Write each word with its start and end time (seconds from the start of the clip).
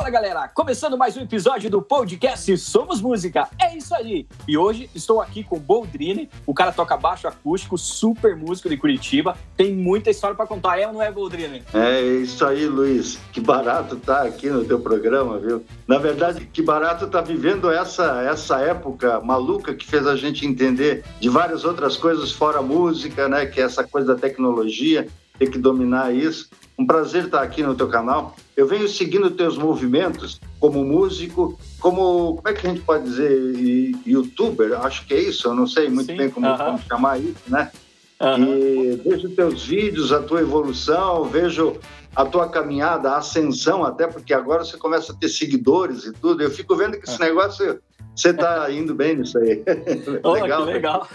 Fala 0.00 0.08
galera, 0.08 0.48
começando 0.48 0.96
mais 0.96 1.14
um 1.14 1.20
episódio 1.20 1.68
do 1.68 1.82
podcast 1.82 2.56
Somos 2.56 3.02
Música. 3.02 3.46
É 3.60 3.76
isso 3.76 3.94
aí. 3.94 4.26
E 4.48 4.56
hoje 4.56 4.88
estou 4.94 5.20
aqui 5.20 5.44
com 5.44 5.56
o 5.56 5.60
Boldrini, 5.60 6.30
o 6.46 6.54
cara 6.54 6.72
toca 6.72 6.96
baixo 6.96 7.28
acústico, 7.28 7.76
super 7.76 8.34
músico 8.34 8.70
de 8.70 8.78
Curitiba. 8.78 9.36
Tem 9.58 9.74
muita 9.74 10.08
história 10.08 10.34
para 10.34 10.46
contar, 10.46 10.80
é 10.80 10.86
ou 10.86 10.94
não 10.94 11.02
é, 11.02 11.12
Boldrini? 11.12 11.62
É 11.74 12.00
isso 12.00 12.46
aí, 12.46 12.64
Luiz. 12.64 13.18
Que 13.30 13.42
barato 13.42 13.96
tá 13.96 14.22
aqui 14.22 14.48
no 14.48 14.64
teu 14.64 14.80
programa, 14.80 15.38
viu? 15.38 15.62
Na 15.86 15.98
verdade, 15.98 16.46
que 16.46 16.62
barato 16.62 17.06
tá 17.06 17.20
vivendo 17.20 17.70
essa 17.70 18.22
essa 18.22 18.58
época 18.58 19.20
maluca 19.20 19.74
que 19.74 19.86
fez 19.86 20.06
a 20.06 20.16
gente 20.16 20.46
entender 20.46 21.04
de 21.20 21.28
várias 21.28 21.62
outras 21.62 21.98
coisas 21.98 22.32
fora 22.32 22.62
música, 22.62 23.28
né? 23.28 23.44
Que 23.44 23.60
é 23.60 23.64
essa 23.64 23.84
coisa 23.84 24.14
da 24.14 24.18
tecnologia, 24.18 25.06
ter 25.38 25.50
que 25.50 25.58
dominar 25.58 26.14
isso. 26.14 26.48
Um 26.80 26.86
prazer 26.86 27.26
estar 27.26 27.42
aqui 27.42 27.62
no 27.62 27.74
teu 27.74 27.88
canal. 27.88 28.34
Eu 28.56 28.66
venho 28.66 28.88
seguindo 28.88 29.30
teus 29.30 29.58
movimentos 29.58 30.40
como 30.58 30.82
músico, 30.82 31.60
como, 31.78 32.36
como 32.36 32.48
é 32.48 32.54
que 32.54 32.66
a 32.66 32.70
gente 32.70 32.80
pode 32.80 33.04
dizer, 33.04 33.92
youtuber, 34.06 34.80
acho 34.80 35.06
que 35.06 35.12
é 35.12 35.20
isso, 35.20 35.48
eu 35.48 35.54
não 35.54 35.66
sei 35.66 35.90
muito 35.90 36.06
Sim, 36.06 36.16
bem 36.16 36.30
como, 36.30 36.46
uh 36.46 36.52
-huh. 36.52 36.64
como, 36.64 36.82
chamar 36.88 37.20
isso, 37.20 37.42
né? 37.48 37.70
Uh 38.18 38.24
-huh. 38.24 38.48
E 38.48 38.96
vejo 38.96 39.28
teus 39.28 39.66
vídeos, 39.66 40.10
a 40.10 40.22
tua 40.22 40.40
evolução, 40.40 41.24
vejo 41.24 41.76
a 42.16 42.24
tua 42.24 42.48
caminhada, 42.48 43.10
a 43.10 43.18
ascensão, 43.18 43.84
até 43.84 44.06
porque 44.06 44.32
agora 44.32 44.64
você 44.64 44.78
começa 44.78 45.12
a 45.12 45.14
ter 45.14 45.28
seguidores 45.28 46.06
e 46.06 46.12
tudo. 46.14 46.42
Eu 46.42 46.50
fico 46.50 46.74
vendo 46.76 46.98
que 46.98 47.06
esse 47.06 47.20
negócio 47.20 47.78
você 48.20 48.30
está 48.30 48.70
indo 48.70 48.94
bem 48.94 49.16
nisso 49.16 49.38
aí. 49.38 49.64
Oh, 50.22 50.32
legal. 50.36 50.66
Que 50.66 50.72
legal. 50.72 51.08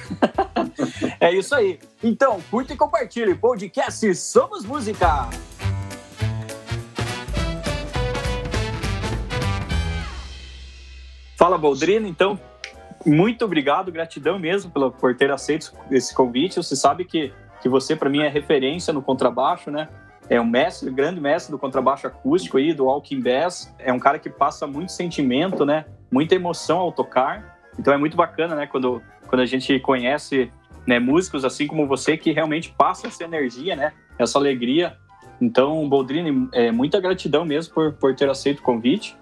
é 1.22 1.31
isso 1.31 1.54
aí. 1.54 1.80
Então, 2.04 2.41
curta 2.50 2.73
e 2.73 2.78
compartilhe. 2.78 3.36
Podcast 3.36 4.16
Somos 4.16 4.66
Música. 4.66 5.30
Fala, 11.38 11.58
Boldrino. 11.59 12.08
Então, 12.08 12.39
muito 13.06 13.45
obrigado, 13.45 13.92
gratidão 13.92 14.40
mesmo 14.40 14.72
pelo, 14.72 14.92
por 14.92 15.16
ter 15.16 15.30
aceito 15.30 15.73
esse 15.92 16.14
convite. 16.14 16.56
Você 16.56 16.75
sabe 16.75 17.06
que, 17.06 17.31
que 17.62 17.69
você, 17.69 17.95
para 17.95 18.09
mim, 18.09 18.23
é 18.23 18.30
referência 18.30 18.92
no 18.92 19.02
contrabaixo, 19.02 19.69
né? 19.69 19.90
É 20.28 20.42
um 20.42 20.45
mestre, 20.45 20.90
grande 20.90 21.22
mestre 21.22 21.52
do 21.52 21.59
contrabaixo 21.59 22.08
acústico 22.08 22.58
aí, 22.58 22.73
do 22.73 22.86
Walking 22.86 23.22
Bass. 23.22 23.72
É 23.78 23.94
um 23.94 24.00
cara 24.00 24.17
que 24.17 24.28
passa 24.28 24.66
muito 24.66 24.92
sentimento, 24.92 25.64
né? 25.64 25.86
Muita 26.16 26.33
emoção 26.33 26.77
ao 26.77 26.94
tocar. 26.94 27.59
Então 27.77 27.94
é 27.94 27.97
muito 27.97 28.16
bacana, 28.16 28.55
né? 28.55 28.66
Quando, 28.66 29.03
quando 29.27 29.41
a 29.41 29.45
gente 29.45 29.77
conhece 29.81 30.49
né, 30.88 30.97
músicos 30.97 31.44
assim 31.44 31.67
como 31.67 31.85
você 31.85 32.16
que 32.16 32.31
realmente 32.31 32.73
passam 32.77 33.09
essa 33.09 33.25
energia, 33.25 33.75
né? 33.75 33.91
Essa 34.17 34.39
alegria. 34.39 34.95
Então, 35.41 35.89
Boldrini, 35.89 36.47
é, 36.53 36.72
muita 36.72 37.02
gratidão 37.02 37.44
mesmo 37.44 37.73
por, 37.73 37.91
por 37.91 38.16
ter 38.16 38.30
aceito 38.30 38.59
o 38.59 38.61
convite. 38.61 39.13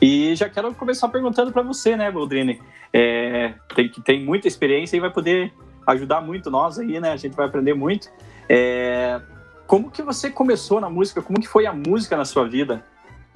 E 0.00 0.32
já 0.36 0.48
quero 0.48 0.72
começar 0.76 1.08
perguntando 1.08 1.50
para 1.50 1.62
você, 1.62 1.96
né, 1.96 2.08
Boldrini? 2.08 2.62
É, 2.92 3.54
tem, 3.74 3.90
tem 3.90 4.24
muita 4.24 4.46
experiência 4.46 4.96
e 4.96 5.00
vai 5.00 5.10
poder 5.10 5.52
ajudar 5.88 6.20
muito 6.20 6.52
nós 6.52 6.78
aí, 6.78 7.00
né? 7.00 7.10
A 7.10 7.16
gente 7.16 7.34
vai 7.34 7.46
aprender 7.46 7.74
muito. 7.74 8.08
É, 8.48 9.20
como 9.66 9.90
que 9.90 10.02
você 10.02 10.30
começou 10.30 10.80
na 10.80 10.88
música? 10.88 11.20
Como 11.20 11.40
que 11.40 11.48
foi 11.48 11.66
a 11.66 11.72
música 11.72 12.16
na 12.16 12.24
sua 12.24 12.46
vida? 12.46 12.84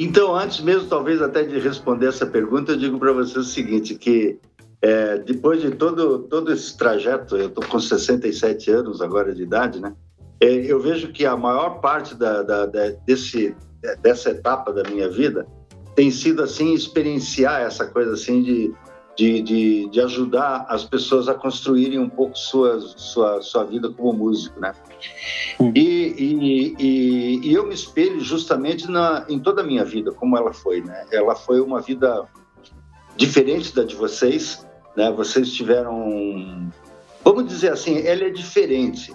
Então, 0.02 0.34
antes 0.34 0.60
mesmo, 0.60 0.88
talvez 0.88 1.22
até 1.22 1.44
de 1.44 1.60
responder 1.60 2.08
essa 2.08 2.26
pergunta, 2.26 2.72
eu 2.72 2.76
digo 2.76 2.98
para 2.98 3.12
você 3.12 3.38
o 3.38 3.44
seguinte, 3.44 3.94
que 3.94 4.36
é, 4.80 5.16
depois 5.18 5.62
de 5.62 5.70
todo, 5.70 6.24
todo 6.24 6.52
esse 6.52 6.76
trajeto, 6.76 7.36
eu 7.36 7.46
estou 7.46 7.64
com 7.64 7.78
67 7.78 8.68
anos 8.68 9.00
agora 9.00 9.32
de 9.32 9.44
idade, 9.44 9.80
né? 9.80 9.94
É, 10.40 10.48
eu 10.48 10.80
vejo 10.80 11.12
que 11.12 11.24
a 11.24 11.36
maior 11.36 11.80
parte 11.80 12.16
da, 12.16 12.42
da, 12.42 12.66
da, 12.66 12.88
desse, 13.06 13.54
dessa 14.02 14.30
etapa 14.30 14.72
da 14.72 14.82
minha 14.90 15.08
vida 15.08 15.46
tem 15.94 16.10
sido 16.10 16.42
assim 16.42 16.74
experienciar 16.74 17.60
essa 17.60 17.86
coisa 17.86 18.14
assim 18.14 18.42
de, 18.42 18.74
de, 19.16 19.42
de, 19.42 19.88
de 19.90 20.00
ajudar 20.00 20.66
as 20.68 20.84
pessoas 20.84 21.28
a 21.28 21.34
construírem 21.34 21.98
um 21.98 22.08
pouco 22.08 22.36
sua, 22.36 22.80
sua, 22.80 23.42
sua 23.42 23.64
vida 23.64 23.90
como 23.90 24.12
músico, 24.12 24.58
né? 24.58 24.74
Hum. 25.60 25.72
E, 25.74 26.14
e, 26.18 26.76
e, 26.78 27.40
e, 27.48 27.52
eu 27.52 27.66
me 27.66 27.74
espelho 27.74 28.20
justamente 28.20 28.90
na, 28.90 29.24
em 29.28 29.38
toda 29.38 29.60
a 29.60 29.64
minha 29.64 29.84
vida, 29.84 30.12
como 30.12 30.36
ela 30.36 30.52
foi, 30.52 30.80
né? 30.80 31.04
Ela 31.12 31.34
foi 31.34 31.60
uma 31.60 31.80
vida 31.80 32.26
diferente 33.16 33.74
da 33.74 33.84
de 33.84 33.94
vocês, 33.94 34.66
né? 34.96 35.10
Vocês 35.10 35.52
tiveram, 35.52 36.70
vamos 37.22 37.46
dizer 37.46 37.72
assim, 37.72 37.98
ela 38.06 38.24
é 38.24 38.30
diferente 38.30 39.12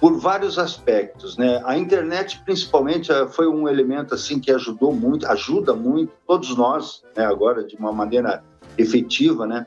por 0.00 0.18
vários 0.18 0.58
aspectos, 0.58 1.36
né? 1.36 1.60
A 1.64 1.76
internet, 1.76 2.40
principalmente, 2.44 3.12
eh, 3.12 3.28
foi 3.28 3.46
um 3.46 3.68
elemento 3.68 4.14
assim 4.14 4.40
que 4.40 4.50
ajudou 4.50 4.94
muito, 4.94 5.26
ajuda 5.26 5.74
muito 5.74 6.12
todos 6.26 6.56
nós, 6.56 7.04
né? 7.14 7.26
Agora 7.26 7.62
de 7.62 7.76
uma 7.76 7.92
maneira 7.92 8.42
efetiva, 8.76 9.46
né? 9.46 9.66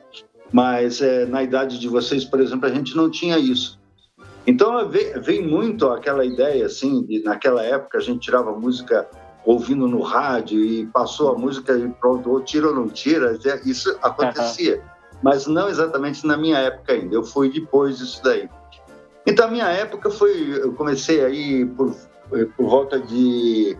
Mas 0.52 1.00
é, 1.00 1.26
na 1.26 1.42
idade 1.42 1.78
de 1.78 1.88
vocês, 1.88 2.24
por 2.24 2.40
exemplo, 2.40 2.66
a 2.66 2.72
gente 2.72 2.96
não 2.96 3.10
tinha 3.10 3.38
isso. 3.38 3.78
Então 4.46 4.88
vem 5.22 5.46
muito 5.46 5.88
aquela 5.88 6.24
ideia 6.24 6.66
assim, 6.66 7.02
de, 7.02 7.22
naquela 7.22 7.62
época 7.62 7.98
a 7.98 8.00
gente 8.00 8.20
tirava 8.20 8.52
música 8.52 9.08
ouvindo 9.44 9.88
no 9.88 10.00
rádio 10.00 10.60
e 10.60 10.86
passou 10.86 11.30
a 11.30 11.38
música 11.38 11.76
e 11.76 11.88
pronto, 11.88 12.30
ou 12.30 12.40
tira 12.40 12.68
ou 12.68 12.74
não 12.74 12.88
tira, 12.88 13.38
isso 13.64 13.96
acontecia. 14.02 14.82
Mas 15.22 15.46
não 15.46 15.68
exatamente 15.68 16.26
na 16.26 16.36
minha 16.36 16.58
época 16.58 16.92
ainda, 16.92 17.14
eu 17.14 17.24
fui 17.24 17.50
depois 17.50 17.98
disso 17.98 18.22
daí. 18.22 18.48
Então, 19.26 19.46
a 19.46 19.50
minha 19.50 19.66
época 19.66 20.10
foi. 20.10 20.58
Eu 20.62 20.72
comecei 20.74 21.24
aí 21.24 21.64
por, 21.64 21.94
por 22.28 22.68
volta 22.68 23.00
de. 23.00 23.76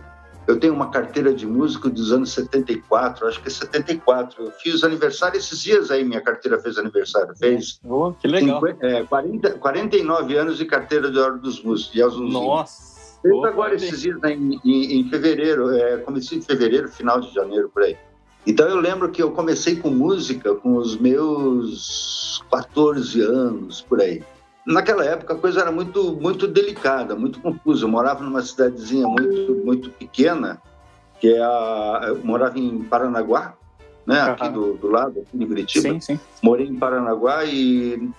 Eu 0.47 0.59
tenho 0.59 0.73
uma 0.73 0.91
carteira 0.91 1.33
de 1.33 1.45
músico 1.45 1.89
dos 1.89 2.11
anos 2.11 2.31
74, 2.31 3.27
acho 3.27 3.41
que 3.41 3.47
é 3.47 3.51
74. 3.51 4.43
Eu 4.43 4.51
fiz 4.51 4.83
aniversário 4.83 5.37
esses 5.37 5.61
dias 5.61 5.89
aí, 5.89 6.03
minha 6.03 6.21
carteira 6.21 6.59
fez 6.59 6.77
aniversário. 6.77 7.35
Fez. 7.35 7.79
Oh, 7.83 8.11
que 8.13 8.27
legal. 8.27 8.59
50, 8.59 8.85
é, 8.85 9.03
40, 9.03 9.53
49 9.53 10.37
anos 10.37 10.57
de 10.57 10.65
carteira 10.65 11.09
de 11.09 11.17
Ordem 11.17 11.41
dos 11.41 11.63
Músicos, 11.63 11.93
de 11.93 12.03
Azulzinho. 12.03 12.31
Nossa! 12.31 12.95
Fez 13.21 13.33
oh, 13.33 13.45
agora 13.45 13.73
esses 13.73 14.01
dias 14.01 14.21
né, 14.21 14.33
em, 14.33 14.59
em, 14.63 14.99
em, 14.99 15.09
fevereiro, 15.09 15.71
é, 15.71 15.97
comecei 15.97 16.37
em 16.37 16.41
fevereiro, 16.41 16.89
final 16.89 17.19
de 17.19 17.33
janeiro, 17.33 17.69
por 17.69 17.81
aí. 17.81 17.97
Então 18.45 18.67
eu 18.67 18.77
lembro 18.77 19.09
que 19.09 19.23
eu 19.23 19.31
comecei 19.31 19.75
com 19.77 19.89
música 19.89 20.53
com 20.53 20.75
os 20.75 20.95
meus 20.95 22.43
14 22.51 23.19
anos, 23.21 23.81
por 23.81 23.99
aí. 23.99 24.21
Naquela 24.65 25.05
época 25.05 25.33
a 25.33 25.37
coisa 25.37 25.61
era 25.61 25.71
muito 25.71 26.13
muito 26.13 26.47
delicada, 26.47 27.15
muito 27.15 27.39
confusa. 27.39 27.85
Eu 27.85 27.89
morava 27.89 28.23
numa 28.23 28.41
cidadezinha 28.41 29.07
muito 29.07 29.61
muito 29.63 29.89
pequena, 29.91 30.61
que 31.19 31.27
é 31.27 31.41
a 31.41 32.05
eu 32.07 32.17
morava 32.23 32.57
em 32.57 32.83
Paranaguá, 32.83 33.53
né, 34.05 34.23
uhum. 34.23 34.31
aqui 34.31 34.49
do, 34.49 34.73
do 34.73 34.87
lado, 34.87 35.19
aqui 35.19 35.37
de 35.37 35.45
Curitiba. 35.45 35.89
Sim, 35.89 35.99
sim. 35.99 36.19
Morei 36.41 36.67
em 36.67 36.75
Paranaguá 36.75 37.45
e 37.45 38.09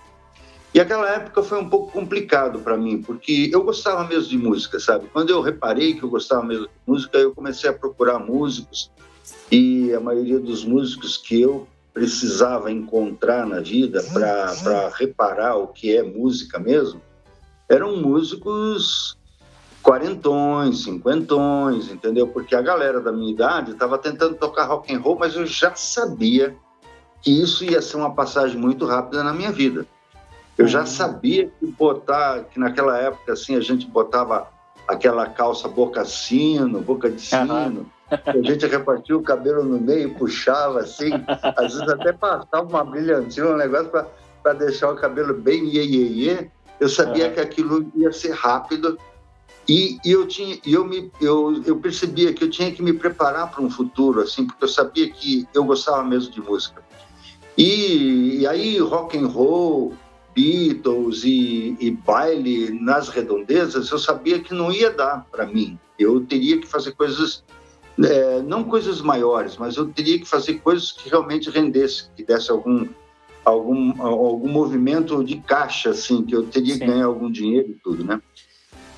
e 0.76 0.80
aquela 0.80 1.08
época 1.08 1.42
foi 1.42 1.58
um 1.58 1.70
pouco 1.70 1.90
complicado 1.90 2.58
para 2.58 2.76
mim, 2.76 3.00
porque 3.00 3.48
eu 3.50 3.64
gostava 3.64 4.04
mesmo 4.04 4.28
de 4.28 4.36
música, 4.36 4.78
sabe? 4.78 5.08
Quando 5.10 5.30
eu 5.30 5.40
reparei 5.40 5.94
que 5.94 6.02
eu 6.02 6.10
gostava 6.10 6.42
mesmo 6.42 6.66
de 6.66 6.72
música, 6.86 7.16
eu 7.16 7.34
comecei 7.34 7.70
a 7.70 7.72
procurar 7.72 8.18
músicos 8.18 8.90
e 9.50 9.94
a 9.94 10.00
maioria 10.00 10.38
dos 10.38 10.66
músicos 10.66 11.16
que 11.16 11.40
eu 11.40 11.66
precisava 11.96 12.70
encontrar 12.70 13.46
na 13.46 13.60
vida 13.60 14.04
para 14.12 14.90
reparar 14.98 15.56
o 15.56 15.68
que 15.68 15.96
é 15.96 16.02
música 16.02 16.58
mesmo, 16.58 17.00
eram 17.66 17.96
músicos 17.96 19.16
quarentões, 19.82 20.82
cinquentões, 20.82 21.90
entendeu? 21.90 22.28
Porque 22.28 22.54
a 22.54 22.60
galera 22.60 23.00
da 23.00 23.10
minha 23.10 23.32
idade 23.32 23.70
estava 23.70 23.96
tentando 23.96 24.34
tocar 24.34 24.64
rock 24.64 24.94
and 24.94 25.00
roll, 25.00 25.16
mas 25.18 25.36
eu 25.36 25.46
já 25.46 25.74
sabia 25.74 26.54
que 27.22 27.30
isso 27.30 27.64
ia 27.64 27.80
ser 27.80 27.96
uma 27.96 28.14
passagem 28.14 28.58
muito 28.58 28.84
rápida 28.84 29.24
na 29.24 29.32
minha 29.32 29.50
vida. 29.50 29.86
Eu 30.58 30.68
já 30.68 30.80
uhum. 30.80 30.86
sabia 30.86 31.50
que 31.58 31.66
botar, 31.66 32.44
que 32.44 32.60
naquela 32.60 32.98
época 32.98 33.32
assim 33.32 33.56
a 33.56 33.60
gente 33.60 33.86
botava 33.86 34.48
aquela 34.86 35.26
calça 35.30 35.66
boca 35.66 36.04
sino, 36.04 36.78
boca 36.82 37.10
de 37.10 37.22
sino, 37.22 37.54
uhum. 37.54 37.86
A 38.10 38.42
gente 38.42 38.66
repartia 38.66 39.16
o 39.16 39.22
cabelo 39.22 39.64
no 39.64 39.80
meio, 39.80 40.14
puxava 40.14 40.80
assim, 40.80 41.10
às 41.56 41.74
vezes 41.74 41.88
até 41.88 42.12
passava 42.12 42.62
uma 42.68 42.84
brilhantina, 42.84 43.48
um 43.48 43.56
negócio 43.56 43.90
para 44.42 44.52
deixar 44.52 44.92
o 44.92 44.96
cabelo 44.96 45.34
bem 45.34 45.64
iê, 45.64 45.84
iê, 45.84 46.06
iê. 46.06 46.50
Eu 46.78 46.88
sabia 46.88 47.28
uhum. 47.28 47.34
que 47.34 47.40
aquilo 47.40 47.90
ia 47.96 48.12
ser 48.12 48.32
rápido 48.32 48.98
e, 49.68 49.98
e, 50.04 50.12
eu 50.12 50.26
tinha, 50.28 50.58
eu 50.64 50.84
me, 50.84 51.10
eu, 51.20 51.60
eu 51.66 51.76
percebia 51.78 52.32
que 52.32 52.44
eu 52.44 52.50
tinha 52.50 52.70
que 52.70 52.82
me 52.82 52.92
preparar 52.92 53.50
para 53.50 53.62
um 53.62 53.70
futuro, 53.70 54.20
assim, 54.20 54.46
porque 54.46 54.62
eu 54.62 54.68
sabia 54.68 55.10
que 55.10 55.46
eu 55.52 55.64
gostava 55.64 56.04
mesmo 56.04 56.30
de 56.30 56.40
música. 56.40 56.82
E, 57.58 58.38
e 58.40 58.46
aí 58.46 58.78
rock 58.78 59.18
and 59.18 59.26
roll, 59.26 59.94
Beatles 60.34 61.24
e, 61.24 61.76
e 61.80 61.90
baile 61.90 62.78
nas 62.80 63.08
redondezas, 63.08 63.90
eu 63.90 63.98
sabia 63.98 64.38
que 64.38 64.54
não 64.54 64.70
ia 64.70 64.90
dar 64.90 65.26
para 65.32 65.46
mim. 65.46 65.78
Eu 65.98 66.20
teria 66.20 66.60
que 66.60 66.66
fazer 66.66 66.92
coisas 66.92 67.42
é, 68.04 68.42
não 68.42 68.64
coisas 68.64 69.00
maiores, 69.00 69.56
mas 69.56 69.76
eu 69.76 69.88
teria 69.88 70.18
que 70.18 70.26
fazer 70.26 70.54
coisas 70.54 70.92
que 70.92 71.08
realmente 71.08 71.50
rendesse, 71.50 72.10
que 72.14 72.24
desse 72.24 72.50
algum 72.50 72.86
algum 73.44 74.02
algum 74.02 74.48
movimento 74.48 75.22
de 75.22 75.36
caixa, 75.36 75.90
assim, 75.90 76.24
que 76.24 76.34
eu 76.34 76.46
teria 76.46 76.74
Sim. 76.74 76.80
que 76.80 76.86
ganhar 76.86 77.06
algum 77.06 77.30
dinheiro 77.30 77.70
e 77.70 77.74
tudo, 77.74 78.04
né? 78.04 78.20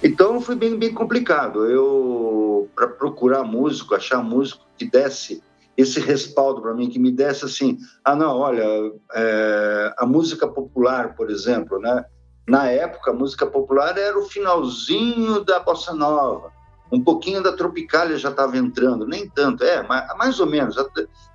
Então 0.03 0.41
foi 0.41 0.55
bem, 0.55 0.77
bem 0.77 0.93
complicado. 0.95 1.67
Eu, 1.67 2.69
para 2.75 2.89
procurar 2.89 3.45
músico, 3.45 3.95
achar 3.95 4.23
músico 4.23 4.65
que 4.77 4.85
desse 4.85 5.43
esse 5.77 6.01
respaldo 6.01 6.61
para 6.61 6.75
mim, 6.75 6.91
que 6.91 6.99
me 6.99 7.13
desse 7.13 7.45
assim, 7.45 7.79
ah, 8.05 8.17
não, 8.17 8.37
olha, 8.37 8.65
é, 9.15 9.95
a 9.97 10.05
música 10.05 10.49
popular, 10.49 11.15
por 11.15 11.31
exemplo, 11.31 11.79
né? 11.79 12.05
Na 12.49 12.69
época, 12.69 13.13
a 13.13 13.15
música 13.15 13.47
popular 13.47 13.97
era 13.97 14.19
o 14.19 14.25
finalzinho 14.25 15.45
da 15.45 15.61
bossa 15.61 15.95
nova, 15.95 16.51
um 16.91 17.01
pouquinho 17.01 17.43
da 17.43 17.53
tropicália 17.53 18.17
já 18.17 18.31
estava 18.31 18.57
entrando, 18.57 19.07
nem 19.07 19.29
tanto, 19.29 19.63
é, 19.63 19.87
mais, 19.87 20.17
mais 20.17 20.41
ou 20.41 20.47
menos. 20.47 20.77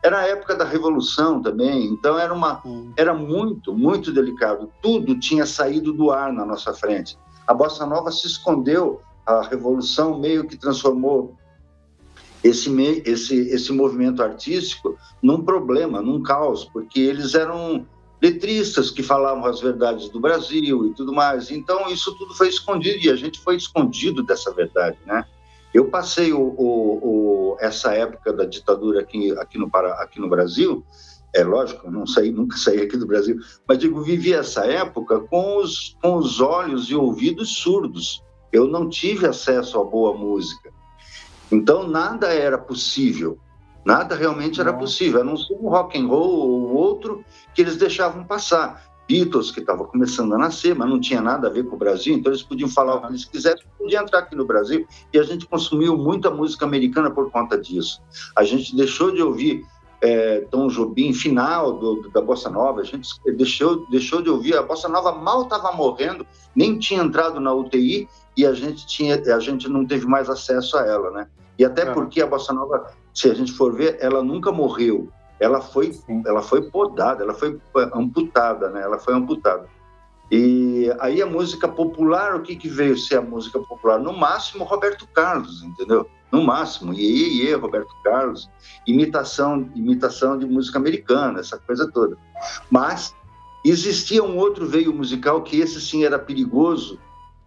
Era 0.03 0.19
a 0.19 0.27
época 0.27 0.55
da 0.55 0.65
revolução 0.65 1.41
também, 1.41 1.85
então 1.85 2.17
era 2.17 2.33
uma, 2.33 2.61
era 2.97 3.13
muito, 3.13 3.73
muito 3.73 4.11
delicado. 4.11 4.71
Tudo 4.81 5.19
tinha 5.19 5.45
saído 5.45 5.93
do 5.93 6.11
ar 6.11 6.33
na 6.33 6.45
nossa 6.45 6.73
frente. 6.73 7.17
A 7.45 7.53
bossa 7.53 7.85
nova 7.85 8.11
se 8.11 8.25
escondeu, 8.25 9.01
a 9.25 9.41
revolução 9.43 10.19
meio 10.19 10.45
que 10.45 10.57
transformou 10.57 11.35
esse, 12.43 12.69
esse, 13.05 13.35
esse 13.49 13.71
movimento 13.71 14.21
artístico 14.21 14.97
num 15.21 15.43
problema, 15.43 16.01
num 16.01 16.21
caos, 16.21 16.65
porque 16.65 16.99
eles 16.99 17.33
eram 17.33 17.85
letristas 18.21 18.89
que 18.89 19.03
falavam 19.03 19.45
as 19.45 19.59
verdades 19.59 20.09
do 20.09 20.19
Brasil 20.19 20.87
e 20.87 20.93
tudo 20.93 21.13
mais. 21.13 21.51
Então, 21.51 21.89
isso 21.89 22.15
tudo 22.17 22.33
foi 22.33 22.47
escondido 22.47 22.97
e 22.99 23.09
a 23.09 23.15
gente 23.15 23.39
foi 23.39 23.55
escondido 23.55 24.23
dessa 24.23 24.51
verdade, 24.53 24.97
né? 25.05 25.25
Eu 25.73 25.89
passei 25.89 26.31
o, 26.31 26.39
o, 26.39 26.99
o, 27.01 27.57
essa 27.59 27.93
época 27.93 28.31
da 28.31 28.45
ditadura 28.45 29.01
aqui, 29.01 29.31
aqui, 29.39 29.57
no, 29.57 29.69
aqui 29.73 30.19
no 30.19 30.29
Brasil, 30.29 30.85
é 31.33 31.43
lógico, 31.43 31.89
não 31.89 32.05
saí, 32.05 32.31
nunca 32.31 32.55
saí 32.57 32.81
aqui 32.81 32.95
do 32.95 33.07
Brasil, 33.07 33.37
mas 33.67 33.79
digo, 33.79 34.03
vivi 34.03 34.33
essa 34.33 34.65
época 34.65 35.19
com 35.21 35.57
os, 35.57 35.97
com 36.01 36.15
os 36.15 36.39
olhos 36.39 36.91
e 36.91 36.95
ouvidos 36.95 37.57
surdos. 37.57 38.23
Eu 38.51 38.67
não 38.67 38.87
tive 38.87 39.25
acesso 39.25 39.79
a 39.79 39.83
boa 39.83 40.15
música. 40.15 40.71
Então 41.51 41.87
nada 41.87 42.27
era 42.27 42.57
possível, 42.57 43.39
nada 43.83 44.15
realmente 44.15 44.61
era 44.61 44.71
possível, 44.71 45.21
a 45.21 45.23
não 45.23 45.35
ser 45.35 45.55
um 45.55 45.69
rock 45.69 45.97
and 45.99 46.07
roll 46.07 46.49
ou 46.49 46.75
outro 46.75 47.25
que 47.53 47.61
eles 47.61 47.77
deixavam 47.77 48.23
passar. 48.23 48.92
Beatles, 49.07 49.51
que 49.51 49.59
estava 49.59 49.83
começando 49.85 50.33
a 50.33 50.37
nascer, 50.37 50.75
mas 50.75 50.89
não 50.89 50.99
tinha 50.99 51.21
nada 51.21 51.47
a 51.47 51.51
ver 51.51 51.65
com 51.65 51.75
o 51.75 51.79
Brasil, 51.79 52.15
então 52.15 52.31
eles 52.31 52.43
podiam 52.43 52.69
falar 52.69 52.95
o 52.95 53.01
que 53.01 53.07
eles 53.07 53.25
quisessem, 53.25 53.65
podiam 53.77 54.03
entrar 54.03 54.19
aqui 54.19 54.35
no 54.35 54.45
Brasil, 54.45 54.87
e 55.11 55.19
a 55.19 55.23
gente 55.23 55.45
consumiu 55.45 55.97
muita 55.97 56.29
música 56.29 56.65
americana 56.65 57.11
por 57.11 57.29
conta 57.31 57.57
disso. 57.57 58.01
A 58.35 58.43
gente 58.43 58.75
deixou 58.75 59.11
de 59.11 59.21
ouvir 59.21 59.65
é, 60.01 60.41
Tom 60.51 60.67
Jobim, 60.67 61.13
final 61.13 61.73
do, 61.73 62.09
da 62.09 62.21
Bossa 62.21 62.49
Nova, 62.49 62.81
a 62.81 62.83
gente 62.83 63.09
deixou, 63.35 63.85
deixou 63.89 64.21
de 64.21 64.29
ouvir, 64.29 64.55
a 64.55 64.63
Bossa 64.63 64.87
Nova 64.87 65.11
mal 65.11 65.43
estava 65.43 65.71
morrendo, 65.71 66.25
nem 66.55 66.79
tinha 66.79 67.03
entrado 67.03 67.39
na 67.39 67.53
UTI, 67.53 68.07
e 68.35 68.45
a 68.45 68.53
gente, 68.53 68.85
tinha, 68.87 69.21
a 69.35 69.39
gente 69.39 69.69
não 69.69 69.85
teve 69.85 70.05
mais 70.05 70.29
acesso 70.29 70.77
a 70.77 70.85
ela, 70.85 71.11
né? 71.11 71.27
E 71.57 71.63
até 71.63 71.83
é. 71.83 71.91
porque 71.91 72.21
a 72.21 72.27
bossa 72.27 72.51
nova, 72.53 72.91
se 73.13 73.29
a 73.29 73.33
gente 73.33 73.51
for 73.51 73.73
ver, 73.73 73.97
ela 73.99 74.23
nunca 74.23 74.51
morreu. 74.51 75.09
Ela 75.43 75.59
foi, 75.61 75.91
ela 76.25 76.41
foi 76.41 76.69
podada, 76.69 77.23
ela 77.23 77.33
foi 77.33 77.59
amputada, 77.93 78.69
né? 78.69 78.81
Ela 78.81 78.97
foi 78.97 79.13
amputada. 79.13 79.67
E 80.31 80.89
aí 80.99 81.21
a 81.21 81.25
música 81.25 81.67
popular, 81.67 82.35
o 82.35 82.41
que, 82.41 82.55
que 82.55 82.67
veio 82.67 82.97
ser 82.97 83.17
a 83.17 83.21
música 83.21 83.59
popular? 83.59 83.99
No 83.99 84.13
máximo, 84.13 84.63
Roberto 84.63 85.07
Carlos, 85.13 85.61
entendeu? 85.61 86.07
No 86.31 86.43
máximo, 86.43 86.93
iê, 86.93 87.43
iê, 87.43 87.53
Roberto 87.53 87.93
Carlos, 88.03 88.49
imitação, 88.87 89.69
imitação 89.75 90.37
de 90.37 90.45
música 90.45 90.79
americana, 90.79 91.39
essa 91.39 91.59
coisa 91.59 91.91
toda. 91.91 92.17
Mas 92.71 93.13
existia 93.63 94.23
um 94.23 94.37
outro 94.37 94.65
veio 94.65 94.93
musical 94.93 95.43
que 95.43 95.59
esse 95.59 95.79
sim 95.79 96.03
era 96.03 96.17
perigoso, 96.17 96.97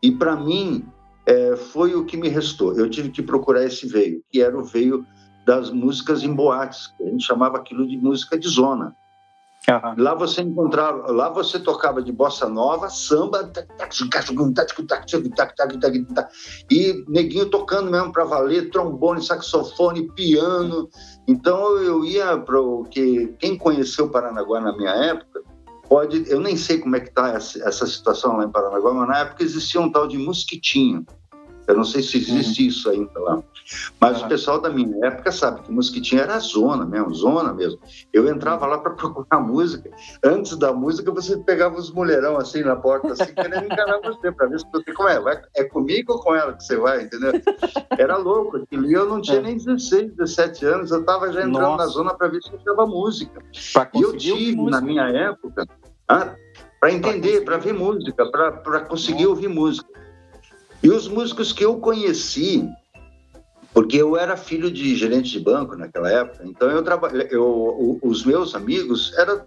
e 0.01 0.13
para 0.13 0.37
mim 0.37 0.87
é, 1.27 1.57
foi 1.57 1.95
o 1.95 2.05
que 2.05 2.17
me 2.17 2.29
restou. 2.29 2.77
Eu 2.79 2.89
tive 2.89 3.11
que 3.11 3.23
procurar 3.23 3.65
esse 3.65 3.87
veio, 3.89 4.23
que 4.31 4.41
era 4.41 4.57
o 4.57 4.63
veio 4.63 5.05
das 5.47 5.71
músicas 5.71 6.25
em 6.25 6.35
boates, 6.35 6.89
que 6.89 7.05
a 7.05 7.07
gente 7.07 7.25
chamava 7.25 7.57
aquilo 7.57 7.87
de 7.87 7.97
música 7.97 8.37
de 8.37 8.49
zona. 8.49 8.95
Uhum. 9.69 10.03
Lá 10.03 10.15
você 10.15 10.43
encontrava, 10.43 11.11
lá 11.11 11.29
você 11.29 11.59
tocava 11.59 12.03
de 12.03 12.13
bossa 12.13 12.49
nova, 12.49 12.89
samba, 12.89 13.51
e 16.71 17.05
neguinho 17.09 17.47
tocando 17.47 17.91
mesmo 17.91 18.13
para 18.13 18.25
valer, 18.25 18.71
trombone, 18.71 19.23
saxofone, 19.23 20.13
piano. 20.13 20.89
Então 21.27 21.79
eu 21.79 22.05
ia 22.05 22.37
para 22.39 22.61
o 22.61 22.85
que 22.85 23.35
quem 23.39 23.57
conheceu 23.57 24.09
Paranaguá 24.09 24.61
na 24.61 24.77
minha 24.77 24.91
época 24.91 25.43
pode, 25.89 26.29
eu 26.29 26.41
nem 26.41 26.57
sei 26.57 26.79
como 26.79 26.97
é 26.97 27.01
que 27.01 27.09
está 27.09 27.31
essa, 27.31 27.63
essa, 27.67 27.87
situação 27.87 28.37
lá 28.37 28.45
em 28.45 28.51
Paranaguá, 28.51 28.93
mas 28.93 29.09
na 29.09 29.19
época 29.19 29.45
existia 29.45 29.81
um 29.81 29.91
tal 29.91 30.07
de 30.07 30.19
mosquitinho. 30.19 31.05
Eu 31.67 31.77
não 31.77 31.85
sei 31.85 32.03
se 32.03 32.19
existe 32.19 32.63
uhum. 32.63 32.69
isso 32.69 32.91
ainda 32.91 33.21
lá. 33.21 33.43
Mas 34.01 34.21
uhum. 34.21 34.27
o 34.27 34.29
pessoal 34.29 34.61
da 34.61 34.71
minha 34.71 35.07
época 35.07 35.33
sabe 35.33 35.63
que 35.63 35.73
mosquitinho 35.73 36.23
era 36.23 36.39
zona 36.39 36.87
mesmo, 36.87 37.15
zona 37.15 37.53
mesmo. 37.53 37.81
Eu 38.13 38.29
entrava 38.29 38.67
lá 38.67 38.79
para 38.79 38.93
procurar 38.97 39.41
música. 39.41 39.91
Antes 40.23 40.57
da 40.57 40.73
música, 40.73 41.11
você 41.11 41.37
pegava 41.39 41.77
os 41.77 41.91
mulherão 41.91 42.37
assim 42.37 42.63
na 42.63 42.77
porta, 42.77 43.13
assim, 43.13 43.35
querendo 43.35 43.65
enganar 43.65 44.01
você, 44.03 44.31
para 44.31 44.47
ver 44.47 44.61
se 44.61 44.67
você 44.73 44.93
como 44.93 45.09
é. 45.09 45.21
Vai, 45.21 45.43
é 45.57 45.65
comigo 45.65 46.13
ou 46.13 46.21
com 46.21 46.35
ela 46.35 46.53
que 46.53 46.63
você 46.63 46.77
vai, 46.77 47.03
entendeu? 47.03 47.33
Era 47.99 48.17
louco. 48.17 48.59
Aquilo 48.59 48.91
eu 48.91 49.07
não 49.07 49.21
tinha 49.21 49.39
é. 49.39 49.43
nem 49.43 49.57
16, 49.57 50.13
17 50.13 50.67
anos, 50.67 50.91
eu 50.91 51.01
estava 51.01 51.33
já 51.33 51.41
entrando 51.41 51.61
Nossa. 51.61 51.85
na 51.85 51.87
zona 51.87 52.15
para 52.15 52.29
ver 52.29 52.43
se 52.43 52.53
eu 52.53 52.59
achava 52.59 52.87
música. 52.87 53.43
E 53.95 54.03
eu 54.03 54.17
tive, 54.17 54.71
na 54.71 54.81
minha 54.81 55.09
época, 55.09 55.67
ah, 56.09 56.35
para 56.81 56.93
entender, 56.93 57.45
para 57.45 57.57
ver 57.57 57.73
música, 57.73 58.31
para 58.31 58.81
conseguir 58.81 59.25
Nossa. 59.25 59.29
ouvir 59.31 59.49
música. 59.49 59.89
E 60.83 60.91
os 60.91 61.09
músicos 61.09 61.53
que 61.53 61.65
eu 61.65 61.79
conheci, 61.79 62.69
porque 63.73 63.97
eu 63.97 64.17
era 64.17 64.37
filho 64.37 64.71
de 64.71 64.95
gerente 64.97 65.31
de 65.31 65.41
banco 65.41 65.77
naquela 65.77 66.11
época, 66.11 66.45
então 66.45 66.71
eu 66.71 66.83
trabalhei, 66.83 67.29
eu, 67.31 67.99
os 68.03 68.25
meus 68.25 68.55
amigos 68.55 69.13
era, 69.19 69.47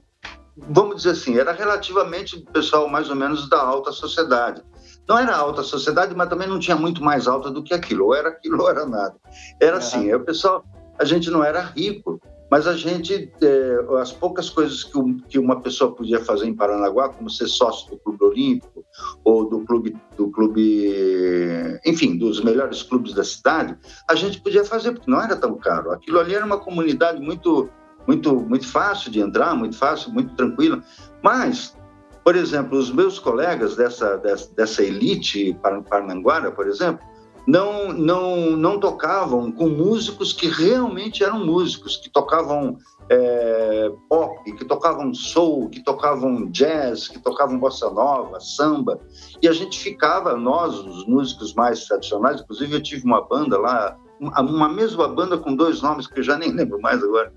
vamos 0.55 0.97
dizer 0.97 1.11
assim, 1.11 1.37
era 1.37 1.51
relativamente 1.51 2.39
pessoal 2.53 2.87
mais 2.87 3.09
ou 3.09 3.15
menos 3.15 3.49
da 3.49 3.61
alta 3.61 3.91
sociedade. 3.91 4.61
Não 5.07 5.17
era 5.17 5.35
alta 5.35 5.63
sociedade, 5.63 6.13
mas 6.15 6.29
também 6.29 6.47
não 6.47 6.59
tinha 6.59 6.75
muito 6.75 7.03
mais 7.03 7.27
alta 7.27 7.49
do 7.49 7.63
que 7.63 7.73
aquilo, 7.73 8.05
ou 8.05 8.15
era 8.15 8.29
aquilo 8.29 8.61
ou 8.61 8.69
era 8.69 8.85
nada. 8.85 9.15
Era 9.59 9.77
assim, 9.77 10.13
o 10.13 10.19
pessoal, 10.19 10.63
a 10.99 11.03
gente 11.03 11.31
não 11.31 11.43
era 11.43 11.61
rico, 11.61 12.21
mas 12.49 12.65
a 12.65 12.75
gente, 12.75 13.31
é, 13.41 13.77
as 14.01 14.11
poucas 14.11 14.49
coisas 14.49 14.83
que, 14.83 14.91
que, 15.27 15.39
uma 15.39 15.61
pessoa 15.61 15.95
podia 15.95 16.19
fazer 16.23 16.47
em 16.47 16.55
Paranaguá, 16.55 17.09
como 17.09 17.29
ser 17.29 17.47
sócio 17.47 17.91
do 17.91 17.97
Clube 17.97 18.23
Olímpico 18.23 18.83
ou 19.23 19.47
do 19.47 19.61
clube, 19.61 19.95
do 20.17 20.29
clube, 20.31 21.79
enfim, 21.85 22.17
dos 22.17 22.41
melhores 22.41 22.81
clubes 22.81 23.13
da 23.13 23.23
cidade, 23.23 23.77
a 24.09 24.15
gente 24.15 24.41
podia 24.41 24.65
fazer 24.65 24.93
porque 24.93 25.09
não 25.09 25.21
era 25.21 25.35
tão 25.35 25.55
caro. 25.57 25.91
Aquilo 25.91 26.19
ali 26.19 26.33
era 26.33 26.45
uma 26.45 26.57
comunidade 26.57 27.21
muito, 27.21 27.69
muito, 28.07 28.35
muito 28.35 28.67
fácil 28.67 29.11
de 29.11 29.19
entrar, 29.19 29.55
muito 29.55 29.77
fácil, 29.77 30.11
muito 30.11 30.35
tranquila. 30.35 30.83
Mas, 31.21 31.77
por 32.23 32.35
exemplo, 32.35 32.79
os 32.79 32.91
meus 32.91 33.19
colegas 33.19 33.75
dessa, 33.75 34.17
dessa, 34.17 34.51
dessa 34.55 34.83
elite 34.83 35.55
parnanguara, 35.89 36.51
por 36.51 36.67
exemplo, 36.67 37.05
não, 37.49 37.91
não, 37.91 38.51
não 38.51 38.79
tocavam 38.79 39.51
com 39.51 39.67
músicos 39.67 40.31
que 40.31 40.47
realmente 40.47 41.23
eram 41.23 41.43
músicos, 41.43 41.97
que 41.97 42.07
tocavam 42.07 42.77
é, 43.09 43.91
pop, 44.07 44.51
que 44.53 44.63
tocavam 44.63 45.11
soul, 45.15 45.67
que 45.67 45.83
tocavam 45.83 46.45
jazz, 46.51 47.07
que 47.07 47.17
tocavam 47.17 47.57
bossa 47.57 47.89
nova, 47.89 48.39
samba. 48.39 48.99
E 49.41 49.47
a 49.47 49.51
gente 49.51 49.79
ficava, 49.79 50.37
nós, 50.37 50.75
os 50.75 51.07
músicos 51.07 51.55
mais 51.55 51.85
tradicionais, 51.85 52.39
inclusive 52.39 52.75
eu 52.75 52.83
tive 52.83 53.03
uma 53.03 53.27
banda 53.27 53.57
lá, 53.57 53.97
uma 54.19 54.69
mesma 54.69 55.07
banda 55.07 55.35
com 55.35 55.55
dois 55.55 55.81
nomes 55.81 56.05
que 56.05 56.19
eu 56.19 56.23
já 56.23 56.37
nem 56.37 56.51
lembro 56.53 56.79
mais 56.79 57.03
agora. 57.03 57.33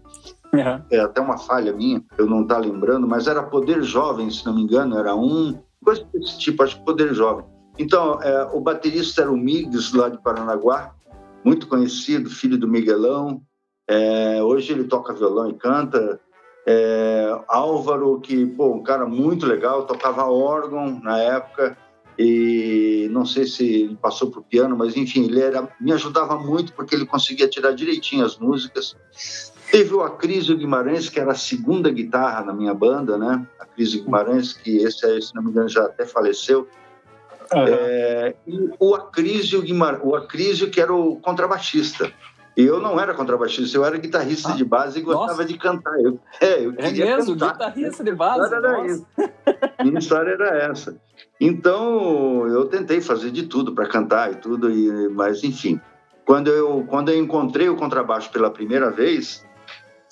Uhum. 0.53 0.83
É 0.91 1.01
até 1.01 1.23
uma 1.23 1.39
falha 1.39 1.73
minha, 1.73 2.05
eu 2.19 2.27
não 2.27 2.43
estou 2.43 2.57
tá 2.57 2.59
lembrando, 2.59 3.09
mas 3.09 3.27
era 3.27 3.43
Poder 3.43 3.83
Jovem, 3.83 4.29
se 4.29 4.45
não 4.45 4.55
me 4.55 4.61
engano, 4.61 4.99
era 4.99 5.17
um, 5.17 5.59
coisa 5.83 6.07
desse 6.13 6.39
tipo, 6.39 6.63
acho 6.63 6.77
que 6.77 6.85
Poder 6.85 7.15
Jovem. 7.15 7.47
Então, 7.79 8.21
é, 8.23 8.45
o 8.53 8.61
baterista 8.61 9.23
era 9.23 9.33
o 9.33 9.37
Migues, 9.37 9.93
lá 9.93 10.09
de 10.09 10.21
Paranaguá, 10.23 10.95
muito 11.45 11.67
conhecido, 11.67 12.31
filho 12.31 12.59
do 12.59 12.69
Miguelão. 12.69 13.43
É, 13.89 14.43
hoje 14.43 14.73
ele 14.73 14.85
toca 14.85 15.15
violão 15.15 15.49
e 15.49 15.55
canta. 15.55 16.21
É, 16.67 17.41
Álvaro, 17.49 18.21
que, 18.21 18.47
pô, 18.47 18.75
um 18.75 18.83
cara 18.83 19.07
muito 19.07 19.47
legal, 19.47 19.87
tocava 19.87 20.31
órgão 20.31 21.01
na 21.03 21.19
época 21.19 21.77
e 22.19 23.09
não 23.11 23.25
sei 23.25 23.47
se 23.47 23.65
ele 23.65 23.97
passou 23.97 24.31
para 24.31 24.41
o 24.41 24.45
piano, 24.45 24.77
mas 24.77 24.97
enfim, 24.97 25.25
ele 25.25 25.41
era, 25.41 25.69
me 25.81 25.93
ajudava 25.93 26.39
muito 26.39 26.73
porque 26.75 26.95
ele 26.95 27.07
conseguia 27.07 27.49
tirar 27.49 27.73
direitinho 27.73 28.25
as 28.25 28.39
músicas. 28.39 28.97
Teve 29.71 29.95
o 29.95 30.03
Acrísio 30.03 30.57
Guimarães, 30.57 31.09
que 31.09 31.19
era 31.19 31.33
a 31.33 31.37
segunda 31.37 31.91
guitarra 31.91 32.45
na 32.45 32.53
minha 32.53 32.75
banda, 32.75 33.17
né? 33.17 33.47
Acrísio 33.59 34.05
Guimarães, 34.05 34.53
que 34.53 34.77
esse, 34.77 35.23
se 35.23 35.35
não 35.35 35.43
me 35.43 35.51
engano, 35.51 35.69
já 35.69 35.85
até 35.85 36.05
faleceu. 36.05 36.69
Uhum. 37.55 37.65
É, 37.67 38.35
e 38.47 38.71
o 38.79 38.95
Acrísio, 38.95 39.63
Guimar... 39.63 40.01
o 40.03 40.15
Acrísio, 40.15 40.71
que 40.71 40.81
era 40.81 40.93
o 40.93 41.17
contrabaixista. 41.17 42.13
E 42.57 42.63
eu 42.63 42.81
não 42.81 43.01
era 43.01 43.15
contrabaixista, 43.15 43.77
eu 43.77 43.85
era 43.85 43.97
guitarrista 43.97 44.53
ah, 44.53 44.57
de 44.57 44.65
base 44.65 44.99
e 44.99 45.03
gostava 45.03 45.29
nossa. 45.29 45.45
de 45.45 45.57
cantar. 45.57 45.99
Eu, 45.99 46.21
é, 46.41 46.67
eu 46.67 46.75
é 46.77 46.91
mesmo, 46.93 47.33
cantar. 47.33 47.53
guitarrista 47.53 48.05
de 48.05 48.13
base? 48.13 48.55
Era 48.55 48.87
isso. 48.87 49.07
Minha 49.83 49.99
história 49.99 50.33
era 50.33 50.59
essa. 50.59 50.95
Então, 51.41 52.47
eu 52.49 52.67
tentei 52.67 53.01
fazer 53.01 53.31
de 53.31 53.45
tudo 53.45 53.75
para 53.75 53.89
cantar 53.89 54.33
e 54.33 54.35
tudo, 54.37 54.71
e, 54.71 55.09
mas 55.09 55.43
enfim. 55.43 55.81
Quando 56.27 56.51
eu, 56.51 56.85
quando 56.89 57.11
eu 57.11 57.19
encontrei 57.19 57.69
o 57.69 57.77
contrabaixo 57.77 58.31
pela 58.31 58.51
primeira 58.51 58.91
vez, 58.91 59.45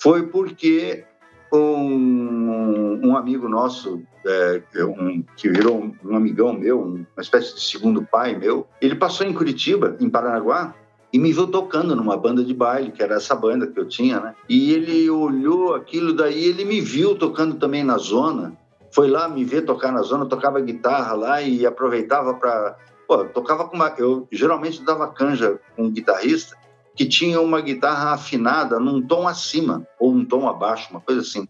foi 0.01 0.27
porque 0.27 1.05
um, 1.51 2.99
um 3.03 3.17
amigo 3.17 3.47
nosso, 3.49 4.01
é, 4.25 4.61
um, 4.83 5.23
que 5.35 5.49
virou 5.49 5.91
um, 6.03 6.15
amigão 6.15 6.53
meu, 6.53 6.81
uma 6.81 7.21
espécie 7.21 7.55
de 7.55 7.61
segundo 7.61 8.03
pai 8.03 8.35
meu, 8.35 8.67
ele 8.81 8.95
passou 8.95 9.25
em 9.25 9.33
Curitiba, 9.33 9.95
em 9.99 10.09
Paranaguá, 10.09 10.73
e 11.13 11.19
me 11.19 11.33
viu 11.33 11.47
tocando 11.47 11.95
numa 11.95 12.15
banda 12.15 12.43
de 12.43 12.53
baile, 12.53 12.91
que 12.91 13.03
era 13.03 13.15
essa 13.15 13.35
banda 13.35 13.67
que 13.67 13.77
eu 13.77 13.85
tinha, 13.85 14.19
né? 14.19 14.35
E 14.47 14.71
ele 14.71 15.09
olhou 15.09 15.75
aquilo 15.75 16.13
daí, 16.13 16.45
ele 16.45 16.63
me 16.63 16.79
viu 16.79 17.15
tocando 17.15 17.55
também 17.55 17.83
na 17.83 17.97
zona, 17.97 18.57
foi 18.93 19.09
lá 19.09 19.27
me 19.27 19.43
ver 19.43 19.63
tocar 19.63 19.91
na 19.91 20.01
zona, 20.01 20.25
tocava 20.25 20.59
guitarra 20.61 21.13
lá 21.13 21.41
e 21.41 21.65
aproveitava 21.65 22.33
para. 22.33 22.77
Pô, 23.07 23.25
tocava 23.25 23.65
com 23.65 23.75
uma. 23.75 23.93
Eu 23.97 24.25
geralmente 24.31 24.83
dava 24.83 25.07
canja 25.07 25.59
com 25.75 25.83
um 25.83 25.91
guitarrista 25.91 26.55
que 26.95 27.05
tinha 27.05 27.39
uma 27.39 27.61
guitarra 27.61 28.13
afinada 28.13 28.79
num 28.79 29.01
tom 29.01 29.27
acima 29.27 29.87
ou 29.99 30.11
um 30.11 30.25
tom 30.25 30.47
abaixo, 30.47 30.89
uma 30.91 31.01
coisa 31.01 31.21
assim. 31.21 31.47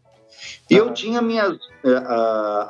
E 0.69 0.75
eu 0.75 0.93
tinha 0.93 1.21
minhas, 1.21 1.57
eh, 1.83 2.03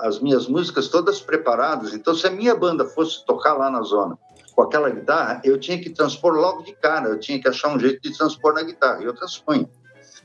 as 0.02 0.20
minhas 0.20 0.48
músicas 0.48 0.88
todas 0.88 1.22
preparadas, 1.22 1.94
então 1.94 2.16
se 2.16 2.26
a 2.28 2.32
minha 2.32 2.56
banda 2.56 2.86
fosse 2.86 3.26
tocar 3.26 3.54
lá 3.54 3.70
na 3.70 3.82
zona 3.82 4.18
com 4.56 4.64
aquela 4.64 4.90
guitarra, 4.90 5.42
eu 5.44 5.58
tinha 5.60 5.80
que 5.80 5.90
transpor 5.90 6.34
logo 6.34 6.64
de 6.64 6.74
cara, 6.74 7.10
eu 7.10 7.20
tinha 7.20 7.40
que 7.40 7.48
achar 7.48 7.74
um 7.74 7.80
jeito 7.80 8.02
de 8.02 8.18
transpor 8.18 8.54
na 8.54 8.64
guitarra, 8.64 9.02
e 9.02 9.06
eu 9.06 9.14
transponho. 9.14 9.70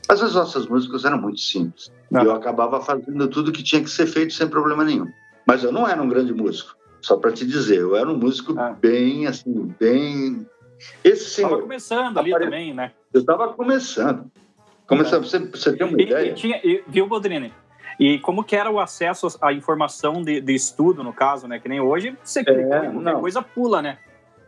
Mas 0.08 0.22
as 0.22 0.34
nossas 0.34 0.66
músicas 0.66 1.04
eram 1.04 1.18
muito 1.18 1.40
simples, 1.40 1.92
e 2.10 2.16
eu 2.16 2.32
acabava 2.32 2.80
fazendo 2.80 3.28
tudo 3.28 3.52
que 3.52 3.62
tinha 3.62 3.82
que 3.82 3.90
ser 3.90 4.06
feito 4.06 4.32
sem 4.32 4.48
problema 4.48 4.84
nenhum. 4.84 5.06
Mas 5.46 5.62
eu 5.62 5.70
não 5.70 5.86
era 5.86 6.02
um 6.02 6.08
grande 6.08 6.32
músico, 6.32 6.74
só 7.00 7.16
para 7.16 7.32
te 7.32 7.46
dizer, 7.46 7.78
eu 7.78 7.94
era 7.94 8.10
um 8.10 8.16
músico 8.16 8.58
ah. 8.58 8.72
bem, 8.72 9.26
assim, 9.26 9.74
bem 9.78 10.46
esse 11.02 11.30
senhor. 11.30 11.48
Estava 11.48 11.62
começando 11.62 12.18
ali 12.18 12.30
também, 12.32 12.74
né? 12.74 12.92
Eu 13.12 13.20
estava 13.20 13.52
começando. 13.52 14.30
Começando, 14.86 15.24
é. 15.24 15.26
você, 15.26 15.38
você 15.38 15.76
ter 15.76 15.84
uma 15.84 16.00
e, 16.00 16.04
ideia. 16.04 16.30
E 16.30 16.34
tinha, 16.34 16.60
e, 16.62 16.82
viu, 16.86 17.06
Bodrini? 17.06 17.52
E 17.98 18.18
como 18.18 18.44
que 18.44 18.54
era 18.54 18.70
o 18.70 18.78
acesso 18.78 19.26
à 19.40 19.52
informação 19.52 20.22
de, 20.22 20.40
de 20.40 20.54
estudo, 20.54 21.02
no 21.02 21.12
caso, 21.12 21.48
né? 21.48 21.58
Que 21.58 21.68
nem 21.68 21.80
hoje, 21.80 22.16
você 22.22 22.40
é, 22.40 22.44
qualquer 22.44 23.20
coisa 23.20 23.42
pula, 23.42 23.80
né? 23.80 23.98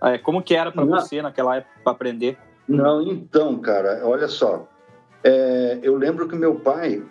É, 0.03 0.19
como 0.19 0.43
que 0.43 0.55
era 0.55 0.71
para 0.71 0.85
você 0.85 1.21
naquela 1.23 1.57
época 1.57 1.73
para 1.83 1.93
aprender? 1.93 2.39
Não, 2.69 3.03
então, 3.03 3.59
cara, 3.59 4.01
olha 4.05 4.29
só. 4.29 4.69
É, 5.25 5.79
eu 5.83 5.97
lembro 5.97 6.29
que 6.29 6.37
meu 6.37 6.57
pai, 6.57 7.03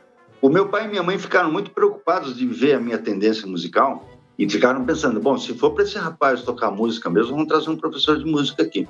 o 0.42 0.48
meu 0.48 0.70
pai 0.70 0.86
e 0.86 0.88
minha 0.88 1.04
mãe 1.04 1.18
ficaram 1.18 1.52
muito 1.52 1.72
preocupados 1.72 2.38
de 2.38 2.46
ver 2.46 2.76
a 2.76 2.80
minha 2.80 2.98
tendência 2.98 3.48
musical 3.48 4.06
e 4.38 4.48
ficaram 4.48 4.86
pensando, 4.86 5.20
bom, 5.20 5.38
se 5.38 5.54
for 5.56 5.72
para 5.72 5.84
esse 5.84 5.98
rapaz 5.98 6.44
tocar 6.44 6.70
música 6.70 7.10
mesmo, 7.10 7.32
vamos 7.32 7.48
trazer 7.48 7.70
um 7.70 7.76
professor 7.76 8.20
de 8.20 8.26
música 8.26 8.62
aqui. 8.62 8.88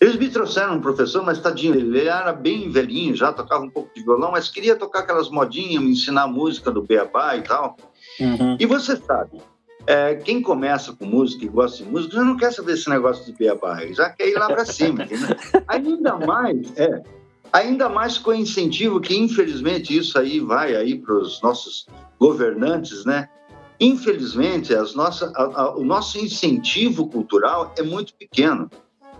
Eles 0.00 0.16
me 0.16 0.28
trouxeram 0.28 0.76
um 0.76 0.80
professor, 0.80 1.24
mas 1.24 1.40
tadinho, 1.40 1.74
ele 1.74 2.06
era 2.06 2.32
bem 2.32 2.70
velhinho, 2.70 3.14
já 3.16 3.32
tocava 3.32 3.64
um 3.64 3.70
pouco 3.70 3.90
de 3.94 4.02
violão, 4.02 4.30
mas 4.30 4.48
queria 4.48 4.76
tocar 4.76 5.00
aquelas 5.00 5.28
modinhas, 5.28 5.82
me 5.82 5.90
ensinar 5.90 6.28
música 6.28 6.70
do 6.70 6.82
beabá 6.82 7.36
e 7.36 7.42
tal. 7.42 7.76
Uhum. 8.20 8.56
E 8.60 8.66
você 8.66 8.96
sabe, 8.96 9.40
é, 9.86 10.14
quem 10.14 10.40
começa 10.40 10.92
com 10.92 11.04
música 11.04 11.44
e 11.44 11.48
gosta 11.48 11.82
de 11.82 11.90
música 11.90 12.16
já 12.16 12.24
não 12.24 12.36
quer 12.36 12.52
saber 12.52 12.74
esse 12.74 12.88
negócio 12.88 13.24
de 13.24 13.32
beabá, 13.32 13.84
já 13.88 14.08
quer 14.10 14.28
ir 14.28 14.34
lá 14.34 14.46
para 14.46 14.64
cima. 14.64 15.04
ainda 15.66 16.16
mais, 16.16 16.76
é, 16.76 17.02
ainda 17.52 17.88
mais 17.88 18.18
com 18.18 18.30
o 18.30 18.34
incentivo 18.34 19.00
que, 19.00 19.16
infelizmente, 19.16 19.96
isso 19.96 20.16
aí 20.16 20.38
vai 20.38 20.76
aí 20.76 20.96
para 20.96 21.14
os 21.14 21.42
nossos 21.42 21.86
governantes, 22.20 23.04
né? 23.04 23.28
Infelizmente, 23.78 24.74
as 24.74 24.94
nossas, 24.94 25.34
a, 25.34 25.42
a, 25.42 25.76
o 25.76 25.84
nosso 25.84 26.18
incentivo 26.18 27.08
cultural 27.08 27.74
é 27.76 27.82
muito 27.82 28.14
pequeno. 28.14 28.70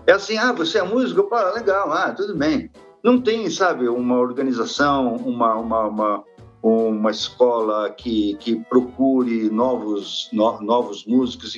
É 0.05 0.13
assim, 0.13 0.37
ah, 0.37 0.51
você 0.51 0.79
é 0.79 0.83
músico? 0.83 1.23
Pô, 1.23 1.35
legal, 1.53 1.91
ah, 1.91 2.11
tudo 2.11 2.35
bem. 2.35 2.71
Não 3.03 3.21
tem, 3.21 3.49
sabe, 3.49 3.87
uma 3.87 4.17
organização, 4.17 5.15
uma, 5.17 5.55
uma, 5.55 5.87
uma, 5.87 6.23
uma 6.63 7.11
escola 7.11 7.89
que, 7.91 8.35
que 8.35 8.55
procure 8.65 9.49
novos, 9.49 10.29
no, 10.33 10.59
novos 10.61 11.05
músicos, 11.05 11.55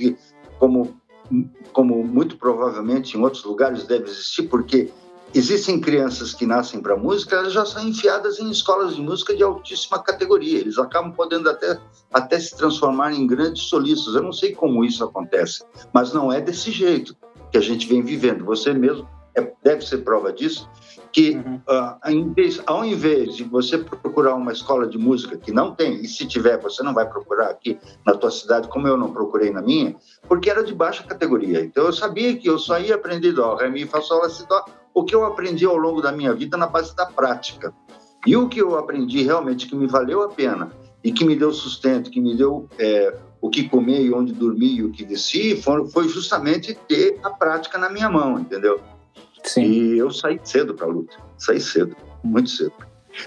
como, 0.57 0.99
como 1.71 2.03
muito 2.03 2.37
provavelmente 2.37 3.17
em 3.17 3.21
outros 3.21 3.43
lugares 3.43 3.85
deve 3.85 4.09
existir, 4.09 4.43
porque 4.43 4.91
Existem 5.33 5.79
crianças 5.79 6.33
que 6.33 6.45
nascem 6.45 6.81
para 6.81 6.95
música, 6.95 7.35
elas 7.35 7.53
já 7.53 7.65
são 7.65 7.87
enfiadas 7.87 8.39
em 8.39 8.49
escolas 8.49 8.95
de 8.95 9.01
música 9.01 9.35
de 9.35 9.43
altíssima 9.43 10.01
categoria. 10.01 10.59
Eles 10.59 10.77
acabam 10.77 11.11
podendo 11.11 11.49
até, 11.49 11.79
até 12.11 12.39
se 12.39 12.57
transformar 12.57 13.13
em 13.13 13.27
grandes 13.27 13.63
solistas. 13.63 14.15
Eu 14.15 14.23
não 14.23 14.33
sei 14.33 14.53
como 14.53 14.83
isso 14.83 15.03
acontece, 15.03 15.63
mas 15.93 16.13
não 16.13 16.33
é 16.33 16.41
desse 16.41 16.71
jeito 16.71 17.15
que 17.51 17.57
a 17.57 17.61
gente 17.61 17.87
vem 17.87 18.01
vivendo. 18.01 18.43
Você 18.45 18.73
mesmo 18.73 19.07
é, 19.35 19.53
deve 19.63 19.85
ser 19.85 19.99
prova 19.99 20.33
disso, 20.33 20.67
que 21.11 21.31
uhum. 21.31 21.61
uh, 21.67 22.11
invés, 22.11 22.61
ao 22.65 22.83
invés 22.83 23.35
de 23.35 23.43
você 23.43 23.77
procurar 23.77 24.35
uma 24.35 24.51
escola 24.51 24.87
de 24.87 24.97
música 24.97 25.37
que 25.37 25.51
não 25.51 25.73
tem, 25.73 26.01
e 26.01 26.07
se 26.07 26.25
tiver, 26.25 26.57
você 26.59 26.83
não 26.83 26.93
vai 26.93 27.07
procurar 27.07 27.49
aqui 27.49 27.79
na 28.05 28.15
tua 28.15 28.31
cidade, 28.31 28.67
como 28.67 28.87
eu 28.87 28.97
não 28.97 29.11
procurei 29.11 29.51
na 29.51 29.61
minha, 29.61 29.95
porque 30.27 30.49
era 30.49 30.63
de 30.63 30.73
baixa 30.73 31.03
categoria. 31.03 31.61
Então 31.61 31.85
eu 31.85 31.93
sabia 31.93 32.35
que 32.35 32.49
eu 32.49 32.57
só 32.57 32.79
ia 32.79 32.95
aprender 32.95 33.31
dó, 33.31 33.55
ré, 33.55 33.69
mi, 33.69 33.85
fá, 33.85 34.01
sol, 34.01 34.21
lá, 34.21 34.29
si, 34.29 34.47
dó, 34.47 34.63
o 34.93 35.03
que 35.03 35.15
eu 35.15 35.25
aprendi 35.25 35.65
ao 35.65 35.77
longo 35.77 36.01
da 36.01 36.11
minha 36.11 36.33
vida 36.33 36.57
na 36.57 36.67
base 36.67 36.95
da 36.95 37.05
prática. 37.05 37.73
E 38.25 38.35
o 38.35 38.49
que 38.49 38.61
eu 38.61 38.77
aprendi 38.77 39.23
realmente 39.23 39.67
que 39.67 39.75
me 39.75 39.87
valeu 39.87 40.23
a 40.23 40.29
pena 40.29 40.71
e 41.03 41.11
que 41.11 41.23
me 41.23 41.35
deu 41.35 41.53
sustento, 41.53 42.11
que 42.11 42.19
me 42.19 42.35
deu 42.35 42.67
é, 42.77 43.15
o 43.41 43.49
que 43.49 43.69
comer 43.69 44.01
e 44.01 44.13
onde 44.13 44.33
dormir 44.33 44.75
e 44.75 44.83
o 44.83 44.91
que 44.91 45.05
vestir, 45.05 45.61
foi 45.61 46.07
justamente 46.09 46.77
ter 46.87 47.17
a 47.23 47.29
prática 47.29 47.77
na 47.77 47.89
minha 47.89 48.09
mão, 48.09 48.39
entendeu? 48.39 48.81
Sim. 49.43 49.63
E 49.63 49.97
eu 49.97 50.11
saí 50.11 50.39
cedo 50.43 50.73
para 50.73 50.85
a 50.85 50.89
luta, 50.89 51.15
saí 51.37 51.61
cedo, 51.61 51.95
muito 52.23 52.49
cedo. 52.49 52.73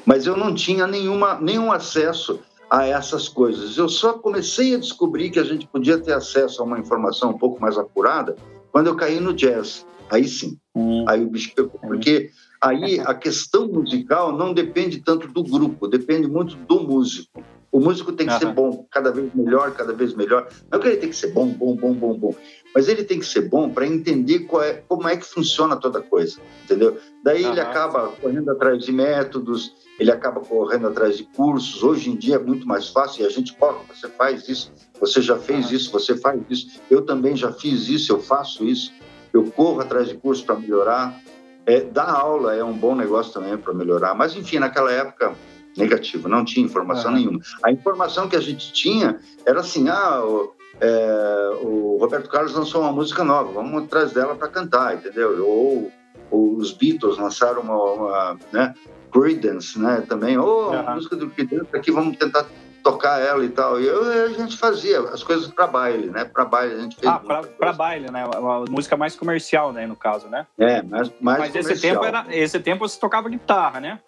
Mas 0.04 0.26
eu 0.26 0.36
não 0.36 0.54
tinha 0.54 0.86
nenhuma, 0.86 1.40
nenhum 1.40 1.72
acesso 1.72 2.40
a 2.70 2.86
essas 2.86 3.28
coisas. 3.28 3.76
Eu 3.76 3.88
só 3.88 4.14
comecei 4.14 4.74
a 4.74 4.78
descobrir 4.78 5.30
que 5.30 5.38
a 5.38 5.44
gente 5.44 5.66
podia 5.66 5.98
ter 5.98 6.12
acesso 6.12 6.62
a 6.62 6.64
uma 6.64 6.78
informação 6.78 7.30
um 7.30 7.38
pouco 7.38 7.60
mais 7.60 7.76
apurada 7.76 8.36
quando 8.70 8.86
eu 8.86 8.96
caí 8.96 9.20
no 9.20 9.34
jazz. 9.34 9.86
Aí 10.10 10.26
sim. 10.26 10.58
Hum. 10.74 11.04
Aí 11.08 11.22
o 11.22 11.30
bicho 11.30 11.54
pegou. 11.54 11.80
Hum. 11.82 11.88
Porque 11.88 12.30
aí 12.60 13.00
a 13.00 13.14
questão 13.14 13.68
musical 13.68 14.36
não 14.36 14.54
depende 14.54 15.00
tanto 15.00 15.28
do 15.28 15.42
grupo, 15.42 15.88
depende 15.88 16.28
muito 16.28 16.56
do 16.56 16.80
músico. 16.80 17.42
O 17.72 17.80
músico 17.80 18.12
tem 18.12 18.26
que 18.26 18.34
uhum. 18.34 18.38
ser 18.38 18.52
bom, 18.52 18.86
cada 18.90 19.10
vez 19.10 19.34
melhor, 19.34 19.72
cada 19.72 19.94
vez 19.94 20.12
melhor. 20.14 20.46
Não 20.70 20.78
é 20.78 20.82
que 20.82 20.88
ele 20.88 20.98
tem 20.98 21.08
que 21.08 21.16
ser 21.16 21.32
bom, 21.32 21.46
bom, 21.46 21.74
bom, 21.74 21.94
bom, 21.94 22.18
bom. 22.18 22.34
Mas 22.74 22.86
ele 22.86 23.02
tem 23.02 23.18
que 23.18 23.24
ser 23.24 23.48
bom 23.48 23.70
para 23.70 23.86
entender 23.86 24.46
é, 24.60 24.82
como 24.86 25.08
é 25.08 25.16
que 25.16 25.24
funciona 25.24 25.74
toda 25.76 26.02
coisa, 26.02 26.38
entendeu? 26.64 26.98
Daí 27.24 27.44
uhum. 27.44 27.52
ele 27.52 27.60
acaba 27.60 28.08
correndo 28.08 28.50
atrás 28.50 28.84
de 28.84 28.92
métodos, 28.92 29.74
ele 29.98 30.10
acaba 30.10 30.40
correndo 30.40 30.88
atrás 30.88 31.16
de 31.16 31.24
cursos. 31.24 31.82
Hoje 31.82 32.10
em 32.10 32.16
dia 32.16 32.34
é 32.34 32.38
muito 32.38 32.68
mais 32.68 32.88
fácil 32.88 33.22
e 33.22 33.26
a 33.26 33.30
gente 33.30 33.56
corre, 33.56 33.78
você 33.88 34.06
faz 34.06 34.46
isso, 34.50 34.70
você 35.00 35.22
já 35.22 35.38
fez 35.38 35.70
uhum. 35.70 35.76
isso, 35.76 35.90
você 35.90 36.14
faz 36.14 36.42
isso. 36.50 36.78
Eu 36.90 37.00
também 37.00 37.34
já 37.34 37.50
fiz 37.52 37.88
isso, 37.88 38.12
eu 38.12 38.20
faço 38.20 38.66
isso 38.66 38.92
eu 39.32 39.44
corro 39.50 39.80
atrás 39.80 40.08
de 40.08 40.16
cursos 40.16 40.44
para 40.44 40.56
melhorar. 40.56 41.18
É, 41.64 41.80
dar 41.80 42.10
aula 42.10 42.54
é 42.54 42.64
um 42.64 42.72
bom 42.72 42.94
negócio 42.94 43.32
também 43.32 43.56
para 43.56 43.72
melhorar, 43.72 44.14
mas 44.14 44.34
enfim, 44.34 44.58
naquela 44.58 44.90
época, 44.90 45.32
negativo, 45.76 46.28
não 46.28 46.44
tinha 46.44 46.66
informação 46.66 47.12
nenhuma. 47.12 47.40
A 47.62 47.70
informação 47.70 48.28
que 48.28 48.36
a 48.36 48.40
gente 48.40 48.72
tinha 48.72 49.20
era 49.46 49.60
assim: 49.60 49.88
ah, 49.88 50.24
o, 50.24 50.52
é, 50.80 51.58
o 51.62 51.98
Roberto 52.00 52.28
Carlos 52.28 52.52
lançou 52.52 52.80
uma 52.82 52.92
música 52.92 53.22
nova, 53.22 53.52
vamos 53.52 53.84
atrás 53.84 54.12
dela 54.12 54.34
para 54.34 54.48
cantar, 54.48 54.96
entendeu? 54.96 55.46
Ou, 55.46 55.92
ou, 56.30 56.56
os 56.56 56.72
Beatles 56.72 57.16
lançaram 57.16 57.62
uma, 57.62 57.76
uma 57.76 58.38
né? 58.52 58.74
Creedence, 59.12 59.78
né? 59.78 60.02
Também, 60.08 60.36
ou 60.38 60.70
oh, 60.70 60.72
a 60.72 60.94
música 60.94 61.14
do 61.14 61.30
Creedence 61.30 61.68
aqui, 61.72 61.92
vamos 61.92 62.16
tentar 62.16 62.46
tocar 62.82 63.20
ela 63.20 63.44
e 63.44 63.48
tal. 63.48 63.80
E 63.80 63.86
eu, 63.86 64.24
a 64.24 64.28
gente 64.28 64.56
fazia 64.56 65.00
as 65.00 65.22
coisas 65.22 65.48
para 65.48 65.66
baile, 65.66 66.10
né? 66.10 66.24
Para 66.24 66.44
baile 66.44 66.74
a 66.74 66.80
gente 66.80 66.96
fez. 66.96 67.06
Ah, 67.06 67.20
para 67.58 67.72
baile, 67.72 68.10
né? 68.10 68.24
Uma 68.26 68.64
música 68.68 68.96
mais 68.96 69.16
comercial, 69.16 69.72
né? 69.72 69.86
No 69.86 69.96
caso, 69.96 70.28
né? 70.28 70.46
É, 70.58 70.82
mais, 70.82 71.10
mais 71.20 71.38
Mas 71.38 71.48
comercial. 71.50 71.72
esse 71.72 71.80
tempo, 71.80 72.04
era, 72.04 72.26
esse 72.30 72.60
tempo 72.60 72.88
você 72.88 72.98
tocava 72.98 73.28
guitarra, 73.28 73.80
né? 73.80 73.98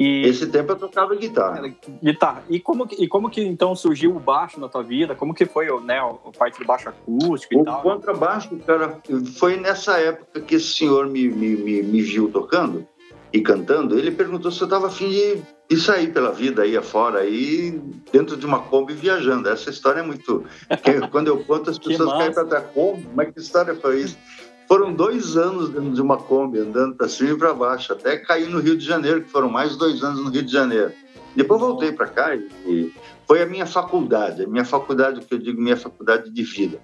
E... 0.00 0.26
Esse 0.26 0.46
tempo 0.46 0.72
eu 0.72 0.76
tocava 0.76 1.14
guitarra. 1.14 1.74
Guitarra. 2.02 2.42
E 2.48 2.58
como, 2.58 2.86
que, 2.86 3.04
e 3.04 3.06
como 3.06 3.28
que 3.28 3.42
então 3.42 3.76
surgiu 3.76 4.16
o 4.16 4.18
baixo 4.18 4.58
na 4.58 4.66
tua 4.66 4.82
vida? 4.82 5.14
Como 5.14 5.34
que 5.34 5.44
foi 5.44 5.66
né, 5.82 5.98
a 5.98 6.14
parte 6.38 6.58
do 6.58 6.64
baixo 6.64 6.88
acústico 6.88 7.52
e 7.52 7.58
o 7.58 7.64
tal? 7.64 7.80
O 7.80 7.82
contrabaixo, 7.82 8.56
cara, 8.66 8.98
foi 9.36 9.58
nessa 9.58 9.98
época 9.98 10.40
que 10.40 10.54
esse 10.54 10.68
senhor 10.68 11.06
me, 11.06 11.28
me, 11.28 11.54
me, 11.54 11.82
me 11.82 12.00
viu 12.00 12.30
tocando 12.30 12.88
e 13.30 13.42
cantando. 13.42 13.98
Ele 13.98 14.10
perguntou 14.10 14.50
se 14.50 14.62
eu 14.62 14.64
estava 14.64 14.86
afim 14.86 15.10
de 15.10 15.42
e 15.70 15.76
sair 15.76 16.12
pela 16.12 16.32
vida 16.32 16.62
aí 16.62 16.76
afora, 16.76 17.20
aí 17.20 17.80
dentro 18.12 18.36
de 18.36 18.44
uma 18.44 18.58
Kombi 18.58 18.92
viajando. 18.92 19.48
Essa 19.48 19.70
história 19.70 20.00
é 20.00 20.02
muito. 20.02 20.44
quando 21.12 21.28
eu 21.28 21.44
conto, 21.44 21.70
as 21.70 21.78
pessoas 21.78 22.10
caem 22.18 22.32
para 22.32 22.44
trás. 22.44 22.64
Como? 22.74 23.00
Como 23.00 23.22
é 23.22 23.26
que 23.26 23.38
história 23.38 23.76
foi 23.76 24.00
isso? 24.00 24.18
Foram 24.66 24.92
dois 24.92 25.36
anos 25.36 25.68
dentro 25.70 25.92
de 25.92 26.02
uma 26.02 26.16
Kombi, 26.16 26.58
andando 26.58 26.96
para 26.96 27.08
cima 27.08 27.30
e 27.30 27.38
para 27.38 27.54
baixo, 27.54 27.92
até 27.92 28.16
cair 28.16 28.48
no 28.48 28.58
Rio 28.58 28.76
de 28.76 28.84
Janeiro, 28.84 29.22
que 29.22 29.30
foram 29.30 29.48
mais 29.48 29.76
dois 29.76 30.02
anos 30.02 30.24
no 30.24 30.30
Rio 30.30 30.42
de 30.42 30.52
Janeiro. 30.52 30.92
Depois 31.36 31.60
voltei 31.60 31.92
para 31.92 32.08
cá 32.08 32.34
e 32.34 32.92
foi 33.26 33.40
a 33.40 33.46
minha 33.46 33.66
faculdade, 33.66 34.42
a 34.42 34.48
minha 34.48 34.64
faculdade, 34.64 35.20
que 35.20 35.32
eu 35.32 35.38
digo 35.38 35.60
minha 35.60 35.76
faculdade 35.76 36.30
de 36.30 36.42
vida. 36.42 36.80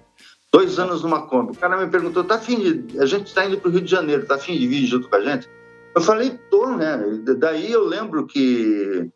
Dois 0.51 0.79
anos 0.79 1.03
numa 1.03 1.27
Kombi. 1.27 1.51
O 1.51 1.55
cara 1.55 1.77
me 1.77 1.87
perguntou, 1.87 2.23
tá 2.23 2.35
afim 2.35 2.57
de... 2.57 2.99
A 2.99 3.05
gente 3.05 3.27
está 3.27 3.45
indo 3.45 3.57
para 3.57 3.67
o 3.67 3.71
Rio 3.71 3.81
de 3.81 3.91
Janeiro, 3.91 4.25
tá 4.25 4.35
afim 4.35 4.57
de 4.57 4.65
vir 4.65 4.85
junto 4.85 5.09
com 5.09 5.15
a 5.17 5.21
gente? 5.21 5.49
Eu 5.97 6.01
falei, 6.01 6.39
tô, 6.51 6.75
né? 6.75 6.95
Daí 7.39 7.71
eu 7.71 7.83
lembro 7.83 8.27
que 8.27 9.09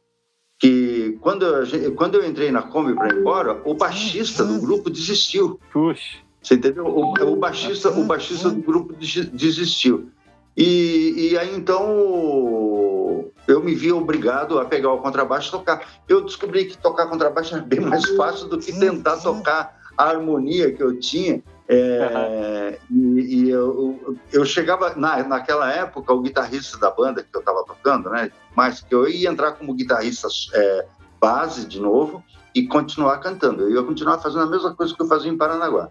que 0.57 1.17
quando 1.21 1.45
eu, 1.45 1.95
quando 1.95 2.15
eu 2.15 2.25
entrei 2.25 2.51
na 2.51 2.63
Kombi 2.63 2.95
para 2.95 3.13
ir 3.13 3.19
embora, 3.19 3.61
o 3.65 3.75
baixista 3.75 4.43
do 4.43 4.59
grupo 4.59 4.89
desistiu. 4.89 5.59
Puxa. 5.71 6.17
Você 6.41 6.55
entendeu? 6.55 6.85
O, 6.85 7.13
o, 7.13 7.35
baixista, 7.35 7.89
o 7.91 8.03
baixista 8.05 8.49
do 8.49 8.61
grupo 8.61 8.95
desistiu. 8.95 10.09
E, 10.57 11.29
e 11.31 11.37
aí 11.37 11.55
então 11.55 13.31
eu 13.47 13.63
me 13.63 13.75
vi 13.75 13.91
obrigado 13.91 14.59
a 14.59 14.65
pegar 14.65 14.91
o 14.91 14.97
contrabaixo 14.97 15.49
e 15.49 15.51
tocar. 15.51 15.87
Eu 16.09 16.21
descobri 16.21 16.65
que 16.65 16.77
tocar 16.77 17.07
contrabaixo 17.07 17.55
era 17.55 17.63
bem 17.63 17.79
mais 17.79 18.09
fácil 18.15 18.47
do 18.47 18.57
que 18.57 18.71
tentar 18.71 19.17
tocar 19.17 19.79
a 19.95 20.05
harmonia 20.05 20.71
que 20.71 20.81
eu 20.81 20.99
tinha. 20.99 21.43
É, 21.71 22.79
uhum. 22.89 23.17
e, 23.17 23.45
e 23.45 23.49
eu, 23.49 24.17
eu, 24.31 24.45
chegava, 24.45 24.93
na, 24.95 25.23
naquela 25.23 25.71
época, 25.71 26.13
o 26.13 26.21
guitarrista 26.21 26.77
da 26.77 26.91
banda 26.91 27.23
que 27.23 27.35
eu 27.35 27.39
estava 27.39 27.63
tocando, 27.63 28.09
né? 28.09 28.29
Mas 28.53 28.81
que 28.81 28.93
eu 28.93 29.07
ia 29.07 29.29
entrar 29.29 29.53
como 29.53 29.73
guitarrista 29.73 30.27
é, 30.53 30.85
base 31.19 31.65
de 31.65 31.79
novo 31.79 32.21
e 32.53 32.67
continuar 32.67 33.17
cantando. 33.19 33.63
Eu 33.63 33.71
ia 33.71 33.83
continuar 33.83 34.19
fazendo 34.19 34.43
a 34.43 34.49
mesma 34.49 34.75
coisa 34.75 34.93
que 34.93 35.01
eu 35.01 35.07
fazia 35.07 35.31
em 35.31 35.37
Paranaguá. 35.37 35.89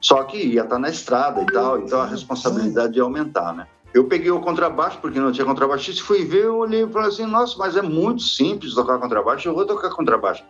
Só 0.00 0.22
que 0.24 0.36
ia 0.36 0.62
estar 0.62 0.78
na 0.78 0.88
estrada 0.88 1.42
e 1.42 1.46
tal, 1.46 1.78
então 1.78 2.00
a 2.00 2.06
responsabilidade 2.06 2.96
ia 2.98 3.02
aumentar, 3.02 3.54
né? 3.54 3.66
Eu 3.94 4.04
peguei 4.06 4.30
o 4.30 4.40
contrabaixo, 4.40 4.98
porque 5.00 5.20
não 5.20 5.30
tinha 5.30 5.46
contrabaixista, 5.46 6.02
fui 6.02 6.24
ver, 6.24 6.46
eu 6.46 6.56
olhei 6.56 6.82
e 6.82 6.88
falei 6.88 7.08
assim, 7.08 7.24
nossa, 7.24 7.56
mas 7.56 7.76
é 7.76 7.80
muito 7.80 8.22
simples 8.22 8.74
tocar 8.74 8.98
contrabaixo, 8.98 9.48
eu 9.48 9.54
vou 9.54 9.64
tocar 9.64 9.88
contrabaixo. 9.90 10.42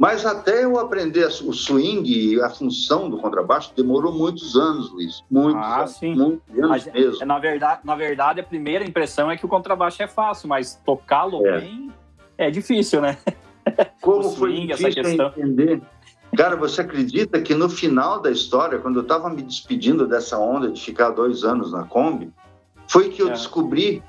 Mas 0.00 0.24
até 0.24 0.64
eu 0.64 0.78
aprender 0.78 1.26
o 1.26 1.52
swing 1.52 2.10
e 2.10 2.40
a 2.40 2.48
função 2.48 3.10
do 3.10 3.18
contrabaixo, 3.18 3.70
demorou 3.76 4.10
muitos 4.10 4.56
anos, 4.56 4.90
Luiz. 4.90 5.22
Muitos 5.30 5.62
ah, 5.62 5.80
anos, 5.80 5.90
sim. 5.90 6.14
muitos 6.14 6.58
anos 6.58 6.88
a, 6.88 6.90
mesmo. 6.90 7.26
Na 7.26 7.38
verdade, 7.38 7.80
na 7.84 7.94
verdade, 7.94 8.40
a 8.40 8.42
primeira 8.42 8.82
impressão 8.82 9.30
é 9.30 9.36
que 9.36 9.44
o 9.44 9.48
contrabaixo 9.48 10.02
é 10.02 10.06
fácil, 10.06 10.48
mas 10.48 10.80
tocá-lo 10.86 11.46
é. 11.46 11.60
bem 11.60 11.92
é 12.38 12.50
difícil, 12.50 13.02
né? 13.02 13.18
Como 14.00 14.22
swing, 14.22 14.74
foi 14.74 14.88
difícil 14.88 14.88
essa 14.88 15.02
questão. 15.02 15.28
entender 15.36 15.82
Cara, 16.34 16.56
você 16.56 16.80
acredita 16.80 17.42
que 17.42 17.54
no 17.54 17.68
final 17.68 18.22
da 18.22 18.30
história, 18.30 18.78
quando 18.78 19.00
eu 19.00 19.02
estava 19.02 19.28
me 19.28 19.42
despedindo 19.42 20.06
dessa 20.06 20.38
onda 20.38 20.70
de 20.70 20.80
ficar 20.80 21.10
dois 21.10 21.44
anos 21.44 21.72
na 21.72 21.84
Kombi, 21.84 22.32
foi 22.88 23.10
que 23.10 23.20
eu 23.20 23.28
é. 23.28 23.32
descobri 23.32 24.02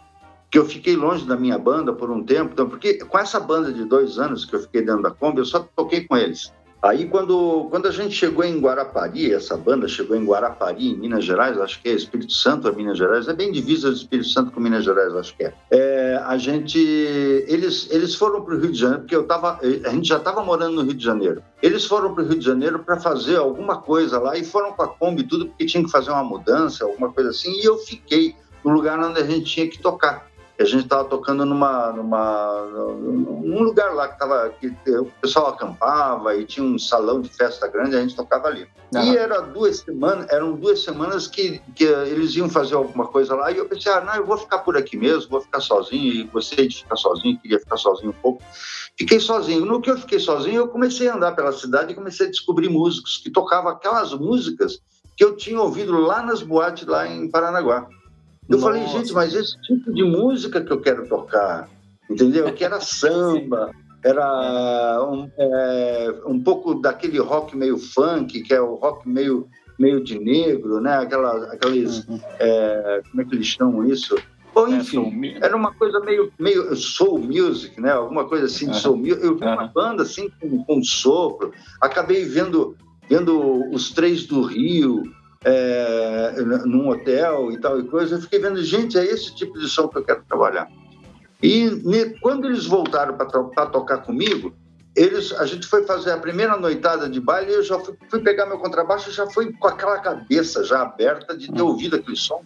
que 0.51 0.59
eu 0.59 0.65
fiquei 0.65 0.97
longe 0.97 1.25
da 1.25 1.37
minha 1.37 1.57
banda 1.57 1.93
por 1.93 2.11
um 2.11 2.21
tempo. 2.21 2.51
Então, 2.51 2.69
porque 2.69 2.95
com 2.95 3.17
essa 3.17 3.39
banda 3.39 3.71
de 3.71 3.85
dois 3.85 4.19
anos 4.19 4.43
que 4.43 4.53
eu 4.53 4.59
fiquei 4.59 4.81
dentro 4.81 5.01
da 5.01 5.09
Kombi, 5.09 5.39
eu 5.39 5.45
só 5.45 5.65
toquei 5.75 6.01
com 6.01 6.17
eles. 6.17 6.51
Aí, 6.81 7.05
quando, 7.05 7.67
quando 7.69 7.87
a 7.87 7.91
gente 7.91 8.15
chegou 8.15 8.43
em 8.43 8.59
Guarapari, 8.59 9.31
essa 9.31 9.55
banda 9.55 9.87
chegou 9.87 10.17
em 10.17 10.25
Guarapari, 10.25 10.89
em 10.89 10.97
Minas 10.97 11.23
Gerais, 11.23 11.59
acho 11.59 11.79
que 11.79 11.87
é 11.87 11.93
Espírito 11.93 12.33
Santo, 12.33 12.67
é 12.67 12.71
Minas 12.71 12.97
Gerais, 12.97 13.27
é 13.27 13.33
bem 13.33 13.51
divisa 13.51 13.91
de 13.91 13.97
Espírito 13.97 14.29
Santo 14.29 14.51
com 14.51 14.59
Minas 14.59 14.83
Gerais, 14.83 15.13
acho 15.13 15.37
que 15.37 15.43
é. 15.43 15.53
é 15.69 16.21
a 16.25 16.35
gente, 16.39 16.79
eles, 16.79 17.87
eles 17.91 18.15
foram 18.15 18.41
para 18.41 18.55
o 18.55 18.59
Rio 18.59 18.71
de 18.71 18.79
Janeiro, 18.79 19.01
porque 19.03 19.15
eu 19.15 19.27
tava, 19.27 19.59
a 19.61 19.89
gente 19.89 20.07
já 20.07 20.17
estava 20.17 20.43
morando 20.43 20.77
no 20.77 20.81
Rio 20.81 20.95
de 20.95 21.03
Janeiro. 21.03 21.43
Eles 21.61 21.85
foram 21.85 22.15
para 22.15 22.23
o 22.23 22.27
Rio 22.27 22.39
de 22.39 22.45
Janeiro 22.45 22.79
para 22.79 22.99
fazer 22.99 23.35
alguma 23.35 23.77
coisa 23.77 24.17
lá 24.19 24.35
e 24.35 24.43
foram 24.43 24.73
com 24.73 24.81
a 24.81 24.87
Kombi 24.87 25.21
tudo, 25.21 25.45
porque 25.45 25.67
tinha 25.67 25.83
que 25.83 25.91
fazer 25.91 26.09
uma 26.09 26.23
mudança, 26.23 26.83
alguma 26.83 27.13
coisa 27.13 27.29
assim, 27.29 27.61
e 27.61 27.63
eu 27.63 27.77
fiquei 27.77 28.35
no 28.65 28.71
lugar 28.71 28.99
onde 28.99 29.19
a 29.19 29.23
gente 29.23 29.45
tinha 29.45 29.67
que 29.67 29.79
tocar 29.79 30.30
a 30.61 30.65
gente 30.65 30.83
estava 30.83 31.03
tocando 31.05 31.45
numa, 31.45 31.91
numa, 31.91 32.65
num 32.95 33.63
lugar 33.63 33.93
lá 33.93 34.07
que, 34.07 34.19
tava, 34.19 34.49
que 34.59 34.67
o 34.89 35.05
pessoal 35.21 35.47
acampava 35.47 36.35
e 36.35 36.45
tinha 36.45 36.65
um 36.65 36.77
salão 36.77 37.21
de 37.21 37.29
festa 37.29 37.67
grande, 37.67 37.95
a 37.95 38.01
gente 38.01 38.15
tocava 38.15 38.47
ali. 38.47 38.67
Uhum. 38.93 39.03
E 39.03 39.17
era 39.17 39.41
duas 39.41 39.79
semanas, 39.79 40.27
eram 40.29 40.53
duas 40.53 40.83
semanas 40.83 41.27
que, 41.27 41.61
que 41.75 41.83
eles 41.83 42.35
iam 42.35 42.49
fazer 42.49 42.75
alguma 42.75 43.07
coisa 43.07 43.35
lá 43.35 43.51
e 43.51 43.57
eu 43.57 43.65
pensei, 43.65 43.91
ah, 43.91 44.01
não, 44.01 44.15
eu 44.15 44.25
vou 44.25 44.37
ficar 44.37 44.59
por 44.59 44.77
aqui 44.77 44.97
mesmo, 44.97 45.29
vou 45.29 45.41
ficar 45.41 45.59
sozinho, 45.59 46.13
e 46.13 46.23
gostei 46.23 46.67
de 46.67 46.77
ficar 46.77 46.95
sozinho, 46.95 47.39
queria 47.39 47.59
ficar 47.59 47.77
sozinho 47.77 48.09
um 48.09 48.21
pouco. 48.21 48.43
Fiquei 48.97 49.19
sozinho. 49.19 49.65
No 49.65 49.81
que 49.81 49.89
eu 49.89 49.97
fiquei 49.97 50.19
sozinho, 50.19 50.57
eu 50.57 50.67
comecei 50.67 51.09
a 51.09 51.15
andar 51.15 51.31
pela 51.31 51.51
cidade 51.51 51.91
e 51.91 51.95
comecei 51.95 52.27
a 52.27 52.29
descobrir 52.29 52.69
músicos 52.69 53.17
que 53.17 53.29
tocavam 53.29 53.71
aquelas 53.71 54.13
músicas 54.13 54.79
que 55.15 55.23
eu 55.23 55.35
tinha 55.35 55.59
ouvido 55.59 55.99
lá 55.99 56.21
nas 56.21 56.41
boates 56.41 56.85
lá 56.85 57.07
em 57.07 57.29
Paranaguá. 57.29 57.87
Eu 58.51 58.57
Nossa. 58.57 58.63
falei, 58.63 58.85
gente, 58.87 59.13
mas 59.13 59.33
esse 59.33 59.59
tipo 59.61 59.93
de 59.93 60.03
música 60.03 60.59
que 60.59 60.71
eu 60.71 60.81
quero 60.81 61.07
tocar, 61.07 61.69
entendeu? 62.09 62.51
Que 62.53 62.65
era 62.65 62.81
samba, 62.83 63.71
era 64.03 65.07
um, 65.09 65.31
é, 65.37 66.21
um 66.25 66.37
pouco 66.37 66.75
daquele 66.75 67.17
rock 67.19 67.55
meio 67.55 67.77
funk, 67.77 68.41
que 68.41 68.53
é 68.53 68.59
o 68.59 68.75
rock 68.75 69.07
meio, 69.07 69.47
meio 69.79 70.03
de 70.03 70.19
negro, 70.19 70.81
né? 70.81 70.97
Aquela, 70.97 71.45
aqueles, 71.53 72.05
uhum. 72.05 72.19
é, 72.39 73.01
como 73.09 73.21
é 73.21 73.25
que 73.25 73.35
eles 73.35 73.47
chamam 73.47 73.85
isso? 73.85 74.17
Ou, 74.53 74.67
é, 74.67 74.71
enfim, 74.71 75.37
era 75.41 75.55
uma 75.55 75.73
coisa 75.73 76.01
meio, 76.01 76.29
meio 76.37 76.75
soul 76.75 77.19
music, 77.19 77.79
né? 77.79 77.93
Alguma 77.93 78.25
coisa 78.25 78.47
assim 78.47 78.69
de 78.69 78.75
soul 78.81 78.97
music. 78.97 79.23
Eu 79.23 79.37
vi 79.37 79.45
uma 79.45 79.67
banda 79.67 80.03
assim 80.03 80.29
com, 80.41 80.61
com 80.65 80.83
sopro. 80.83 81.53
Acabei 81.79 82.25
vendo, 82.25 82.75
vendo 83.09 83.63
os 83.73 83.91
Três 83.91 84.25
do 84.25 84.41
Rio, 84.41 85.03
é, 85.43 86.35
num 86.65 86.89
hotel 86.89 87.51
e 87.51 87.59
tal 87.59 87.79
e 87.79 87.83
coisa, 87.83 88.15
eu 88.15 88.21
fiquei 88.21 88.39
vendo, 88.39 88.61
gente, 88.63 88.97
é 88.97 89.03
esse 89.03 89.35
tipo 89.35 89.57
de 89.59 89.67
som 89.67 89.87
que 89.87 89.97
eu 89.97 90.03
quero 90.03 90.23
trabalhar. 90.27 90.69
E 91.41 91.69
ne, 91.83 92.19
quando 92.19 92.47
eles 92.47 92.65
voltaram 92.65 93.15
para 93.15 93.65
tocar 93.65 93.99
comigo, 93.99 94.53
eles, 94.95 95.31
a 95.33 95.45
gente 95.45 95.65
foi 95.65 95.85
fazer 95.85 96.11
a 96.11 96.17
primeira 96.17 96.57
noitada 96.57 97.09
de 97.09 97.19
baile 97.19 97.51
e 97.51 97.55
eu 97.55 97.63
já 97.63 97.79
fui, 97.79 97.95
fui 98.09 98.19
pegar 98.19 98.45
meu 98.45 98.59
contrabaixo 98.59 99.09
e 99.09 99.13
já 99.13 99.25
fui 99.27 99.51
com 99.53 99.67
aquela 99.67 99.99
cabeça 99.99 100.63
já 100.63 100.81
aberta 100.81 101.35
de 101.35 101.51
ter 101.51 101.61
hum. 101.61 101.67
ouvido 101.67 101.95
aquele 101.95 102.17
som. 102.17 102.43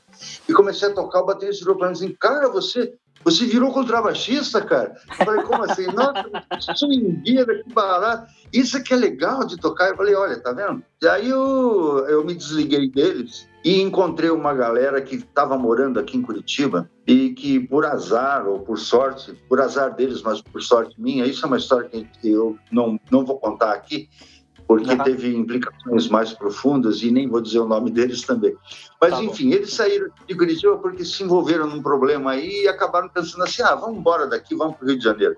E 0.48 0.54
comecei 0.54 0.88
a 0.88 0.94
tocar, 0.94 1.22
o 1.22 1.26
baterista 1.26 1.66
virou 1.66 1.78
para 1.78 1.88
mim 1.88 1.94
assim, 1.94 2.16
cara, 2.18 2.48
você 2.48 2.94
você 3.26 3.44
virou 3.46 3.74
contrabaixista, 3.74 4.62
cara? 4.62 4.96
Eu 5.20 5.26
falei, 5.26 5.44
como 5.44 5.64
assim? 5.64 5.88
Nossa, 5.88 6.76
swingueira, 6.76 7.64
que 7.64 7.74
barato. 7.74 8.32
Isso 8.54 8.78
é 8.78 8.82
que 8.82 8.94
é 8.94 8.98
legal 8.98 9.46
de 9.48 9.58
tocar. 9.58 9.90
Eu 9.90 9.98
falei, 9.98 10.14
olha, 10.14 10.40
tá 10.40 10.54
vendo? 10.54 10.84
E 11.02 11.08
aí 11.08 11.28
eu, 11.28 12.06
eu 12.08 12.24
me 12.24 12.36
desliguei 12.36 12.88
deles 12.88 13.48
e 13.64 13.82
encontrei 13.82 14.30
uma 14.30 14.54
galera 14.54 15.02
que 15.02 15.16
estava 15.16 15.58
morando 15.58 16.00
aqui 16.00 16.16
em 16.16 16.22
Curitiba 16.22 16.88
e 17.08 17.32
que, 17.32 17.60
por 17.60 17.84
azar 17.84 18.48
ou 18.48 18.60
por 18.60 18.78
sorte, 18.78 19.34
por 19.50 19.60
azar 19.60 19.96
deles, 19.96 20.22
mas 20.22 20.40
por 20.40 20.62
sorte 20.62 21.02
minha, 21.02 21.26
isso 21.26 21.44
é 21.44 21.48
uma 21.48 21.58
história 21.58 21.90
que 21.90 22.08
eu 22.30 22.56
não, 22.72 23.00
não 23.10 23.26
vou 23.26 23.40
contar 23.40 23.74
aqui, 23.74 24.08
porque 24.68 24.92
uhum. 24.92 25.04
teve 25.04 25.36
implicações 25.36 26.08
mais 26.08 26.34
profundas 26.34 27.02
e 27.02 27.12
nem 27.12 27.28
vou 27.28 27.42
dizer 27.42 27.60
o 27.60 27.68
nome 27.68 27.92
deles 27.92 28.22
também. 28.22 28.56
Mas, 29.00 29.12
tá 29.12 29.24
enfim, 29.24 29.52
eles 29.52 29.74
saíram 29.74 30.08
de 30.28 30.36
Curitiba 30.36 30.78
porque 30.78 31.06
se 31.06 31.24
envolveram 31.24 31.68
num 31.68 31.82
problema 31.82 32.32
aí 32.32 32.64
e 32.64 32.68
acabaram 32.68 33.10
pensando 33.10 33.44
assim: 33.44 33.62
ah, 33.62 33.76
vamos 33.76 33.98
embora 33.98 34.28
daqui, 34.28 34.56
vamos 34.56 34.76
para 34.76 34.86
o 34.86 34.90
Rio 34.90 34.98
de 34.98 35.04
Janeiro. 35.04 35.36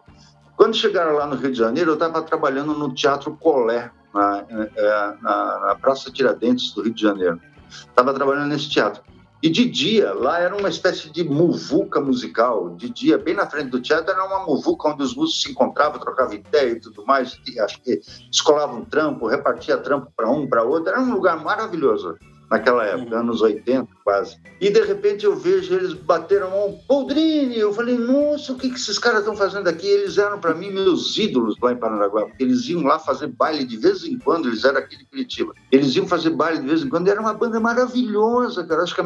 Quando 0.55 0.75
chegaram 0.75 1.13
lá 1.13 1.27
no 1.27 1.35
Rio 1.35 1.51
de 1.51 1.57
Janeiro, 1.57 1.91
eu 1.91 1.95
estava 1.95 2.21
trabalhando 2.21 2.73
no 2.73 2.93
Teatro 2.93 3.35
Colé, 3.35 3.91
na, 4.13 4.43
é, 4.49 5.13
na, 5.21 5.59
na 5.59 5.75
Praça 5.75 6.11
Tiradentes 6.11 6.73
do 6.73 6.81
Rio 6.81 6.93
de 6.93 7.01
Janeiro. 7.01 7.39
Estava 7.69 8.13
trabalhando 8.13 8.47
nesse 8.47 8.69
teatro. 8.69 9.03
E 9.41 9.49
de 9.49 9.65
dia, 9.65 10.13
lá 10.13 10.39
era 10.39 10.55
uma 10.55 10.69
espécie 10.69 11.11
de 11.11 11.23
muvuca 11.23 12.01
musical. 12.01 12.75
De 12.75 12.89
dia, 12.89 13.17
bem 13.17 13.35
na 13.35 13.45
frente 13.45 13.69
do 13.69 13.79
teatro, 13.79 14.11
era 14.11 14.25
uma 14.25 14.45
muvuca 14.45 14.89
onde 14.89 15.03
os 15.03 15.15
músicos 15.15 15.43
se 15.43 15.51
encontravam, 15.51 15.99
trocavam 15.99 16.33
ideia 16.33 16.71
e 16.71 16.79
tudo 16.79 17.05
mais. 17.05 17.37
Acho 17.59 17.81
que 17.81 18.01
escolavam 18.31 18.83
trampo, 18.85 19.27
repartia 19.27 19.77
trampo 19.77 20.11
para 20.15 20.29
um, 20.29 20.47
para 20.47 20.63
outro. 20.63 20.89
Era 20.89 20.99
um 20.99 21.13
lugar 21.13 21.43
maravilhoso 21.43 22.17
naquela 22.49 22.85
época, 22.85 23.15
uhum. 23.15 23.21
anos 23.21 23.41
80 23.41 23.87
quase. 24.03 24.37
E 24.59 24.69
de 24.69 24.81
repente 24.81 25.25
eu 25.25 25.35
vejo 25.35 25.73
eles 25.73 25.93
bateram 25.93 26.47
a 26.47 26.49
mão, 26.49 26.79
Poldrini! 26.87 27.57
Eu 27.57 27.73
falei, 27.73 27.97
nossa, 27.97 28.53
o 28.53 28.55
que, 28.55 28.69
que 28.69 28.75
esses 28.75 28.97
caras 28.97 29.19
estão 29.19 29.35
fazendo 29.35 29.67
aqui? 29.67 29.85
Eles 29.85 30.17
eram 30.17 30.39
para 30.39 30.55
mim 30.55 30.71
meus 30.71 31.17
ídolos 31.17 31.55
lá 31.61 31.73
em 31.73 31.77
Paranaguá, 31.77 32.25
porque 32.25 32.43
eles 32.43 32.67
iam 32.67 32.83
lá 32.83 32.99
fazer 32.99 33.27
baile 33.27 33.65
de 33.65 33.77
vez 33.77 34.03
em 34.03 34.17
quando, 34.17 34.47
eles 34.47 34.63
eram 34.63 34.79
aqui 34.79 34.97
de 34.97 35.05
Curitiba. 35.05 35.53
Eles 35.71 35.95
iam 35.95 36.07
fazer 36.07 36.31
baile 36.31 36.61
de 36.61 36.67
vez 36.67 36.83
em 36.83 36.89
quando, 36.89 37.07
era 37.07 37.19
uma 37.19 37.33
banda 37.33 37.59
maravilhosa, 37.59 38.65
cara. 38.65 38.83
Acho 38.83 38.95
que 38.95 39.01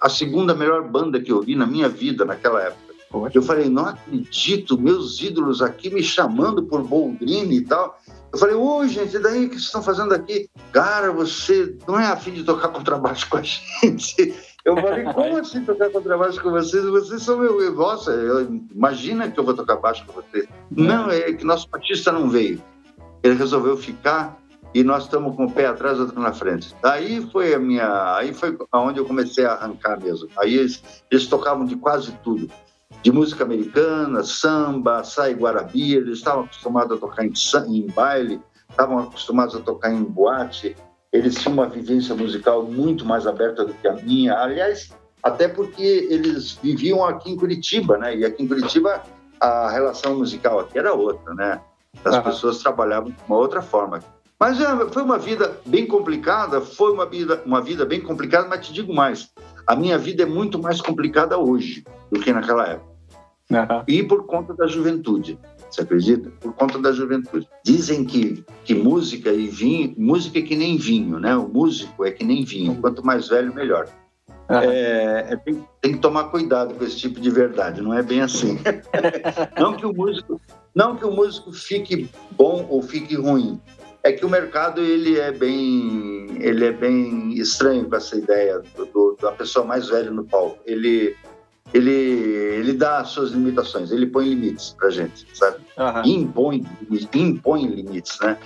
a, 0.00 0.08
segunda 0.08 0.54
melhor 0.54 0.82
banda 0.88 1.20
que 1.20 1.30
eu 1.30 1.40
vi 1.40 1.54
na 1.54 1.66
minha 1.66 1.88
vida 1.88 2.24
naquela 2.24 2.62
época. 2.62 2.90
Eu 3.34 3.42
falei, 3.42 3.68
não 3.68 3.86
acredito, 3.86 4.78
meus 4.78 5.20
ídolos 5.20 5.60
aqui 5.60 5.92
me 5.92 6.02
chamando 6.02 6.62
por 6.62 6.82
Boldrini 6.82 7.56
e 7.56 7.64
tal. 7.64 7.98
Eu 8.32 8.38
falei, 8.38 8.54
ô 8.54 8.86
gente, 8.86 9.16
e 9.16 9.18
daí 9.18 9.46
o 9.46 9.48
que 9.48 9.56
vocês 9.56 9.64
estão 9.64 9.82
fazendo 9.82 10.14
aqui? 10.14 10.48
Cara, 10.70 11.10
você 11.10 11.76
não 11.88 11.98
é 11.98 12.06
afim 12.06 12.30
de 12.32 12.44
tocar 12.44 12.68
contrabaixo 12.72 13.28
com 13.28 13.38
a 13.38 13.42
gente? 13.42 14.34
Eu 14.64 14.76
falei, 14.76 15.04
como 15.04 15.38
assim 15.38 15.64
tocar 15.64 15.90
contrabaixo 15.90 16.40
com 16.40 16.50
vocês? 16.50 16.84
Vocês 16.84 17.22
são 17.22 17.38
meu. 17.38 17.74
Nossa, 17.74 18.10
eu, 18.12 18.46
imagina 18.72 19.30
que 19.30 19.40
eu 19.40 19.44
vou 19.44 19.54
tocar 19.54 19.76
baixo 19.76 20.04
com 20.06 20.12
vocês. 20.12 20.46
Não, 20.70 21.10
é 21.10 21.32
que 21.32 21.44
nosso 21.44 21.68
batista 21.68 22.12
não 22.12 22.28
veio. 22.28 22.62
Ele 23.22 23.34
resolveu 23.34 23.76
ficar 23.76 24.39
e 24.74 24.84
nós 24.84 25.04
estamos 25.04 25.34
com 25.34 25.46
o 25.46 25.50
pé 25.50 25.66
atrás 25.66 25.98
e 25.98 26.02
outro 26.02 26.20
na 26.20 26.32
frente. 26.32 26.74
Aí 26.82 27.26
foi 27.32 27.54
a 27.54 27.58
minha, 27.58 28.14
aí 28.16 28.32
foi 28.32 28.56
aonde 28.70 28.98
eu 28.98 29.04
comecei 29.04 29.44
a 29.44 29.52
arrancar 29.52 30.00
mesmo. 30.00 30.28
Aí 30.38 30.56
eles, 30.56 30.82
eles 31.10 31.26
tocavam 31.26 31.64
de 31.64 31.76
quase 31.76 32.12
tudo, 32.22 32.48
de 33.02 33.12
música 33.12 33.44
americana, 33.44 34.22
samba, 34.22 35.02
sai 35.02 35.34
guarabira, 35.34 36.02
eles 36.02 36.18
estavam 36.18 36.44
acostumados 36.44 36.96
a 36.96 37.00
tocar 37.00 37.24
em, 37.24 37.32
em 37.68 37.86
baile, 37.88 38.40
estavam 38.68 38.98
acostumados 38.98 39.56
a 39.56 39.60
tocar 39.60 39.92
em 39.92 40.02
boate, 40.02 40.76
eles 41.12 41.34
tinham 41.34 41.54
uma 41.54 41.66
vivência 41.66 42.14
musical 42.14 42.62
muito 42.62 43.04
mais 43.04 43.26
aberta 43.26 43.64
do 43.64 43.74
que 43.74 43.88
a 43.88 43.94
minha. 43.94 44.38
Aliás, 44.38 44.92
até 45.22 45.48
porque 45.48 45.82
eles 45.82 46.52
viviam 46.62 47.04
aqui 47.04 47.30
em 47.30 47.36
Curitiba, 47.36 47.98
né? 47.98 48.16
E 48.16 48.24
aqui 48.24 48.42
em 48.42 48.48
Curitiba 48.48 49.02
a 49.40 49.70
relação 49.70 50.16
musical 50.18 50.60
aqui 50.60 50.78
era 50.78 50.92
outra, 50.92 51.34
né? 51.34 51.60
As 52.04 52.14
uhum. 52.14 52.22
pessoas 52.22 52.58
trabalhavam 52.58 53.10
de 53.10 53.16
uma 53.26 53.36
outra 53.36 53.60
forma. 53.62 54.00
Mas 54.40 54.56
foi 54.90 55.02
uma 55.02 55.18
vida 55.18 55.60
bem 55.66 55.86
complicada, 55.86 56.62
foi 56.62 56.90
uma 56.92 57.04
vida, 57.04 57.42
uma 57.44 57.60
vida 57.60 57.84
bem 57.84 58.00
complicada, 58.00 58.48
mas 58.48 58.66
te 58.66 58.72
digo 58.72 58.94
mais, 58.94 59.30
a 59.66 59.76
minha 59.76 59.98
vida 59.98 60.22
é 60.22 60.26
muito 60.26 60.58
mais 60.58 60.80
complicada 60.80 61.36
hoje 61.36 61.84
do 62.10 62.18
que 62.18 62.32
naquela 62.32 62.66
época. 62.66 62.90
Uhum. 63.50 63.84
E 63.86 64.02
por 64.02 64.24
conta 64.24 64.54
da 64.54 64.66
juventude, 64.66 65.38
você 65.68 65.82
acredita? 65.82 66.30
Por 66.40 66.54
conta 66.54 66.78
da 66.78 66.90
juventude. 66.90 67.46
Dizem 67.62 68.04
que, 68.04 68.42
que 68.64 68.74
música 68.74 69.30
e 69.30 69.46
vinho, 69.46 69.94
música 69.98 70.38
é 70.38 70.42
que 70.42 70.56
nem 70.56 70.78
vinho, 70.78 71.18
né? 71.18 71.36
O 71.36 71.46
músico 71.46 72.06
é 72.06 72.10
que 72.10 72.24
nem 72.24 72.42
vinho, 72.42 72.76
quanto 72.76 73.04
mais 73.04 73.28
velho, 73.28 73.54
melhor. 73.54 73.88
Uhum. 74.48 74.56
É, 74.56 75.26
é, 75.32 75.36
tem, 75.36 75.64
tem, 75.82 75.92
que 75.92 75.98
tomar 75.98 76.24
cuidado 76.24 76.74
com 76.74 76.84
esse 76.84 76.96
tipo 76.96 77.20
de 77.20 77.30
verdade, 77.30 77.82
não 77.82 77.92
é 77.92 78.02
bem 78.02 78.22
assim. 78.22 78.58
não 79.60 79.74
que 79.74 79.84
o 79.84 79.92
músico, 79.92 80.40
não 80.74 80.96
que 80.96 81.04
o 81.04 81.10
músico 81.10 81.52
fique 81.52 82.08
bom 82.32 82.66
ou 82.68 82.82
fique 82.82 83.14
ruim, 83.14 83.60
é 84.02 84.12
que 84.12 84.24
o 84.24 84.28
mercado 84.28 84.80
ele 84.80 85.18
é 85.18 85.30
bem 85.30 86.38
ele 86.40 86.64
é 86.64 86.72
bem 86.72 87.34
estranho 87.34 87.88
com 87.88 87.96
essa 87.96 88.16
ideia 88.16 88.62
do, 88.74 88.86
do, 88.86 89.16
da 89.20 89.32
pessoa 89.32 89.64
mais 89.64 89.88
velha 89.88 90.10
no 90.10 90.24
palco. 90.24 90.58
Ele 90.64 91.14
ele 91.72 91.90
ele 91.90 92.72
dá 92.72 92.98
as 92.98 93.08
suas 93.10 93.30
limitações 93.30 93.90
ele 93.90 94.06
põe 94.06 94.28
limites 94.28 94.74
para 94.76 94.90
gente 94.90 95.26
sabe? 95.34 95.58
Uhum. 95.78 96.02
impõe 96.04 96.66
impõe 97.14 97.66
limites 97.66 98.18
né? 98.20 98.38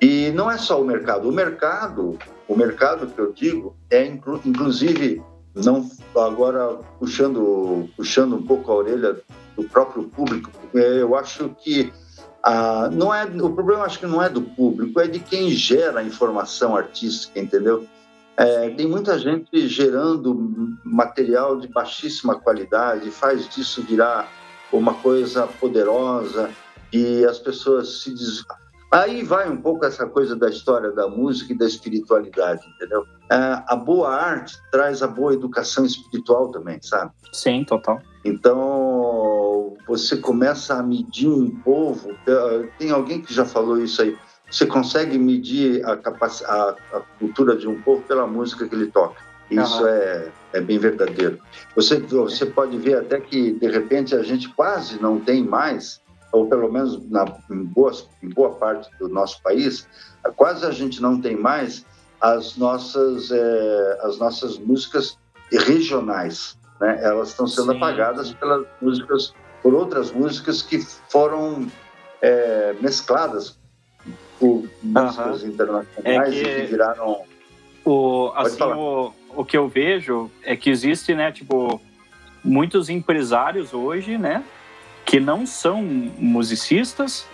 E 0.00 0.30
não 0.30 0.48
é 0.48 0.56
só 0.56 0.80
o 0.80 0.84
mercado. 0.84 1.28
O 1.28 1.32
mercado 1.32 2.18
o 2.46 2.56
mercado 2.56 3.06
que 3.08 3.18
eu 3.18 3.32
digo 3.32 3.76
é 3.90 4.06
inclu, 4.06 4.40
inclusive 4.44 5.22
não 5.54 5.90
agora 6.14 6.78
puxando 6.98 7.88
puxando 7.96 8.36
um 8.36 8.42
pouco 8.42 8.70
a 8.70 8.76
orelha 8.76 9.16
do 9.56 9.64
próprio 9.64 10.04
público 10.04 10.50
eu 10.74 11.16
acho 11.16 11.50
que 11.62 11.92
ah, 12.50 12.88
não 12.90 13.14
é, 13.14 13.26
o 13.26 13.50
problema 13.50 13.84
acho 13.84 13.98
que 13.98 14.06
não 14.06 14.22
é 14.22 14.28
do 14.30 14.40
público, 14.40 14.98
é 14.98 15.06
de 15.06 15.20
quem 15.20 15.50
gera 15.50 16.00
a 16.00 16.02
informação 16.02 16.74
artística, 16.74 17.38
entendeu? 17.38 17.86
É, 18.38 18.70
tem 18.70 18.86
muita 18.88 19.18
gente 19.18 19.68
gerando 19.68 20.34
material 20.82 21.58
de 21.58 21.68
baixíssima 21.68 22.40
qualidade, 22.40 23.10
faz 23.10 23.46
disso 23.50 23.82
virar 23.82 24.32
uma 24.72 24.94
coisa 24.94 25.46
poderosa 25.46 26.48
e 26.90 27.22
as 27.26 27.38
pessoas 27.38 28.00
se 28.00 28.14
des... 28.14 28.42
Aí 28.90 29.22
vai 29.22 29.50
um 29.50 29.60
pouco 29.60 29.84
essa 29.84 30.06
coisa 30.06 30.34
da 30.34 30.48
história 30.48 30.90
da 30.90 31.06
música 31.06 31.52
e 31.52 31.58
da 31.58 31.66
espiritualidade, 31.66 32.66
entendeu? 32.66 33.04
É, 33.30 33.62
a 33.66 33.76
boa 33.76 34.08
arte 34.08 34.56
traz 34.72 35.02
a 35.02 35.06
boa 35.06 35.34
educação 35.34 35.84
espiritual 35.84 36.48
também, 36.48 36.80
sabe? 36.80 37.12
Sim, 37.30 37.62
total. 37.64 38.00
Então, 38.24 39.47
você 39.88 40.18
começa 40.18 40.74
a 40.74 40.82
medir 40.82 41.28
um 41.28 41.50
povo. 41.50 42.14
Tem 42.78 42.90
alguém 42.90 43.22
que 43.22 43.32
já 43.32 43.44
falou 43.44 43.82
isso 43.82 44.02
aí. 44.02 44.16
Você 44.50 44.66
consegue 44.66 45.18
medir 45.18 45.84
a, 45.84 45.92
a, 45.92 46.76
a 46.92 47.00
cultura 47.18 47.56
de 47.56 47.66
um 47.66 47.80
povo 47.80 48.02
pela 48.02 48.26
música 48.26 48.68
que 48.68 48.74
ele 48.74 48.90
toca. 48.90 49.20
Isso 49.50 49.82
uhum. 49.82 49.88
é, 49.88 50.28
é 50.52 50.60
bem 50.60 50.78
verdadeiro. 50.78 51.38
Você, 51.74 51.98
você 51.98 52.44
pode 52.44 52.76
ver 52.76 52.98
até 52.98 53.18
que, 53.18 53.52
de 53.52 53.66
repente, 53.66 54.14
a 54.14 54.22
gente 54.22 54.48
quase 54.50 55.00
não 55.00 55.18
tem 55.18 55.42
mais, 55.42 56.02
ou 56.32 56.46
pelo 56.46 56.70
menos 56.70 57.08
na, 57.08 57.24
em, 57.50 57.64
boa, 57.64 57.92
em 58.22 58.28
boa 58.28 58.50
parte 58.56 58.90
do 58.98 59.08
nosso 59.08 59.42
país, 59.42 59.88
quase 60.36 60.66
a 60.66 60.70
gente 60.70 61.00
não 61.00 61.18
tem 61.18 61.34
mais 61.34 61.84
as 62.20 62.56
nossas, 62.56 63.30
é, 63.30 63.98
as 64.02 64.18
nossas 64.18 64.58
músicas 64.58 65.16
regionais 65.50 66.58
né? 66.80 66.98
Elas 67.02 67.30
estão 67.30 67.46
sendo 67.46 67.72
Sim. 67.72 67.76
apagadas 67.76 68.32
pelas 68.34 68.66
músicas, 68.80 69.34
por 69.62 69.74
outras 69.74 70.10
músicas 70.12 70.62
que 70.62 70.80
foram 71.08 71.66
é, 72.22 72.74
mescladas 72.80 73.58
por 74.38 74.68
músicas 74.82 75.44
internacionais 75.44 76.34
é 76.34 76.42
que... 76.42 76.48
e 76.48 76.54
que 76.60 76.66
viraram. 76.66 77.22
O, 77.84 78.32
assim, 78.34 78.62
o, 78.62 79.12
o 79.34 79.44
que 79.44 79.56
eu 79.56 79.68
vejo 79.68 80.30
é 80.42 80.56
que 80.56 80.68
existe, 80.68 81.14
né, 81.14 81.32
tipo, 81.32 81.80
muitos 82.44 82.88
empresários 82.88 83.72
hoje, 83.72 84.18
né, 84.18 84.44
que 85.04 85.18
não 85.18 85.46
são 85.46 85.82
musicistas 85.82 87.26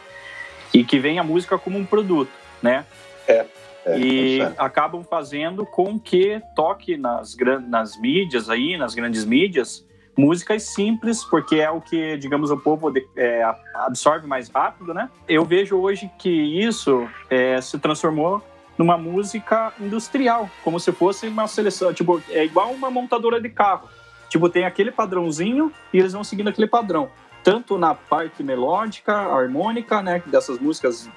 e 0.73 0.85
que 0.85 0.99
veem 0.99 1.19
a 1.19 1.25
música 1.25 1.59
como 1.59 1.79
um 1.79 1.85
produto, 1.85 2.31
né? 2.63 2.85
É. 3.27 3.47
É, 3.87 3.99
e 3.99 4.41
é 4.41 4.55
acabam 4.57 5.05
fazendo 5.05 5.67
com 5.67 5.99
que 5.99 6.41
toque 6.57 6.97
nas, 6.97 7.37
nas 7.69 8.01
mídias 8.01 8.49
aí, 8.49 8.79
nas 8.79 8.95
grandes 8.95 9.25
mídias, 9.25 9.85
músicas 10.17 10.63
simples, 10.63 11.25
porque 11.25 11.57
é 11.57 11.71
o 11.71 11.81
que, 11.81 12.17
digamos, 12.17 12.51
o 12.51 12.57
povo 12.57 12.93
é, 13.17 13.43
absorve 13.75 14.27
mais 14.27 14.49
rápido, 14.49 14.95
né? 14.95 15.11
Eu 15.29 15.45
vejo 15.45 15.77
hoje 15.77 16.11
que 16.19 16.31
isso 16.31 17.09
é, 17.29 17.61
se 17.61 17.79
transformou 17.79 18.43
numa 18.77 18.99
música 18.99 19.73
industrial, 19.81 20.51
como 20.63 20.81
se 20.81 20.93
fosse 20.93 21.29
uma 21.29 21.47
seleção, 21.47 21.93
tipo, 21.93 22.21
é 22.31 22.45
igual 22.45 22.73
uma 22.73 22.91
montadora 22.91 23.41
de 23.41 23.49
carro. 23.49 23.89
Tipo, 24.29 24.49
tem 24.49 24.65
aquele 24.65 24.91
padrãozinho 24.91 25.73
e 25.93 25.99
eles 25.99 26.13
vão 26.13 26.25
seguindo 26.25 26.49
aquele 26.49 26.67
padrão. 26.67 27.09
Tanto 27.45 27.79
na 27.79 27.95
parte 27.95 28.43
melódica, 28.43 29.13
harmônica, 29.13 30.03
né, 30.03 30.23
dessas 30.27 30.59
músicas 30.59 31.09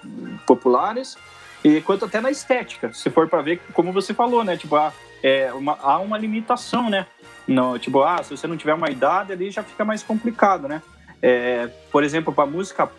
populares, 0.46 1.18
e 1.64 1.82
quanto 1.82 2.06
até 2.06 2.22
na 2.22 2.30
estética, 2.30 2.94
se 2.94 3.10
for 3.10 3.28
para 3.28 3.42
ver, 3.42 3.60
como 3.74 3.92
você 3.92 4.14
falou, 4.14 4.44
né? 4.44 4.56
Tipo, 4.56 4.76
há, 4.76 4.94
é, 5.24 5.52
uma, 5.54 5.78
há 5.82 5.98
uma 6.00 6.18
limitação, 6.18 6.90
né? 6.90 7.08
No, 7.48 7.80
tipo, 7.80 8.04
ah, 8.04 8.22
se 8.22 8.36
você 8.36 8.46
não 8.46 8.58
tiver 8.58 8.74
uma 8.74 8.90
idade 8.90 9.32
ali 9.32 9.50
já 9.50 9.64
fica 9.64 9.86
mais 9.86 10.04
complicado, 10.04 10.68
né? 10.68 10.82
É, 11.22 11.68
por 11.92 12.04
exemplo, 12.04 12.34
para 12.34 12.46
música 12.46 12.90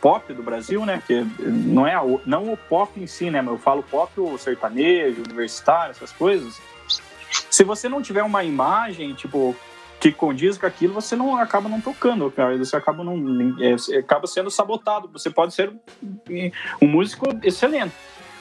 pop 0.00 0.32
do 0.32 0.42
Brasil, 0.42 0.84
né? 0.86 1.02
Que 1.06 1.26
não 1.40 1.86
é 1.86 1.94
a, 1.94 2.02
não 2.24 2.52
o 2.52 2.56
pop 2.56 3.00
em 3.00 3.06
si, 3.06 3.30
né? 3.30 3.42
Eu 3.44 3.58
falo 3.58 3.82
pop, 3.82 4.12
o 4.20 4.38
sertanejo, 4.38 5.22
universitário, 5.26 5.90
essas 5.90 6.12
coisas. 6.12 6.60
Se 7.50 7.64
você 7.64 7.88
não 7.88 8.00
tiver 8.00 8.22
uma 8.22 8.44
imagem, 8.44 9.14
tipo, 9.14 9.56
que 9.98 10.12
condiz 10.12 10.56
com 10.58 10.66
aquilo, 10.66 10.94
você 10.94 11.16
não 11.16 11.36
acaba 11.36 11.68
não 11.68 11.80
tocando. 11.80 12.32
Você 12.58 12.76
acaba 12.76 13.02
não 13.02 13.56
é, 13.60 13.98
acaba 13.98 14.26
sendo 14.26 14.50
sabotado. 14.50 15.08
Você 15.12 15.30
pode 15.30 15.54
ser 15.54 15.72
um 16.80 16.86
músico 16.86 17.26
excelente, 17.42 17.92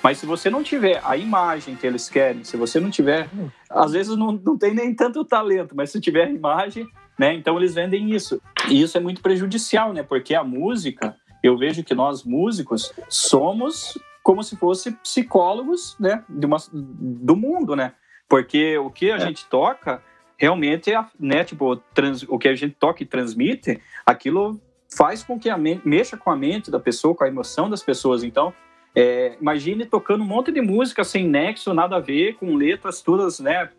mas 0.05 0.19
se 0.19 0.25
você 0.27 0.51
não 0.51 0.61
tiver 0.61 1.01
a 1.03 1.17
imagem 1.17 1.75
que 1.75 1.87
eles 1.87 2.07
querem, 2.07 2.43
se 2.43 2.55
você 2.55 2.79
não 2.79 2.91
tiver, 2.91 3.27
às 3.67 3.91
vezes 3.91 4.15
não, 4.15 4.33
não 4.33 4.55
tem 4.55 4.71
nem 4.71 4.93
tanto 4.93 5.25
talento, 5.25 5.75
mas 5.75 5.89
se 5.89 5.99
tiver 5.99 6.27
a 6.27 6.29
imagem, 6.29 6.87
né? 7.17 7.33
Então 7.33 7.57
eles 7.57 7.73
vendem 7.73 8.13
isso. 8.13 8.39
E 8.69 8.79
isso 8.79 8.95
é 8.99 9.01
muito 9.01 9.19
prejudicial, 9.19 9.93
né? 9.93 10.03
Porque 10.03 10.35
a 10.35 10.43
música, 10.43 11.15
eu 11.41 11.57
vejo 11.57 11.83
que 11.83 11.95
nós 11.95 12.23
músicos 12.23 12.93
somos 13.09 13.97
como 14.21 14.43
se 14.43 14.55
fosse 14.55 14.91
psicólogos, 14.91 15.95
né, 15.99 16.23
de 16.29 16.45
uma, 16.45 16.57
do 16.71 17.35
mundo, 17.35 17.75
né? 17.75 17.93
Porque 18.29 18.77
o 18.77 18.91
que 18.91 19.09
a 19.09 19.15
é. 19.15 19.19
gente 19.19 19.47
toca 19.47 20.03
realmente, 20.37 20.91
né, 21.19 21.43
tipo, 21.43 21.77
trans, 21.95 22.21
o 22.29 22.37
que 22.37 22.47
a 22.47 22.53
gente 22.53 22.75
toca 22.79 23.01
e 23.01 23.07
transmite, 23.07 23.81
aquilo 24.05 24.61
faz 24.95 25.23
com 25.23 25.39
que 25.39 25.49
a 25.49 25.57
mente, 25.57 25.81
mexa 25.87 26.15
com 26.15 26.29
a 26.29 26.35
mente 26.35 26.69
da 26.69 26.79
pessoa, 26.79 27.15
com 27.15 27.23
a 27.23 27.27
emoção 27.27 27.67
das 27.67 27.81
pessoas. 27.81 28.23
Então, 28.23 28.53
é, 28.95 29.35
imagine 29.39 29.85
tocando 29.85 30.23
um 30.23 30.27
monte 30.27 30.51
de 30.51 30.61
música 30.61 31.03
sem 31.03 31.27
nexo, 31.27 31.73
nada 31.73 31.97
a 31.97 31.99
ver, 31.99 32.35
com 32.35 32.55
letras 32.55 33.01
todas, 33.01 33.39
né, 33.39 33.69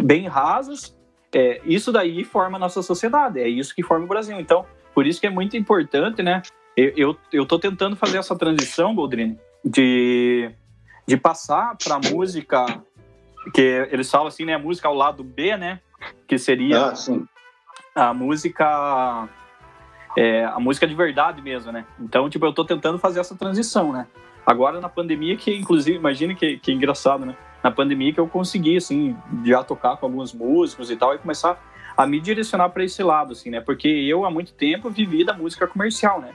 bem 0.00 0.26
rasas. 0.26 0.96
É, 1.32 1.60
isso 1.64 1.90
daí 1.90 2.24
forma 2.24 2.56
a 2.56 2.60
nossa 2.60 2.82
sociedade, 2.82 3.40
é 3.40 3.48
isso 3.48 3.74
que 3.74 3.82
forma 3.82 4.04
o 4.04 4.08
Brasil. 4.08 4.38
Então, 4.38 4.64
por 4.94 5.06
isso 5.06 5.20
que 5.20 5.26
é 5.26 5.30
muito 5.30 5.56
importante, 5.56 6.22
né? 6.22 6.42
Eu, 6.76 7.16
tô 7.46 7.58
tentando 7.58 7.94
fazer 7.94 8.18
essa 8.18 8.36
transição, 8.36 8.94
Boldrini, 8.94 9.38
de, 9.64 10.50
de 11.06 11.16
passar 11.16 11.76
para 11.76 12.00
música, 12.10 12.66
que 13.52 13.88
eles 13.92 14.10
falam 14.10 14.26
assim, 14.26 14.44
né, 14.44 14.56
música 14.56 14.88
ao 14.88 14.94
lado 14.94 15.22
B, 15.22 15.56
né? 15.56 15.80
que 16.26 16.38
seria 16.38 16.92
ah, 17.94 18.08
a 18.08 18.14
música 18.14 19.28
é, 20.16 20.44
a 20.44 20.60
música 20.60 20.86
de 20.86 20.94
verdade 20.94 21.42
mesmo, 21.42 21.72
né? 21.72 21.84
Então, 21.98 22.28
tipo, 22.30 22.44
eu 22.46 22.52
tô 22.52 22.64
tentando 22.64 22.98
fazer 22.98 23.20
essa 23.20 23.36
transição, 23.36 23.92
né? 23.92 24.06
Agora 24.46 24.80
na 24.80 24.88
pandemia, 24.88 25.36
que 25.36 25.54
inclusive, 25.54 25.96
imagine 25.96 26.34
que, 26.34 26.58
que 26.58 26.72
engraçado, 26.72 27.24
né? 27.24 27.36
Na 27.62 27.70
pandemia 27.70 28.12
que 28.12 28.20
eu 28.20 28.28
consegui, 28.28 28.76
assim, 28.76 29.16
já 29.44 29.64
tocar 29.64 29.96
com 29.96 30.06
alguns 30.06 30.34
músicos 30.34 30.90
e 30.90 30.96
tal, 30.96 31.14
e 31.14 31.18
começar 31.18 31.62
a 31.96 32.06
me 32.06 32.20
direcionar 32.20 32.68
para 32.70 32.84
esse 32.84 33.02
lado, 33.02 33.32
assim, 33.32 33.50
né? 33.50 33.60
Porque 33.60 33.88
eu, 33.88 34.24
há 34.24 34.30
muito 34.30 34.52
tempo, 34.52 34.90
vivi 34.90 35.24
da 35.24 35.32
música 35.32 35.66
comercial, 35.66 36.20
né? 36.20 36.34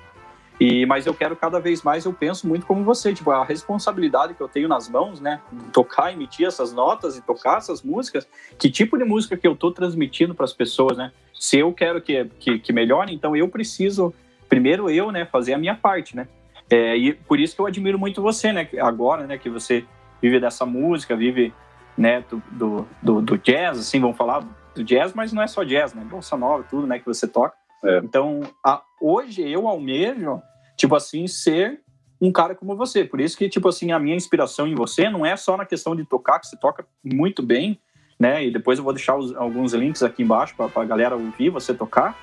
E, 0.59 0.85
mas 0.85 1.05
eu 1.05 1.13
quero 1.13 1.35
cada 1.37 1.57
vez 1.59 1.83
mais, 1.83 2.03
eu 2.03 2.11
penso 2.11 2.45
muito 2.45 2.65
como 2.65 2.83
você, 2.83 3.13
tipo, 3.13 3.31
a 3.31 3.45
responsabilidade 3.45 4.33
que 4.33 4.41
eu 4.41 4.47
tenho 4.49 4.67
nas 4.67 4.89
mãos, 4.89 5.21
né? 5.21 5.39
Tocar, 5.71 6.11
emitir 6.11 6.47
essas 6.47 6.73
notas 6.73 7.17
e 7.17 7.21
tocar 7.21 7.59
essas 7.59 7.81
músicas. 7.81 8.27
Que 8.57 8.69
tipo 8.69 8.97
de 8.97 9.05
música 9.05 9.37
que 9.37 9.47
eu 9.47 9.55
tô 9.55 9.71
transmitindo 9.71 10.35
para 10.35 10.43
as 10.43 10.51
pessoas, 10.51 10.97
né? 10.97 11.13
Se 11.33 11.59
eu 11.59 11.71
quero 11.71 12.01
que, 12.01 12.25
que, 12.39 12.59
que 12.59 12.73
melhore, 12.73 13.13
então 13.13 13.35
eu 13.35 13.47
preciso, 13.47 14.13
primeiro 14.49 14.89
eu, 14.89 15.11
né, 15.11 15.25
fazer 15.25 15.53
a 15.53 15.57
minha 15.57 15.75
parte, 15.75 16.13
né? 16.13 16.27
É, 16.69 16.95
e 16.95 17.13
por 17.13 17.39
isso 17.39 17.55
que 17.55 17.61
eu 17.61 17.65
admiro 17.65 17.97
muito 17.97 18.21
você, 18.21 18.53
né? 18.53 18.67
Agora, 18.79 19.25
né, 19.25 19.37
que 19.37 19.49
você 19.49 19.85
vive 20.21 20.39
dessa 20.39 20.65
música, 20.65 21.15
vive, 21.15 21.53
né, 21.97 22.23
do, 22.29 22.43
do, 22.51 22.87
do, 23.01 23.21
do 23.21 23.37
jazz, 23.37 23.79
assim, 23.79 23.99
vamos 23.99 24.17
falar 24.17 24.45
do 24.75 24.83
jazz, 24.83 25.13
mas 25.13 25.33
não 25.33 25.41
é 25.41 25.47
só 25.47 25.63
jazz, 25.63 25.93
né? 25.93 26.03
Bolsa 26.03 26.37
nova, 26.37 26.63
tudo, 26.69 26.85
né, 26.85 26.99
que 26.99 27.05
você 27.05 27.27
toca. 27.27 27.55
É. 27.83 27.97
Então, 27.99 28.41
a, 28.63 28.81
hoje 29.01 29.41
eu 29.49 29.67
almejo, 29.67 30.41
tipo 30.77 30.95
assim, 30.95 31.27
ser 31.27 31.81
um 32.21 32.31
cara 32.31 32.53
como 32.53 32.75
você. 32.75 33.03
Por 33.03 33.19
isso 33.19 33.37
que, 33.37 33.49
tipo 33.49 33.67
assim, 33.67 33.91
a 33.91 33.99
minha 33.99 34.15
inspiração 34.15 34.67
em 34.67 34.75
você 34.75 35.09
não 35.09 35.25
é 35.25 35.35
só 35.35 35.55
na 35.57 35.65
questão 35.65 35.95
de 35.95 36.05
tocar, 36.05 36.39
que 36.39 36.47
você 36.47 36.57
toca 36.57 36.85
muito 37.03 37.41
bem, 37.41 37.79
né? 38.19 38.45
E 38.45 38.51
depois 38.51 38.77
eu 38.77 38.83
vou 38.83 38.93
deixar 38.93 39.15
os, 39.15 39.35
alguns 39.35 39.73
links 39.73 40.03
aqui 40.03 40.23
embaixo 40.23 40.53
para 40.55 40.69
a 40.81 40.85
galera 40.85 41.15
ouvir 41.15 41.49
você 41.49 41.73
tocar. 41.73 42.19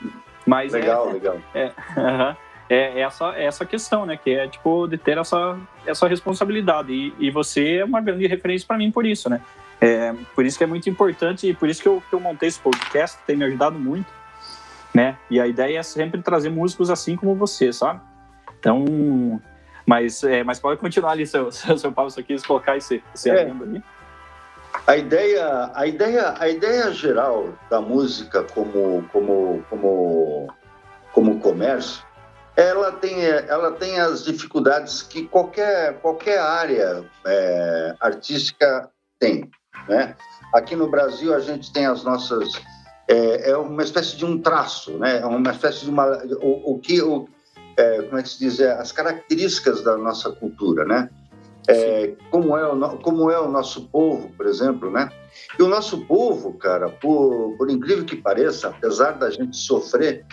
Mas 0.47 0.73
legal, 0.73 1.09
é, 1.09 1.13
legal. 1.13 1.37
É, 1.55 1.73
é, 2.69 3.01
essa, 3.01 3.29
essa 3.37 3.65
questão, 3.65 4.07
né? 4.07 4.17
Que 4.17 4.31
é, 4.35 4.49
tipo, 4.49 4.87
de 4.87 4.99
ter 4.99 5.19
essa, 5.19 5.59
essa 5.87 6.07
responsabilidade. 6.07 6.93
E, 6.93 7.15
e 7.19 7.31
você 7.31 7.77
é 7.77 7.85
uma 7.85 8.01
grande 8.01 8.27
referência 8.27 8.67
para 8.67 8.79
mim 8.79 8.91
por 8.91 9.07
isso, 9.07 9.29
né? 9.29 9.41
É, 9.81 10.15
por 10.35 10.47
isso 10.47 10.57
que 10.57 10.65
é 10.65 10.67
muito 10.67 10.89
importante 10.89 11.49
e 11.49 11.55
por 11.55 11.69
isso 11.69 11.83
que 11.83 11.89
eu, 11.89 12.03
que 12.09 12.15
eu 12.15 12.21
montei 12.21 12.49
esse 12.49 12.59
podcast, 12.59 13.19
tem 13.27 13.37
me 13.37 13.45
ajudado 13.45 13.79
muito 13.79 14.17
né? 14.97 15.19
E 15.29 15.39
a 15.39 15.47
ideia 15.47 15.79
é 15.79 15.83
sempre 15.83 16.23
trazer 16.23 16.49
músicos 16.49 16.89
assim 16.89 17.17
como 17.17 17.35
você, 17.35 17.71
sabe? 17.71 18.01
Então, 18.59 18.83
mas, 19.85 20.25
é, 20.25 20.43
mas 20.43 20.59
pode 20.59 20.81
continuar 20.81 21.13
ali, 21.13 21.27
seu, 21.27 21.53
seu, 21.53 21.77
seu 21.77 21.93
Paulo, 21.93 22.11
se 22.11 22.23
quis 22.23 22.45
colocar 22.45 22.79
esse, 22.79 23.05
esse 23.15 23.29
é. 23.29 23.43
ali. 23.43 23.85
A 24.87 24.97
ideia, 24.97 25.71
a 25.75 25.87
ideia, 25.87 26.35
a 26.39 26.49
ideia 26.49 26.91
geral 26.93 27.51
da 27.69 27.79
música 27.79 28.43
como, 28.43 29.05
como, 29.13 29.63
como, 29.69 30.55
como 31.13 31.41
comércio, 31.41 32.03
ela 32.57 32.91
tem, 32.93 33.23
ela 33.23 33.73
tem 33.73 34.01
as 34.01 34.25
dificuldades 34.25 35.03
que 35.03 35.27
qualquer, 35.27 36.01
qualquer 36.01 36.39
área 36.39 37.05
é, 37.27 37.95
artística 38.01 38.91
tem, 39.19 39.51
né? 39.89 40.17
Aqui 40.55 40.75
no 40.75 40.91
Brasil 40.91 41.35
a 41.35 41.41
gente 41.41 41.71
tem 41.73 41.85
as 41.85 42.03
nossas 42.03 42.49
é, 43.09 43.51
é, 43.51 43.57
uma 43.57 43.83
espécie 43.83 44.17
de 44.17 44.25
um 44.25 44.41
traço, 44.41 44.99
né? 44.99 45.19
É 45.19 45.27
uma 45.27 45.51
espécie 45.51 45.85
de 45.85 45.91
uma 45.91 46.07
o, 46.41 46.73
o 46.75 46.79
que 46.79 47.01
o, 47.03 47.29
é, 47.77 48.03
como 48.03 48.19
é 48.19 48.23
que 48.23 48.29
se 48.31 48.39
diz 48.39 48.59
é, 48.59 48.73
as 48.73 48.91
características 48.91 49.83
da 49.83 49.97
nossa 49.97 50.31
cultura, 50.33 50.85
né? 50.85 51.11
É, 51.69 52.15
como 52.31 52.57
é 52.57 52.67
o 52.67 52.99
como 52.99 53.31
é 53.31 53.39
o 53.39 53.51
nosso 53.51 53.89
povo, 53.89 54.31
por 54.37 54.47
exemplo, 54.47 54.91
né? 54.91 55.11
E 55.59 55.63
o 55.63 55.69
nosso 55.69 56.07
povo, 56.07 56.55
cara, 56.55 56.89
por, 56.89 57.55
por 57.59 57.71
incrível 57.71 58.05
que 58.05 58.17
pareça, 58.17 58.69
apesar 58.69 59.13
da 59.13 59.31
gente 59.31 59.57
sofrer, 59.57 60.25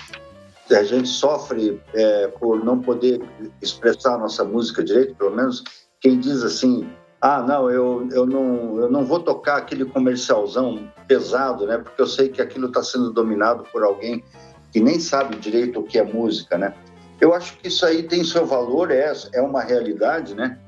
a 0.69 0.83
gente 0.83 1.07
sofre 1.09 1.81
é, 1.93 2.27
por 2.27 2.63
não 2.63 2.79
poder 2.79 3.21
expressar 3.61 4.17
nossa 4.17 4.43
música 4.43 4.83
direito, 4.83 5.15
pelo 5.15 5.35
menos 5.35 5.63
quem 5.99 6.19
diz 6.19 6.43
assim, 6.43 6.89
ah, 7.21 7.41
não, 7.41 7.69
eu, 7.69 8.07
eu 8.11 8.25
não, 8.25 8.79
eu 8.79 8.91
não 8.91 9.05
vou 9.05 9.19
tocar 9.19 9.57
aquele 9.57 9.85
comercialzão 9.85 10.91
pesado, 11.07 11.65
né? 11.65 11.77
Porque 11.77 12.01
eu 12.01 12.07
sei 12.07 12.27
que 12.27 12.41
aquilo 12.41 12.67
está 12.67 12.83
sendo 12.83 13.11
dominado 13.11 13.63
por 13.71 13.83
alguém 13.83 14.23
que 14.73 14.79
nem 14.79 14.99
sabe 14.99 15.37
direito 15.37 15.79
o 15.79 15.83
que 15.83 15.97
é 15.97 16.03
música, 16.03 16.57
né? 16.57 16.73
Eu 17.21 17.33
acho 17.33 17.57
que 17.57 17.69
isso 17.69 17.85
aí 17.85 18.03
tem 18.03 18.23
seu 18.23 18.45
valor, 18.45 18.91
é, 18.91 19.13
é 19.33 19.41
uma 19.41 19.61
realidade, 19.61 20.35
né? 20.35 20.59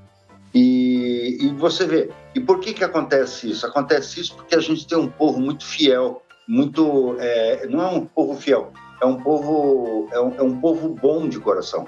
E, 0.53 1.39
e 1.41 1.49
você 1.55 1.85
vê. 1.85 2.09
E 2.33 2.39
por 2.39 2.61
que 2.61 2.73
que 2.73 2.85
acontece 2.85 3.51
isso? 3.51 3.65
Acontece 3.65 4.21
isso 4.21 4.35
porque 4.35 4.55
a 4.55 4.61
gente 4.61 4.87
tem 4.87 4.97
um 4.97 5.09
povo 5.09 5.37
muito 5.41 5.65
fiel, 5.65 6.21
muito 6.47 7.17
é, 7.19 7.67
não 7.67 7.81
é 7.81 7.87
um 7.87 8.05
povo 8.05 8.39
fiel, 8.39 8.71
é 9.01 9.05
um 9.05 9.21
povo 9.21 10.07
é 10.11 10.19
um, 10.19 10.35
é 10.35 10.41
um 10.41 10.59
povo 10.59 10.89
bom 10.89 11.27
de 11.27 11.39
coração. 11.39 11.87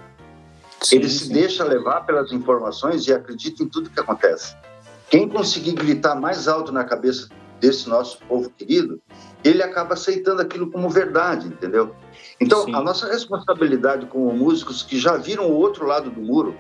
Sim, 0.82 0.98
ele 0.98 1.10
sim. 1.10 1.26
se 1.26 1.34
deixa 1.34 1.64
levar 1.64 2.02
pelas 2.02 2.32
informações 2.32 3.08
e 3.08 3.14
acredita 3.14 3.64
em 3.64 3.68
tudo 3.68 3.90
que 3.90 4.00
acontece. 4.00 4.56
Quem 5.10 5.28
conseguir 5.28 5.74
gritar 5.74 6.16
mais 6.16 6.48
alto 6.48 6.72
na 6.72 6.84
cabeça 6.84 7.30
desse 7.60 7.90
nosso 7.90 8.20
povo 8.28 8.50
querido, 8.52 9.02
ele 9.44 9.64
acaba 9.64 9.94
aceitando 9.94 10.42
aquilo 10.42 10.70
como 10.70 10.90
verdade, 10.90 11.48
entendeu? 11.48 11.96
Então, 12.40 12.66
sim. 12.66 12.76
a 12.76 12.82
nossa 12.82 13.08
responsabilidade 13.08 14.06
como 14.08 14.32
músicos 14.34 14.84
que 14.84 15.00
já 15.00 15.18
viram 15.18 15.50
o 15.50 15.54
outro 15.54 15.86
lado 15.86 16.12
do 16.12 16.22
muro, 16.22 16.56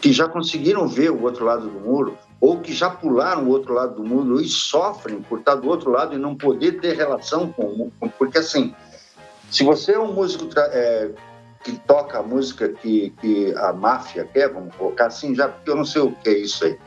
que 0.00 0.12
já 0.12 0.26
conseguiram 0.26 0.88
ver 0.88 1.10
o 1.10 1.22
outro 1.22 1.44
lado 1.44 1.68
do 1.68 1.80
muro, 1.80 2.16
ou 2.40 2.58
que 2.60 2.72
já 2.72 2.88
pularam 2.88 3.44
o 3.44 3.48
outro 3.50 3.74
lado 3.74 3.96
do 3.96 4.04
muro 4.04 4.40
e 4.40 4.48
sofrem 4.48 5.20
por 5.20 5.40
estar 5.40 5.56
do 5.56 5.68
outro 5.68 5.90
lado 5.90 6.14
e 6.14 6.18
não 6.18 6.34
poder 6.34 6.80
ter 6.80 6.96
relação 6.96 7.52
com 7.52 7.90
o 8.00 8.08
Porque, 8.18 8.38
assim, 8.38 8.74
se 9.50 9.64
você 9.64 9.92
é 9.92 9.98
um 9.98 10.12
músico 10.12 10.48
é, 10.56 11.10
que 11.64 11.72
toca 11.80 12.18
a 12.18 12.22
música 12.22 12.68
que, 12.68 13.10
que 13.20 13.54
a 13.56 13.72
máfia 13.72 14.24
quer, 14.24 14.52
vamos 14.52 14.74
colocar 14.76 15.06
assim, 15.06 15.34
já 15.34 15.48
porque 15.48 15.70
eu 15.70 15.76
não 15.76 15.84
sei 15.84 16.02
o 16.02 16.12
que 16.12 16.28
é 16.28 16.38
isso 16.38 16.64
aí. 16.64 16.78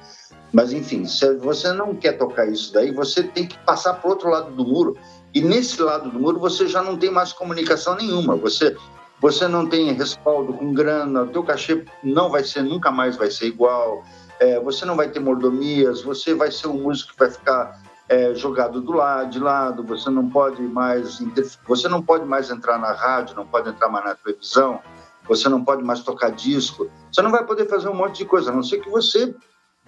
Mas, 0.51 0.71
enfim, 0.71 1.05
se 1.05 1.33
você 1.37 1.73
não 1.73 1.95
quer 1.95 2.13
tocar 2.13 2.47
isso 2.47 2.71
daí, 2.71 2.91
você 2.91 3.23
tem 3.23 3.47
que 3.47 3.57
passar 3.59 3.95
para 3.95 4.07
o 4.07 4.11
outro 4.11 4.29
lado 4.29 4.51
do 4.51 4.63
muro. 4.63 4.95
E 5.33 5.41
nesse 5.41 5.81
lado 5.81 6.11
do 6.11 6.19
muro 6.19 6.39
você 6.39 6.67
já 6.67 6.81
não 6.81 6.95
tem 6.95 7.09
mais 7.09 7.33
comunicação 7.33 7.95
nenhuma. 7.95 8.35
Você, 8.35 8.77
você 9.19 9.47
não 9.47 9.67
tem 9.67 9.91
respaldo 9.93 10.53
com 10.53 10.71
grana, 10.71 11.23
o 11.23 11.27
teu 11.27 11.43
cachê 11.43 11.83
não 12.03 12.29
vai 12.29 12.43
ser, 12.43 12.61
nunca 12.61 12.91
mais 12.91 13.17
vai 13.17 13.31
ser 13.31 13.47
igual. 13.47 14.03
É, 14.39 14.59
você 14.59 14.85
não 14.85 14.95
vai 14.95 15.09
ter 15.09 15.19
mordomias, 15.19 16.03
você 16.03 16.35
vai 16.35 16.51
ser 16.51 16.67
um 16.67 16.83
músico 16.83 17.13
que 17.13 17.19
vai 17.19 17.31
ficar 17.31 17.81
é, 18.13 18.35
jogado 18.35 18.79
do 18.79 18.91
lado, 18.91 19.31
de 19.31 19.39
lado, 19.39 19.83
você 19.83 20.09
não 20.09 20.29
pode 20.29 20.61
mais 20.61 21.19
você 21.67 21.87
não 21.87 22.01
pode 22.01 22.25
mais 22.25 22.51
entrar 22.51 22.77
na 22.77 22.91
rádio, 22.91 23.35
não 23.35 23.47
pode 23.47 23.69
entrar 23.69 23.89
mais 23.89 24.05
na 24.05 24.15
televisão, 24.15 24.79
você 25.27 25.49
não 25.49 25.65
pode 25.65 25.83
mais 25.83 26.01
tocar 26.01 26.29
disco, 26.29 26.89
você 27.11 27.21
não 27.23 27.31
vai 27.31 27.43
poder 27.43 27.67
fazer 27.67 27.89
um 27.89 27.95
monte 27.95 28.17
de 28.17 28.25
coisa, 28.25 28.51
a 28.51 28.53
não 28.53 28.61
ser 28.61 28.79
que 28.79 28.89
você 28.89 29.35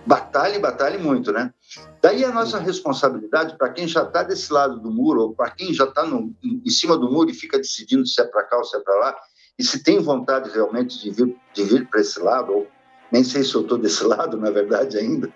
batalhe, 0.08 0.58
batalhe 0.58 0.98
muito, 0.98 1.32
né? 1.32 1.54
Daí 2.02 2.26
a 2.26 2.32
nossa 2.32 2.58
responsabilidade 2.58 3.56
para 3.58 3.70
quem 3.70 3.88
já 3.88 4.02
está 4.02 4.24
desse 4.24 4.52
lado 4.52 4.80
do 4.80 4.90
muro 4.90 5.22
ou 5.22 5.34
para 5.36 5.52
quem 5.52 5.72
já 5.72 5.86
está 5.86 6.04
em 6.44 6.70
cima 6.70 6.98
do 6.98 7.12
muro 7.12 7.30
e 7.30 7.34
fica 7.34 7.58
decidindo 7.58 8.08
se 8.08 8.20
é 8.22 8.26
para 8.26 8.44
cá 8.44 8.58
ou 8.58 8.64
se 8.64 8.76
é 8.76 8.80
para 8.80 8.96
lá 8.96 9.16
e 9.58 9.64
se 9.64 9.84
tem 9.84 10.00
vontade 10.00 10.50
realmente 10.50 11.00
de 11.00 11.12
vir, 11.12 11.36
de 11.54 11.64
vir 11.64 11.88
para 11.88 12.02
esse 12.02 12.20
lado 12.20 12.52
ou 12.52 12.68
nem 13.16 13.24
sei 13.24 13.46
se 13.46 13.56
eu 13.56 13.62
estou 13.62 13.78
desse 13.78 14.04
lado, 14.06 14.36
na 14.36 14.52
verdade, 14.52 14.98
ainda, 14.98 15.30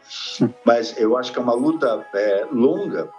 mas 0.65 0.93
eu 0.97 1.17
acho 1.17 1.31
que 1.31 1.39
é 1.39 1.41
uma 1.41 1.53
luta 1.53 2.05
é, 2.13 2.45
longa. 2.51 3.09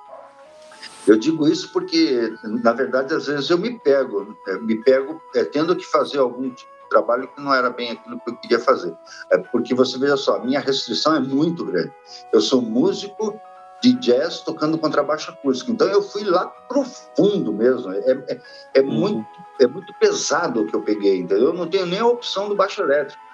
Eu 1.06 1.18
digo 1.18 1.48
isso 1.48 1.72
porque, 1.72 2.30
na 2.44 2.72
verdade, 2.72 3.14
às 3.14 3.26
vezes 3.26 3.48
eu 3.48 3.56
me 3.56 3.78
pego, 3.80 4.36
é, 4.46 4.58
me 4.58 4.76
pego 4.82 5.20
é, 5.34 5.44
tendo 5.44 5.74
que 5.74 5.84
fazer 5.86 6.18
algum 6.18 6.50
tipo 6.50 6.70
de 6.70 6.90
trabalho 6.90 7.26
que 7.28 7.40
não 7.40 7.54
era 7.54 7.70
bem 7.70 7.92
aquilo 7.92 8.20
que 8.20 8.30
eu 8.30 8.36
queria 8.36 8.60
fazer. 8.60 8.94
É, 9.30 9.38
porque 9.38 9.74
você 9.74 9.98
veja 9.98 10.18
só, 10.18 10.36
a 10.36 10.44
minha 10.44 10.60
restrição 10.60 11.16
é 11.16 11.20
muito 11.20 11.64
grande. 11.64 11.92
Eu 12.30 12.42
sou 12.42 12.60
músico 12.60 13.40
de 13.82 13.94
jazz 13.94 14.40
tocando 14.40 14.76
contrabaixo 14.76 15.30
acústico. 15.30 15.70
Então 15.70 15.88
eu 15.88 16.02
fui 16.02 16.22
lá 16.24 16.46
profundo 16.46 17.50
mesmo. 17.50 17.90
É, 17.92 18.10
é, 18.28 18.40
é 18.74 18.80
uhum. 18.82 18.92
muito, 18.92 19.26
é 19.58 19.66
muito 19.66 19.94
pesado 19.94 20.60
o 20.60 20.66
que 20.66 20.76
eu 20.76 20.82
peguei, 20.82 21.16
entendeu? 21.16 21.46
Eu 21.46 21.54
não 21.54 21.66
tenho 21.66 21.86
nem 21.86 22.00
a 22.00 22.06
opção 22.06 22.50
do 22.50 22.54
baixo 22.54 22.82
elétrico. 22.82 23.29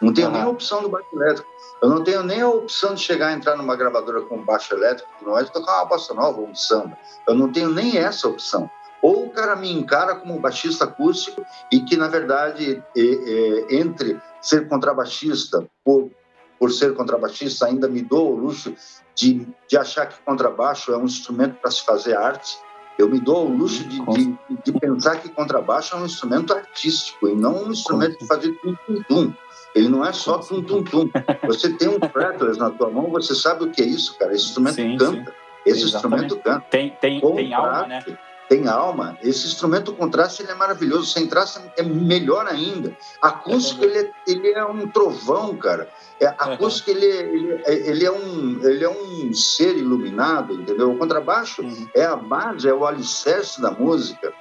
Não 0.00 0.12
tenho 0.12 0.28
uhum. 0.28 0.32
nem 0.34 0.42
a 0.42 0.48
opção 0.48 0.82
do 0.82 0.88
baixo 0.88 1.08
elétrico. 1.12 1.48
Eu 1.82 1.88
não 1.88 2.04
tenho 2.04 2.22
nem 2.22 2.40
a 2.40 2.48
opção 2.48 2.94
de 2.94 3.00
chegar 3.00 3.28
a 3.28 3.32
entrar 3.32 3.56
numa 3.56 3.76
gravadora 3.76 4.22
com 4.22 4.44
baixo 4.44 4.74
elétrico 4.74 5.10
não 5.22 5.38
é 5.38 5.44
de 5.44 5.52
tocar 5.52 5.76
uma 5.76 5.84
bossa 5.86 6.14
nova 6.14 6.40
ou 6.40 6.48
um 6.48 6.54
samba. 6.54 6.96
Eu 7.26 7.34
não 7.34 7.50
tenho 7.50 7.70
nem 7.70 7.98
essa 7.98 8.28
opção. 8.28 8.70
Ou 9.00 9.26
o 9.26 9.30
cara 9.30 9.54
me 9.54 9.70
encara 9.70 10.16
como 10.16 10.40
baixista 10.40 10.84
acústico 10.84 11.44
e 11.70 11.80
que, 11.80 11.96
na 11.96 12.08
verdade, 12.08 12.82
é, 12.96 13.00
é, 13.00 13.76
entre 13.76 14.20
ser 14.40 14.68
contrabaixista, 14.68 15.66
por, 15.84 16.10
por 16.58 16.72
ser 16.72 16.94
contrabaixista, 16.94 17.66
ainda 17.66 17.88
me 17.88 18.02
dou 18.02 18.32
o 18.32 18.36
luxo 18.36 18.74
de, 19.14 19.46
de 19.68 19.76
achar 19.76 20.06
que 20.06 20.20
contrabaixo 20.22 20.92
é 20.92 20.96
um 20.96 21.04
instrumento 21.04 21.56
para 21.60 21.70
se 21.70 21.84
fazer 21.84 22.16
arte. 22.16 22.58
Eu 22.98 23.08
me 23.08 23.20
dou 23.20 23.46
o 23.46 23.56
luxo 23.56 23.84
de, 23.84 24.00
de, 24.00 24.38
de, 24.64 24.72
pensar 24.72 25.20
que 25.20 25.28
contrabaixo 25.28 25.94
é 25.94 25.98
um 25.98 26.06
instrumento 26.06 26.52
artístico 26.52 27.28
e 27.28 27.34
não 27.34 27.64
um 27.64 27.70
instrumento 27.70 28.18
de 28.18 28.26
fazer 28.26 28.50
tum-tum-tum. 28.60 29.32
Ele 29.74 29.88
não 29.88 30.04
é 30.04 30.12
só 30.12 30.38
tum-tum-tum. 30.38 31.10
Você 31.46 31.70
tem 31.74 31.88
um 31.88 31.98
fretless 32.00 32.58
na 32.58 32.70
tua 32.70 32.90
mão, 32.90 33.10
você 33.10 33.34
sabe 33.34 33.64
o 33.64 33.70
que 33.70 33.82
é 33.82 33.86
isso, 33.86 34.16
cara. 34.18 34.34
Esse 34.34 34.46
instrumento 34.46 34.74
sim, 34.74 34.96
canta. 34.96 35.30
Sim. 35.30 35.36
Esse 35.66 35.82
Exatamente. 35.84 36.24
instrumento 36.24 36.36
canta. 36.44 36.66
Tem, 36.70 36.96
tem, 37.00 37.20
tem 37.20 37.54
alma, 37.54 37.86
né? 37.86 38.04
tem 38.48 38.66
alma, 38.66 39.18
esse 39.22 39.46
instrumento 39.46 39.92
com 39.92 40.08
traste 40.08 40.42
ele 40.42 40.50
é 40.50 40.54
maravilhoso, 40.54 41.06
sem 41.06 41.26
traste 41.26 41.60
é 41.76 41.82
melhor 41.82 42.46
ainda. 42.46 42.96
Acústico 43.20 43.84
ele 43.84 43.98
é, 43.98 44.10
ele 44.26 44.48
é 44.52 44.64
um 44.64 44.88
trovão, 44.88 45.54
cara. 45.56 45.88
É, 46.18 46.26
acústico 46.26 46.90
ele, 46.90 47.06
é, 47.06 47.20
ele, 47.20 47.62
é, 47.64 47.88
ele, 47.90 48.06
é 48.06 48.10
um, 48.10 48.60
ele 48.64 48.84
é 48.84 48.88
um 48.88 49.32
ser 49.34 49.76
iluminado, 49.76 50.54
entendeu? 50.54 50.90
O 50.90 50.96
contrabaixo 50.96 51.62
uhum. 51.62 51.88
é 51.94 52.04
a 52.04 52.16
base, 52.16 52.66
é 52.66 52.72
o 52.72 52.86
alicerce 52.86 53.60
da 53.60 53.70
música. 53.70 54.32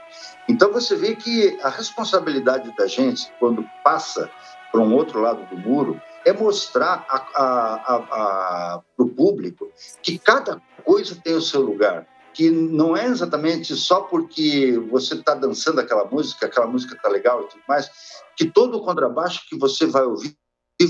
Então 0.48 0.72
você 0.72 0.96
vê 0.96 1.14
que 1.14 1.60
a 1.62 1.70
responsabilidade 1.70 2.74
da 2.78 2.88
gente, 2.88 3.30
quando 3.40 3.70
passa 3.84 4.30
para 4.72 4.82
um 4.82 4.94
outro 4.94 5.20
lado 5.22 5.46
do 5.50 5.58
muro, 5.58 6.00
é 6.26 6.34
mostrar 6.34 7.06
para 7.06 8.84
o 8.98 9.10
público 9.10 9.72
que 10.02 10.18
cada 10.18 10.62
coisa 10.84 11.16
tem 11.16 11.34
o 11.34 11.42
seu 11.42 11.62
lugar 11.62 12.06
que 12.38 12.52
não 12.52 12.96
é 12.96 13.08
exatamente 13.08 13.76
só 13.76 14.02
porque 14.02 14.78
você 14.92 15.16
está 15.16 15.34
dançando 15.34 15.82
aquela 15.82 16.06
música, 16.06 16.46
aquela 16.46 16.68
música 16.68 16.96
está 16.96 17.10
legal 17.10 17.42
e 17.42 17.48
tudo 17.48 17.64
mais, 17.68 17.90
que 18.36 18.46
todo 18.46 18.78
o 18.78 18.86
contrabaixo 18.86 19.42
que 19.50 19.58
você 19.58 19.88
vai 19.88 20.04
ouvir 20.04 20.38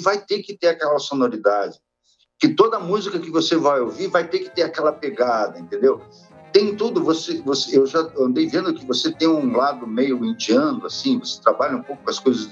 vai 0.01 0.19
ter 0.19 0.43
que 0.43 0.57
ter 0.57 0.67
aquela 0.67 0.99
sonoridade, 0.99 1.79
que 2.37 2.49
toda 2.49 2.81
música 2.81 3.17
que 3.17 3.31
você 3.31 3.55
vai 3.55 3.79
ouvir 3.79 4.07
vai 4.07 4.27
ter 4.27 4.39
que 4.39 4.49
ter 4.49 4.63
aquela 4.63 4.91
pegada, 4.91 5.57
entendeu? 5.57 6.01
Tem 6.57 6.75
tudo, 6.75 7.03
você, 7.03 7.39
você, 7.41 7.77
eu 7.77 7.85
já 7.85 7.99
andei 8.19 8.47
vendo 8.47 8.73
que 8.73 8.83
você 8.83 9.11
tem 9.11 9.27
um 9.27 9.55
lado 9.55 9.85
meio 9.85 10.25
indiano, 10.25 10.87
assim, 10.87 11.19
você 11.19 11.39
trabalha 11.39 11.77
um 11.77 11.83
pouco 11.83 12.03
com 12.03 12.09
as 12.09 12.17
coisas 12.17 12.49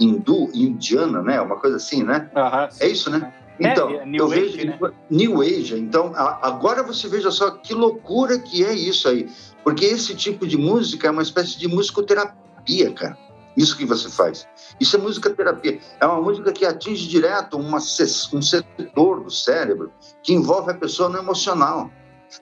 hindu, 0.00 0.48
indiana, 0.54 1.20
né? 1.20 1.38
Uma 1.42 1.56
coisa 1.56 1.76
assim, 1.76 2.02
né? 2.02 2.30
Uhum, 2.34 2.68
é 2.80 2.88
isso, 2.88 3.10
né? 3.10 3.34
É, 3.60 3.70
então, 3.70 3.90
é, 3.90 4.06
New 4.06 4.24
eu 4.24 4.32
Age, 4.32 4.56
vejo 4.56 4.66
né? 4.66 4.92
New 5.10 5.42
Age. 5.42 5.78
Então, 5.78 6.14
agora 6.16 6.82
você 6.82 7.06
veja 7.06 7.30
só 7.30 7.50
que 7.50 7.74
loucura 7.74 8.38
que 8.38 8.64
é 8.64 8.72
isso 8.72 9.06
aí. 9.10 9.28
Porque 9.62 9.84
esse 9.84 10.14
tipo 10.14 10.46
de 10.46 10.56
música 10.56 11.08
é 11.08 11.10
uma 11.10 11.22
espécie 11.22 11.58
de 11.58 11.68
musicoterapia, 11.68 12.92
cara. 12.94 13.18
Isso 13.54 13.76
que 13.76 13.84
você 13.84 14.08
faz. 14.08 14.48
Isso 14.80 14.96
é 14.96 14.98
música 14.98 15.28
terapia. 15.28 15.78
É 16.00 16.06
uma 16.06 16.22
música 16.22 16.50
que 16.50 16.64
atinge 16.64 17.06
direto 17.06 17.58
uma, 17.58 17.76
um 17.76 18.42
setor 18.42 19.22
do 19.22 19.30
cérebro 19.30 19.92
que 20.22 20.32
envolve 20.32 20.70
a 20.70 20.74
pessoa 20.74 21.10
no 21.10 21.18
emocional. 21.18 21.90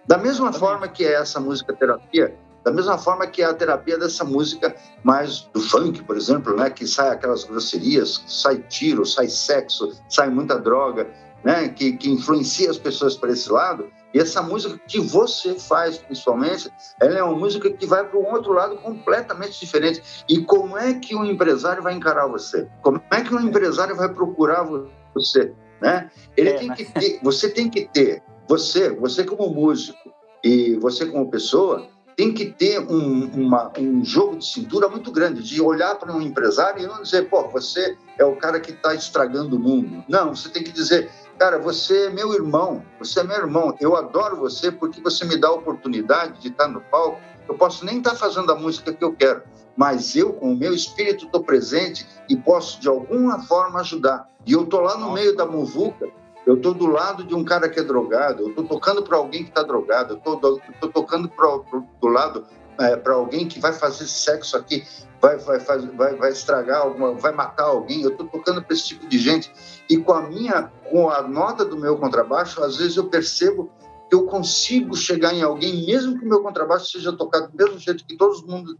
Da 0.06 0.18
mesma 0.18 0.52
forma 0.52 0.88
que 0.88 1.04
é 1.04 1.14
essa 1.14 1.40
música 1.40 1.72
terapia, 1.72 2.36
da 2.64 2.70
mesma 2.70 2.96
forma 2.96 3.26
que 3.26 3.42
é 3.42 3.46
a 3.46 3.54
terapia 3.54 3.98
dessa 3.98 4.24
música 4.24 4.74
mais 5.02 5.40
do 5.52 5.60
funk, 5.60 6.02
por 6.04 6.16
exemplo, 6.16 6.56
né, 6.56 6.70
que 6.70 6.86
sai 6.86 7.10
aquelas 7.10 7.44
grosserias, 7.44 8.22
sai 8.26 8.58
tiro, 8.68 9.04
sai 9.04 9.28
sexo, 9.28 9.92
sai 10.08 10.28
muita 10.30 10.58
droga, 10.58 11.08
né, 11.42 11.68
que, 11.68 11.92
que 11.94 12.08
influencia 12.08 12.70
as 12.70 12.78
pessoas 12.78 13.16
para 13.16 13.32
esse 13.32 13.50
lado. 13.50 13.90
E 14.14 14.18
essa 14.18 14.42
música 14.42 14.78
que 14.86 15.00
você 15.00 15.54
faz, 15.58 15.98
principalmente, 15.98 16.70
ela 17.00 17.18
é 17.18 17.22
uma 17.22 17.36
música 17.36 17.70
que 17.70 17.86
vai 17.86 18.04
para 18.04 18.18
um 18.18 18.30
outro 18.30 18.52
lado 18.52 18.76
completamente 18.76 19.58
diferente. 19.58 20.24
E 20.28 20.44
como 20.44 20.76
é 20.76 20.94
que 20.94 21.16
um 21.16 21.24
empresário 21.24 21.82
vai 21.82 21.94
encarar 21.94 22.26
você? 22.26 22.68
Como 22.82 23.00
é 23.10 23.22
que 23.22 23.34
um 23.34 23.40
empresário 23.40 23.96
vai 23.96 24.12
procurar 24.12 24.68
você? 25.14 25.52
Né? 25.80 26.10
Ele 26.36 26.50
é, 26.50 26.58
tem 26.58 26.68
né? 26.68 26.76
que 26.76 26.84
ter, 26.84 27.20
você 27.22 27.48
tem 27.48 27.68
que 27.68 27.88
ter, 27.88 28.22
você, 28.52 28.90
você 28.90 29.24
como 29.24 29.48
músico 29.48 30.12
e 30.44 30.76
você 30.76 31.06
como 31.06 31.30
pessoa, 31.30 31.86
tem 32.14 32.34
que 32.34 32.44
ter 32.44 32.80
um, 32.80 33.24
uma, 33.28 33.72
um 33.78 34.04
jogo 34.04 34.36
de 34.36 34.44
cintura 34.44 34.90
muito 34.90 35.10
grande, 35.10 35.42
de 35.42 35.58
olhar 35.62 35.94
para 35.94 36.14
um 36.14 36.20
empresário 36.20 36.82
e 36.82 36.86
não 36.86 37.00
dizer, 37.00 37.30
pô, 37.30 37.48
você 37.48 37.96
é 38.18 38.24
o 38.26 38.36
cara 38.36 38.60
que 38.60 38.72
está 38.72 38.94
estragando 38.94 39.56
o 39.56 39.58
mundo. 39.58 40.04
Não, 40.06 40.36
você 40.36 40.50
tem 40.50 40.62
que 40.62 40.70
dizer, 40.70 41.10
cara, 41.38 41.58
você 41.58 42.08
é 42.08 42.10
meu 42.10 42.34
irmão, 42.34 42.84
você 42.98 43.20
é 43.20 43.24
meu 43.24 43.38
irmão, 43.38 43.74
eu 43.80 43.96
adoro 43.96 44.36
você 44.36 44.70
porque 44.70 45.00
você 45.00 45.24
me 45.24 45.38
dá 45.38 45.48
a 45.48 45.52
oportunidade 45.52 46.38
de 46.42 46.48
estar 46.48 46.68
no 46.68 46.82
palco. 46.82 47.22
Eu 47.48 47.54
posso 47.54 47.86
nem 47.86 47.98
estar 47.98 48.16
fazendo 48.16 48.52
a 48.52 48.54
música 48.54 48.92
que 48.92 49.02
eu 49.02 49.14
quero, 49.14 49.44
mas 49.74 50.14
eu, 50.14 50.34
com 50.34 50.52
o 50.52 50.56
meu 50.56 50.74
espírito, 50.74 51.24
estou 51.24 51.42
presente 51.42 52.06
e 52.28 52.36
posso, 52.36 52.78
de 52.78 52.88
alguma 52.88 53.38
forma, 53.44 53.80
ajudar. 53.80 54.28
E 54.44 54.52
eu 54.52 54.64
estou 54.64 54.82
lá 54.82 54.98
no 54.98 55.10
meio 55.10 55.34
da 55.34 55.46
muvuca 55.46 56.06
eu 56.46 56.54
estou 56.54 56.74
do 56.74 56.86
lado 56.86 57.24
de 57.24 57.34
um 57.34 57.44
cara 57.44 57.68
que 57.68 57.78
é 57.78 57.82
drogado, 57.82 58.42
eu 58.42 58.48
estou 58.48 58.64
tocando 58.64 59.02
para 59.02 59.16
alguém 59.16 59.44
que 59.44 59.50
está 59.50 59.62
drogado, 59.62 60.20
eu 60.24 60.34
estou 60.34 60.90
tocando 60.90 61.28
pro, 61.28 61.64
do 62.00 62.08
lado 62.08 62.44
é, 62.80 62.96
para 62.96 63.14
alguém 63.14 63.46
que 63.46 63.60
vai 63.60 63.72
fazer 63.72 64.06
sexo 64.06 64.56
aqui, 64.56 64.84
vai, 65.20 65.36
vai, 65.38 65.58
vai, 65.58 66.16
vai 66.16 66.32
estragar 66.32 66.82
alguma, 66.82 67.14
vai 67.14 67.32
matar 67.32 67.66
alguém, 67.66 68.02
eu 68.02 68.10
estou 68.10 68.26
tocando 68.26 68.62
para 68.62 68.74
esse 68.74 68.88
tipo 68.88 69.06
de 69.06 69.18
gente. 69.18 69.52
E 69.88 69.96
com 69.98 70.12
a 70.12 70.22
minha, 70.22 70.72
com 70.90 71.08
a 71.10 71.22
nota 71.22 71.64
do 71.64 71.76
meu 71.76 71.96
contrabaixo, 71.96 72.62
às 72.62 72.76
vezes 72.76 72.96
eu 72.96 73.08
percebo 73.08 73.70
que 74.08 74.16
eu 74.16 74.26
consigo 74.26 74.96
chegar 74.96 75.32
em 75.32 75.42
alguém, 75.42 75.86
mesmo 75.86 76.18
que 76.18 76.24
o 76.24 76.28
meu 76.28 76.42
contrabaixo 76.42 76.90
seja 76.90 77.12
tocado 77.12 77.48
do 77.52 77.56
mesmo 77.56 77.78
jeito 77.78 78.04
que 78.04 78.16
todo 78.16 78.46
mundo 78.46 78.76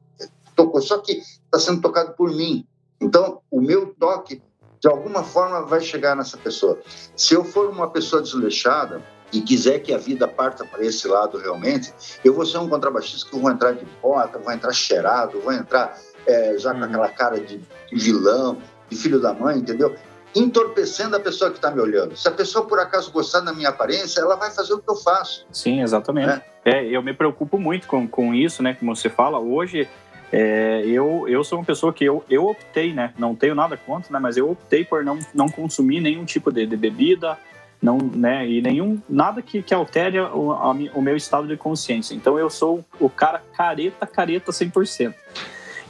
tocou, 0.57 0.83
só 0.83 0.99
que 0.99 1.13
está 1.13 1.59
sendo 1.59 1.81
tocado 1.81 2.15
por 2.15 2.31
mim. 2.31 2.67
Então, 3.01 3.41
o 3.51 3.61
meu 3.61 3.95
toque 3.95 4.43
de 4.83 4.89
alguma 4.89 5.23
forma 5.23 5.63
vai 5.63 5.81
chegar 5.81 6.17
nessa 6.17 6.37
pessoa. 6.37 6.81
Se 7.15 7.35
eu 7.35 7.45
for 7.45 7.71
uma 7.71 7.89
pessoa 7.89 8.21
desleixada 8.21 9.01
e 9.33 9.41
quiser 9.41 9.79
que 9.79 9.95
a 9.95 9.99
vida 9.99 10.27
parta 10.27 10.65
para 10.65 10.85
esse 10.85 11.07
lado 11.07 11.39
realmente, 11.39 11.95
eu 12.25 12.35
vou 12.35 12.45
ser 12.45 12.59
um 12.59 12.69
contrabaixista 12.69 13.31
que 13.31 13.39
vou 13.39 13.49
entrar 13.49 13.73
de 13.73 13.87
bota, 14.03 14.41
vou 14.41 14.53
entrar 14.53 14.73
cheirado, 14.73 15.41
vou 15.41 15.53
entrar 15.53 15.97
é, 16.27 16.59
já 16.59 16.73
com 16.73 16.79
uhum. 16.81 16.85
aquela 16.85 17.09
cara 17.09 17.39
de, 17.39 17.59
de 17.59 17.97
vilão, 17.97 18.59
de 18.91 18.97
filho 18.97 19.21
da 19.21 19.33
mãe, 19.33 19.59
entendeu? 19.59 19.95
entorpecendo 20.35 21.15
a 21.15 21.21
pessoa 21.21 21.51
que 21.51 21.59
está 21.59 21.71
me 21.71 21.79
olhando. 21.79 22.17
Se 22.17 22.27
a 22.27 22.31
pessoa 22.31 22.67
por 22.67 22.79
acaso 22.79 23.13
gostar 23.13 23.41
da 23.41 23.53
minha 23.53 23.69
aparência, 23.69 24.21
ela 24.21 24.35
vai 24.35 24.51
fazer 24.51 24.73
o 24.73 24.79
que 24.79 24.91
eu 24.91 24.97
faço. 24.97 25.47
Sim, 25.53 25.83
exatamente. 25.83 26.27
Né? 26.27 26.43
É, 26.65 26.85
eu 26.87 27.03
me 27.03 27.13
preocupo 27.13 27.59
muito 27.59 27.87
com, 27.87 28.09
com 28.09 28.33
isso, 28.33 28.63
né? 28.63 28.75
Como 28.75 28.97
você 28.97 29.11
fala, 29.11 29.39
hoje 29.39 29.87
é, 30.33 30.83
eu, 30.87 31.29
eu 31.29 31.45
sou 31.45 31.59
uma 31.59 31.65
pessoa 31.65 31.93
que 31.93 32.03
eu, 32.03 32.25
eu 32.31 32.47
optei, 32.47 32.95
né? 32.95 33.13
Não 33.19 33.35
tenho 33.35 33.55
nada 33.55 33.77
contra, 33.77 34.11
né? 34.11 34.19
Mas 34.19 34.39
eu 34.39 34.51
optei 34.51 34.83
por 34.83 35.05
não, 35.05 35.19
não 35.35 35.47
consumir 35.47 36.01
nenhum 36.01 36.25
tipo 36.25 36.51
de, 36.51 36.65
de 36.65 36.75
bebida, 36.75 37.39
não, 37.83 37.99
né? 37.99 38.49
E 38.49 38.63
nenhum 38.63 39.01
nada 39.07 39.43
que, 39.43 39.63
que 39.63 39.75
altere 39.75 40.19
o, 40.19 40.53
a, 40.53 40.71
o 40.71 41.03
meu 41.03 41.17
estado 41.17 41.47
de 41.47 41.57
consciência. 41.59 42.15
Então 42.15 42.39
eu 42.39 42.49
sou 42.49 42.83
o 42.99 43.11
cara 43.11 43.43
careta, 43.55 44.07
careta 44.07 44.51
100%. 44.51 45.15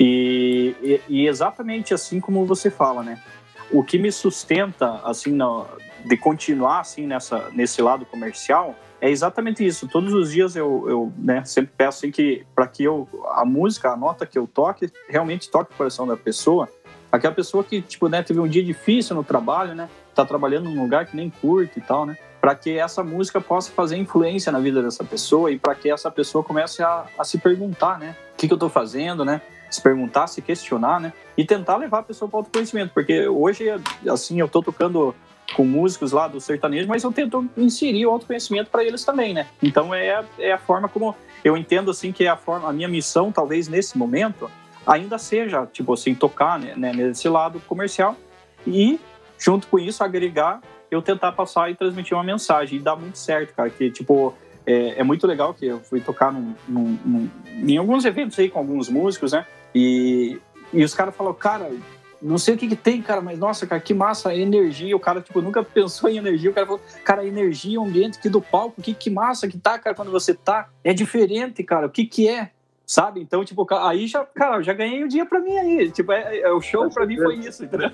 E, 0.00 0.74
e, 0.83 1.00
e 1.09 1.28
exatamente 1.28 1.94
assim 1.94 2.18
como 2.18 2.44
você 2.44 2.68
fala, 2.68 3.05
né? 3.05 3.22
O 3.70 3.85
que 3.85 3.96
me 3.96 4.11
sustenta, 4.11 5.00
assim, 5.05 5.31
no, 5.31 5.66
de 6.05 6.16
continuar 6.16 6.81
assim 6.81 7.07
nessa 7.07 7.48
nesse 7.52 7.81
lado 7.81 8.05
comercial 8.05 8.74
é 9.03 9.11
exatamente 9.11 9.67
isso. 9.67 9.88
Todos 9.88 10.15
os 10.15 10.31
dias 10.31 10.55
eu, 10.55 10.88
eu 10.88 11.12
né, 11.19 11.45
sempre 11.45 11.73
peço 11.77 11.99
assim, 11.99 12.12
que 12.12 12.47
para 12.55 12.69
que 12.69 12.85
eu 12.85 13.09
a 13.35 13.45
música, 13.45 13.91
a 13.91 13.97
nota 13.97 14.25
que 14.25 14.38
eu 14.38 14.47
toque, 14.47 14.93
realmente 15.09 15.51
toque 15.51 15.75
o 15.75 15.77
coração 15.77 16.07
da 16.07 16.17
pessoa. 16.17 16.69
Aquela 17.11 17.35
pessoa 17.35 17.65
que 17.65 17.83
tipo, 17.83 18.09
né, 18.09 18.23
teve 18.23 18.38
um 18.38 18.47
dia 18.47 18.62
difícil 18.62 19.17
no 19.17 19.25
trabalho, 19.25 19.75
né, 19.75 19.91
tá 20.15 20.25
trabalhando 20.25 20.71
num 20.71 20.81
lugar 20.81 21.05
que 21.05 21.17
nem 21.17 21.29
curte 21.29 21.81
e 21.81 21.83
tal, 21.83 22.07
né, 22.07 22.17
para 22.41 22.55
que 22.55 22.79
essa 22.79 23.03
música 23.03 23.41
possa 23.41 23.73
fazer 23.73 23.97
influência 23.97 24.53
na 24.53 24.61
vida 24.61 24.81
dessa 24.81 25.03
pessoa 25.03 25.51
e 25.51 25.59
para 25.59 25.75
que 25.75 25.91
essa 25.91 26.09
pessoa 26.09 26.45
comece 26.45 26.81
a, 26.81 27.05
a 27.19 27.25
se 27.25 27.38
perguntar, 27.38 27.99
né, 27.99 28.15
o 28.35 28.37
que, 28.37 28.47
que 28.47 28.53
eu 28.53 28.57
estou 28.57 28.71
fazendo, 28.71 29.25
né, 29.25 29.43
se 29.69 29.83
perguntar, 29.83 30.29
se 30.29 30.41
questionar, 30.41 31.01
né, 31.01 31.12
e 31.37 31.45
tentar 31.45 31.77
levar 31.77 31.99
a 31.99 32.03
pessoa 32.05 32.29
para 32.29 32.37
o 32.37 32.41
autoconhecimento, 32.41 32.95
porque 32.95 33.27
hoje 33.27 33.67
assim 34.09 34.38
eu 34.38 34.47
estou 34.47 34.62
tocando 34.62 35.12
com 35.55 35.65
músicos 35.65 36.12
lá 36.12 36.29
do 36.29 36.41
sertanejo, 36.41 36.88
mas 36.88 37.03
eu 37.03 37.12
tento 37.12 37.49
inserir 37.57 38.07
o 38.07 38.11
autoconhecimento 38.11 38.71
para 38.71 38.85
eles 38.85 39.05
também, 39.05 39.35
né? 39.35 39.47
Então 39.62 39.95
é, 39.95 40.25
é 40.38 40.53
a 40.53 40.59
forma 40.59 40.88
como 40.88 41.15
eu 41.45 41.57
entendo 41.57 41.91
assim 41.91 42.12
que 42.12 42.25
é 42.25 42.29
a 42.29 42.37
forma, 42.37 42.69
a 42.69 42.73
minha 42.73 42.88
missão 42.88 43.33
talvez 43.33 43.69
nesse 43.69 43.99
momento 43.99 44.51
ainda 44.87 45.19
seja 45.19 45.67
tipo 45.67 45.93
assim 45.93 46.15
tocar 46.15 46.59
né, 46.59 46.75
né, 46.77 46.93
nesse 46.93 47.29
lado 47.29 47.61
comercial 47.61 48.17
e 48.67 48.99
junto 49.38 49.67
com 49.67 49.79
isso 49.79 50.03
agregar 50.03 50.61
eu 50.91 51.01
tentar 51.01 51.33
passar 51.33 51.71
e 51.71 51.75
transmitir 51.75 52.17
uma 52.17 52.25
mensagem 52.25 52.79
e 52.79 52.83
dá 52.83 52.95
muito 52.95 53.17
certo, 53.17 53.55
cara, 53.55 53.71
que 53.71 53.91
tipo 53.91 54.35
é, 54.67 55.01
é 55.01 55.03
muito 55.03 55.27
legal 55.27 55.55
que 55.55 55.67
eu 55.67 55.81
fui 55.81 56.01
tocar 56.01 56.33
num, 56.33 56.55
num, 56.69 56.99
num, 57.05 57.31
em 57.57 57.77
alguns 57.77 58.05
eventos 58.05 58.38
aí 58.38 58.49
com 58.49 58.59
alguns 58.59 58.88
músicos, 58.88 59.33
né? 59.33 59.47
E, 59.75 60.38
e 60.73 60.85
os 60.85 60.95
caras 60.95 61.17
falam, 61.17 61.35
cara, 61.35 61.71
não 62.22 62.38
sei 62.38 62.54
o 62.54 62.58
que, 62.58 62.68
que 62.68 62.76
tem, 62.76 63.02
cara, 63.02 63.20
mas 63.20 63.38
nossa, 63.38 63.66
cara, 63.66 63.80
que 63.80 63.92
massa, 63.92 64.35
energia. 64.35 64.96
O 64.96 65.00
cara, 65.00 65.20
tipo, 65.20 65.42
nunca 65.42 65.62
pensou 65.62 66.08
em 66.08 66.18
energia. 66.18 66.50
O 66.50 66.54
cara 66.54 66.66
falou, 66.66 66.80
cara, 67.04 67.26
energia, 67.26 67.80
ambiente 67.80 68.18
aqui 68.18 68.28
do 68.28 68.40
palco, 68.40 68.80
que, 68.80 68.94
que 68.94 69.11
massa 69.11 69.48
que 69.48 69.58
tá, 69.58 69.78
cara, 69.78 69.96
quando 69.96 70.11
você 70.11 70.32
tá. 70.32 70.68
É 70.85 70.94
diferente, 70.94 71.62
cara, 71.64 71.87
o 71.87 71.90
que 71.90 72.06
que 72.06 72.28
é? 72.28 72.50
Sabe? 72.87 73.20
Então, 73.20 73.44
tipo, 73.44 73.66
aí 73.74 74.06
já, 74.06 74.24
cara, 74.24 74.62
já 74.62 74.72
ganhei 74.72 75.02
o 75.02 75.08
dia 75.08 75.26
pra 75.26 75.40
mim 75.40 75.56
aí. 75.56 75.90
Tipo, 75.90 76.12
é, 76.12 76.38
é 76.38 76.52
o 76.52 76.61
show 76.61 76.88
pra 76.90 77.06
mim 77.06 77.16
foi 77.16 77.37
isso, 77.37 77.64
entendeu? 77.64 77.90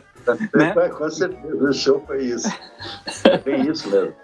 né? 0.54 0.74
Com 0.90 1.10
certeza, 1.10 1.56
o 1.56 1.72
show 1.72 2.02
foi 2.06 2.24
isso. 2.24 2.48
É 3.46 3.56
isso 3.56 3.88
mesmo. 3.90 4.14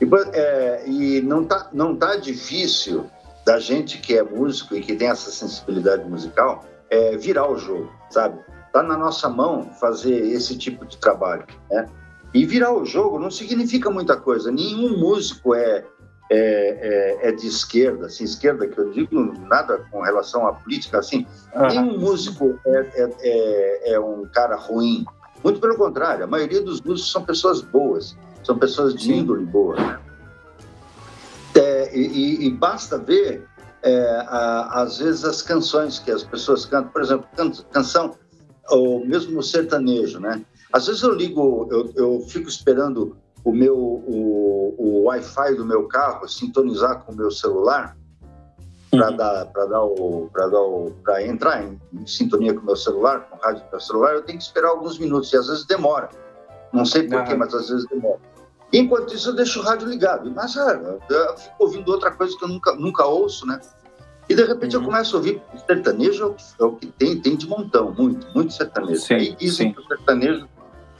E, 0.00 0.06
é, 0.36 0.82
e 0.86 1.20
não, 1.22 1.44
tá, 1.44 1.68
não 1.72 1.96
tá 1.96 2.16
difícil 2.16 3.08
da 3.46 3.58
gente 3.58 3.98
que 3.98 4.16
é 4.16 4.22
músico 4.22 4.76
e 4.76 4.80
que 4.80 4.94
tem 4.94 5.08
essa 5.08 5.30
sensibilidade 5.30 6.04
musical 6.08 6.64
é, 6.90 7.16
virar 7.16 7.50
o 7.50 7.56
jogo, 7.56 7.90
sabe? 8.10 8.38
Está 8.68 8.82
na 8.82 8.96
nossa 8.96 9.28
mão 9.28 9.70
fazer 9.80 10.16
esse 10.16 10.56
tipo 10.56 10.86
de 10.86 10.96
trabalho, 10.98 11.44
né? 11.70 11.86
E 12.32 12.44
virar 12.44 12.72
o 12.72 12.84
jogo 12.84 13.18
não 13.18 13.30
significa 13.30 13.90
muita 13.90 14.16
coisa. 14.16 14.52
Nenhum 14.52 14.98
músico 14.98 15.54
é 15.54 15.84
é, 16.30 16.36
é, 17.22 17.28
é, 17.28 17.32
de 17.32 17.46
esquerda, 17.46 18.04
assim, 18.04 18.24
esquerda 18.24 18.68
que 18.68 18.78
eu 18.78 18.90
digo 18.90 19.18
nada 19.48 19.78
com 19.90 20.02
relação 20.02 20.46
à 20.46 20.52
política, 20.52 20.98
assim, 20.98 21.26
uhum. 21.54 21.66
nenhum 21.68 21.98
músico 21.98 22.60
é, 22.66 22.78
é, 22.78 23.10
é, 23.20 23.92
é, 23.94 24.00
um 24.00 24.26
cara 24.26 24.54
ruim. 24.54 25.06
Muito 25.42 25.58
pelo 25.58 25.76
contrário, 25.76 26.24
a 26.24 26.26
maioria 26.26 26.60
dos 26.60 26.82
músicos 26.82 27.10
são 27.10 27.24
pessoas 27.24 27.62
boas, 27.62 28.14
são 28.44 28.58
pessoas 28.58 28.94
de 28.94 29.04
Sim. 29.04 29.20
índole 29.20 29.46
boa. 29.46 29.76
Né? 29.76 30.00
É, 31.54 31.96
e, 31.96 32.46
e, 32.46 32.50
basta 32.50 32.98
ver, 32.98 33.48
a, 34.26 34.82
às 34.82 34.98
vezes, 34.98 35.24
as 35.24 35.40
canções 35.40 35.98
que 35.98 36.10
as 36.10 36.24
pessoas 36.24 36.66
cantam, 36.66 36.90
por 36.90 37.00
exemplo, 37.00 37.26
canção, 37.72 38.14
ou 38.70 39.04
mesmo 39.04 39.38
o 39.38 39.42
sertanejo, 39.42 40.20
né? 40.20 40.44
Às 40.72 40.86
vezes 40.86 41.02
eu 41.02 41.12
ligo, 41.12 41.68
eu, 41.70 41.92
eu 41.96 42.20
fico 42.20 42.48
esperando 42.48 43.16
o 43.44 43.52
meu 43.52 43.76
o, 43.76 44.74
o 44.78 45.02
Wi-Fi 45.04 45.54
do 45.54 45.64
meu 45.64 45.86
carro 45.88 46.28
sintonizar 46.28 47.02
com 47.04 47.12
o 47.12 47.16
meu 47.16 47.30
celular 47.30 47.96
para 48.90 49.10
uhum. 49.10 49.16
dar 49.16 49.46
para 49.46 49.66
dar 49.66 49.82
o 49.82 50.30
para 50.32 50.46
dar 50.48 50.60
o 50.60 50.90
para 51.02 51.26
entrar 51.26 51.64
em, 51.64 51.80
em, 51.92 52.06
sintonia 52.06 52.54
com 52.54 52.60
o 52.60 52.66
meu 52.66 52.76
celular, 52.76 53.28
com 53.28 53.36
o 53.36 53.40
rádio 53.40 53.64
do 53.64 53.70
meu 53.70 53.80
celular, 53.80 54.14
eu 54.14 54.22
tenho 54.22 54.38
que 54.38 54.44
esperar 54.44 54.68
alguns 54.68 54.98
minutos 54.98 55.32
e 55.32 55.36
às 55.36 55.46
vezes 55.46 55.64
demora. 55.64 56.08
Não 56.72 56.84
sei 56.84 57.08
porquê, 57.08 57.34
mas 57.34 57.54
às 57.54 57.68
vezes 57.68 57.86
demora. 57.88 58.20
Enquanto 58.72 59.14
isso, 59.14 59.30
eu 59.30 59.34
deixo 59.34 59.60
o 59.60 59.62
rádio 59.62 59.88
ligado. 59.88 60.30
Mas 60.30 60.54
é, 60.56 60.74
eu 61.08 61.36
fico 61.36 61.54
ouvindo 61.58 61.90
outra 61.90 62.10
coisa 62.10 62.36
que 62.36 62.44
eu 62.44 62.48
nunca, 62.48 62.74
nunca 62.74 63.06
ouço, 63.06 63.46
né? 63.46 63.58
E 64.28 64.34
de 64.34 64.44
repente 64.44 64.76
uhum. 64.76 64.82
eu 64.82 64.88
começo 64.88 65.16
a 65.16 65.18
ouvir 65.18 65.42
sertanejo, 65.66 66.36
é 66.60 66.64
o 66.64 66.72
que 66.72 66.86
tem, 66.86 67.20
tem 67.20 67.36
de 67.36 67.48
montão, 67.48 67.94
muito, 67.96 68.26
muito 68.34 68.52
sertanejo. 68.52 69.00
Sim, 69.00 69.36
dizem 69.38 69.68
sim. 69.68 69.72
que 69.72 69.80
o 69.80 69.86
sertanejo 69.86 70.48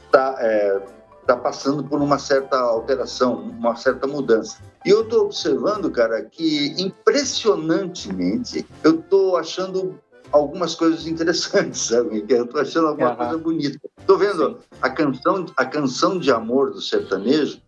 está 0.05 0.35
é, 0.39 0.81
tá 1.27 1.37
passando 1.37 1.83
por 1.83 2.01
uma 2.01 2.17
certa 2.17 2.57
alteração, 2.57 3.35
uma 3.35 3.75
certa 3.75 4.07
mudança. 4.07 4.57
E 4.83 4.89
eu 4.89 5.03
estou 5.03 5.25
observando, 5.25 5.91
cara, 5.91 6.23
que 6.23 6.73
impressionantemente 6.81 8.65
eu 8.83 8.99
estou 8.99 9.37
achando 9.37 9.99
algumas 10.31 10.73
coisas 10.73 11.05
interessantes, 11.05 11.81
sabe? 11.89 12.25
Eu 12.27 12.45
estou 12.45 12.59
achando 12.59 12.87
alguma 12.87 13.11
uhum. 13.11 13.15
coisa 13.15 13.37
bonita. 13.37 13.79
Estou 13.99 14.17
vendo 14.17 14.57
a 14.81 14.89
canção, 14.89 15.45
a 15.55 15.65
canção 15.65 16.17
de 16.17 16.31
amor 16.31 16.71
do 16.71 16.81
sertanejo 16.81 17.61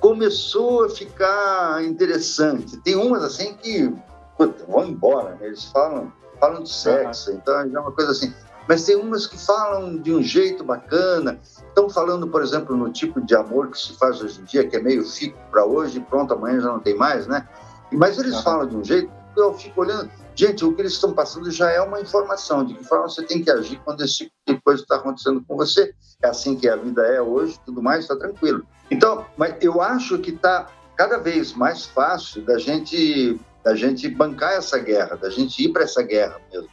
começou 0.00 0.84
a 0.84 0.88
ficar 0.88 1.84
interessante. 1.84 2.76
Tem 2.78 2.96
umas 2.96 3.22
assim 3.22 3.54
que 3.54 3.92
puta, 4.36 4.64
vão 4.66 4.86
embora, 4.86 5.36
né? 5.36 5.46
eles 5.46 5.64
falam, 5.64 6.12
falam 6.40 6.62
de 6.62 6.72
sexo, 6.72 7.30
uhum. 7.30 7.36
então 7.36 7.60
é 7.60 7.80
uma 7.80 7.92
coisa 7.92 8.12
assim 8.12 8.32
mas 8.68 8.84
tem 8.84 8.96
umas 8.96 9.26
que 9.26 9.38
falam 9.38 9.98
de 9.98 10.14
um 10.14 10.22
jeito 10.22 10.62
bacana. 10.62 11.38
Estão 11.42 11.88
falando, 11.88 12.28
por 12.28 12.42
exemplo, 12.42 12.76
no 12.76 12.90
tipo 12.92 13.20
de 13.20 13.34
amor 13.34 13.70
que 13.70 13.78
se 13.78 13.94
faz 13.94 14.20
hoje 14.22 14.40
em 14.40 14.44
dia, 14.44 14.68
que 14.68 14.76
é 14.76 14.80
meio 14.80 15.04
fico 15.04 15.38
para 15.50 15.64
hoje, 15.64 16.00
pronto, 16.00 16.34
amanhã 16.34 16.60
já 16.60 16.68
não 16.68 16.80
tem 16.80 16.96
mais, 16.96 17.26
né? 17.26 17.48
Mas 17.90 18.18
eles 18.18 18.36
uhum. 18.36 18.42
falam 18.42 18.66
de 18.66 18.76
um 18.76 18.84
jeito 18.84 19.10
que 19.34 19.40
eu 19.40 19.52
fico 19.54 19.80
olhando. 19.80 20.10
Gente, 20.34 20.64
o 20.64 20.74
que 20.74 20.80
eles 20.80 20.92
estão 20.92 21.12
passando 21.12 21.50
já 21.50 21.70
é 21.70 21.80
uma 21.80 22.00
informação 22.00 22.64
de 22.64 22.74
que 22.74 22.84
forma 22.84 23.08
você 23.08 23.22
tem 23.22 23.42
que 23.42 23.50
agir 23.50 23.80
quando 23.84 24.02
esse 24.02 24.18
tipo 24.18 24.32
de 24.46 24.60
coisa 24.62 24.82
está 24.82 24.96
acontecendo 24.96 25.44
com 25.46 25.56
você. 25.56 25.94
É 26.22 26.28
assim 26.28 26.56
que 26.56 26.68
a 26.68 26.76
vida 26.76 27.02
é 27.02 27.20
hoje, 27.20 27.58
tudo 27.66 27.82
mais, 27.82 28.04
está 28.04 28.16
tranquilo. 28.16 28.64
Então, 28.90 29.26
mas 29.36 29.56
eu 29.60 29.82
acho 29.82 30.18
que 30.18 30.30
está 30.30 30.68
cada 30.96 31.18
vez 31.18 31.52
mais 31.52 31.84
fácil 31.84 32.42
da 32.42 32.58
gente 32.58 33.40
da 33.62 33.74
gente 33.74 34.08
bancar 34.08 34.54
essa 34.54 34.78
guerra, 34.78 35.16
da 35.16 35.30
gente 35.30 35.64
ir 35.64 35.68
para 35.70 35.84
essa 35.84 36.02
guerra 36.02 36.40
mesmo 36.52 36.68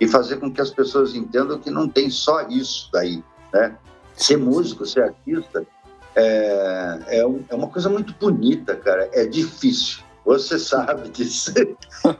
e 0.00 0.08
fazer 0.08 0.38
com 0.38 0.50
que 0.50 0.60
as 0.60 0.70
pessoas 0.70 1.14
entendam 1.14 1.58
que 1.58 1.70
não 1.70 1.86
tem 1.88 2.08
só 2.08 2.48
isso 2.48 2.88
daí, 2.92 3.22
né? 3.52 3.76
Ser 4.16 4.38
músico, 4.38 4.86
ser 4.86 5.02
artista 5.02 5.66
é, 6.14 6.98
é, 7.06 7.18
é 7.20 7.54
uma 7.54 7.68
coisa 7.68 7.88
muito 7.88 8.14
bonita, 8.14 8.74
cara. 8.76 9.08
É 9.12 9.24
difícil. 9.26 10.02
Você 10.24 10.58
sabe 10.60 11.08
disso. 11.10 11.52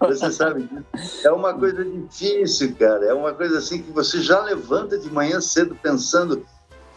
Você 0.00 0.32
sabe 0.32 0.62
disso. 0.62 1.26
É 1.26 1.30
uma 1.30 1.54
coisa 1.54 1.84
difícil, 1.84 2.74
cara. 2.76 3.06
É 3.06 3.14
uma 3.14 3.32
coisa 3.32 3.58
assim 3.58 3.82
que 3.82 3.90
você 3.90 4.20
já 4.20 4.40
levanta 4.42 4.98
de 4.98 5.10
manhã 5.10 5.40
cedo 5.40 5.76
pensando. 5.82 6.44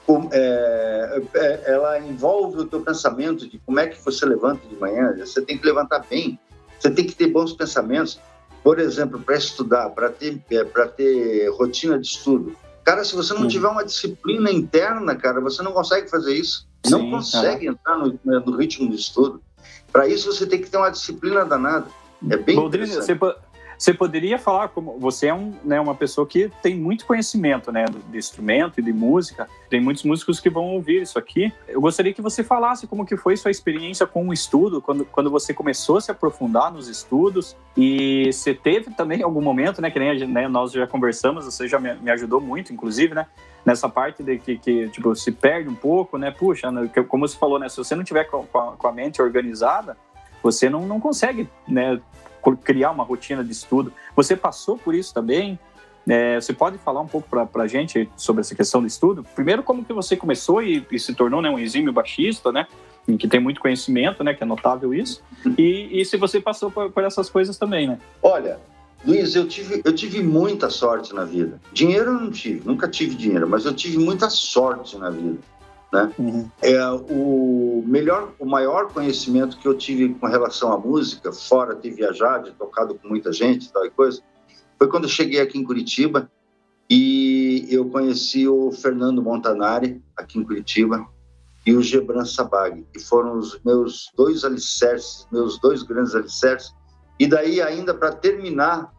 Com, 0.06 0.28
é, 0.34 1.22
é, 1.34 1.72
ela 1.72 1.98
envolve 1.98 2.58
o 2.58 2.66
teu 2.66 2.82
pensamento 2.82 3.50
de 3.50 3.58
como 3.60 3.80
é 3.80 3.88
que 3.88 4.04
você 4.04 4.26
levanta 4.26 4.68
de 4.68 4.76
manhã. 4.76 5.16
Você 5.18 5.42
tem 5.42 5.58
que 5.58 5.66
levantar 5.66 6.06
bem. 6.10 6.38
Você 6.84 6.92
tem 6.92 7.08
que 7.08 7.16
ter 7.16 7.28
bons 7.28 7.54
pensamentos 7.54 8.20
por 8.64 8.80
exemplo, 8.80 9.20
para 9.20 9.36
estudar, 9.36 9.90
para 9.90 10.10
ter, 10.10 10.42
é, 10.50 10.64
ter 10.64 11.50
rotina 11.50 12.00
de 12.00 12.08
estudo. 12.08 12.56
Cara, 12.84 13.04
se 13.04 13.14
você 13.14 13.34
não 13.34 13.48
tiver 13.48 13.68
uma 13.68 13.84
disciplina 13.84 14.50
interna, 14.50 15.16
cara, 15.16 15.42
você 15.42 15.62
não 15.62 15.74
consegue 15.74 16.10
fazer 16.10 16.34
isso. 16.34 16.68
Sim, 16.86 16.92
não 16.92 17.12
consegue 17.12 17.68
entrar 17.68 17.98
no, 17.98 18.08
né, 18.08 18.42
no, 18.46 18.56
ritmo 18.56 18.90
de 18.90 18.96
estudo. 18.96 19.42
Para 19.92 20.08
isso, 20.08 20.32
você 20.32 20.46
tem 20.46 20.62
que 20.62 20.70
ter 20.70 20.78
uma 20.78 20.90
disciplina 20.90 21.46
danada. 21.46 21.88
É 22.30 22.38
bem 22.38 22.56
Boldrini, 22.56 22.88
você, 22.88 23.18
você 23.78 23.94
poderia 23.94 24.38
falar 24.38 24.70
como 24.70 24.98
você 25.00 25.28
é 25.28 25.34
um, 25.34 25.54
né, 25.64 25.80
uma 25.80 25.96
pessoa 25.96 26.26
que 26.28 26.50
tem 26.62 26.76
muito 26.76 27.06
conhecimento, 27.06 27.72
né, 27.72 27.86
de 28.10 28.18
instrumento 28.18 28.80
e 28.80 28.84
de 28.84 28.94
música. 28.94 29.48
Tem 29.70 29.82
muitos 29.82 30.04
músicos 30.04 30.40
que 30.40 30.50
vão 30.50 30.66
ouvir 30.66 31.02
isso 31.02 31.18
aqui. 31.18 31.52
Eu 31.68 31.82
gostaria 31.82 32.14
que 32.14 32.22
você 32.22 32.44
falasse 32.44 32.88
como 32.88 33.06
que 33.06 33.18
foi 33.18 33.36
sua 33.36 33.52
experiência 33.52 34.06
com 34.06 34.28
o 34.28 34.34
estudo, 34.34 34.82
quando, 34.82 35.06
quando 35.06 35.30
você 35.30 35.54
começou 35.54 35.98
a 35.98 36.02
se 36.02 36.12
aprofundar 36.12 36.72
nos 36.72 36.88
estudos 36.88 37.56
e 37.76 38.32
você 38.32 38.54
teve 38.54 38.92
também 38.92 39.24
algum 39.24 39.42
momento, 39.42 39.82
né, 39.82 39.90
que 39.90 40.00
nem 40.00 40.28
né, 40.28 40.48
nós 40.48 40.72
já 40.72 40.88
conversamos, 40.88 41.46
você 41.46 41.68
já 41.68 41.80
me, 41.80 41.94
me 41.96 42.12
ajudou 42.12 42.40
muito, 42.40 42.72
inclusive, 42.72 43.16
né, 43.16 43.26
nessa 43.66 43.88
parte 43.88 44.22
de 44.22 44.38
que, 44.38 44.58
que, 44.58 44.90
tipo, 44.90 45.16
se 45.16 45.32
perde 45.32 45.70
um 45.70 45.76
pouco, 45.76 46.18
né, 46.18 46.32
puxa, 46.32 46.72
né, 46.72 46.90
como 47.08 47.28
você 47.28 47.38
falou, 47.38 47.58
né, 47.60 47.70
se 47.70 47.78
você 47.78 47.96
não 47.96 48.04
tiver 48.04 48.26
com 48.26 48.46
a, 48.58 48.72
com 48.78 48.88
a 48.88 48.92
mente 48.92 49.22
organizada, 49.22 49.98
você 50.42 50.70
não, 50.70 50.82
não 50.86 51.00
consegue 51.00 51.48
né, 51.68 52.00
criar 52.64 52.92
uma 52.92 53.04
rotina 53.04 53.44
de 53.44 53.52
estudo. 53.52 53.94
Você 54.16 54.36
passou 54.36 54.78
por 54.78 54.94
isso 54.94 55.14
também? 55.14 55.60
É, 56.08 56.40
você 56.40 56.52
pode 56.52 56.78
falar 56.78 57.02
um 57.02 57.08
pouco 57.08 57.28
para 57.30 57.64
a 57.64 57.68
gente 57.68 58.10
sobre 58.18 58.42
essa 58.42 58.54
questão 58.54 58.82
do 58.82 58.88
estudo? 58.88 59.24
Primeiro, 59.36 59.64
como 59.64 59.86
que 59.86 59.94
você 59.94 60.18
começou 60.18 60.62
e, 60.62 60.86
e 60.92 61.00
se 61.00 61.14
tornou 61.14 61.42
né, 61.42 61.50
um 61.50 61.58
exímio 61.58 61.94
baixista, 61.94 62.52
né? 62.52 62.68
Que 63.18 63.28
tem 63.28 63.40
muito 63.40 63.60
conhecimento, 63.60 64.24
né? 64.24 64.34
Que 64.34 64.44
é 64.44 64.46
notável 64.46 64.94
isso. 64.94 65.22
E, 65.58 65.90
e 65.92 66.06
se 66.06 66.18
você 66.18 66.40
passou 66.40 66.72
por, 66.72 66.92
por, 66.92 67.04
essas 67.04 67.30
coisas 67.30 67.58
também, 67.58 67.88
né? 67.88 68.00
Olha, 68.22 68.60
Luiz, 69.06 69.36
eu 69.36 69.48
tive, 69.48 69.82
eu 69.84 69.94
tive 69.94 70.22
muita 70.22 70.70
sorte 70.70 71.14
na 71.14 71.26
vida. 71.26 71.60
Dinheiro 71.72 72.12
eu 72.12 72.20
não 72.20 72.32
tive, 72.32 72.66
nunca 72.66 72.88
tive 72.88 73.16
dinheiro, 73.16 73.48
mas 73.48 73.66
eu 73.66 73.74
tive 73.74 73.98
muita 73.98 74.30
sorte 74.30 74.98
na 74.98 75.10
vida. 75.10 75.38
Né? 75.94 76.12
Uhum. 76.18 76.50
É, 76.60 76.84
o 76.90 77.84
melhor, 77.86 78.34
o 78.40 78.48
maior 78.48 78.92
conhecimento 78.92 79.60
que 79.60 79.68
eu 79.68 79.78
tive 79.78 80.12
com 80.16 80.26
relação 80.26 80.74
à 80.74 80.78
música, 80.80 81.32
fora 81.32 81.76
ter 81.76 81.92
viajado, 81.92 82.52
tocado 82.54 82.96
com 82.96 83.08
muita 83.08 83.32
gente, 83.32 83.72
tal 83.72 83.86
e 83.86 83.92
coisa, 83.92 84.20
foi 84.76 84.88
quando 84.88 85.04
eu 85.04 85.10
cheguei 85.10 85.40
aqui 85.40 85.60
em 85.60 85.64
Curitiba 85.64 86.32
e 86.90 87.68
eu 87.70 87.88
conheci 87.90 88.48
o 88.48 88.72
Fernando 88.72 89.22
Montanari 89.22 90.02
aqui 90.18 90.40
em 90.40 90.44
Curitiba 90.44 91.08
e 91.64 91.76
o 91.76 91.82
Gebran 91.84 92.26
Sabag, 92.26 92.88
que 92.92 93.00
foram 93.00 93.38
os 93.38 93.62
meus 93.64 94.12
dois 94.18 94.44
alicerces, 94.44 95.28
meus 95.32 95.60
dois 95.60 95.84
grandes 95.84 96.16
alicerces. 96.16 96.74
E 97.20 97.28
daí 97.28 97.62
ainda 97.62 97.94
para 97.94 98.12
terminar 98.12 98.92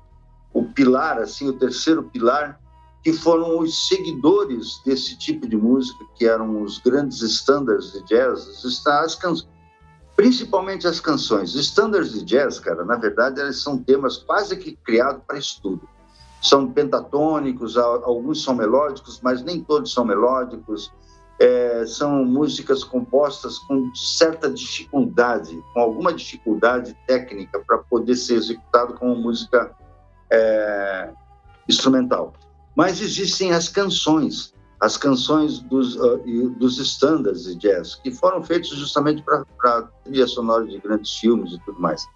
o 0.53 0.62
pilar, 0.62 1.18
assim, 1.18 1.49
o 1.49 1.53
terceiro 1.55 2.05
pilar, 2.05 2.61
que 3.05 3.12
foram 3.12 3.59
os 3.59 3.86
seguidores 3.86 4.80
desse 4.84 5.16
tipo 5.18 5.46
de 5.46 5.59
música, 5.59 6.02
que 6.14 6.26
eram 6.26 6.62
os 6.62 6.78
grandes 6.78 7.20
standards 7.20 7.92
de 7.92 8.02
jazz, 8.07 8.64
as 8.86 9.14
canções, 9.14 9.46
principalmente 10.16 10.86
as 10.86 11.00
canções. 11.00 11.55
Standards 11.55 12.12
de 12.14 12.24
jazz, 12.24 12.59
cara, 12.59 12.82
na 12.82 12.96
verdade, 12.96 13.42
eles 13.42 13.62
são 13.62 13.76
temas 13.76 14.16
quase 14.16 14.57
que 14.57 14.74
criados 14.76 15.22
para 15.26 15.38
estudo. 15.38 15.86
São 16.40 16.70
pentatônicos, 16.72 17.76
alguns 17.76 18.42
são 18.42 18.55
melódicos, 18.55 19.20
mas 19.22 19.42
nem 19.42 19.62
todos 19.62 19.92
são 19.92 20.05
melódicos. 20.07 20.90
É, 21.38 21.84
são 21.84 22.24
músicas 22.24 22.84
compostas 22.84 23.59
com 23.59 23.92
certa 23.94 24.48
dificuldade, 24.48 25.61
com 25.74 25.80
alguma 25.80 26.12
dificuldade 26.12 26.96
técnica 27.07 27.59
para 27.66 27.78
poder 27.78 28.14
ser 28.14 28.36
executado 28.36 28.94
como 28.94 29.16
música 29.16 29.74
é, 30.30 31.11
instrumental. 31.68 32.32
Mas 32.75 33.01
existem 33.01 33.53
as 33.53 33.68
canções, 33.68 34.53
as 34.81 34.97
canções 34.97 35.61
dos, 35.61 35.97
uh, 35.97 36.18
dos 36.59 36.79
standards 36.79 37.45
de 37.45 37.55
jazz, 37.57 37.95
que 37.97 38.11
foram 38.11 38.43
feitos 38.43 38.70
justamente 38.70 39.22
para 39.22 39.83
trilha 40.05 40.27
sonora 40.27 40.66
de 40.66 40.79
grandes 40.79 41.12
filmes 41.12 41.53
e 41.53 41.61
tudo 41.64 41.81
mais. 41.81 42.07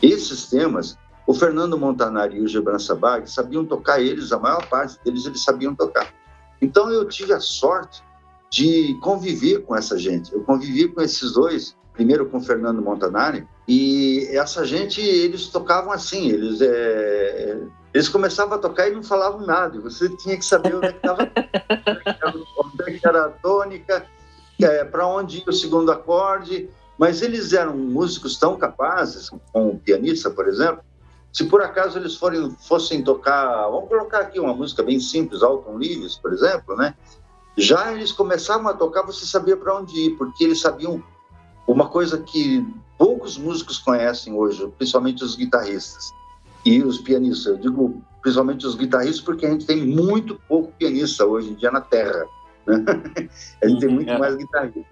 Esses 0.00 0.46
temas, 0.46 0.98
o 1.26 1.34
Fernando 1.34 1.78
Montanari 1.78 2.36
e 2.36 2.40
o 2.40 2.48
Gebran 2.48 2.78
Sabag 2.78 3.30
sabiam 3.30 3.64
tocar 3.64 4.00
eles, 4.00 4.32
a 4.32 4.38
maior 4.38 4.66
parte 4.68 4.98
deles 5.04 5.24
eles 5.24 5.42
sabiam 5.44 5.74
tocar. 5.74 6.12
Então 6.60 6.90
eu 6.90 7.08
tive 7.08 7.32
a 7.32 7.40
sorte 7.40 8.02
de 8.50 8.98
conviver 9.00 9.60
com 9.60 9.74
essa 9.74 9.98
gente. 9.98 10.32
Eu 10.32 10.42
convivi 10.42 10.86
com 10.86 11.00
esses 11.00 11.32
dois, 11.32 11.76
primeiro 11.92 12.28
com 12.28 12.36
o 12.36 12.42
Fernando 12.42 12.82
Montanari, 12.82 13.46
e 13.66 14.28
essa 14.32 14.64
gente, 14.64 15.00
eles 15.00 15.46
tocavam 15.46 15.92
assim, 15.92 16.28
eles 16.28 16.60
é, 16.60 17.60
eles 17.94 18.08
começavam 18.08 18.54
a 18.54 18.58
tocar 18.58 18.88
e 18.88 18.94
não 18.94 19.02
falavam 19.02 19.46
nada. 19.46 19.78
Você 19.80 20.08
tinha 20.16 20.36
que 20.36 20.44
saber 20.44 20.74
onde 20.74 20.86
é 20.86 20.90
estava, 20.90 21.30
onde 22.58 22.94
é 22.94 23.00
era 23.04 23.26
a 23.26 23.30
tônica, 23.30 24.06
é, 24.60 24.84
para 24.84 25.06
onde 25.06 25.38
ia 25.38 25.44
o 25.46 25.52
segundo 25.52 25.92
acorde. 25.92 26.68
mas 26.98 27.22
eles 27.22 27.52
eram 27.52 27.76
músicos 27.76 28.38
tão 28.38 28.56
capazes, 28.56 29.30
como 29.52 29.70
o 29.70 29.78
pianista, 29.78 30.30
por 30.30 30.48
exemplo, 30.48 30.82
se 31.32 31.44
por 31.44 31.62
acaso 31.62 31.98
eles 31.98 32.16
forem, 32.16 32.54
fossem 32.66 33.02
tocar, 33.02 33.68
vamos 33.68 33.88
colocar 33.88 34.20
aqui 34.20 34.38
uma 34.38 34.54
música 34.54 34.82
bem 34.82 35.00
simples, 35.00 35.42
Alton 35.42 35.76
Lewis, 35.76 36.16
por 36.16 36.32
exemplo, 36.32 36.76
né? 36.76 36.94
Já 37.56 37.92
eles 37.92 38.12
começavam 38.12 38.68
a 38.68 38.74
tocar, 38.74 39.02
você 39.02 39.24
sabia 39.24 39.56
para 39.56 39.76
onde 39.76 39.98
ir, 39.98 40.10
porque 40.16 40.44
eles 40.44 40.60
sabiam 40.60 41.02
uma 41.66 41.88
coisa 41.88 42.18
que 42.18 42.66
poucos 42.98 43.36
músicos 43.36 43.78
conhecem 43.78 44.32
hoje, 44.32 44.66
principalmente 44.76 45.24
os 45.24 45.36
guitarristas 45.36 46.12
e 46.64 46.82
os 46.82 46.98
pianistas. 46.98 47.46
Eu 47.46 47.56
digo 47.58 48.02
principalmente 48.20 48.66
os 48.66 48.74
guitarristas 48.74 49.20
porque 49.20 49.46
a 49.46 49.50
gente 49.50 49.66
tem 49.66 49.84
muito 49.84 50.40
pouco 50.48 50.72
pianista 50.78 51.26
hoje 51.26 51.50
em 51.50 51.54
dia 51.54 51.70
na 51.70 51.80
Terra. 51.80 52.24
Né? 52.66 52.84
A 53.62 53.68
gente 53.68 53.80
tem 53.80 53.88
muito 53.88 54.10
é. 54.10 54.18
mais 54.18 54.36
guitarrista. 54.36 54.84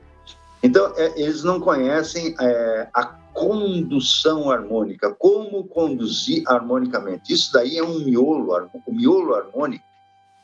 Então, 0.62 0.92
é, 0.96 1.20
eles 1.20 1.42
não 1.42 1.60
conhecem 1.60 2.34
é, 2.38 2.88
a 2.92 3.04
condução 3.32 4.50
harmônica, 4.50 5.14
como 5.18 5.64
conduzir 5.64 6.42
harmonicamente. 6.46 7.32
Isso 7.32 7.52
daí 7.52 7.78
é 7.78 7.82
um 7.82 8.00
miolo, 8.00 8.68
o 8.86 8.92
miolo 8.92 9.34
harmônico 9.34 9.84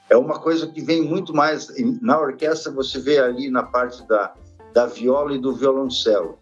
é 0.08 0.16
uma 0.16 0.38
coisa 0.38 0.66
que 0.66 0.80
vem 0.80 1.02
muito 1.02 1.34
mais. 1.34 1.68
Na 2.00 2.18
orquestra, 2.18 2.72
você 2.72 2.98
vê 3.00 3.18
ali 3.18 3.50
na 3.50 3.64
parte 3.64 4.06
da, 4.06 4.32
da 4.72 4.86
viola 4.86 5.34
e 5.34 5.38
do 5.38 5.52
violoncelo. 5.54 6.38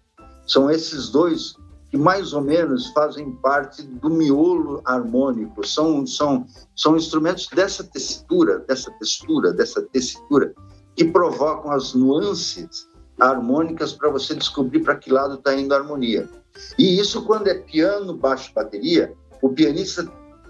São 0.47 0.71
esses 0.71 1.09
dois 1.09 1.57
que 1.95 1.97
mais 1.97 2.33
ou 2.33 2.41
menos 2.41 2.89
fazem 2.89 3.31
parte 3.37 3.83
do 3.83 4.11
miolo 4.11 4.83
harmônico. 4.85 5.65
São, 5.65 6.05
são, 6.05 6.45
são 6.75 6.97
instrumentos 6.97 7.47
dessa 7.47 7.85
textura, 7.85 8.59
dessa 8.67 8.91
textura, 8.99 9.53
dessa 9.53 9.81
tessitura, 9.81 10.53
que 10.97 11.05
provocam 11.05 11.71
as 11.71 11.95
nuances 11.95 12.89
harmônicas 13.21 13.93
para 13.93 14.11
você 14.11 14.35
descobrir 14.35 14.81
para 14.81 14.97
que 14.97 15.09
lado 15.09 15.35
está 15.35 15.55
indo 15.55 15.73
a 15.73 15.79
harmonia. 15.79 16.29
E 16.77 16.99
isso, 16.99 17.23
quando 17.23 17.47
é 17.47 17.55
piano, 17.55 18.13
baixo, 18.17 18.53
bateria, 18.53 19.15
o 19.41 19.51
pianista, 19.51 20.05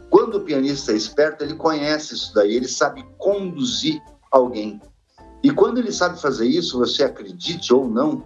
quando 0.09 0.39
o 0.39 0.41
pianista 0.41 0.93
é 0.93 0.97
esperto, 0.97 1.45
ele 1.45 1.57
conhece 1.57 2.15
isso 2.15 2.33
daí, 2.35 2.55
ele 2.55 2.69
sabe 2.69 3.05
conduzir 3.19 4.01
alguém. 4.31 4.81
E 5.43 5.51
quando 5.51 5.77
ele 5.77 5.93
sabe 5.93 6.19
fazer 6.19 6.47
isso, 6.47 6.79
você 6.79 7.05
acredite 7.05 7.75
ou 7.75 7.87
não, 7.87 8.25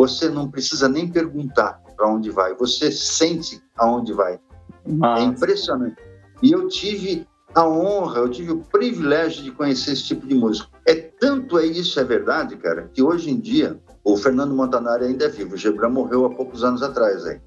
você 0.00 0.30
não 0.30 0.50
precisa 0.50 0.88
nem 0.88 1.06
perguntar 1.06 1.78
para 1.94 2.08
onde 2.08 2.30
vai, 2.30 2.54
você 2.54 2.90
sente 2.90 3.62
aonde 3.76 4.14
vai. 4.14 4.40
Nossa. 4.86 5.22
É 5.22 5.26
impressionante. 5.26 5.96
E 6.42 6.52
eu 6.52 6.68
tive 6.68 7.28
a 7.54 7.68
honra, 7.68 8.20
eu 8.20 8.30
tive 8.30 8.50
o 8.50 8.60
privilégio 8.60 9.44
de 9.44 9.50
conhecer 9.50 9.92
esse 9.92 10.04
tipo 10.04 10.26
de 10.26 10.34
músico. 10.34 10.70
É 10.86 10.94
tanto 10.94 11.58
é 11.58 11.66
isso 11.66 12.00
é 12.00 12.04
verdade, 12.04 12.56
cara, 12.56 12.88
que 12.94 13.02
hoje 13.02 13.30
em 13.30 13.38
dia 13.38 13.78
o 14.02 14.16
Fernando 14.16 14.54
Montanari 14.54 15.04
ainda 15.04 15.26
é 15.26 15.28
vivo. 15.28 15.54
O 15.54 15.58
Gebran 15.58 15.90
morreu 15.90 16.24
há 16.24 16.30
poucos 16.30 16.64
anos 16.64 16.82
atrás, 16.82 17.26
aí. 17.26 17.38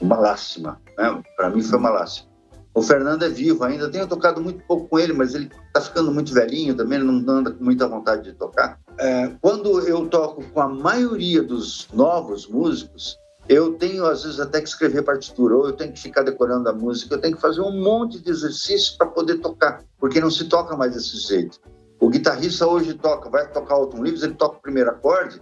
Uma 0.00 0.16
lástima, 0.16 0.80
né? 0.96 1.20
Para 1.36 1.50
mim 1.50 1.60
foi 1.60 1.76
uma 1.76 1.90
lástima. 1.90 2.30
O 2.72 2.82
Fernando 2.82 3.24
é 3.24 3.28
vivo 3.28 3.64
ainda, 3.64 3.90
tenho 3.90 4.06
tocado 4.06 4.40
muito 4.40 4.64
pouco 4.64 4.86
com 4.86 4.96
ele, 4.96 5.12
mas 5.12 5.34
ele 5.34 5.50
está 5.66 5.80
ficando 5.80 6.12
muito 6.12 6.32
velhinho 6.32 6.76
também, 6.76 7.00
não 7.00 7.34
anda 7.34 7.50
com 7.50 7.64
muita 7.64 7.88
vontade 7.88 8.22
de 8.22 8.32
tocar. 8.34 8.78
É, 9.00 9.32
quando 9.40 9.80
eu 9.88 10.06
toco 10.08 10.44
com 10.50 10.60
a 10.60 10.68
maioria 10.68 11.42
dos 11.42 11.88
novos 11.90 12.46
músicos, 12.46 13.18
eu 13.48 13.72
tenho 13.74 14.04
às 14.04 14.24
vezes 14.24 14.38
até 14.38 14.60
que 14.60 14.68
escrever 14.68 15.02
partitura, 15.02 15.56
ou 15.56 15.68
eu 15.68 15.72
tenho 15.72 15.90
que 15.90 15.98
ficar 15.98 16.22
decorando 16.22 16.68
a 16.68 16.72
música, 16.74 17.14
eu 17.14 17.20
tenho 17.20 17.34
que 17.34 17.40
fazer 17.40 17.62
um 17.62 17.82
monte 17.82 18.20
de 18.20 18.30
exercício 18.30 18.98
para 18.98 19.06
poder 19.06 19.38
tocar, 19.38 19.82
porque 19.98 20.20
não 20.20 20.30
se 20.30 20.44
toca 20.44 20.76
mais 20.76 20.92
desse 20.92 21.16
jeito. 21.16 21.58
O 21.98 22.10
guitarrista 22.10 22.66
hoje 22.66 22.92
toca, 22.92 23.30
vai 23.30 23.50
tocar 23.50 23.74
Alton 23.74 24.04
Livres, 24.04 24.22
ele 24.22 24.34
toca 24.34 24.58
o 24.58 24.60
primeiro 24.60 24.90
acorde. 24.90 25.40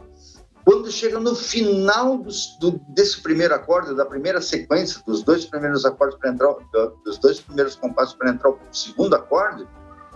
Quando 0.64 0.90
chega 0.92 1.18
no 1.18 1.34
final 1.34 2.18
do, 2.60 2.80
desse 2.90 3.20
primeiro 3.22 3.54
acorde, 3.54 3.94
da 3.96 4.06
primeira 4.06 4.40
sequência, 4.40 5.02
dos 5.04 5.24
dois 5.24 5.44
primeiros 5.44 5.84
acordes 5.84 6.16
para 6.18 6.30
entrar, 6.30 6.54
dos 7.04 7.18
dois 7.18 7.40
primeiros 7.40 7.74
compassos 7.74 8.14
para 8.14 8.30
entrar 8.30 8.50
o 8.50 8.58
segundo 8.70 9.16
acorde, 9.16 9.66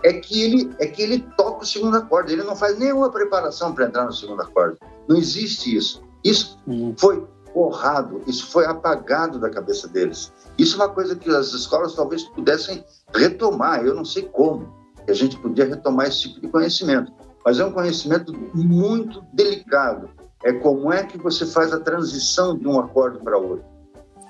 é 0.03 0.13
que 0.13 0.43
ele 0.43 0.75
é 0.79 0.85
que 0.85 1.01
ele 1.01 1.19
toca 1.37 1.63
o 1.63 1.65
segundo 1.65 1.95
acorde. 1.95 2.33
Ele 2.33 2.43
não 2.43 2.55
faz 2.55 2.77
nenhuma 2.77 3.09
preparação 3.09 3.73
para 3.73 3.85
entrar 3.85 4.05
no 4.05 4.13
segundo 4.13 4.41
acorde. 4.41 4.77
Não 5.07 5.15
existe 5.15 5.75
isso. 5.75 6.03
Isso 6.23 6.59
uhum. 6.67 6.93
foi 6.97 7.25
borrado, 7.53 8.21
isso 8.25 8.47
foi 8.47 8.65
apagado 8.65 9.39
da 9.39 9.49
cabeça 9.49 9.87
deles. 9.87 10.31
Isso 10.57 10.75
é 10.75 10.85
uma 10.85 10.93
coisa 10.93 11.15
que 11.15 11.29
as 11.29 11.53
escolas 11.53 11.93
talvez 11.93 12.23
pudessem 12.23 12.83
retomar, 13.13 13.85
eu 13.85 13.93
não 13.93 14.03
sei 14.03 14.23
como, 14.23 14.73
que 15.05 15.11
a 15.11 15.13
gente 15.13 15.37
podia 15.37 15.65
retomar 15.65 16.07
esse 16.07 16.21
tipo 16.21 16.41
de 16.41 16.47
conhecimento. 16.47 17.11
Mas 17.45 17.59
é 17.59 17.65
um 17.65 17.71
conhecimento 17.71 18.33
muito 18.53 19.23
delicado. 19.33 20.09
É 20.43 20.51
como 20.51 20.91
é 20.91 21.03
que 21.03 21.17
você 21.17 21.45
faz 21.45 21.71
a 21.73 21.79
transição 21.79 22.57
de 22.57 22.67
um 22.67 22.79
acorde 22.79 23.19
para 23.19 23.37
outro. 23.37 23.65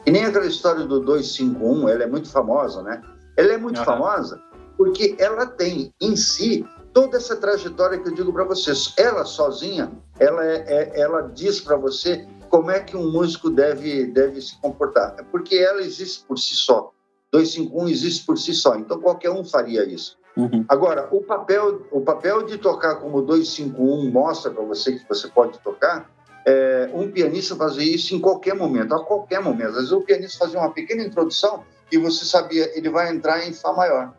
E 0.06 0.12
nem 0.12 0.26
aquela 0.26 0.46
história 0.46 0.86
do 0.86 1.00
251, 1.00 1.88
ela 1.88 2.04
é 2.04 2.08
muito 2.08 2.30
famosa, 2.30 2.82
né? 2.84 3.02
Ela 3.38 3.54
é 3.54 3.58
muito 3.58 3.80
uhum. 3.80 3.86
famosa 3.86 4.42
porque 4.84 5.16
ela 5.18 5.46
tem 5.46 5.94
em 6.02 6.14
si 6.18 6.66
toda 6.92 7.16
essa 7.16 7.38
trajetória 7.38 7.98
que 7.98 8.10
eu 8.10 8.14
digo 8.14 8.34
para 8.34 8.44
vocês. 8.44 8.94
Ela 8.98 9.24
sozinha, 9.24 9.90
ela, 10.20 10.46
é, 10.46 10.58
é 10.68 11.00
ela 11.00 11.22
diz 11.22 11.62
para 11.62 11.78
você 11.78 12.28
como 12.50 12.70
é 12.70 12.82
que 12.82 12.98
um 12.98 13.10
músico 13.10 13.50
deve, 13.50 14.08
deve 14.08 14.42
se 14.42 14.60
comportar. 14.60 15.16
É 15.18 15.24
porque 15.24 15.56
ela 15.56 15.82
existe 15.82 16.26
por 16.26 16.38
si 16.38 16.54
só. 16.54 16.92
251 17.32 17.88
existe 17.88 18.26
por 18.26 18.38
si 18.38 18.54
só, 18.54 18.76
então 18.76 19.00
qualquer 19.00 19.32
um 19.32 19.46
faria 19.46 19.86
isso. 19.86 20.18
Uhum. 20.36 20.66
Agora, 20.68 21.08
o 21.12 21.22
papel, 21.22 21.88
o 21.90 22.02
papel 22.02 22.44
de 22.44 22.58
tocar 22.58 22.96
como 22.96 23.22
251 23.22 24.12
mostra 24.12 24.52
para 24.52 24.66
você 24.66 24.92
que 24.92 25.08
você 25.08 25.30
pode 25.30 25.60
tocar, 25.60 26.12
é, 26.46 26.90
um 26.94 27.10
pianista 27.10 27.56
fazer 27.56 27.86
isso 27.86 28.14
em 28.14 28.20
qualquer 28.20 28.54
momento, 28.54 28.94
a 28.94 29.04
qualquer 29.04 29.42
momento. 29.42 29.70
Às 29.70 29.76
vezes 29.76 29.92
o 29.94 30.02
pianista 30.02 30.40
fazia 30.40 30.60
uma 30.60 30.72
pequena 30.72 31.04
introdução 31.04 31.64
e 31.90 31.98
você 31.98 32.26
sabia, 32.26 32.78
ele 32.78 32.90
vai 32.90 33.10
entrar 33.12 33.48
em 33.48 33.54
Fá 33.54 33.72
maior, 33.72 34.14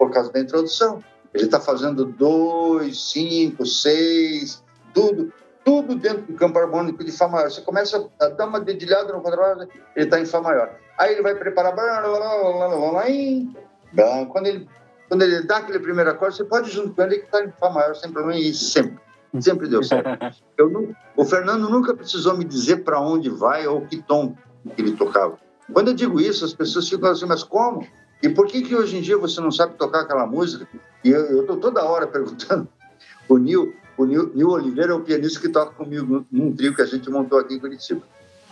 por 0.00 0.10
causa 0.10 0.32
da 0.32 0.40
introdução. 0.40 1.04
Ele 1.34 1.44
está 1.44 1.60
fazendo 1.60 2.06
dois, 2.06 3.12
cinco, 3.12 3.66
seis, 3.66 4.64
tudo 4.94 5.30
tudo 5.62 5.94
dentro 5.94 6.22
do 6.22 6.32
campo 6.34 6.58
harmônico 6.58 7.04
de 7.04 7.12
Fá 7.12 7.28
maior. 7.28 7.50
Você 7.50 7.60
começa 7.60 8.08
a 8.18 8.28
dar 8.28 8.46
uma 8.46 8.58
dedilhada 8.58 9.12
no 9.12 9.20
contrabaixo, 9.20 9.68
ele 9.94 10.06
está 10.06 10.18
em 10.18 10.24
Fá 10.24 10.40
maior. 10.40 10.74
Aí 10.98 11.12
ele 11.12 11.22
vai 11.22 11.34
preparar. 11.34 11.74
Quando 14.32 14.46
ele, 14.46 14.66
quando 15.06 15.22
ele 15.22 15.42
dá 15.42 15.58
aquele 15.58 15.78
primeiro 15.78 16.10
acorde, 16.10 16.38
você 16.38 16.44
pode 16.44 16.70
junto 16.70 16.94
com 16.94 17.02
ele 17.02 17.18
que 17.18 17.26
está 17.26 17.44
em 17.44 17.52
Fá 17.52 17.68
maior 17.68 17.94
sem 17.94 18.10
problema 18.10 18.40
e 18.40 18.54
sempre. 18.54 18.98
Sempre 19.38 19.68
deu 19.68 19.82
certo. 19.82 20.08
Eu 20.56 20.70
não, 20.70 20.96
o 21.14 21.24
Fernando 21.26 21.68
nunca 21.68 21.94
precisou 21.94 22.36
me 22.36 22.44
dizer 22.44 22.78
para 22.78 22.98
onde 22.98 23.28
vai 23.28 23.66
ou 23.66 23.82
que 23.82 24.02
tom 24.02 24.34
que 24.74 24.80
ele 24.80 24.96
tocava. 24.96 25.38
Quando 25.72 25.88
eu 25.88 25.94
digo 25.94 26.20
isso, 26.20 26.44
as 26.44 26.52
pessoas 26.52 26.88
ficam 26.88 27.10
assim, 27.10 27.26
mas 27.26 27.44
como? 27.44 27.86
E 28.22 28.28
por 28.28 28.46
que 28.46 28.62
que 28.62 28.74
hoje 28.74 28.98
em 28.98 29.00
dia 29.00 29.16
você 29.16 29.40
não 29.40 29.50
sabe 29.50 29.74
tocar 29.74 30.00
aquela 30.00 30.26
música? 30.26 30.68
E 31.04 31.10
eu 31.10 31.40
estou 31.40 31.56
toda 31.56 31.84
hora 31.84 32.06
perguntando. 32.08 32.68
O 33.28 33.38
Nil, 33.38 33.74
o 33.96 34.04
Nil, 34.04 34.30
Nil, 34.34 34.50
Oliveira 34.50 34.92
é 34.92 34.94
o 34.94 35.00
pianista 35.00 35.40
que 35.40 35.48
toca 35.48 35.72
comigo 35.72 36.26
num 36.30 36.54
trio 36.54 36.74
que 36.74 36.82
a 36.82 36.86
gente 36.86 37.08
montou 37.10 37.38
aqui 37.38 37.54
em 37.54 37.60
Curitiba. 37.60 38.02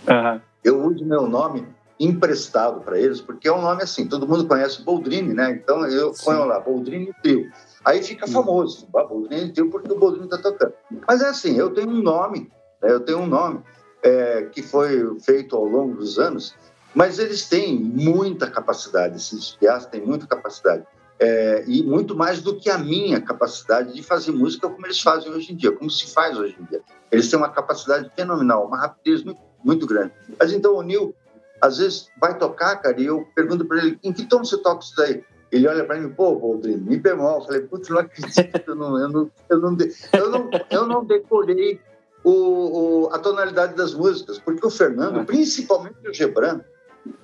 Uhum. 0.09 0.41
Eu 0.62 0.85
uso 0.85 1.05
meu 1.05 1.29
nome 1.29 1.66
emprestado 1.99 2.81
para 2.81 2.99
eles, 2.99 3.21
porque 3.21 3.49
é 3.49 3.53
um 3.53 3.61
nome 3.61 3.83
assim, 3.83 4.07
todo 4.07 4.27
mundo 4.27 4.47
conhece 4.47 4.83
Boldrini, 4.83 5.35
né? 5.35 5.51
Então 5.51 5.85
eu 5.87 6.14
Sim. 6.14 6.25
ponho 6.27 6.45
lá, 6.45 6.61
Boldrini 6.61 7.12
Trio. 7.23 7.51
Aí 7.85 8.03
fica 8.03 8.27
famoso, 8.27 8.87
Boldrini 8.87 9.53
Trio, 9.53 9.71
porque 9.71 9.91
o 9.91 9.99
Boldrini 9.99 10.27
está 10.27 10.39
tocando. 10.39 10.75
Mas 11.07 11.21
é 11.21 11.29
assim, 11.29 11.59
eu 11.59 11.71
tenho 11.71 11.89
um 11.89 12.03
nome, 12.03 12.51
né? 12.83 12.93
eu 12.93 13.01
tenho 13.01 13.19
um 13.19 13.27
nome 13.27 13.61
é, 14.03 14.43
que 14.53 14.62
foi 14.62 15.19
feito 15.21 15.57
ao 15.57 15.64
longo 15.64 15.97
dos 15.97 16.19
anos, 16.19 16.55
mas 16.99 17.20
eles 17.20 17.49
têm 17.49 17.78
muita 17.78 18.51
capacidade, 18.51 19.18
esses 19.18 19.53
piaços 19.53 19.88
têm 19.88 20.05
muita 20.05 20.26
capacidade 20.26 20.84
é, 21.20 21.62
e 21.68 21.80
muito 21.84 22.16
mais 22.16 22.42
do 22.42 22.57
que 22.57 22.68
a 22.68 22.76
minha 22.76 23.20
capacidade 23.20 23.94
de 23.94 24.03
fazer 24.03 24.32
música 24.32 24.68
como 24.68 24.84
eles 24.84 25.01
fazem 25.01 25.30
hoje 25.30 25.53
em 25.53 25.57
dia, 25.57 25.70
como 25.70 25.88
se 25.88 26.12
faz 26.12 26.36
hoje 26.36 26.57
em 26.59 26.64
dia. 26.64 26.82
Eles 27.12 27.30
têm 27.30 27.38
uma 27.38 27.51
capacidade 27.51 28.11
fenomenal, 28.16 28.66
uma 28.66 28.76
rapidez 28.76 29.22
muito, 29.22 29.40
muito 29.62 29.86
grande. 29.86 30.12
Mas 30.40 30.53
então 30.53 30.74
o 30.74 30.82
Neil, 30.82 31.14
às 31.61 31.78
vezes, 31.78 32.09
vai 32.20 32.36
tocar, 32.36 32.74
cara, 32.82 33.01
e 33.01 33.07
eu 33.07 33.28
pergunto 33.32 33.64
para 33.64 33.78
ele, 33.78 33.96
em 34.03 34.12
que 34.12 34.26
tom 34.26 34.44
você 34.44 34.59
toca 34.59 34.82
isso 34.82 34.96
daí? 34.96 35.24
Ele 35.53 35.68
olha 35.68 35.84
para 35.84 36.01
mim, 36.01 36.11
pô, 36.11 36.34
Boldrini, 36.34 36.80
me 36.80 36.99
bemol. 36.99 37.38
Eu 37.38 37.44
falei, 37.46 37.61
putz, 37.61 37.88
não 37.90 37.99
acredito, 37.99 38.61
eu 38.66 38.74
não, 38.74 38.99
eu 38.99 39.09
não, 39.09 39.30
eu 39.49 39.61
não, 39.61 39.76
eu 40.12 40.30
não, 40.30 40.51
eu 40.68 40.86
não 40.88 41.05
decorei 41.05 41.80
o, 42.24 42.32
o, 42.32 43.09
a 43.12 43.20
tonalidade 43.20 43.76
das 43.76 43.94
músicas, 43.94 44.40
porque 44.40 44.66
o 44.66 44.70
Fernando, 44.70 45.24
principalmente 45.24 45.96
o 46.09 46.12
Gebran, 46.12 46.61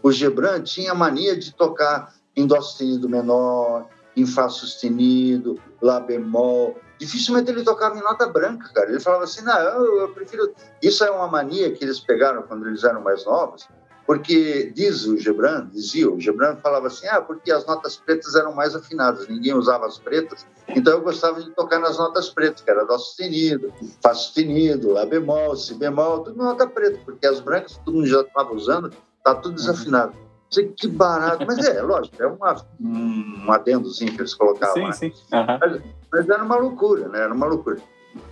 o 0.03 0.13
Gebran 0.13 0.63
tinha 0.63 0.95
mania 0.95 1.37
de 1.37 1.53
tocar 1.55 2.15
em 2.37 2.47
Dó 2.47 2.61
sustenido 2.61 3.09
menor, 3.09 3.87
em 4.17 4.27
Fá 4.27 4.49
sustenido, 4.49 5.61
Lá 5.81 6.01
bemol. 6.01 6.79
Dificilmente 6.99 7.51
ele 7.51 7.63
tocava 7.63 7.99
em 7.99 8.03
nota 8.03 8.27
branca, 8.27 8.71
cara. 8.73 8.89
Ele 8.89 9.01
falava 9.01 9.25
assim: 9.25 9.43
não, 9.43 9.59
eu, 9.59 10.01
eu 10.01 10.09
prefiro. 10.11 10.53
Isso 10.83 11.05
é 11.05 11.11
uma 11.11 11.29
mania 11.29 11.73
que 11.73 11.85
eles 11.85 12.01
pegaram 12.01 12.43
quando 12.43 12.67
eles 12.67 12.85
eram 12.85 13.03
mais 13.03 13.25
novos, 13.25 13.69
porque 14.07 14.71
diz 14.75 15.07
o 15.07 15.17
Gebran, 15.17 15.69
dizia 15.73 16.11
o 16.11 16.21
Gebran, 16.21 16.57
falava 16.57 16.89
assim, 16.89 17.07
ah, 17.09 17.21
porque 17.21 17.51
as 17.51 17.67
notas 17.67 17.97
pretas 17.97 18.35
eram 18.35 18.55
mais 18.55 18.75
afinadas, 18.75 19.29
ninguém 19.29 19.55
usava 19.55 19.87
as 19.87 19.99
pretas, 19.99 20.47
então 20.69 20.95
eu 20.95 21.01
gostava 21.01 21.43
de 21.43 21.51
tocar 21.51 21.79
nas 21.79 21.99
notas 21.99 22.29
pretas, 22.29 22.61
que 22.61 22.71
era 22.71 22.85
dó 22.85 22.99
sustenido, 22.99 23.73
fá 24.03 24.15
sustenido, 24.15 24.93
lá 24.93 25.07
bemol, 25.07 25.57
si 25.57 25.75
bemol, 25.75 26.21
tudo 26.21 26.37
nota 26.37 26.67
preta, 26.67 26.99
porque 27.05 27.27
as 27.27 27.41
brancas 27.41 27.79
todo 27.79 27.95
mundo 27.95 28.07
já 28.07 28.21
estava 28.21 28.53
usando, 28.53 28.93
tá 29.25 29.35
tudo 29.35 29.55
desafinado. 29.55 30.15
Sei 30.51 30.69
que 30.69 30.87
barato, 30.87 31.45
mas 31.47 31.59
é, 31.67 31.81
lógico, 31.83 32.23
é 32.23 32.27
uma, 32.27 32.65
um 32.81 33.51
adendozinho 33.51 34.13
que 34.13 34.21
eles 34.21 34.35
colocavam. 34.35 34.75
Sim, 34.75 34.85
né? 34.85 34.93
sim. 34.93 35.13
Uhum. 35.33 35.59
Mas, 35.61 35.83
mas 36.13 36.29
era 36.29 36.45
uma 36.45 36.57
loucura, 36.57 37.09
né? 37.09 37.21
Era 37.21 37.35
uma 37.35 37.47
loucura. 37.47 37.79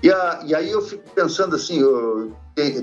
E, 0.03 0.11
a, 0.11 0.43
e 0.45 0.55
aí 0.55 0.71
eu 0.71 0.83
fico 0.83 1.03
pensando 1.15 1.55
assim, 1.57 1.81
eu, 1.81 2.33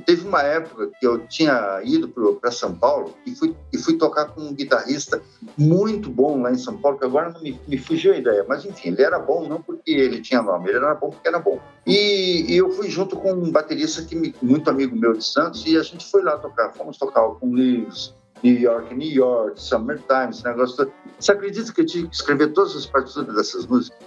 teve 0.06 0.28
uma 0.28 0.42
época 0.42 0.90
que 1.00 1.06
eu 1.06 1.20
tinha 1.28 1.82
ido 1.84 2.10
para 2.40 2.52
São 2.52 2.74
Paulo 2.74 3.14
e 3.26 3.36
fui, 3.36 3.56
e 3.72 3.78
fui 3.78 3.98
tocar 3.98 4.26
com 4.26 4.42
um 4.42 4.54
guitarrista 4.54 5.22
muito 5.58 6.10
bom 6.10 6.42
lá 6.42 6.52
em 6.52 6.58
São 6.58 6.78
Paulo, 6.78 6.98
que 6.98 7.06
agora 7.06 7.30
não 7.30 7.42
me, 7.42 7.60
me 7.68 7.78
fugiu 7.78 8.14
a 8.14 8.18
ideia, 8.18 8.46
mas 8.48 8.66
enfim, 8.66 8.90
ele 8.90 9.02
era 9.02 9.20
bom 9.20 9.48
não 9.48 9.62
porque 9.62 9.92
ele 9.92 10.22
tinha 10.22 10.42
nome, 10.42 10.70
ele 10.70 10.78
era 10.78 10.96
bom 10.96 11.10
porque 11.10 11.28
era 11.28 11.40
bom. 11.40 11.60
E, 11.86 12.54
e 12.54 12.58
eu 12.58 12.70
fui 12.72 12.90
junto 12.90 13.16
com 13.16 13.32
um 13.32 13.52
baterista 13.52 14.02
que 14.04 14.16
me, 14.16 14.34
muito 14.42 14.70
amigo 14.70 14.96
meu 14.96 15.14
de 15.14 15.24
Santos 15.24 15.66
e 15.66 15.78
a 15.78 15.84
gente 15.84 16.10
foi 16.10 16.24
lá 16.24 16.38
tocar, 16.38 16.74
fomos 16.74 16.98
tocar 16.98 17.28
com 17.36 17.54
Leaves, 17.54 18.14
New 18.44 18.58
York, 18.58 18.94
New 18.94 19.10
York, 19.10 19.62
Summertime, 19.62 20.30
esse 20.30 20.44
negócio 20.46 20.78
todo. 20.78 20.92
Você 21.20 21.32
acredita 21.32 21.74
que 21.74 21.82
eu 21.82 21.86
tive 21.86 22.08
que 22.08 22.16
escrever 22.16 22.54
todas 22.54 22.76
as 22.76 22.86
partituras 22.86 23.36
dessas 23.36 23.68
músicas? 23.68 24.00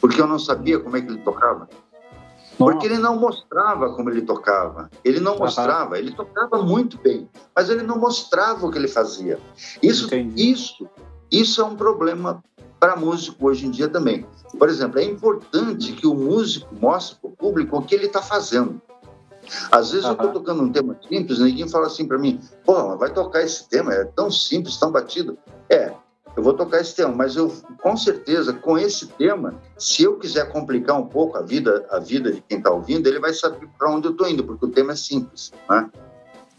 Porque 0.00 0.20
eu 0.20 0.26
não 0.26 0.38
sabia 0.38 0.78
como 0.78 0.96
é 0.96 1.02
que 1.02 1.08
ele 1.08 1.18
tocava. 1.18 1.68
Porque 2.58 2.86
ele 2.86 2.98
não 2.98 3.16
mostrava 3.18 3.94
como 3.94 4.10
ele 4.10 4.22
tocava. 4.22 4.90
Ele 5.04 5.20
não 5.20 5.38
mostrava. 5.38 5.96
Ele 5.96 6.10
tocava 6.10 6.60
muito 6.62 6.98
bem, 6.98 7.28
mas 7.54 7.70
ele 7.70 7.82
não 7.82 7.98
mostrava 7.98 8.66
o 8.66 8.70
que 8.70 8.76
ele 8.76 8.88
fazia. 8.88 9.38
Isso, 9.80 10.08
isso, 10.36 10.88
isso 11.30 11.60
é 11.60 11.64
um 11.64 11.76
problema 11.76 12.42
para 12.80 12.96
músico 12.96 13.46
hoje 13.46 13.66
em 13.66 13.70
dia 13.70 13.88
também. 13.88 14.26
Por 14.58 14.68
exemplo, 14.68 14.98
é 14.98 15.04
importante 15.04 15.92
que 15.92 16.06
o 16.06 16.14
músico 16.14 16.74
mostre 16.80 17.16
para 17.20 17.30
o 17.30 17.32
público 17.32 17.76
o 17.76 17.82
que 17.82 17.94
ele 17.94 18.06
está 18.06 18.20
fazendo. 18.20 18.80
Às 19.70 19.92
vezes 19.92 20.04
uhum. 20.04 20.10
eu 20.10 20.16
estou 20.16 20.32
tocando 20.32 20.62
um 20.62 20.72
tema 20.72 20.96
simples, 21.08 21.38
ninguém 21.38 21.68
fala 21.68 21.86
assim 21.86 22.06
para 22.06 22.18
mim, 22.18 22.40
pô, 22.64 22.96
vai 22.96 23.12
tocar 23.12 23.42
esse 23.42 23.68
tema, 23.68 23.94
é 23.94 24.04
tão 24.04 24.30
simples, 24.30 24.76
tão 24.76 24.90
batido. 24.92 25.38
É, 25.70 25.92
eu 26.36 26.42
vou 26.42 26.52
tocar 26.54 26.80
esse 26.80 26.94
tema, 26.94 27.14
mas 27.14 27.36
eu 27.36 27.52
com 27.82 27.96
certeza 27.96 28.52
com 28.52 28.78
esse 28.78 29.06
tema, 29.06 29.54
se 29.76 30.02
eu 30.04 30.18
quiser 30.18 30.50
complicar 30.50 30.98
um 30.98 31.06
pouco 31.06 31.36
a 31.36 31.42
vida 31.42 31.86
a 31.90 31.98
vida 31.98 32.32
de 32.32 32.40
quem 32.42 32.58
está 32.58 32.70
ouvindo, 32.70 33.06
ele 33.06 33.18
vai 33.18 33.32
saber 33.32 33.68
para 33.78 33.90
onde 33.90 34.06
eu 34.08 34.12
estou 34.12 34.28
indo, 34.28 34.44
porque 34.44 34.66
o 34.66 34.70
tema 34.70 34.92
é 34.92 34.96
simples, 34.96 35.52
né? 35.68 35.90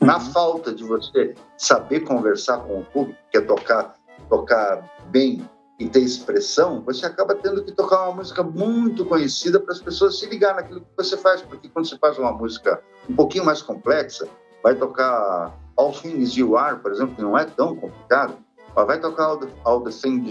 Na 0.02 0.18
uhum. 0.18 0.32
falta 0.32 0.74
de 0.74 0.84
você 0.84 1.36
saber 1.58 2.02
conversar 2.02 2.60
com 2.60 2.80
o 2.80 2.86
público, 2.86 3.20
que 3.32 3.38
é 3.38 3.42
tocar 3.42 3.96
tocar 4.30 4.90
bem 5.10 5.48
e 5.80 5.88
ter 5.88 6.02
expressão, 6.02 6.82
você 6.82 7.06
acaba 7.06 7.34
tendo 7.34 7.64
que 7.64 7.72
tocar 7.72 8.04
uma 8.04 8.18
música 8.18 8.44
muito 8.44 9.06
conhecida 9.06 9.60
para 9.60 9.74
as 9.74 9.80
pessoas 9.80 10.20
se 10.20 10.26
ligar 10.26 10.56
naquilo 10.56 10.82
que 10.82 10.88
você 10.98 11.16
faz, 11.16 11.42
porque 11.42 11.70
quando 11.70 11.88
você 11.88 11.98
faz 11.98 12.18
uma 12.18 12.34
música 12.34 12.82
um 13.10 13.16
pouquinho 13.16 13.46
mais 13.46 13.62
complexa, 13.62 14.28
vai 14.62 14.76
tocar 14.76 15.58
All 15.78 15.94
Things 15.94 16.36
You 16.36 16.58
Are, 16.58 16.80
por 16.80 16.92
exemplo, 16.92 17.16
que 17.16 17.22
não 17.22 17.38
é 17.38 17.46
tão 17.46 17.78
complicado, 17.78 18.38
vai 18.76 19.00
tocar 19.00 19.38
All 19.64 19.84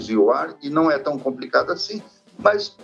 You 0.09 0.31
Are 0.31 0.55
e 0.63 0.71
não 0.71 0.91
é 0.91 0.99
tão 0.99 1.19
complicado 1.19 1.71
assim, 1.71 2.03
mas 2.39 2.77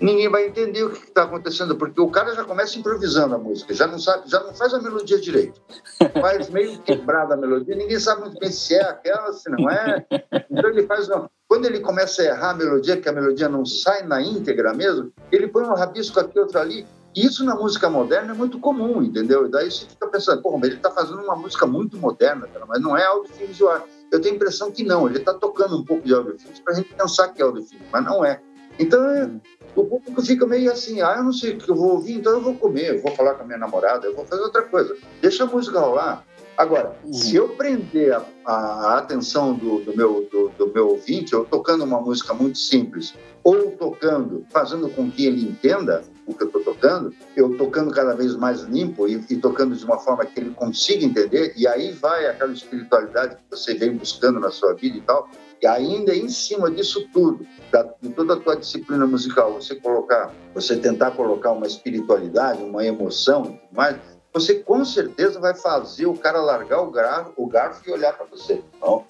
ninguém 0.00 0.28
vai 0.28 0.46
entender 0.46 0.84
o 0.84 0.90
que 0.90 1.04
está 1.04 1.22
acontecendo, 1.24 1.76
porque 1.76 2.00
o 2.00 2.10
cara 2.10 2.34
já 2.34 2.44
começa 2.44 2.78
improvisando 2.78 3.34
a 3.34 3.38
música, 3.38 3.72
já 3.74 3.86
não 3.86 3.98
sabe, 3.98 4.28
já 4.28 4.40
não 4.40 4.54
faz 4.54 4.74
a 4.74 4.80
melodia 4.80 5.20
direito, 5.20 5.60
faz 6.20 6.50
meio 6.50 6.78
quebrada 6.80 7.34
a 7.34 7.36
melodia, 7.36 7.74
ninguém 7.74 7.98
sabe 7.98 8.22
muito 8.22 8.38
bem 8.38 8.50
se 8.50 8.74
é 8.74 8.82
aquela, 8.82 9.32
se 9.32 9.50
não 9.50 9.70
é. 9.70 10.04
Então 10.50 10.70
ele 10.70 10.86
faz 10.86 11.08
uma... 11.08 11.30
Quando 11.46 11.66
ele 11.66 11.80
começa 11.80 12.22
a 12.22 12.24
errar 12.24 12.50
a 12.50 12.54
melodia, 12.54 12.96
que 12.96 13.08
a 13.08 13.12
melodia 13.12 13.48
não 13.48 13.64
sai 13.64 14.02
na 14.02 14.20
íntegra 14.20 14.72
mesmo, 14.74 15.12
ele 15.30 15.46
põe 15.46 15.64
um 15.64 15.74
rabisco 15.74 16.18
aqui, 16.18 16.38
outro 16.38 16.58
ali. 16.58 16.86
Isso 17.14 17.44
na 17.44 17.54
música 17.54 17.88
moderna 17.88 18.32
é 18.32 18.36
muito 18.36 18.58
comum, 18.58 19.00
entendeu? 19.00 19.46
E 19.46 19.50
daí 19.50 19.70
você 19.70 19.86
fica 19.86 20.08
pensando, 20.08 20.42
pô, 20.42 20.56
mas 20.56 20.70
ele 20.70 20.76
está 20.76 20.90
fazendo 20.90 21.22
uma 21.22 21.36
música 21.36 21.64
muito 21.64 21.96
moderna, 21.96 22.48
cara, 22.48 22.66
mas 22.66 22.82
não 22.82 22.96
é 22.96 23.04
audiovisual. 23.04 23.86
Eu 24.14 24.20
tenho 24.20 24.34
a 24.34 24.36
impressão 24.36 24.70
que 24.70 24.84
não, 24.84 25.08
ele 25.08 25.18
está 25.18 25.34
tocando 25.34 25.76
um 25.76 25.84
pouco 25.84 26.06
de 26.06 26.14
audiofilmes 26.14 26.60
para 26.60 26.72
a 26.72 26.76
gente 26.76 26.94
pensar 26.94 27.28
que 27.30 27.42
é 27.42 27.44
audiofilme, 27.44 27.84
mas 27.92 28.04
não 28.04 28.24
é. 28.24 28.40
Então, 28.78 29.04
é, 29.10 29.28
o 29.74 29.84
público 29.84 30.22
fica 30.22 30.46
meio 30.46 30.70
assim, 30.70 31.00
ah, 31.00 31.16
eu 31.16 31.24
não 31.24 31.32
sei 31.32 31.54
o 31.54 31.58
que 31.58 31.68
eu 31.68 31.74
vou 31.74 31.94
ouvir, 31.94 32.12
então 32.18 32.34
eu 32.34 32.40
vou 32.40 32.54
comer, 32.54 32.94
eu 32.94 33.02
vou 33.02 33.10
falar 33.10 33.34
com 33.34 33.42
a 33.42 33.46
minha 33.46 33.58
namorada, 33.58 34.06
eu 34.06 34.14
vou 34.14 34.24
fazer 34.24 34.42
outra 34.42 34.62
coisa. 34.62 34.96
Deixa 35.20 35.42
a 35.42 35.46
música 35.48 35.80
rolar. 35.80 36.24
Agora, 36.56 36.96
uhum. 37.04 37.12
se 37.12 37.34
eu 37.34 37.48
prender 37.56 38.14
a, 38.46 38.52
a 38.52 38.98
atenção 38.98 39.52
do, 39.52 39.80
do, 39.80 39.96
meu, 39.96 40.28
do, 40.30 40.48
do, 40.50 40.72
meu 40.72 40.90
ouvinte, 40.90 41.32
eu 41.32 41.44
tocando 41.44 41.82
uma 41.82 42.00
música 42.00 42.32
muito 42.32 42.58
simples, 42.58 43.14
ou 43.42 43.72
tocando, 43.72 44.46
fazendo 44.48 44.88
com 44.90 45.10
que 45.10 45.26
ele 45.26 45.42
entenda 45.42 46.04
o 46.26 46.34
que 46.34 46.42
eu 46.42 46.46
estou 46.46 46.62
tocando, 46.62 47.14
eu 47.36 47.56
tocando 47.56 47.90
cada 47.90 48.14
vez 48.14 48.34
mais 48.36 48.62
limpo 48.62 49.06
e, 49.06 49.24
e, 49.30 49.36
tocando 49.36 49.74
de 49.74 49.84
uma 49.84 49.98
forma 49.98 50.24
que 50.24 50.40
ele 50.40 50.50
consiga 50.50 51.04
entender, 51.04 51.52
e 51.56 51.66
aí 51.66 51.92
vai 51.92 52.26
aquela 52.26 52.52
espiritualidade 52.52 53.36
que 53.36 53.42
você 53.50 53.74
vem 53.74 53.96
buscando 53.96 54.40
na 54.40 54.50
sua 54.50 54.74
vida 54.74 54.96
e 54.96 55.00
tal, 55.00 55.28
e 55.60 55.66
ainda 55.66 56.14
em 56.14 56.28
cima 56.28 56.70
disso 56.70 57.08
tudo, 57.12 57.46
da, 57.70 57.82
de 58.00 58.08
toda 58.10 58.34
a 58.34 58.36
tua 58.36 58.56
disciplina 58.56 59.06
musical, 59.06 59.54
você 59.54 59.74
colocar, 59.74 60.32
você 60.54 60.76
tentar 60.76 61.12
colocar 61.12 61.52
uma 61.52 61.66
espiritualidade, 61.66 62.62
uma 62.62 62.84
emoção 62.84 63.42
e 63.42 63.48
tudo 63.48 63.76
mais, 63.76 63.96
você 64.34 64.56
com 64.56 64.84
certeza 64.84 65.38
vai 65.38 65.54
fazer 65.54 66.06
o 66.06 66.14
cara 66.14 66.40
largar 66.40 66.82
o, 66.82 66.90
garfo, 66.90 67.32
o 67.36 67.46
garfo 67.46 67.88
e 67.88 67.92
olhar 67.92 68.12
para 68.14 68.26
você. 68.26 68.60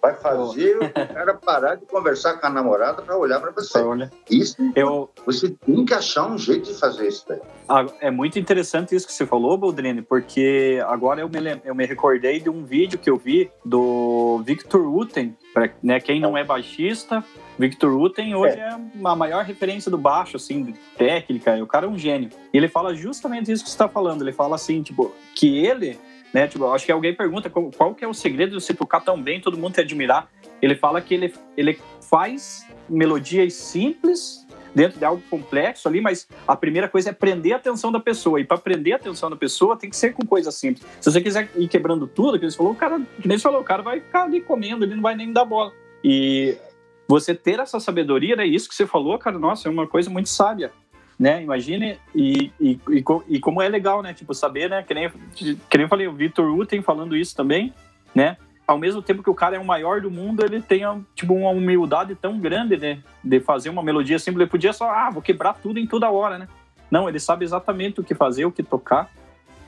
Vai 0.02 0.14
fazer 0.14 0.76
o 0.76 1.14
cara 1.14 1.32
parar 1.32 1.76
de 1.76 1.86
conversar 1.86 2.34
com 2.34 2.46
a 2.46 2.50
namorada 2.50 3.00
para 3.00 3.16
olhar 3.16 3.40
para 3.40 3.50
você. 3.50 3.78
Isso, 4.30 4.56
eu... 4.76 5.08
você 5.24 5.48
tem 5.48 5.82
que 5.86 5.94
achar 5.94 6.30
um 6.30 6.36
jeito 6.36 6.70
de 6.70 6.78
fazer 6.78 7.08
isso 7.08 7.24
daí. 7.26 7.40
Ah, 7.66 7.86
é 8.00 8.10
muito 8.10 8.38
interessante 8.38 8.94
isso 8.94 9.06
que 9.06 9.14
você 9.14 9.24
falou, 9.24 9.56
Baldrini, 9.56 10.02
porque 10.02 10.78
agora 10.86 11.22
eu 11.22 11.28
me, 11.28 11.60
eu 11.64 11.74
me 11.74 11.86
recordei 11.86 12.38
de 12.38 12.50
um 12.50 12.62
vídeo 12.62 12.98
que 12.98 13.08
eu 13.08 13.16
vi 13.16 13.50
do 13.64 14.42
Victor 14.44 14.86
Uten, 14.86 15.34
né, 15.82 16.00
quem 16.00 16.20
não 16.20 16.36
é 16.36 16.42
baixista, 16.42 17.24
Victor 17.58 17.92
Uten 17.96 18.34
hoje 18.34 18.56
é. 18.56 18.68
é 18.68 18.78
a 19.04 19.16
maior 19.16 19.44
referência 19.44 19.90
do 19.90 19.98
baixo, 19.98 20.36
assim, 20.36 20.74
técnica, 20.96 21.62
o 21.62 21.66
cara 21.66 21.86
é 21.86 21.88
um 21.88 21.98
gênio. 21.98 22.30
E 22.52 22.56
ele 22.56 22.68
fala 22.68 22.94
justamente 22.94 23.50
isso 23.50 23.62
que 23.62 23.70
você 23.70 23.74
está 23.74 23.88
falando, 23.88 24.22
ele 24.22 24.32
fala 24.32 24.56
assim, 24.56 24.82
tipo, 24.82 25.14
que 25.34 25.64
ele, 25.64 25.98
né, 26.32 26.46
tipo, 26.48 26.66
acho 26.72 26.84
que 26.84 26.92
alguém 26.92 27.14
pergunta 27.14 27.48
qual, 27.48 27.70
qual 27.70 27.94
que 27.94 28.04
é 28.04 28.08
o 28.08 28.14
segredo 28.14 28.56
de 28.56 28.62
você 28.62 28.74
tocar 28.74 29.00
tão 29.00 29.20
bem, 29.20 29.40
todo 29.40 29.56
mundo 29.56 29.74
te 29.74 29.80
admirar. 29.80 30.28
Ele 30.60 30.74
fala 30.74 31.00
que 31.00 31.14
ele, 31.14 31.34
ele 31.56 31.78
faz 32.00 32.66
melodias 32.88 33.54
simples 33.54 34.43
dentro 34.74 34.98
de 34.98 35.04
algo 35.04 35.22
complexo 35.30 35.88
ali, 35.88 36.00
mas 36.00 36.26
a 36.46 36.56
primeira 36.56 36.88
coisa 36.88 37.10
é 37.10 37.12
prender 37.12 37.52
a 37.52 37.56
atenção 37.56 37.92
da 37.92 38.00
pessoa. 38.00 38.40
E 38.40 38.44
para 38.44 38.58
prender 38.58 38.92
a 38.94 38.96
atenção 38.96 39.30
da 39.30 39.36
pessoa 39.36 39.76
tem 39.76 39.88
que 39.88 39.96
ser 39.96 40.12
com 40.12 40.26
coisa 40.26 40.50
simples. 40.50 40.86
Se 41.00 41.10
você 41.10 41.20
quiser 41.20 41.48
ir 41.56 41.68
quebrando 41.68 42.06
tudo, 42.06 42.38
que 42.38 42.44
eles 42.44 42.56
falou, 42.56 42.72
o 42.72 42.76
cara, 42.76 43.00
que 43.20 43.28
nem 43.28 43.38
falou, 43.38 43.60
o 43.60 43.64
cara 43.64 43.82
vai 43.82 44.00
ficar 44.00 44.24
ali 44.24 44.40
comendo, 44.40 44.84
ele 44.84 44.94
não 44.94 45.02
vai 45.02 45.14
nem 45.14 45.32
dar 45.32 45.44
bola. 45.44 45.72
E 46.02 46.56
você 47.06 47.34
ter 47.34 47.60
essa 47.60 47.78
sabedoria, 47.78 48.34
é 48.38 48.46
isso 48.46 48.68
que 48.68 48.74
você 48.74 48.86
falou, 48.86 49.18
cara, 49.18 49.38
nossa, 49.38 49.68
é 49.68 49.70
uma 49.70 49.86
coisa 49.86 50.10
muito 50.10 50.28
sábia, 50.28 50.72
né? 51.18 51.42
Imagine, 51.42 51.98
e, 52.14 52.50
e, 52.60 52.80
e, 52.90 53.04
e 53.28 53.40
como 53.40 53.62
é 53.62 53.68
legal, 53.68 54.02
né? 54.02 54.12
Tipo, 54.12 54.34
saber, 54.34 54.68
né? 54.68 54.82
Que 54.82 54.94
nem, 54.94 55.10
que 55.34 55.76
nem 55.76 55.84
eu 55.84 55.88
falei, 55.88 56.08
o 56.08 56.12
Victor 56.12 56.50
Uten 56.50 56.82
falando 56.82 57.16
isso 57.16 57.36
também, 57.36 57.72
né? 58.14 58.36
Ao 58.66 58.78
mesmo 58.78 59.02
tempo 59.02 59.22
que 59.22 59.28
o 59.28 59.34
cara 59.34 59.56
é 59.56 59.58
o 59.58 59.64
maior 59.64 60.00
do 60.00 60.10
mundo, 60.10 60.44
ele 60.44 60.60
tem, 60.60 60.82
tipo, 61.14 61.34
uma 61.34 61.50
humildade 61.50 62.14
tão 62.14 62.38
grande, 62.38 62.76
né? 62.76 63.02
De 63.22 63.38
fazer 63.40 63.68
uma 63.68 63.82
melodia 63.82 64.18
simples. 64.18 64.42
Ele 64.42 64.50
podia 64.50 64.72
só, 64.72 64.90
ah, 64.90 65.10
vou 65.10 65.20
quebrar 65.20 65.54
tudo 65.54 65.78
em 65.78 65.86
toda 65.86 66.10
hora, 66.10 66.38
né? 66.38 66.48
Não, 66.90 67.08
ele 67.08 67.20
sabe 67.20 67.44
exatamente 67.44 68.00
o 68.00 68.04
que 68.04 68.14
fazer, 68.14 68.44
o 68.44 68.52
que 68.52 68.62
tocar. 68.62 69.10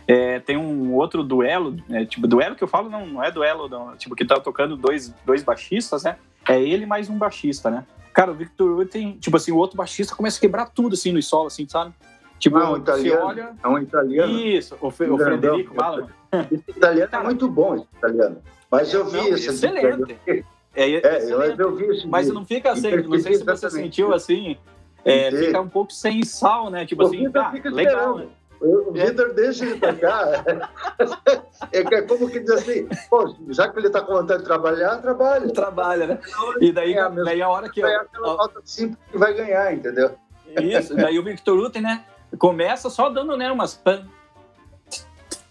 É, 0.08 0.38
tem 0.38 0.56
um 0.56 0.94
outro 0.94 1.24
duelo, 1.24 1.76
é, 1.90 2.04
tipo, 2.04 2.28
duelo 2.28 2.54
que 2.54 2.62
eu 2.62 2.68
falo 2.68 2.88
não, 2.88 3.04
não 3.06 3.24
é 3.24 3.30
duelo, 3.30 3.68
não, 3.68 3.96
tipo, 3.96 4.14
que 4.14 4.24
tá 4.24 4.38
tocando 4.38 4.76
dois, 4.76 5.12
dois 5.24 5.42
baixistas, 5.42 6.04
né? 6.04 6.16
É 6.48 6.62
ele 6.62 6.86
mais 6.86 7.10
um 7.10 7.18
baixista, 7.18 7.70
né? 7.70 7.84
Cara, 8.12 8.30
o 8.30 8.34
Victor 8.34 8.86
tem, 8.86 9.18
tipo 9.18 9.36
assim, 9.36 9.50
o 9.50 9.56
outro 9.56 9.76
baixista 9.76 10.14
começa 10.14 10.38
a 10.38 10.40
quebrar 10.40 10.66
tudo 10.66 10.94
assim 10.94 11.10
no 11.10 11.20
solo, 11.20 11.48
assim, 11.48 11.68
sabe? 11.68 11.92
Tipo, 12.38 12.58
ah, 12.58 12.70
um 12.70 12.76
italiano. 12.76 13.26
Olha... 13.26 13.54
É 13.62 13.68
um 13.68 13.78
italiano. 13.78 14.32
Isso, 14.38 14.76
o, 14.80 14.90
Fe, 14.90 15.04
o 15.04 15.18
Frederico 15.18 15.74
fala. 15.74 16.08
Esse 16.52 16.70
italiano 16.70 17.10
é 17.12 17.22
muito 17.24 17.48
bom, 17.48 17.74
esse 17.74 17.86
italiano. 17.96 18.38
Mas 18.70 18.92
eu 18.92 19.04
vi 19.04 19.28
esse. 19.30 19.48
Excelente. 19.48 20.18
É, 20.74 20.90
é, 20.90 21.16
excelente. 21.18 21.60
eu 21.60 21.74
vi 21.74 21.86
esse. 21.86 22.06
Mas 22.06 22.28
não 22.28 22.44
fica 22.44 22.72
assim, 22.72 22.96
não 23.02 23.18
sei 23.18 23.34
se 23.34 23.44
você 23.44 23.70
sentiu 23.70 24.12
assim, 24.12 24.56
é, 25.04 25.30
fica 25.30 25.60
um 25.60 25.68
pouco 25.68 25.92
sem 25.92 26.24
sal, 26.24 26.70
né? 26.70 26.84
Tipo 26.84 27.06
assim, 27.06 27.30
tá, 27.30 27.52
legal, 27.64 28.18
né? 28.18 28.26
O 28.60 28.90
Vitor 28.90 29.34
deixa 29.34 29.64
ele 29.64 29.78
tocar. 29.78 30.44
É, 31.72 31.78
é 31.78 32.02
como 32.02 32.30
que 32.30 32.40
diz 32.40 32.50
assim, 32.50 32.88
pô, 33.10 33.34
já 33.50 33.68
que 33.68 33.78
ele 33.78 33.86
está 33.88 34.00
com 34.00 34.14
vontade 34.14 34.40
de 34.40 34.46
trabalhar, 34.46 34.96
trabalha. 34.98 35.52
Trabalha, 35.52 36.06
né? 36.06 36.18
E 36.60 36.72
daí, 36.72 36.94
é, 36.94 37.10
daí 37.10 37.42
a 37.42 37.48
hora 37.48 37.68
que... 37.68 37.82
É 37.82 38.00
ó, 38.18 38.36
nota 38.36 38.60
simples 38.64 38.98
que 39.10 39.18
vai 39.18 39.34
ganhar, 39.34 39.74
entendeu? 39.74 40.16
Isso, 40.60 40.94
daí 40.94 41.18
o 41.18 41.24
Victor 41.24 41.58
Uten, 41.58 41.82
né, 41.82 42.04
começa 42.38 42.88
só 42.88 43.10
dando, 43.10 43.36
né, 43.36 43.50
umas 43.50 43.74
pan, 43.74 44.06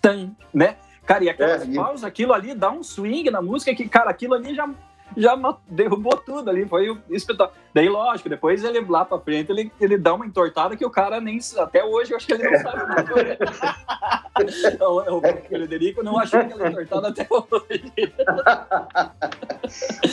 tan, 0.01 0.31
né? 0.53 0.77
Cara, 1.05 1.23
e 1.23 1.29
aquelas 1.29 1.61
é, 1.61 1.73
pausas, 1.73 2.03
e... 2.03 2.05
aquilo 2.05 2.33
ali 2.33 2.53
dá 2.53 2.71
um 2.71 2.83
swing 2.83 3.29
na 3.29 3.41
música 3.41 3.75
que, 3.75 3.87
cara, 3.87 4.09
aquilo 4.09 4.33
ali 4.33 4.55
já 4.55 4.67
já 5.15 5.37
derrubou 5.67 6.17
tudo 6.17 6.49
ali, 6.49 6.65
foi 6.65 6.97
espetáculo. 7.09 7.57
Daí, 7.73 7.87
lógico, 7.87 8.29
depois 8.29 8.63
ele 8.63 8.81
lá 8.81 9.05
pra 9.05 9.19
frente, 9.19 9.51
ele, 9.51 9.71
ele 9.79 9.97
dá 9.97 10.13
uma 10.13 10.25
entortada 10.25 10.75
que 10.75 10.85
o 10.85 10.89
cara 10.89 11.21
nem. 11.21 11.39
Até 11.57 11.83
hoje 11.83 12.11
eu 12.11 12.17
acho 12.17 12.27
que 12.27 12.33
ele 12.33 12.49
não 12.49 12.59
sabe 12.59 12.77
nada. 12.87 13.37
o, 14.81 15.17
o 15.17 15.21
Frederico 15.47 16.03
não 16.03 16.17
achou 16.17 16.39
aquela 16.39 16.69
entortada 16.69 17.09
até 17.09 17.27
hoje. 17.29 18.13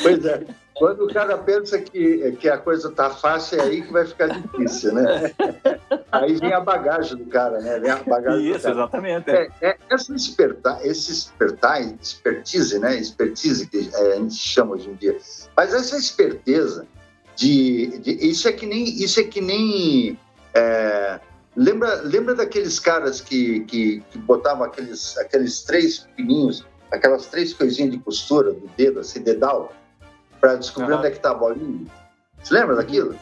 pois 0.03 0.25
é. 0.25 0.45
Quando 0.75 1.05
o 1.05 1.13
cara 1.13 1.39
pensa 1.39 1.79
que, 1.81 2.33
que 2.41 2.49
a 2.49 2.59
coisa 2.59 2.91
tá 2.91 3.11
fácil, 3.11 3.61
é 3.61 3.63
aí 3.65 3.83
que 3.83 3.93
vai 3.93 4.07
ficar 4.07 4.29
difícil, 4.29 4.95
né? 4.95 5.33
Aí 6.13 6.35
vem 6.35 6.53
a 6.53 6.61
bagagem 6.61 7.17
do 7.17 7.25
cara, 7.25 7.59
né? 7.61 7.79
Vem 7.79 7.91
a 7.91 7.97
bagagem 7.97 8.55
Isso, 8.55 8.69
exatamente. 8.69 9.31
É, 9.31 9.51
é, 9.63 9.79
essa 9.89 10.15
espertar, 10.15 10.85
esse 10.85 11.11
espertar, 11.11 11.81
expertise, 11.81 12.79
né? 12.79 12.97
Expertise 12.97 13.67
que 13.67 13.89
é, 13.95 14.13
a 14.13 14.17
gente 14.17 14.35
chama 14.35 14.75
hoje 14.75 14.91
em 14.91 14.95
dia. 14.95 15.17
Mas 15.57 15.73
essa 15.73 15.97
esperteza 15.97 16.87
de, 17.35 17.99
de 17.99 18.13
isso 18.29 18.47
é 18.47 18.53
que 18.53 18.67
nem 18.67 18.85
isso 18.85 19.19
é 19.21 19.25
que 19.25 19.41
nem 19.41 20.19
é, 20.53 21.19
lembra 21.57 22.03
lembra 22.03 22.35
daqueles 22.35 22.79
caras 22.79 23.23
que, 23.23 23.61
que, 23.61 24.05
que 24.11 24.19
botavam 24.19 24.65
aqueles 24.65 25.17
aqueles 25.17 25.63
três 25.63 26.07
pininhos, 26.15 26.67
aquelas 26.91 27.25
três 27.27 27.55
coisinhas 27.55 27.91
de 27.91 27.99
costura 27.99 28.53
do 28.53 28.69
dedo, 28.77 29.01
assim, 29.01 29.23
dedal, 29.23 29.73
para 30.39 30.57
descobrir 30.57 30.93
uhum. 30.93 30.99
onde 30.99 31.07
é 31.07 31.11
que 31.11 31.21
tá 31.21 31.31
a 31.31 31.35
bolinha. 31.35 31.87
Você 32.43 32.53
lembra 32.53 32.77
daquilo? 32.77 33.17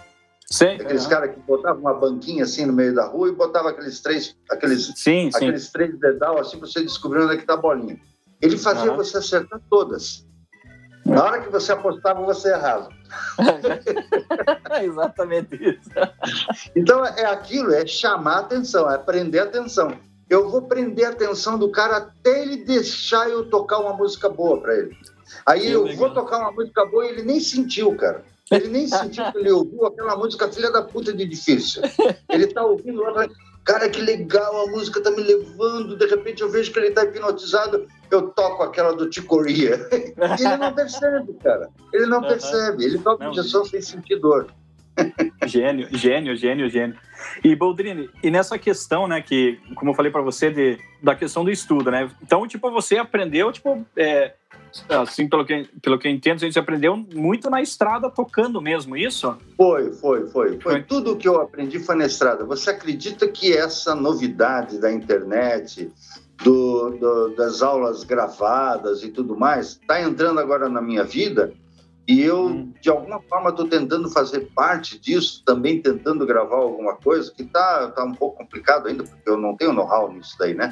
Sim. 0.52 0.74
Aqueles 0.74 1.04
uhum. 1.04 1.10
caras 1.10 1.34
que 1.34 1.40
botavam 1.40 1.80
uma 1.80 1.94
banquinha 1.94 2.42
assim 2.42 2.66
no 2.66 2.72
meio 2.72 2.92
da 2.92 3.06
rua 3.06 3.28
e 3.28 3.32
botavam 3.32 3.70
aqueles 3.70 4.00
três, 4.00 4.36
aqueles, 4.50 4.92
sim, 4.96 5.30
aqueles 5.32 5.66
sim. 5.66 5.72
três 5.72 5.98
dedal 5.98 6.38
assim 6.38 6.58
para 6.58 6.66
você 6.66 6.82
descobrir 6.82 7.22
onde 7.22 7.34
é 7.34 7.36
que 7.36 7.46
tá 7.46 7.54
a 7.54 7.56
bolinha. 7.56 8.00
Ele 8.42 8.58
fazia 8.58 8.90
uhum. 8.90 8.96
você 8.96 9.18
acertar 9.18 9.60
todas. 9.70 10.26
Na 11.04 11.24
hora 11.24 11.40
que 11.40 11.50
você 11.50 11.72
apostava, 11.72 12.22
você 12.24 12.52
errava. 12.52 12.88
Exatamente 14.82 15.56
isso. 15.56 15.90
Então 16.74 17.04
é 17.04 17.26
aquilo, 17.26 17.72
é 17.72 17.86
chamar 17.86 18.36
a 18.36 18.40
atenção, 18.40 18.90
é 18.90 18.98
prender 18.98 19.42
a 19.42 19.44
atenção. 19.44 19.96
Eu 20.28 20.48
vou 20.48 20.62
prender 20.62 21.06
a 21.06 21.10
atenção 21.10 21.58
do 21.58 21.70
cara 21.70 21.96
até 21.96 22.42
ele 22.42 22.64
deixar 22.64 23.28
eu 23.28 23.48
tocar 23.48 23.78
uma 23.78 23.94
música 23.94 24.28
boa 24.28 24.60
para 24.60 24.76
ele. 24.76 24.96
Aí 25.46 25.62
que 25.62 25.70
eu 25.70 25.82
legal. 25.82 25.98
vou 25.98 26.14
tocar 26.14 26.38
uma 26.38 26.52
música 26.52 26.84
boa 26.86 27.06
e 27.06 27.08
ele 27.08 27.22
nem 27.22 27.40
sentiu, 27.40 27.94
cara. 27.96 28.24
Ele 28.50 28.68
nem 28.68 28.86
sentiu 28.86 29.30
que 29.30 29.38
ele 29.38 29.52
ouviu 29.52 29.86
aquela 29.86 30.16
música 30.16 30.50
filha 30.50 30.72
da 30.72 30.82
puta 30.82 31.12
de 31.12 31.24
difícil. 31.24 31.82
Ele 32.28 32.48
tá 32.48 32.64
ouvindo 32.64 33.00
lá, 33.00 33.28
cara, 33.64 33.88
que 33.88 34.00
legal, 34.00 34.66
a 34.66 34.70
música 34.70 35.00
tá 35.00 35.10
me 35.12 35.22
levando, 35.22 35.96
de 35.96 36.06
repente 36.06 36.42
eu 36.42 36.50
vejo 36.50 36.72
que 36.72 36.78
ele 36.80 36.90
tá 36.90 37.04
hipnotizado, 37.04 37.86
eu 38.10 38.22
toco 38.30 38.64
aquela 38.64 38.92
do 38.92 39.08
Ticoria. 39.08 39.88
ele 39.92 40.56
não 40.56 40.74
percebe, 40.74 41.32
cara. 41.34 41.68
Ele 41.92 42.06
não 42.06 42.20
uhum. 42.20 42.28
percebe. 42.28 42.84
Ele 42.84 42.98
toca 42.98 43.24
não, 43.24 43.30
injeção 43.30 43.64
sem 43.64 43.80
sentir 43.80 44.18
dor. 44.18 44.52
Gênio, 45.46 45.88
gênio, 45.92 46.36
gênio, 46.36 46.68
gênio. 46.68 46.96
E 47.44 47.54
Boldrini, 47.54 48.10
e 48.22 48.30
nessa 48.30 48.58
questão, 48.58 49.06
né, 49.06 49.20
que, 49.20 49.58
como 49.74 49.90
eu 49.90 49.94
falei 49.94 50.10
para 50.10 50.22
você, 50.22 50.50
de, 50.50 50.78
da 51.02 51.14
questão 51.14 51.44
do 51.44 51.50
estudo, 51.50 51.90
né? 51.90 52.10
Então, 52.22 52.46
tipo, 52.46 52.70
você 52.70 52.96
aprendeu, 52.96 53.52
tipo, 53.52 53.84
é, 53.96 54.34
assim, 54.88 55.28
pelo 55.28 55.44
que, 55.44 55.68
pelo 55.82 55.98
que 55.98 56.06
eu 56.06 56.12
entendo, 56.12 56.36
a 56.36 56.46
gente 56.46 56.58
aprendeu 56.58 56.96
muito 56.96 57.50
na 57.50 57.60
estrada 57.60 58.10
tocando 58.10 58.60
mesmo, 58.60 58.96
isso? 58.96 59.36
Foi, 59.56 59.92
foi, 59.92 60.28
foi. 60.28 60.60
Foi, 60.60 60.82
tudo 60.82 61.16
que 61.16 61.28
eu 61.28 61.40
aprendi 61.40 61.78
foi 61.78 61.96
na 61.96 62.06
estrada. 62.06 62.44
Você 62.44 62.70
acredita 62.70 63.26
que 63.28 63.56
essa 63.56 63.94
novidade 63.94 64.78
da 64.78 64.92
internet, 64.92 65.90
do, 66.42 66.90
do, 66.90 67.28
das 67.36 67.62
aulas 67.62 68.04
gravadas 68.04 69.02
e 69.02 69.08
tudo 69.08 69.36
mais, 69.36 69.68
está 69.68 70.00
entrando 70.00 70.40
agora 70.40 70.68
na 70.68 70.80
minha 70.80 71.04
vida? 71.04 71.52
E 72.10 72.22
eu, 72.22 72.46
hum. 72.46 72.72
de 72.80 72.90
alguma 72.90 73.22
forma, 73.22 73.50
estou 73.50 73.68
tentando 73.68 74.10
fazer 74.10 74.50
parte 74.52 74.98
disso, 74.98 75.44
também 75.46 75.80
tentando 75.80 76.26
gravar 76.26 76.56
alguma 76.56 76.96
coisa, 76.96 77.30
que 77.30 77.42
está 77.42 77.88
tá 77.92 78.02
um 78.02 78.12
pouco 78.12 78.38
complicado 78.38 78.88
ainda, 78.88 79.04
porque 79.04 79.30
eu 79.30 79.36
não 79.36 79.56
tenho 79.56 79.72
know-how 79.72 80.12
nisso 80.12 80.34
daí, 80.36 80.52
né? 80.52 80.68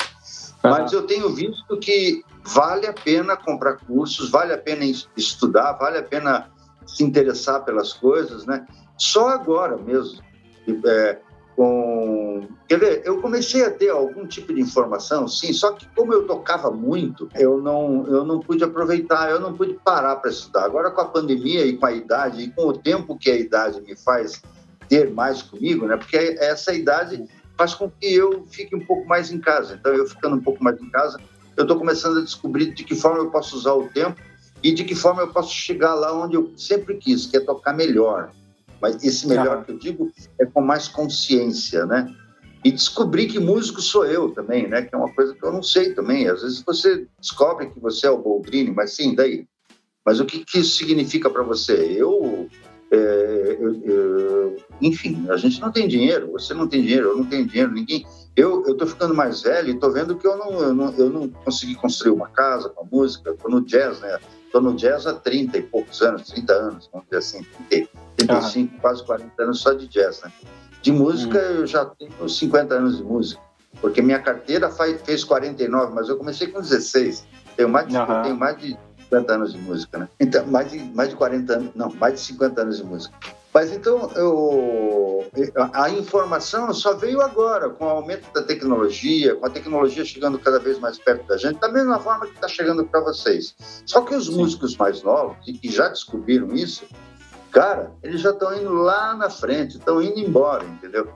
Uhum. 0.65 0.71
Mas 0.73 0.93
eu 0.93 1.07
tenho 1.07 1.33
visto 1.33 1.79
que 1.79 2.25
vale 2.45 2.89
a 2.89 2.93
pena 2.93 3.37
comprar 3.37 3.77
cursos, 3.77 4.33
vale 4.33 4.53
a 4.53 4.59
pena 4.59 4.85
estudar, 5.17 5.75
vale 5.75 5.99
a 5.99 6.03
pena 6.03 6.51
se 6.85 7.05
interessar 7.05 7.65
pelas 7.65 7.93
coisas, 7.93 8.45
né? 8.45 8.67
Só 8.97 9.29
agora 9.29 9.77
mesmo, 9.77 10.21
é, 10.87 11.19
com. 11.59 12.47
Quer 12.69 12.79
ver, 12.79 13.03
eu 13.05 13.21
comecei 13.21 13.65
a 13.65 13.71
ter 13.71 13.89
algum 13.89 14.25
tipo 14.25 14.55
de 14.55 14.61
informação, 14.61 15.27
sim, 15.27 15.53
só 15.53 15.73
que 15.73 15.89
como 15.97 16.13
eu 16.13 16.25
tocava 16.25 16.71
muito, 16.71 17.29
eu 17.35 17.61
não, 17.61 18.07
eu 18.07 18.25
não 18.25 18.39
pude 18.39 18.63
aproveitar, 18.63 19.29
eu 19.29 19.41
não 19.41 19.53
pude 19.53 19.75
parar 19.85 20.17
para 20.17 20.31
estudar. 20.31 20.65
Agora, 20.65 20.93
com 20.93 21.01
a 21.01 21.07
pandemia 21.07 21.67
e 21.67 21.77
com 21.77 21.87
a 21.87 21.93
idade, 21.93 22.43
e 22.43 22.51
com 22.53 22.69
o 22.69 22.79
tempo 22.79 23.19
que 23.19 23.29
a 23.29 23.37
idade 23.37 23.81
me 23.81 23.97
faz 23.97 24.41
ter 24.89 25.11
mais 25.11 25.43
comigo, 25.43 25.85
né? 25.85 25.97
Porque 25.97 26.17
essa 26.39 26.73
idade 26.73 27.25
faz 27.57 27.75
com 27.75 27.91
que 27.91 28.15
eu 28.15 28.45
fique 28.47 28.77
um 28.77 28.87
pouco 28.87 29.09
mais 29.09 29.33
em 29.33 29.41
casa. 29.41 29.75
Então, 29.75 29.93
eu 29.93 30.07
ficando 30.07 30.37
um 30.37 30.41
pouco 30.41 30.63
mais 30.63 30.81
em 30.81 30.89
casa, 30.91 31.19
eu 31.57 31.63
estou 31.63 31.77
começando 31.77 32.19
a 32.19 32.23
descobrir 32.23 32.73
de 32.73 32.85
que 32.85 32.95
forma 32.95 33.19
eu 33.19 33.31
posso 33.33 33.57
usar 33.57 33.73
o 33.73 33.89
tempo 33.89 34.21
e 34.63 34.71
de 34.71 34.85
que 34.85 34.95
forma 34.95 35.23
eu 35.23 35.33
posso 35.33 35.53
chegar 35.53 35.95
lá 35.95 36.13
onde 36.13 36.37
eu 36.37 36.53
sempre 36.57 36.95
quis, 36.99 37.27
que 37.27 37.37
é 37.37 37.41
tocar 37.41 37.73
melhor. 37.73 38.31
Mas 38.81 39.03
esse 39.03 39.27
melhor 39.27 39.65
que 39.65 39.73
eu 39.73 39.79
digo 39.79 40.13
é 40.41 40.47
com 40.47 40.61
mais 40.61 40.89
consciência, 40.89 41.85
né? 41.87 42.15
E 42.65 42.71
descobrir 42.71 43.27
que 43.27 43.39
músico 43.39 43.81
sou 43.81 44.05
eu 44.05 44.31
também, 44.31 44.67
né? 44.69 44.83
Que 44.83 44.95
é 44.95 44.99
uma 44.99 45.13
coisa 45.13 45.35
que 45.35 45.45
eu 45.45 45.53
não 45.53 45.63
sei 45.63 45.95
também. 45.95 46.29
Às 46.29 46.43
vezes 46.43 46.63
você 46.63 47.07
descobre 47.21 47.71
que 47.71 47.79
você 47.79 48.07
é 48.07 48.11
o 48.11 48.19
Boldrini, 48.19 48.71
mas 48.71 48.95
sim, 48.95 49.15
daí. 49.15 49.47
Mas 50.05 50.21
o 50.21 50.25
que, 50.25 50.45
que 50.45 50.59
isso 50.59 50.77
significa 50.77 51.31
para 51.31 51.43
você? 51.43 51.75
Eu, 51.75 52.49
é, 52.91 53.57
eu, 53.61 53.85
eu, 53.85 54.57
enfim, 54.81 55.27
a 55.29 55.37
gente 55.37 55.61
não 55.61 55.71
tem 55.71 55.87
dinheiro. 55.87 56.33
Você 56.33 56.53
não 56.53 56.67
tem 56.67 56.83
dinheiro, 56.83 57.09
eu 57.09 57.17
não 57.17 57.25
tenho 57.25 57.47
dinheiro. 57.47 57.73
Ninguém. 57.73 58.05
Eu 58.37 58.77
tô 58.77 58.87
ficando 58.87 59.15
mais 59.15 59.43
velho 59.43 59.71
e 59.71 59.79
tô 59.79 59.91
vendo 59.91 60.17
que 60.17 60.27
eu 60.27 60.37
não 60.37 60.61
eu 60.61 60.75
não, 60.75 60.95
eu 60.95 61.11
não 61.11 61.29
consegui 61.29 61.75
construir 61.75 62.13
uma 62.13 62.29
casa 62.29 62.69
com 62.69 62.83
a 62.83 62.87
música. 62.91 63.35
Tô 63.35 63.49
no 63.49 63.61
jazz, 63.61 64.01
né? 64.01 64.19
Tô 64.53 64.61
no 64.61 64.75
jazz 64.75 65.07
há 65.07 65.15
30 65.15 65.59
e 65.59 65.63
poucos 65.63 66.01
anos, 66.03 66.23
30 66.31 66.53
anos, 66.53 66.89
vamos 66.93 67.07
dizer 67.07 67.19
assim, 67.19 67.47
30, 67.69 67.91
35, 68.17 68.75
ah. 68.77 68.81
quase 68.81 69.05
40 69.05 69.43
anos 69.43 69.61
só 69.61 69.73
de 69.73 69.87
jazz, 69.89 70.23
né? 70.23 70.33
De 70.83 70.93
música, 70.93 71.39
hum. 71.39 71.61
eu 71.61 71.67
já 71.67 71.85
tenho 71.85 72.29
50 72.29 72.75
anos 72.75 72.97
de 72.97 73.03
música, 73.03 73.41
porque 73.81 74.01
minha 74.01 74.21
carteira 74.21 74.71
faz, 74.71 75.01
fez 75.03 75.25
49, 75.25 75.95
mas 75.95 76.09
eu 76.09 76.17
comecei 76.17 76.49
com 76.49 76.61
16. 76.61 77.27
Tenho 77.57 77.69
mais 77.69 77.89
de, 77.89 77.97
uhum. 77.97 78.23
tenho 78.23 78.37
mais 78.37 78.57
de 78.57 78.79
50 79.05 79.33
anos 79.33 79.53
de 79.53 79.59
música, 79.59 79.99
né? 79.99 80.09
Então, 80.21 80.47
mais 80.47 80.71
de, 80.71 80.79
mais 80.95 81.11
de 81.11 81.17
40 81.17 81.53
anos, 81.53 81.71
não, 81.75 81.91
mais 81.95 82.15
de 82.15 82.21
50 82.21 82.63
anos 82.63 82.77
de 82.79 82.85
música. 82.85 83.17
Mas 83.53 83.73
então, 83.73 84.11
eu, 84.15 85.27
a 85.73 85.91
informação 85.91 86.73
só 86.73 86.95
veio 86.95 87.21
agora, 87.21 87.71
com 87.71 87.87
o 87.87 87.89
aumento 87.89 88.31
da 88.33 88.43
tecnologia, 88.43 89.35
com 89.37 89.47
a 89.47 89.51
tecnologia 89.51 90.05
chegando 90.05 90.39
cada 90.39 90.59
vez 90.59 90.79
mais 90.79 90.99
perto 90.99 91.27
da 91.27 91.37
gente, 91.37 91.59
da 91.59 91.69
mesma 91.69 91.99
forma 91.99 92.27
que 92.27 92.35
está 92.35 92.47
chegando 92.47 92.85
para 92.85 93.01
vocês. 93.01 93.55
Só 93.87 94.03
que 94.03 94.15
os 94.15 94.27
Sim. 94.27 94.37
músicos 94.37 94.77
mais 94.77 95.03
novos, 95.03 95.37
e 95.47 95.55
que 95.55 95.71
já 95.71 95.89
descobriram 95.89 96.55
isso, 96.55 96.85
cara, 97.51 97.91
eles 98.03 98.21
já 98.21 98.31
estão 98.31 98.55
indo 98.55 98.73
lá 98.73 99.15
na 99.15 99.31
frente, 99.31 99.79
estão 99.79 100.03
indo 100.03 100.21
embora, 100.21 100.65
entendeu? 100.65 101.09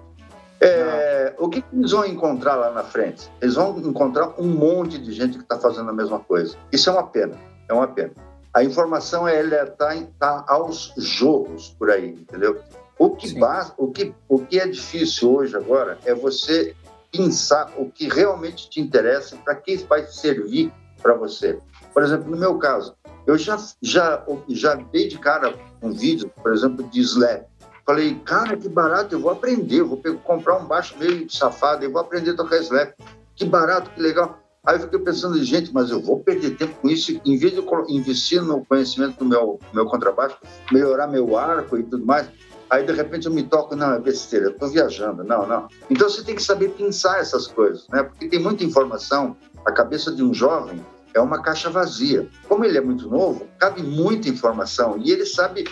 É, 0.61 1.35
o 1.39 1.49
que, 1.49 1.61
que, 1.61 1.77
eles 1.77 1.91
vão 1.91 2.07
encontrar 2.07 2.55
lá 2.55 2.71
na 2.71 2.85
frente? 2.85 3.29
Eles 3.41 3.57
vão 3.57 3.77
encontrar 3.79 4.41
um 4.41 4.47
monte 4.47 4.97
de 4.97 5.13
gente 5.13 5.37
que 5.37 5.43
está 5.43 5.59
fazendo 5.59 5.91
a 5.91 5.93
mesma 5.93 6.21
coisa. 6.21 6.57
Isso 6.71 6.89
é 6.89 6.93
uma 6.93 7.07
pena, 7.07 7.37
é 7.69 7.75
uma 7.75 7.89
pena. 7.89 8.13
A 8.55 8.63
informação 8.63 9.27
ela 9.27 9.65
está 9.65 9.95
tá 10.19 10.45
aos 10.47 10.93
jogos 10.97 11.75
por 11.79 11.91
aí, 11.91 12.11
entendeu? 12.11 12.61
O 12.99 13.11
que, 13.11 13.39
basta, 13.39 13.75
o, 13.79 13.91
que, 13.91 14.15
o 14.29 14.39
que 14.39 14.61
é 14.61 14.67
difícil 14.67 15.33
hoje 15.33 15.57
agora 15.57 15.99
é 16.05 16.15
você 16.15 16.77
pensar 17.11 17.73
o 17.77 17.91
que 17.91 18.09
realmente 18.09 18.69
te 18.71 18.81
interessa, 18.81 19.37
para 19.37 19.55
que 19.55 19.77
vai 19.79 20.07
servir 20.07 20.73
para 21.01 21.15
você. 21.15 21.59
Por 21.93 22.03
exemplo, 22.03 22.31
no 22.31 22.37
meu 22.37 22.59
caso, 22.59 22.95
eu 23.27 23.37
já, 23.37 23.57
já, 23.81 24.25
já 24.49 24.75
dei 24.75 25.09
de 25.09 25.19
cara 25.19 25.55
um 25.83 25.93
vídeo, 25.93 26.31
por 26.43 26.53
exemplo, 26.53 26.89
de 26.89 27.01
slap. 27.01 27.45
Falei, 27.85 28.15
cara, 28.25 28.57
que 28.57 28.69
barato, 28.69 29.15
eu 29.15 29.21
vou 29.21 29.33
aprender, 29.33 29.81
eu 29.81 29.89
vou 29.89 30.01
comprar 30.23 30.57
um 30.59 30.65
baixo 30.65 30.97
meio 30.99 31.29
safado, 31.31 31.85
eu 31.85 31.91
vou 31.91 32.01
aprender 32.01 32.31
a 32.31 32.37
tocar 32.37 32.59
slap. 32.59 32.95
Que 33.35 33.45
barato, 33.45 33.91
que 33.91 34.01
legal. 34.01 34.39
Aí 34.65 34.77
eu 34.77 34.83
fiquei 34.83 35.01
pensando, 35.01 35.43
gente, 35.43 35.75
mas 35.75 35.91
eu 35.91 36.01
vou 36.01 36.21
perder 36.21 36.57
tempo 36.57 36.73
com 36.81 36.89
isso, 36.89 37.21
em 37.25 37.37
vez 37.37 37.53
de 37.53 37.59
eu 37.59 37.87
investir 37.89 38.41
no 38.41 38.65
conhecimento 38.65 39.19
do 39.19 39.25
meu, 39.25 39.59
meu 39.75 39.87
contrabaixo, 39.87 40.39
melhorar 40.71 41.09
meu 41.09 41.37
arco 41.37 41.77
e 41.77 41.83
tudo 41.83 42.07
mais, 42.07 42.29
aí 42.71 42.87
de 42.87 42.93
repente 42.93 43.27
eu 43.27 43.33
me 43.33 43.43
toco, 43.43 43.75
não, 43.75 43.95
é 43.95 43.99
besteira, 43.99 44.47
eu 44.47 44.51
estou 44.53 44.69
viajando, 44.69 45.25
não, 45.25 45.49
não. 45.49 45.67
Então 45.91 46.09
você 46.09 46.23
tem 46.23 46.37
que 46.37 46.43
saber 46.43 46.69
pensar 46.71 47.19
essas 47.19 47.49
coisas, 47.49 47.89
né? 47.89 48.05
Porque 48.05 48.29
tem 48.29 48.39
muita 48.39 48.63
informação, 48.63 49.37
a 49.67 49.73
cabeça 49.73 50.13
de 50.15 50.23
um 50.23 50.33
jovem 50.33 50.81
é 51.13 51.21
uma 51.21 51.43
caixa 51.43 51.69
vazia. 51.69 52.29
Como 52.49 52.65
ele 52.65 52.79
é 52.79 52.81
muito 52.81 53.09
novo, 53.09 53.49
cabe 53.59 53.83
muita 53.83 54.29
informação 54.29 54.97
e 54.97 55.11
ele 55.11 55.27
sabe 55.27 55.65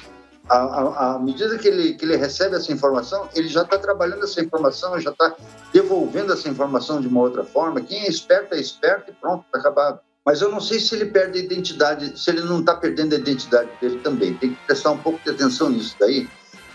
à, 0.50 1.18
medida 1.22 1.56
que 1.56 1.68
ele, 1.68 1.94
que 1.94 2.04
ele 2.04 2.16
recebe 2.16 2.56
essa 2.56 2.72
informação, 2.72 3.28
ele 3.34 3.48
já 3.48 3.62
está 3.62 3.78
trabalhando 3.78 4.24
essa 4.24 4.40
informação, 4.40 4.98
já 5.00 5.10
está 5.10 5.36
devolvendo 5.72 6.32
essa 6.32 6.48
informação 6.48 7.00
de 7.00 7.06
uma 7.06 7.20
outra 7.20 7.44
forma. 7.44 7.80
Quem 7.80 8.00
é 8.00 8.08
esperto 8.08 8.54
é 8.54 8.60
esperto 8.60 9.10
e 9.10 9.14
pronto, 9.14 9.44
está 9.46 9.58
acabado. 9.58 10.00
Mas 10.26 10.42
eu 10.42 10.50
não 10.50 10.60
sei 10.60 10.80
se 10.80 10.94
ele 10.94 11.06
perde 11.06 11.38
a 11.38 11.42
identidade, 11.42 12.18
se 12.18 12.30
ele 12.30 12.42
não 12.42 12.60
está 12.60 12.74
perdendo 12.74 13.14
a 13.14 13.18
identidade 13.18 13.70
dele 13.80 13.98
também. 14.00 14.34
Tem 14.34 14.54
que 14.54 14.66
prestar 14.66 14.90
um 14.90 14.98
pouco 14.98 15.20
de 15.24 15.30
atenção 15.30 15.70
nisso 15.70 15.96
daí, 15.98 16.28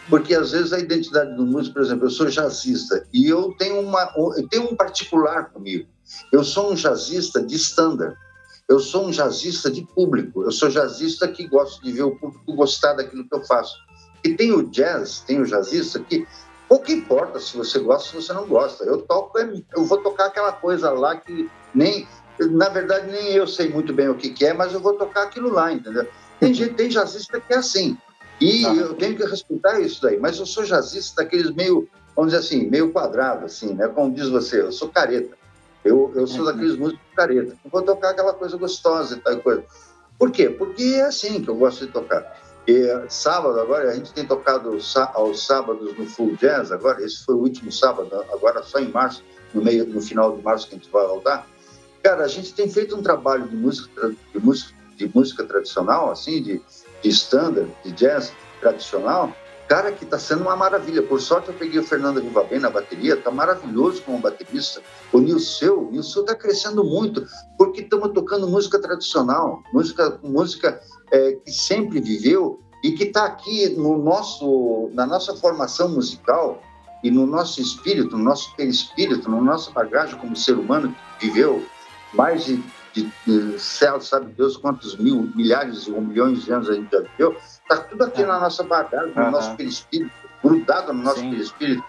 porque 0.09 0.33
às 0.33 0.51
vezes 0.51 0.73
a 0.73 0.79
identidade 0.79 1.35
do 1.35 1.45
músico, 1.45 1.75
por 1.75 1.83
exemplo, 1.83 2.05
eu 2.05 2.09
sou 2.09 2.27
jazzista 2.27 3.05
e 3.13 3.27
eu 3.27 3.53
tenho, 3.57 3.81
uma, 3.81 4.11
eu 4.15 4.47
tenho 4.49 4.71
um 4.71 4.75
particular 4.75 5.49
comigo. 5.49 5.87
Eu 6.31 6.43
sou 6.43 6.71
um 6.71 6.75
jazzista 6.75 7.41
de 7.41 7.55
standard. 7.55 8.15
Eu 8.67 8.79
sou 8.79 9.07
um 9.07 9.11
jazzista 9.11 9.69
de 9.69 9.83
público, 9.83 10.43
eu 10.43 10.51
sou 10.51 10.69
jazzista 10.69 11.27
que 11.27 11.47
gosto 11.47 11.83
de 11.83 11.91
ver 11.91 12.03
o 12.03 12.15
público 12.15 12.53
gostar 12.53 12.93
daquilo 12.93 13.27
que 13.27 13.35
eu 13.35 13.43
faço. 13.43 13.75
E 14.23 14.33
tem 14.33 14.51
o 14.51 14.63
jazz, 14.63 15.19
tem 15.19 15.39
o 15.39 15.45
jazzista 15.45 15.99
que 15.99 16.27
pouco 16.67 16.91
importa 16.91 17.39
se 17.39 17.55
você 17.55 17.77
gosta 17.77 18.15
ou 18.15 18.21
se 18.21 18.27
você 18.27 18.33
não 18.33 18.47
gosta. 18.47 18.83
Eu 18.83 19.01
toco, 19.03 19.37
eu 19.37 19.85
vou 19.85 19.99
tocar 19.99 20.25
aquela 20.25 20.51
coisa 20.51 20.89
lá 20.89 21.15
que 21.15 21.47
nem, 21.75 22.07
na 22.39 22.69
verdade, 22.69 23.11
nem 23.11 23.33
eu 23.33 23.47
sei 23.47 23.69
muito 23.69 23.93
bem 23.93 24.09
o 24.09 24.15
que, 24.15 24.31
que 24.31 24.45
é, 24.45 24.53
mas 24.53 24.73
eu 24.73 24.79
vou 24.79 24.93
tocar 24.93 25.23
aquilo 25.23 25.51
lá, 25.51 25.71
entendeu? 25.71 26.07
Tem 26.39 26.51
gente, 26.53 26.73
tem 26.73 26.89
jazzista 26.89 27.39
que 27.39 27.53
é 27.53 27.57
assim. 27.57 27.95
E 28.41 28.65
ah. 28.65 28.73
eu 28.73 28.93
tenho 28.95 29.15
que 29.15 29.25
respeitar 29.25 29.79
isso 29.79 30.01
daí. 30.01 30.19
Mas 30.19 30.39
eu 30.39 30.45
sou 30.45 30.63
jazzista 30.63 31.23
daqueles 31.23 31.51
meio, 31.51 31.87
vamos 32.15 32.33
dizer 32.33 32.43
assim, 32.43 32.67
meio 32.67 32.91
quadrado, 32.91 33.45
assim, 33.45 33.73
né? 33.73 33.87
Como 33.87 34.13
diz 34.13 34.27
você, 34.27 34.61
eu 34.61 34.71
sou 34.71 34.89
careta. 34.89 35.37
Eu, 35.85 36.11
eu 36.15 36.25
sou 36.25 36.39
uhum. 36.39 36.45
daqueles 36.45 36.75
músicos 36.75 37.05
careta. 37.15 37.55
Vou 37.71 37.81
tocar 37.83 38.09
aquela 38.09 38.33
coisa 38.33 38.57
gostosa 38.57 39.15
e 39.15 39.19
tal 39.19 39.39
coisa. 39.39 39.63
Por 40.17 40.31
quê? 40.31 40.49
Porque 40.49 40.83
é 40.83 41.03
assim 41.03 41.41
que 41.41 41.49
eu 41.49 41.55
gosto 41.55 41.85
de 41.85 41.91
tocar. 41.91 42.41
E 42.67 42.83
sábado 43.09 43.59
agora, 43.59 43.91
a 43.91 43.93
gente 43.93 44.11
tem 44.11 44.25
tocado 44.25 44.75
aos 45.13 45.45
sábados 45.45 45.95
no 45.97 46.05
Full 46.07 46.35
Jazz, 46.37 46.71
agora, 46.71 47.03
esse 47.03 47.23
foi 47.23 47.35
o 47.35 47.39
último 47.39 47.71
sábado, 47.71 48.09
agora 48.33 48.63
só 48.63 48.79
em 48.79 48.89
março, 48.89 49.23
no 49.53 49.63
meio, 49.63 49.85
no 49.85 50.01
final 50.01 50.35
de 50.35 50.41
março 50.41 50.67
que 50.67 50.73
a 50.73 50.77
gente 50.79 50.89
vai 50.89 51.05
voltar. 51.05 51.47
Cara, 52.01 52.23
a 52.23 52.27
gente 52.27 52.53
tem 52.55 52.67
feito 52.67 52.95
um 52.95 53.03
trabalho 53.03 53.47
de 53.47 53.55
música, 53.55 54.11
de 54.33 54.39
música, 54.39 54.73
de 54.97 55.11
música 55.13 55.43
tradicional, 55.43 56.09
assim, 56.09 56.41
de, 56.41 56.61
de 57.03 57.09
standard, 57.09 57.71
de 57.83 57.91
jazz 57.91 58.33
tradicional, 58.59 59.35
Cara, 59.67 59.91
que 59.91 60.03
está 60.03 60.19
sendo 60.19 60.43
uma 60.43 60.55
maravilha. 60.55 61.01
Por 61.01 61.19
sorte, 61.19 61.49
eu 61.49 61.53
peguei 61.55 61.79
o 61.79 61.83
Fernando 61.83 62.19
Rivabem 62.19 62.59
na 62.59 62.69
bateria, 62.69 63.15
está 63.15 63.31
maravilhoso 63.31 64.01
como 64.03 64.19
baterista. 64.19 64.81
O 65.11 65.19
Nilceu, 65.19 65.87
o 65.87 65.91
Nilceu 65.91 66.21
está 66.21 66.35
crescendo 66.35 66.83
muito, 66.83 67.25
porque 67.57 67.81
estamos 67.81 68.11
tocando 68.13 68.47
música 68.47 68.79
tradicional, 68.79 69.63
música, 69.73 70.19
música 70.23 70.79
é, 71.11 71.31
que 71.33 71.51
sempre 71.51 71.99
viveu 71.99 72.59
e 72.83 72.91
que 72.91 73.05
está 73.05 73.25
aqui 73.25 73.69
no 73.69 73.97
nosso, 73.97 74.91
na 74.93 75.07
nossa 75.07 75.35
formação 75.35 75.89
musical 75.89 76.61
e 77.03 77.09
no 77.09 77.25
nosso 77.25 77.59
espírito, 77.59 78.15
no 78.15 78.23
nosso 78.23 78.55
perispírito, 78.55 79.29
no 79.29 79.41
nosso 79.41 79.71
bagagem 79.71 80.19
como 80.19 80.35
ser 80.35 80.53
humano 80.53 80.95
que 81.19 81.27
viveu 81.27 81.65
mais 82.13 82.45
de, 82.45 82.63
de, 82.93 83.11
de 83.25 83.59
céu, 83.59 83.99
sabe 83.99 84.31
Deus 84.33 84.57
quantos 84.57 84.95
mil, 84.97 85.31
milhares 85.35 85.87
ou 85.87 85.99
milhões 85.99 86.43
de 86.43 86.53
anos 86.53 86.69
a 86.69 86.75
gente 86.75 86.91
já 86.91 86.99
viveu 86.99 87.35
Está 87.65 87.77
tudo 87.77 88.03
aqui 88.03 88.21
é. 88.21 88.25
na 88.25 88.39
nossa 88.39 88.63
bagagem, 88.63 89.13
no 89.15 89.23
uhum. 89.23 89.31
nosso 89.31 89.55
perispírito, 89.55 90.11
grudado 90.43 90.93
no 90.93 91.03
nosso 91.03 91.19
Sim. 91.19 91.31
perispírito. 91.31 91.83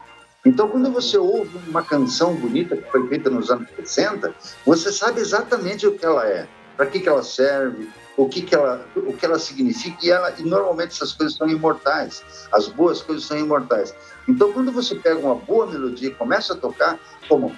Então, 0.44 0.68
quando 0.68 0.90
você 0.90 1.18
ouve 1.18 1.58
uma 1.68 1.82
canção 1.82 2.34
bonita 2.34 2.76
que 2.76 2.90
foi 2.90 3.06
feita 3.08 3.28
nos 3.28 3.50
anos 3.50 3.68
60, 3.76 4.32
você 4.64 4.92
sabe 4.92 5.20
exatamente 5.20 5.86
o 5.86 5.98
que 5.98 6.06
ela 6.06 6.26
é, 6.26 6.46
para 6.76 6.86
que, 6.86 7.00
que 7.00 7.08
ela 7.08 7.22
serve, 7.22 7.90
o 8.16 8.28
que, 8.28 8.40
que, 8.42 8.54
ela, 8.54 8.86
o 8.94 9.12
que 9.12 9.26
ela 9.26 9.38
significa, 9.38 9.98
e, 10.02 10.10
ela, 10.10 10.32
e 10.38 10.42
normalmente 10.42 10.92
essas 10.92 11.12
coisas 11.12 11.36
são 11.36 11.48
imortais, 11.48 12.24
as 12.52 12.68
boas 12.68 13.02
coisas 13.02 13.24
são 13.24 13.36
imortais. 13.36 13.94
Então, 14.28 14.52
quando 14.52 14.72
você 14.72 14.94
pega 14.94 15.18
uma 15.18 15.34
boa 15.34 15.66
melodia 15.66 16.08
e 16.08 16.14
começa 16.14 16.54
a 16.54 16.56
tocar, 16.56 16.98
como. 17.28 17.54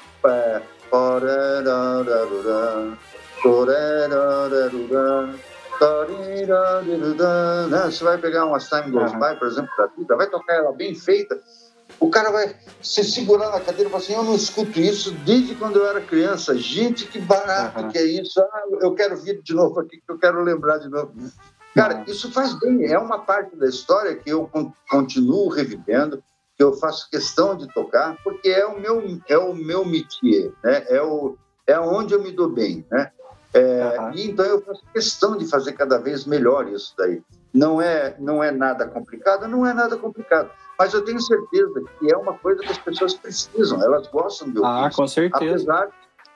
Você 7.86 8.04
vai 8.04 8.18
pegar 8.18 8.44
uma 8.46 8.58
Time 8.58 8.90
Goes. 8.90 9.12
By, 9.12 9.38
por 9.38 9.48
exemplo, 9.48 9.70
da 9.76 9.86
vida, 9.86 10.16
vai 10.16 10.26
tocar 10.28 10.54
ela 10.54 10.72
bem 10.72 10.94
feita, 10.94 11.40
o 12.00 12.10
cara 12.10 12.30
vai 12.30 12.54
se 12.82 13.02
segurar 13.04 13.50
na 13.50 13.60
cadeira 13.60 13.88
e 13.88 13.90
falar 13.90 14.02
assim: 14.02 14.14
Eu 14.14 14.24
não 14.24 14.34
escuto 14.34 14.78
isso 14.78 15.10
desde 15.24 15.54
quando 15.54 15.76
eu 15.76 15.86
era 15.86 16.00
criança. 16.00 16.56
Gente, 16.56 17.06
que 17.06 17.18
barato 17.18 17.80
uhum. 17.80 17.88
que 17.90 17.98
é 17.98 18.04
isso. 18.04 18.40
Ah, 18.40 18.62
eu 18.80 18.94
quero 18.94 19.16
vir 19.16 19.42
de 19.42 19.54
novo 19.54 19.80
aqui, 19.80 19.96
que 19.96 20.12
eu 20.12 20.18
quero 20.18 20.42
lembrar 20.42 20.78
de 20.78 20.88
novo. 20.88 21.12
Cara, 21.74 22.04
isso 22.06 22.30
faz 22.32 22.58
bem. 22.58 22.86
É 22.86 22.98
uma 22.98 23.20
parte 23.20 23.56
da 23.56 23.68
história 23.68 24.14
que 24.14 24.30
eu 24.30 24.50
continuo 24.90 25.48
revivendo, 25.48 26.22
que 26.56 26.62
eu 26.62 26.72
faço 26.74 27.08
questão 27.10 27.56
de 27.56 27.72
tocar, 27.72 28.16
porque 28.22 28.48
é 28.48 28.66
o 28.66 28.78
meu, 28.80 29.20
é 29.28 29.38
o 29.38 29.54
meu 29.54 29.84
métier, 29.84 30.52
né? 30.62 30.84
é, 30.88 31.00
o, 31.02 31.36
é 31.66 31.78
onde 31.78 32.14
eu 32.14 32.22
me 32.22 32.32
dou 32.32 32.48
bem. 32.48 32.86
Né? 32.90 33.10
É, 33.58 34.00
uhum. 34.00 34.12
E 34.12 34.30
então 34.30 34.44
eu 34.44 34.62
faço 34.62 34.82
questão 34.92 35.36
de 35.36 35.46
fazer 35.46 35.72
cada 35.72 35.98
vez 35.98 36.24
melhor 36.24 36.68
isso 36.68 36.94
daí. 36.96 37.22
Não 37.52 37.80
é, 37.80 38.14
não 38.18 38.42
é 38.42 38.50
nada 38.50 38.86
complicado, 38.86 39.48
não 39.48 39.66
é 39.66 39.72
nada 39.72 39.96
complicado. 39.96 40.50
Mas 40.78 40.94
eu 40.94 41.04
tenho 41.04 41.20
certeza 41.20 41.82
que 41.98 42.12
é 42.12 42.16
uma 42.16 42.34
coisa 42.34 42.60
que 42.60 42.70
as 42.70 42.78
pessoas 42.78 43.14
precisam, 43.14 43.82
elas 43.82 44.06
gostam 44.08 44.50
de 44.50 44.58
ouvir. 44.58 44.70
Ah, 44.70 44.90
com 44.94 45.06
certeza. 45.08 45.54
Apesar 45.54 45.88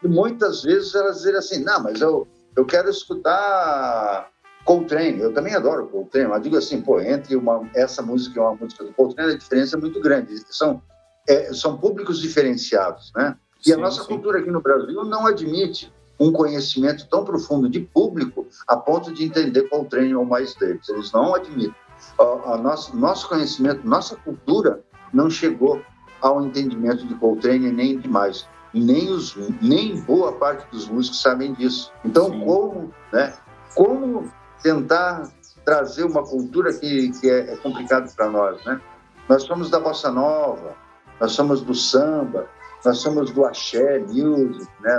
de 0.03 0.09
muitas 0.09 0.62
vezes 0.62 0.95
elas 0.95 1.18
dizerem 1.18 1.39
assim, 1.39 1.62
não, 1.62 1.83
mas 1.83 2.01
eu, 2.01 2.27
eu 2.57 2.64
quero 2.64 2.91
escutar 2.91 4.29
Coltrane. 4.64 5.20
Eu 5.20 5.33
também 5.33 5.55
adoro 5.55 5.87
Coltrane, 5.87 6.29
mas 6.29 6.43
digo 6.43 6.57
assim, 6.57 6.81
pô, 6.81 7.01
entre 7.01 7.37
uma, 7.37 7.68
essa 7.75 8.03
música 8.03 8.39
e 8.39 8.43
uma 8.43 8.55
música 8.55 8.85
do 8.85 8.93
Coltrane, 8.93 9.35
a 9.35 9.39
diferença 9.39 9.77
é 9.77 9.81
muito 9.81 10.01
grande. 10.01 10.35
São, 10.53 10.83
é, 11.29 11.53
são 11.53 11.79
públicos 11.79 12.20
diferenciados, 12.20 13.12
né? 13.14 13.37
E 13.61 13.66
sim, 13.66 13.75
a 13.75 13.77
nossa 13.77 14.03
sim. 14.03 14.09
cultura 14.09 14.41
aqui 14.41 14.51
no 14.51 14.61
Brasil 14.61 15.05
não 15.05 15.25
admite 15.25 15.93
um 16.23 16.33
conhecimento 16.33 17.09
tão 17.09 17.25
profundo 17.25 17.68
de 17.68 17.81
público 17.81 18.47
a 18.68 18.77
ponto 18.77 19.12
de 19.12 19.25
entender 19.25 19.62
qual 19.68 19.85
treino 19.85 20.20
ou 20.20 20.25
mais 20.25 20.55
deles. 20.55 20.89
Eles 20.89 21.11
não 21.12 21.35
admitem. 21.35 21.75
A, 22.18 22.55
a 22.55 22.59
nosso, 22.59 22.97
nosso 22.97 23.29
conhecimento, 23.29 23.87
nossa 23.87 24.16
cultura 24.16 24.83
não 25.12 25.29
chegou 25.29 25.83
ao 26.20 26.45
entendimento 26.45 27.05
de 27.07 27.14
Coltrane 27.16 27.73
nem 27.73 27.99
demais. 27.99 28.47
Nem, 28.73 29.11
os, 29.11 29.37
nem 29.61 30.01
boa 30.03 30.33
parte 30.33 30.70
dos 30.70 30.89
músicos 30.89 31.20
sabem 31.20 31.53
disso. 31.55 31.93
Então, 32.05 32.31
Sim. 32.31 32.45
como, 32.45 32.95
né, 33.12 33.35
como 33.75 34.33
tentar 34.62 35.31
trazer 35.64 36.05
uma 36.05 36.23
cultura 36.23 36.73
que, 36.73 37.11
que 37.20 37.29
é, 37.29 37.53
é 37.53 37.57
complicado 37.57 38.14
para 38.14 38.31
nós, 38.31 38.64
né? 38.64 38.81
Nós 39.29 39.43
somos 39.43 39.70
da 39.70 39.79
bossa 39.79 40.11
nova, 40.11 40.75
nós 41.20 41.33
somos 41.33 41.61
do 41.61 41.75
samba, 41.75 42.49
nós 42.85 42.99
somos 42.99 43.30
do 43.30 43.45
axé, 43.45 43.99
music, 44.01 44.66
né? 44.80 44.99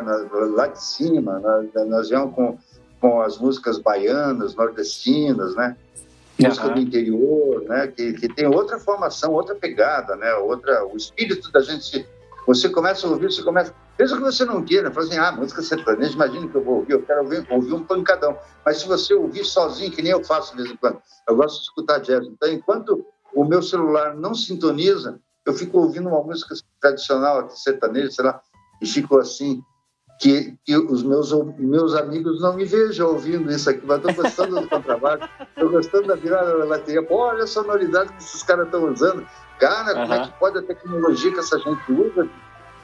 lá 0.55 0.67
de 0.67 0.81
cima, 0.81 1.39
nós, 1.39 1.87
nós 1.87 2.09
viemos 2.09 2.33
com, 2.33 2.57
com 3.01 3.21
as 3.21 3.37
músicas 3.37 3.77
baianas, 3.77 4.55
nordestinas, 4.55 5.55
né? 5.55 5.75
Música 6.39 6.67
uhum. 6.67 6.73
do 6.73 6.79
interior, 6.79 7.63
né? 7.63 7.87
Que, 7.87 8.13
que 8.13 8.27
tem 8.29 8.47
outra 8.47 8.79
formação, 8.79 9.33
outra 9.33 9.53
pegada, 9.55 10.15
né? 10.15 10.33
Outra, 10.35 10.85
o 10.85 10.95
espírito 10.95 11.51
da 11.51 11.61
gente. 11.61 12.07
Você 12.47 12.69
começa 12.69 13.05
a 13.05 13.09
ouvir, 13.09 13.31
você 13.31 13.43
começa. 13.43 13.73
Mesmo 13.99 14.17
que 14.17 14.23
você 14.23 14.43
não 14.43 14.63
queira, 14.63 14.89
fala 14.91 15.05
assim, 15.05 15.17
ah, 15.17 15.31
música 15.31 15.61
sertaneja, 15.61 16.13
imagina 16.13 16.47
que 16.47 16.55
eu 16.55 16.63
vou 16.63 16.77
ouvir, 16.77 16.93
eu 16.93 17.03
quero 17.03 17.21
ouvir, 17.21 17.45
ouvir 17.49 17.73
um 17.73 17.83
pancadão. 17.83 18.35
Mas 18.65 18.77
se 18.77 18.87
você 18.87 19.13
ouvir 19.13 19.45
sozinho, 19.45 19.91
que 19.91 20.01
nem 20.01 20.11
eu 20.11 20.23
faço 20.23 20.51
de 20.51 20.63
vez 20.63 20.73
em 20.73 20.77
quando, 20.77 20.99
eu 21.27 21.35
gosto 21.35 21.57
de 21.57 21.63
escutar 21.63 21.99
jazz. 21.99 22.25
Então, 22.25 22.49
enquanto 22.49 23.05
o 23.35 23.45
meu 23.45 23.61
celular 23.61 24.15
não 24.15 24.33
sintoniza, 24.33 25.19
eu 25.45 25.53
fico 25.53 25.79
ouvindo 25.79 26.09
uma 26.09 26.23
música 26.23 26.55
tradicional 26.79 27.49
sertaneja, 27.49 28.11
sei 28.11 28.25
lá, 28.25 28.41
e 28.81 28.85
fico 28.85 29.17
assim, 29.17 29.61
que, 30.19 30.55
que 30.65 30.75
os 30.77 31.03
meus, 31.03 31.31
meus 31.57 31.95
amigos 31.95 32.41
não 32.41 32.55
me 32.55 32.65
vejam 32.65 33.09
ouvindo 33.09 33.51
isso 33.51 33.69
aqui, 33.69 33.85
mas 33.85 33.97
estou 33.97 34.13
gostando 34.13 34.61
do 34.61 34.69
contrabaixo, 34.69 35.29
estou 35.41 35.69
gostando 35.69 36.07
da 36.07 36.15
virada 36.15 36.57
da 36.57 36.65
bateria. 36.65 37.03
Pô, 37.03 37.17
olha 37.17 37.43
a 37.43 37.47
sonoridade 37.47 38.11
que 38.13 38.23
esses 38.23 38.43
caras 38.43 38.65
estão 38.65 38.91
usando. 38.91 39.27
Cara, 39.59 39.93
como 39.93 40.13
é 40.13 40.25
que 40.25 40.39
pode 40.39 40.57
a 40.57 40.61
tecnologia 40.61 41.31
que 41.31 41.39
essa 41.39 41.59
gente 41.59 41.91
usa? 41.91 42.29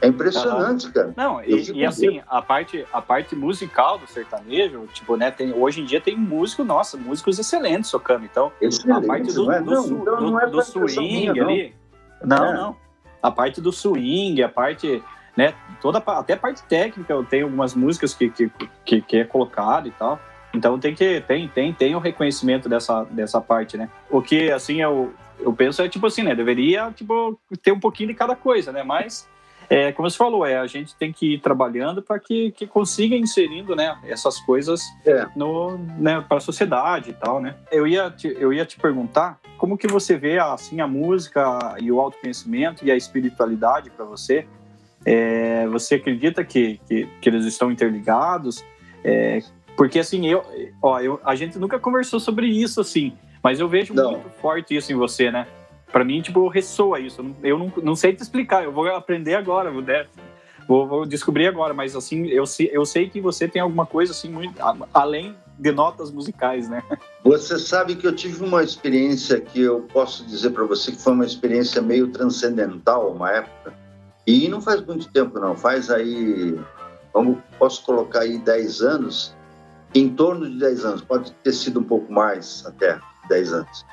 É 0.01 0.07
impressionante, 0.07 0.89
cara. 0.91 1.13
Não, 1.15 1.43
e, 1.43 1.71
e 1.71 1.85
assim, 1.85 2.21
a 2.25 2.41
parte, 2.41 2.85
a 2.91 3.01
parte 3.01 3.35
musical 3.35 3.97
do 3.97 4.07
sertanejo, 4.07 4.87
tipo, 4.93 5.17
né, 5.17 5.29
tem, 5.29 5.53
hoje 5.53 5.81
em 5.81 5.85
dia 5.85 5.99
tem 5.99 6.15
músico, 6.15 6.63
nossa, 6.63 6.95
músicos 6.95 7.37
excelentes 7.37 7.91
tocando. 7.91 8.23
Então, 8.23 8.51
Excelente, 8.61 9.03
a 9.03 9.07
parte 9.07 9.33
do, 9.33 9.45
não 9.45 9.51
é? 9.51 9.61
do, 9.61 9.71
não, 9.71 9.85
então 9.85 10.21
não 10.21 10.39
é 10.39 10.47
do 10.47 10.61
swing 10.61 11.31
minha, 11.31 11.43
ali. 11.43 11.75
Não, 12.23 12.45
é. 12.45 12.53
não. 12.53 12.75
A 13.21 13.31
parte 13.31 13.59
do 13.59 13.71
swing, 13.71 14.41
a 14.41 14.49
parte, 14.49 15.03
né, 15.35 15.53
toda 15.81 15.99
até 15.99 16.33
a 16.33 16.37
parte 16.37 16.63
técnica, 16.63 17.11
eu 17.11 17.23
tenho 17.23 17.45
algumas 17.45 17.75
músicas 17.75 18.13
que, 18.13 18.29
que, 18.29 18.51
que, 18.85 19.01
que 19.01 19.17
é 19.17 19.23
colocado 19.23 19.87
e 19.87 19.91
tal. 19.91 20.19
Então 20.53 20.79
tem 20.79 20.95
que 20.95 21.21
tem 21.21 21.47
tem 21.47 21.73
tem 21.73 21.95
o 21.95 21.99
reconhecimento 21.99 22.67
dessa 22.67 23.03
dessa 23.03 23.39
parte, 23.39 23.77
né? 23.77 23.89
O 24.09 24.21
que 24.21 24.51
assim 24.51 24.81
eu 24.81 25.13
eu 25.39 25.53
penso 25.53 25.81
é 25.81 25.87
tipo 25.87 26.07
assim, 26.07 26.23
né? 26.23 26.33
Deveria 26.33 26.91
tipo 26.91 27.39
ter 27.61 27.71
um 27.71 27.79
pouquinho 27.79 28.09
de 28.09 28.15
cada 28.15 28.35
coisa, 28.35 28.71
né? 28.71 28.81
Mas 28.81 29.29
é, 29.69 29.91
como 29.91 30.09
você 30.09 30.17
falou, 30.17 30.43
é, 30.45 30.57
a 30.57 30.65
gente 30.65 30.95
tem 30.95 31.13
que 31.13 31.35
ir 31.35 31.41
trabalhando 31.41 32.01
para 32.01 32.19
que, 32.19 32.51
que 32.51 32.65
consiga 32.65 33.15
inserindo 33.15 33.75
né, 33.75 33.95
essas 34.07 34.39
coisas 34.39 34.81
é. 35.05 35.27
no, 35.35 35.77
né, 35.77 36.25
para 36.27 36.37
a 36.37 36.41
sociedade 36.41 37.11
e 37.11 37.13
tal, 37.13 37.39
né? 37.39 37.55
Eu 37.71 37.85
ia, 37.85 38.09
te, 38.09 38.35
eu 38.39 38.51
ia 38.51 38.65
te 38.65 38.79
perguntar 38.79 39.39
como 39.59 39.77
que 39.77 39.87
você 39.87 40.17
vê 40.17 40.39
assim, 40.39 40.81
a 40.81 40.87
música 40.87 41.75
e 41.79 41.91
o 41.91 41.99
autoconhecimento 41.99 42.83
e 42.83 42.89
a 42.89 42.95
espiritualidade 42.95 43.91
para 43.91 44.05
você. 44.05 44.47
É, 45.05 45.67
você 45.67 45.95
acredita 45.95 46.43
que, 46.43 46.79
que, 46.87 47.07
que, 47.21 47.29
eles 47.29 47.45
estão 47.45 47.71
interligados? 47.71 48.65
É, 49.03 49.39
porque 49.77 49.99
assim, 49.99 50.27
eu, 50.27 50.43
ó, 50.81 50.99
eu, 50.99 51.21
a 51.23 51.35
gente 51.35 51.59
nunca 51.59 51.77
conversou 51.77 52.19
sobre 52.19 52.47
isso 52.47 52.81
assim, 52.81 53.13
mas 53.43 53.59
eu 53.59 53.69
vejo 53.69 53.93
Não. 53.93 54.13
muito 54.13 54.29
forte 54.41 54.75
isso 54.75 54.91
em 54.91 54.95
você, 54.95 55.31
né? 55.31 55.45
Para 55.91 56.03
mim, 56.03 56.21
tipo, 56.21 56.47
ressoa 56.47 56.99
isso. 56.99 57.25
Eu 57.43 57.57
não, 57.57 57.73
não 57.83 57.95
sei 57.95 58.13
te 58.13 58.21
explicar, 58.21 58.63
eu 58.63 58.71
vou 58.71 58.87
aprender 58.87 59.35
agora, 59.35 59.71
vou, 59.71 59.83
vou, 60.67 60.87
vou 60.87 61.05
descobrir 61.05 61.47
agora, 61.47 61.73
mas 61.73 61.95
assim, 61.95 62.27
eu, 62.27 62.43
eu 62.71 62.85
sei 62.85 63.09
que 63.09 63.19
você 63.19 63.47
tem 63.47 63.61
alguma 63.61 63.85
coisa 63.85 64.11
assim, 64.11 64.29
muito, 64.29 64.55
além 64.93 65.35
de 65.57 65.71
notas 65.71 66.11
musicais, 66.11 66.69
né? 66.69 66.81
Você 67.23 67.59
sabe 67.59 67.95
que 67.95 68.07
eu 68.07 68.15
tive 68.15 68.45
uma 68.45 68.63
experiência 68.63 69.41
que 69.41 69.61
eu 69.61 69.81
posso 69.91 70.25
dizer 70.25 70.51
para 70.51 70.63
você 70.63 70.91
que 70.91 71.01
foi 71.01 71.13
uma 71.13 71.25
experiência 71.25 71.81
meio 71.81 72.07
transcendental, 72.07 73.11
uma 73.11 73.31
época, 73.31 73.73
e 74.25 74.47
não 74.47 74.61
faz 74.61 74.85
muito 74.85 75.11
tempo 75.11 75.37
não, 75.39 75.55
faz 75.55 75.89
aí, 75.89 76.57
vamos, 77.13 77.39
posso 77.57 77.83
colocar 77.83 78.21
aí 78.21 78.37
10 78.37 78.81
anos, 78.81 79.35
em 79.93 80.07
torno 80.07 80.49
de 80.49 80.57
10 80.59 80.85
anos, 80.85 81.01
pode 81.01 81.31
ter 81.43 81.51
sido 81.51 81.79
um 81.79 81.83
pouco 81.83 82.13
mais 82.13 82.63
até 82.65 82.99
10 83.27 83.53
anos 83.53 83.85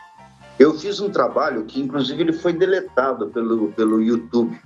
eu 0.58 0.74
fiz 0.74 1.00
um 1.00 1.10
trabalho 1.10 1.64
que, 1.64 1.80
inclusive, 1.80 2.22
ele 2.22 2.32
foi 2.32 2.52
deletado 2.52 3.28
pelo, 3.28 3.68
pelo 3.72 4.00
YouTube. 4.00 4.58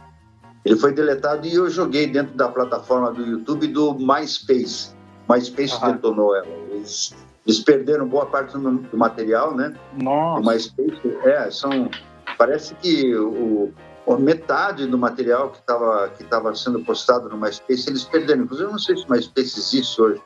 Ele 0.65 0.77
foi 0.77 0.93
deletado 0.93 1.47
e 1.47 1.55
eu 1.55 1.69
joguei 1.69 2.07
dentro 2.07 2.37
da 2.37 2.49
plataforma 2.49 3.13
do 3.13 3.27
YouTube 3.27 3.67
do 3.67 3.95
MySpace. 3.95 4.95
MySpace 5.29 5.75
uhum. 5.75 5.93
detonou 5.93 6.37
ela. 6.37 6.47
Eles, 6.71 7.15
eles, 7.45 7.61
perderam 7.61 8.07
boa 8.07 8.27
parte 8.27 8.57
do, 8.57 8.71
do 8.71 8.97
material, 8.97 9.55
né? 9.57 9.75
Nossa. 10.01 10.41
O 10.41 10.47
MySpace, 10.47 11.19
é, 11.25 11.51
são... 11.51 11.91
Parece 12.39 12.75
que 12.77 13.15
o, 13.17 13.73
o 14.07 14.17
metade 14.17 14.87
do 14.87 14.97
material 14.97 15.51
que 15.51 15.59
estava 15.59 16.09
que 16.11 16.25
tava 16.25 16.55
sendo 16.55 16.81
postado 16.81 17.29
no 17.29 17.37
MySpace, 17.37 17.89
eles 17.89 18.05
perderam. 18.05 18.45
Inclusive, 18.45 18.69
eu 18.69 18.73
não 18.73 18.79
sei 18.79 18.97
se 18.97 19.05
o 19.05 19.11
MySpace 19.11 19.59
existe 19.59 20.01
hoje. 20.01 20.23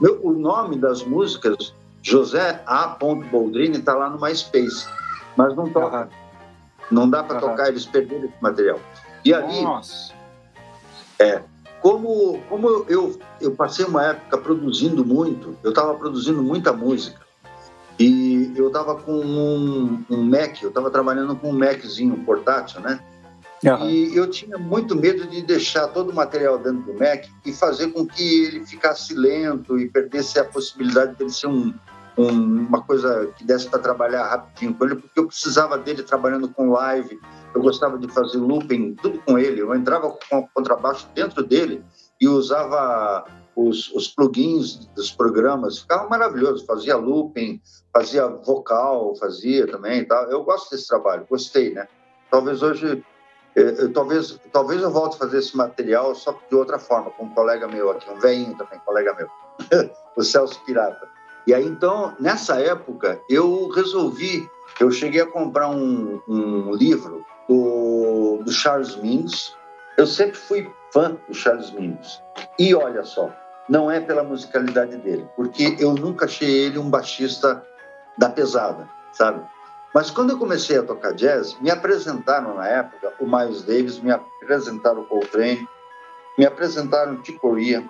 Meu, 0.00 0.18
o 0.22 0.32
nome 0.32 0.76
das 0.76 1.04
músicas, 1.04 1.72
José 2.02 2.62
A. 2.66 2.88
Boldrini, 2.88 3.78
está 3.78 3.94
lá 3.94 4.10
no 4.10 4.20
MySpace 4.20 4.86
mas 5.36 5.54
não 5.56 5.68
toca. 5.70 6.02
Uhum. 6.02 6.08
Não 6.90 7.10
dá 7.10 7.22
para 7.22 7.36
uhum. 7.36 7.50
tocar, 7.50 7.68
eles 7.68 7.86
perderam 7.86 8.24
esse 8.24 8.42
material. 8.42 8.78
E 9.24 9.32
ali, 9.32 9.62
Nossa. 9.62 10.12
é, 11.18 11.42
como, 11.80 12.40
como 12.48 12.86
eu, 12.88 13.18
eu 13.40 13.50
passei 13.52 13.84
uma 13.84 14.04
época 14.04 14.38
produzindo 14.38 15.04
muito, 15.04 15.56
eu 15.62 15.70
estava 15.70 15.94
produzindo 15.94 16.42
muita 16.42 16.72
música, 16.72 17.24
e 17.98 18.52
eu 18.56 18.68
estava 18.68 18.96
com 18.96 19.12
um, 19.12 20.04
um, 20.10 20.22
Mac, 20.22 20.60
eu 20.62 20.68
estava 20.68 20.90
trabalhando 20.90 21.36
com 21.36 21.50
um 21.50 21.58
Maczinho 21.58 22.16
portátil, 22.24 22.80
né? 22.80 22.98
Uhum. 23.62 23.88
E 23.88 24.16
eu 24.16 24.28
tinha 24.28 24.58
muito 24.58 24.96
medo 24.96 25.26
de 25.26 25.40
deixar 25.42 25.88
todo 25.88 26.10
o 26.10 26.14
material 26.14 26.58
dentro 26.58 26.92
do 26.92 26.98
Mac 26.98 27.24
e 27.46 27.52
fazer 27.52 27.88
com 27.92 28.04
que 28.04 28.44
ele 28.44 28.66
ficasse 28.66 29.14
lento 29.14 29.78
e 29.78 29.88
perdesse 29.88 30.38
a 30.38 30.44
possibilidade 30.44 31.14
de 31.14 31.22
ele 31.22 31.30
ser 31.30 31.46
um, 31.46 31.68
um, 31.68 31.74
uma 32.16 32.82
coisa 32.82 33.32
que 33.36 33.44
desse 33.44 33.68
para 33.68 33.78
trabalhar 33.78 34.28
rapidinho 34.28 34.74
com 34.74 34.84
ele, 34.84 34.96
porque 34.96 35.18
eu 35.18 35.26
precisava 35.26 35.76
dele 35.76 36.02
trabalhando 36.02 36.48
com 36.48 36.70
live, 36.70 37.18
eu 37.54 37.60
gostava 37.60 37.98
de 37.98 38.08
fazer 38.08 38.38
looping, 38.38 38.94
tudo 38.94 39.20
com 39.22 39.38
ele. 39.38 39.60
Eu 39.60 39.74
entrava 39.74 40.16
com 40.30 40.38
o 40.38 40.48
contrabaixo 40.54 41.08
dentro 41.14 41.42
dele 41.42 41.84
e 42.20 42.28
usava 42.28 43.24
os, 43.56 43.92
os 43.92 44.08
plugins 44.08 44.86
dos 44.94 45.10
programas, 45.10 45.80
ficava 45.80 46.08
maravilhoso. 46.08 46.64
Fazia 46.66 46.96
looping, 46.96 47.60
fazia 47.92 48.26
vocal, 48.26 49.14
fazia 49.16 49.66
também 49.66 50.04
tal. 50.04 50.24
Eu 50.30 50.44
gosto 50.44 50.70
desse 50.70 50.86
trabalho, 50.86 51.26
gostei, 51.28 51.72
né? 51.72 51.88
Talvez 52.30 52.62
hoje 52.62 53.04
eh, 53.56 53.88
talvez, 53.94 54.38
talvez 54.52 54.82
eu 54.82 54.90
volte 54.90 55.14
a 55.14 55.18
fazer 55.20 55.38
esse 55.38 55.56
material 55.56 56.14
só 56.14 56.36
de 56.48 56.56
outra 56.56 56.78
forma, 56.78 57.10
com 57.12 57.24
um 57.24 57.30
colega 57.30 57.68
meu 57.68 57.90
aqui, 57.90 58.10
um 58.10 58.18
velhinho 58.18 58.56
também, 58.56 58.80
colega 58.80 59.14
meu, 59.14 59.28
o 60.16 60.22
Celso 60.22 60.60
Pirata. 60.64 61.13
E 61.46 61.52
aí, 61.52 61.66
então, 61.66 62.14
nessa 62.18 62.58
época, 62.60 63.20
eu 63.28 63.68
resolvi, 63.68 64.48
eu 64.80 64.90
cheguei 64.90 65.20
a 65.20 65.26
comprar 65.26 65.68
um, 65.68 66.20
um 66.26 66.72
livro 66.74 67.24
do, 67.48 68.40
do 68.42 68.50
Charles 68.50 68.96
Mingus. 68.96 69.54
Eu 69.96 70.06
sempre 70.06 70.36
fui 70.36 70.70
fã 70.92 71.16
do 71.28 71.34
Charles 71.34 71.70
Mingus. 71.70 72.22
E 72.58 72.74
olha 72.74 73.04
só, 73.04 73.30
não 73.68 73.90
é 73.90 74.00
pela 74.00 74.22
musicalidade 74.22 74.96
dele, 74.98 75.28
porque 75.36 75.76
eu 75.78 75.92
nunca 75.94 76.24
achei 76.24 76.50
ele 76.50 76.78
um 76.78 76.88
baixista 76.88 77.62
da 78.16 78.28
pesada, 78.28 78.88
sabe? 79.12 79.42
Mas 79.94 80.10
quando 80.10 80.30
eu 80.30 80.38
comecei 80.38 80.78
a 80.78 80.82
tocar 80.82 81.12
jazz, 81.12 81.58
me 81.60 81.70
apresentaram 81.70 82.54
na 82.54 82.66
época 82.66 83.12
o 83.20 83.26
Miles 83.26 83.62
Davis, 83.62 84.00
me 84.00 84.10
apresentaram 84.10 85.02
o 85.02 85.06
Coltrane, 85.06 85.68
me 86.36 86.44
apresentaram 86.44 87.14
o 87.14 87.22
Ticoria, 87.22 87.84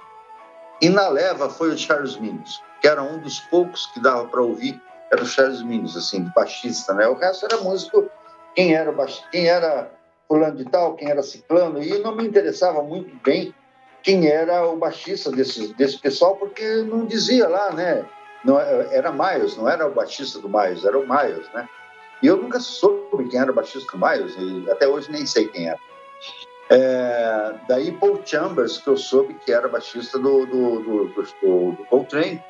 e 0.85 0.89
na 0.89 1.09
leva 1.09 1.49
foi 1.49 1.71
o 1.71 1.79
Charles 1.79 2.17
Mingus 2.17 2.63
que 2.85 2.89
era 2.89 3.03
um 3.03 3.19
dos 3.19 3.41
poucos 3.41 3.87
que 3.87 3.99
dava 3.99 4.27
para 4.27 4.43
ouvir, 4.43 4.79
era 5.11 5.23
o 5.23 5.25
Charles 5.25 5.63
Mingus, 5.63 5.97
assim, 5.97 6.23
de 6.23 6.31
baixista, 6.35 6.93
né? 6.93 7.09
O 7.09 7.15
resto 7.15 7.47
era 7.47 7.57
músico, 7.63 8.11
quem 8.55 8.75
era 8.75 8.93
baixista, 8.93 9.27
quem 9.33 9.49
era 9.49 9.91
fulano 10.29 10.59
de 10.59 10.67
tal, 10.67 10.95
quem 10.95 11.09
era 11.09 11.23
ciclano, 11.23 11.83
e 11.83 11.99
não 12.01 12.15
me 12.15 12.27
interessava 12.27 12.83
muito 12.83 13.17
bem 13.25 13.55
quem 14.03 14.27
era 14.29 14.69
o 14.69 14.77
baixista 14.77 15.31
desse, 15.31 15.73
desse 15.77 15.99
pessoal, 15.99 16.37
porque 16.37 16.83
não 16.83 17.07
dizia 17.07 17.49
lá, 17.49 17.73
né? 17.73 18.05
Não, 18.45 18.61
era 18.61 19.11
Miles, 19.11 19.57
não 19.57 19.67
era 19.67 19.87
o 19.87 19.95
baixista 19.95 20.39
do 20.39 20.49
Miles, 20.51 20.85
era 20.85 20.99
o 20.99 21.09
Miles, 21.09 21.51
né? 21.55 21.67
E 22.23 22.27
eu 22.27 22.37
nunca 22.37 22.61
soube 22.61 23.31
quem 23.31 23.41
era 23.41 23.51
o 23.51 23.55
baixista 23.55 23.97
do 23.97 24.07
Miles, 24.07 24.37
e 24.39 24.71
até 24.71 24.87
hoje 24.87 25.11
nem 25.11 25.25
sei 25.25 25.49
quem 25.49 25.71
era. 25.71 25.79
É, 26.71 27.55
daí 27.69 27.93
Paul 27.93 28.23
Chambers, 28.25 28.79
que 28.79 28.89
eu 28.89 28.97
soube 28.97 29.35
que 29.35 29.53
era 29.53 29.69
baixista 29.69 30.19
do, 30.19 30.47
do, 30.47 30.81
do, 30.81 31.05
do, 31.09 31.73
do 31.73 31.85
Coltrane, 31.87 32.43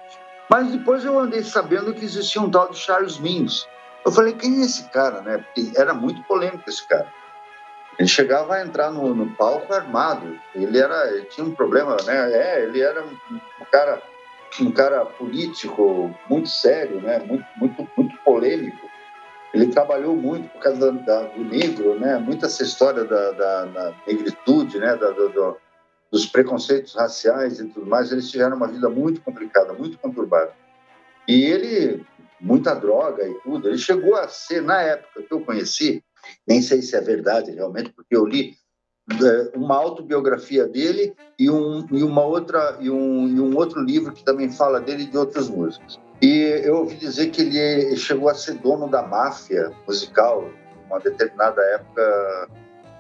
mas 0.49 0.71
depois 0.71 1.05
eu 1.05 1.19
andei 1.19 1.43
sabendo 1.43 1.93
que 1.93 2.05
existia 2.05 2.41
um 2.41 2.51
tal 2.51 2.71
de 2.71 2.79
Charles 2.79 3.19
Mingus. 3.19 3.67
Eu 4.05 4.13
falei, 4.13 4.35
quem 4.35 4.61
é 4.61 4.65
esse 4.65 4.89
cara, 4.91 5.23
né? 5.23 5.39
Porque 5.39 5.73
era 5.77 5.95
muito 5.95 6.23
polêmico 6.25 6.69
esse 6.69 6.87
cara. 6.87 7.11
Ele 7.99 8.09
chegava 8.09 8.55
a 8.55 8.63
entrar 8.63 8.91
no, 8.91 9.15
no 9.15 9.31
palco 9.35 9.73
armado. 9.73 10.39
Ele 10.55 10.79
era, 10.79 11.09
ele 11.13 11.25
tinha 11.27 11.47
um 11.47 11.55
problema, 11.55 11.97
né? 12.05 12.33
É, 12.33 12.63
ele 12.63 12.81
era 12.83 13.03
um, 13.03 13.17
um 13.33 13.65
cara, 13.71 14.03
um 14.61 14.71
cara 14.71 15.07
político 15.07 16.15
muito 16.29 16.49
sério, 16.49 17.01
né? 17.01 17.21
Muito, 17.21 17.47
muito, 17.57 17.89
muito 17.97 18.17
polêmico. 18.19 18.84
Ele 19.55 19.69
trabalhou 19.69 20.17
muito 20.17 20.49
por 20.49 20.61
causa 20.61 20.91
da, 20.91 20.91
da, 20.91 21.23
do 21.29 21.45
negro, 21.45 21.99
né? 21.99 22.19
Muita 22.19 22.47
essa 22.47 22.65
história 22.65 23.05
da, 23.05 23.31
da, 23.31 23.95
negritude, 24.05 24.79
né? 24.81 24.97
Da, 24.97 25.11
do, 25.13 25.57
dos 26.11 26.27
preconceitos 26.27 26.95
raciais 26.95 27.61
e 27.61 27.69
tudo 27.69 27.87
mais, 27.87 28.11
eles 28.11 28.31
tiveram 28.31 28.57
uma 28.57 28.67
vida 28.67 28.89
muito 28.91 29.21
complicada, 29.21 29.73
muito 29.73 29.97
conturbada. 29.99 30.53
E 31.27 31.45
ele, 31.45 32.05
muita 32.41 32.75
droga 32.75 33.27
e 33.27 33.35
tudo, 33.43 33.69
ele 33.69 33.79
chegou 33.79 34.17
a 34.17 34.29
ser, 34.29 34.61
na 34.61 34.81
época 34.83 35.23
que 35.23 35.33
eu 35.33 35.41
conheci, 35.41 36.05
nem 36.47 36.61
sei 36.61 36.83
se 36.83 36.97
é 36.97 37.01
verdade 37.01 37.53
realmente, 37.53 37.93
porque 37.93 38.17
eu 38.17 38.27
li 38.27 38.57
uma 39.55 39.77
autobiografia 39.77 40.67
dele 40.67 41.15
e, 41.39 41.51
um, 41.51 41.87
e 41.91 42.03
uma 42.03 42.25
outra 42.25 42.79
e 42.81 42.91
um, 42.91 43.29
e 43.29 43.41
um 43.41 43.55
outro 43.57 43.83
livro 43.83 44.13
que 44.13 44.25
também 44.25 44.51
fala 44.51 44.81
dele 44.81 45.05
e 45.05 45.07
de 45.07 45.19
outros 45.19 45.49
músicos. 45.51 46.01
E 46.23 46.63
eu 46.65 46.77
ouvi 46.77 46.97
dizer 46.97 47.31
que 47.31 47.43
ele 47.43 47.97
chegou 47.97 48.29
a 48.29 48.35
ser 48.35 48.55
dono 48.55 48.89
da 48.89 49.03
máfia 49.03 49.71
musical 49.87 50.49
uma 50.87 50.99
determinada 51.01 51.61
época 51.63 52.49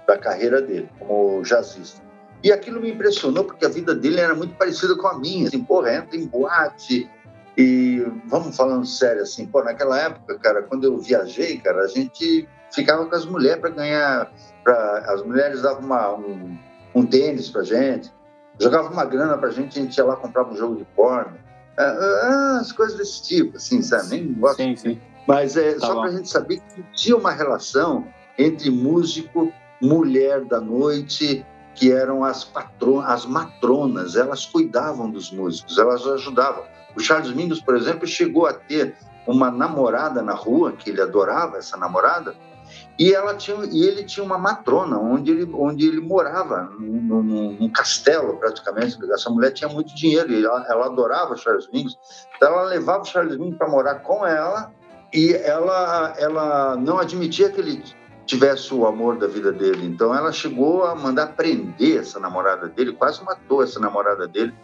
da 0.07 0.19
carreira 0.19 0.61
dele, 0.61 0.89
como 0.99 1.43
jazzista. 1.43 2.03
E 2.43 2.53
aquilo 2.53 2.81
me 2.81 2.91
impressionou 2.91 3.45
porque 3.45 3.65
a 3.65 3.71
vida 3.71 3.95
dele 3.95 4.21
era 4.21 4.35
muito 4.35 4.55
parecida 4.57 4.95
com 4.97 5.07
a 5.07 5.19
minha. 5.19 5.49
Assim, 5.49 5.65
porra, 5.65 5.95
entra 5.95 6.17
em 6.17 6.27
boate 6.27 7.09
e 7.57 8.05
vamos 8.27 8.55
falando 8.55 8.85
sério 8.85 9.23
assim, 9.23 9.47
pô, 9.47 9.63
naquela 9.63 9.99
época, 9.99 10.39
cara, 10.41 10.63
quando 10.63 10.85
eu 10.85 10.99
viajei, 10.99 11.59
cara, 11.59 11.85
a 11.85 11.87
gente 11.87 12.47
ficava 12.75 13.07
com 13.07 13.15
as 13.15 13.25
mulheres 13.25 13.61
para 13.61 13.71
ganhar, 13.71 14.33
pra, 14.63 14.99
as 15.09 15.23
mulheres 15.23 15.63
davam 15.63 15.85
uma, 15.85 16.15
um, 16.15 16.59
um 16.95 17.07
tênis 17.07 17.49
pra 17.49 17.63
gente, 17.63 18.13
jogava 18.59 18.91
uma 18.91 19.05
grana 19.05 19.39
pra 19.39 19.51
gente, 19.51 19.79
a 19.79 19.83
gente 19.83 19.97
ia 19.97 20.05
lá 20.05 20.17
comprava 20.17 20.53
um 20.53 20.57
jogo 20.57 20.77
de 20.77 20.85
porno. 20.97 21.37
Ah, 21.77 21.83
ah, 21.83 22.59
as 22.61 22.73
coisas 22.73 22.97
desse 22.97 23.23
tipo, 23.23 23.57
assim, 23.57 23.83
sabe? 23.83 24.09
Nem 24.11 24.33
gosto. 24.35 24.57
Sim, 24.57 24.77
sim. 24.77 25.01
Mas 25.27 25.57
é 25.57 25.75
tá 25.75 25.87
só 25.87 26.01
para 26.01 26.11
a 26.11 26.13
gente 26.13 26.29
saber 26.29 26.61
que 26.61 26.83
tinha 26.95 27.17
uma 27.17 27.33
relação 27.33 28.07
entre 28.39 28.71
músico, 28.71 29.53
mulher 29.81 30.45
da 30.45 30.61
noite, 30.61 31.45
que 31.75 31.91
eram 31.91 32.23
as, 32.23 32.45
patronas, 32.45 33.11
as 33.11 33.27
matronas, 33.27 34.17
elas 34.17 34.47
cuidavam 34.47 35.11
dos 35.11 35.31
músicos, 35.31 35.79
elas 35.79 36.07
ajudavam. 36.07 36.65
O 36.97 37.01
Charles 37.01 37.35
Mingus, 37.35 37.61
por 37.61 37.77
exemplo, 37.77 38.07
chegou 38.07 38.47
a 38.47 38.53
ter 38.53 38.95
uma 39.27 39.51
namorada 39.51 40.23
na 40.23 40.35
rua, 40.35 40.73
que 40.73 40.91
ele 40.91 41.01
adorava 41.01 41.57
essa 41.57 41.77
namorada, 41.77 42.35
E, 42.99 43.13
ela 43.13 43.35
tinha, 43.35 43.57
e 43.65 43.85
ele 43.85 44.05
tinha 44.05 44.25
uma 44.25 44.39
matrona, 44.39 44.99
onde 44.99 45.31
ele, 45.31 45.51
onde 45.53 45.87
ele 45.87 46.01
morava, 46.01 46.71
num, 46.79 47.23
num, 47.23 47.53
num 47.59 47.69
castelo 47.69 48.37
praticamente. 48.37 48.99
Essa 49.13 49.31
mulher 49.31 49.53
tinha 49.53 49.69
muito 49.69 49.95
dinheiro, 49.95 50.33
e 50.33 50.45
ela, 50.45 50.65
ela 50.69 50.87
adorava 50.87 51.37
Charles 51.37 51.69
Mingus. 51.73 51.99
Então 52.37 52.49
ela 52.53 52.65
levava 52.65 53.03
o 53.03 53.07
Charles 53.07 53.37
Mingus 53.37 53.57
para 53.57 53.69
morar 53.69 53.97
com 53.97 54.27
ela, 54.27 54.73
e 55.13 55.33
ela, 55.35 56.15
ela 56.19 56.77
não 56.77 56.99
admitia 56.99 57.51
que 57.51 57.61
ele 57.61 57.83
tivesse 58.27 58.73
o 58.73 58.87
amor 58.87 59.19
da 59.19 59.27
vida 59.27 59.53
dele. 59.53 59.87
Então 59.87 60.15
ela 60.15 60.33
chegou 60.33 60.85
a 60.85 60.95
mandar 60.95 61.29
prender 61.35 62.01
essa 62.01 62.19
namorada 62.19 62.69
dele, 62.69 62.93
quase 62.93 63.23
matou 63.23 63.63
essa 63.63 63.79
namorada 63.79 64.27
dele, 64.27 64.55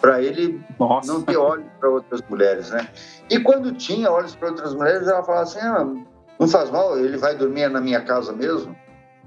para 0.00 0.22
ele 0.22 0.62
Nossa. 0.78 1.12
não 1.12 1.22
ter 1.22 1.36
olhos 1.36 1.66
para 1.80 1.88
outras 1.88 2.22
mulheres, 2.28 2.70
né? 2.70 2.88
E 3.30 3.40
quando 3.40 3.72
tinha 3.72 4.10
olhos 4.10 4.34
para 4.34 4.48
outras 4.48 4.74
mulheres, 4.74 5.08
ela 5.08 5.22
falava 5.24 5.42
assim: 5.42 5.58
ah, 5.58 5.86
não 6.38 6.46
faz 6.46 6.70
mal, 6.70 6.98
ele 6.98 7.16
vai 7.16 7.34
dormir 7.34 7.68
na 7.68 7.80
minha 7.80 8.00
casa 8.00 8.32
mesmo. 8.32 8.76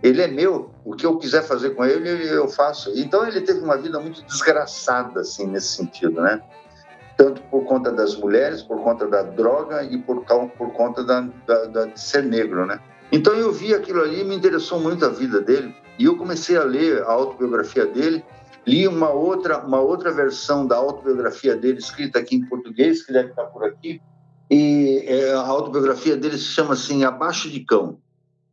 Ele 0.02 0.22
é 0.22 0.28
meu, 0.28 0.72
o 0.86 0.96
que 0.96 1.06
eu 1.06 1.18
quiser 1.18 1.44
fazer 1.44 1.72
com 1.72 1.84
ele, 1.84 2.10
eu 2.30 2.48
faço. 2.48 2.92
Então 2.96 3.28
ele 3.28 3.42
teve 3.42 3.60
uma 3.60 3.78
vida 3.78 4.00
muito 4.00 4.24
desgraçada, 4.24 5.22
assim, 5.22 5.46
nesse 5.48 5.76
sentido, 5.76 6.22
né? 6.22 6.42
Tanto 7.18 7.42
por 7.44 7.66
conta 7.66 7.92
das 7.92 8.16
mulheres, 8.16 8.62
por 8.62 8.82
conta 8.82 9.06
da 9.08 9.24
droga 9.24 9.84
e 9.84 9.98
por, 9.98 10.24
por 10.58 10.72
conta 10.72 11.04
da, 11.04 11.28
da, 11.46 11.66
da, 11.66 11.86
de 11.86 12.00
ser 12.00 12.24
negro, 12.24 12.66
né? 12.66 12.80
Então 13.12 13.34
eu 13.34 13.52
vi 13.52 13.74
aquilo 13.74 14.02
ali, 14.02 14.24
me 14.24 14.36
interessou 14.36 14.80
muito 14.80 15.04
a 15.04 15.10
vida 15.10 15.42
dele 15.42 15.76
e 15.98 16.06
eu 16.06 16.16
comecei 16.16 16.56
a 16.56 16.64
ler 16.64 17.04
a 17.04 17.12
autobiografia 17.12 17.86
dele. 17.86 18.24
Li 18.66 18.88
uma 18.88 19.10
outra, 19.10 19.58
uma 19.60 19.82
outra 19.82 20.14
versão 20.14 20.66
da 20.66 20.78
autobiografia 20.78 21.56
dele 21.56 21.80
escrita 21.80 22.20
aqui 22.20 22.36
em 22.36 22.46
português, 22.46 23.04
que 23.04 23.12
deve 23.12 23.30
estar 23.30 23.46
por 23.46 23.66
aqui, 23.66 24.02
e 24.50 25.04
é, 25.06 25.34
a 25.34 25.42
autobiografia 25.42 26.18
dele 26.18 26.38
se 26.38 26.46
chama 26.46 26.74
assim 26.74 27.04
Abaixo 27.04 27.50
de 27.50 27.60
Cão. 27.60 28.00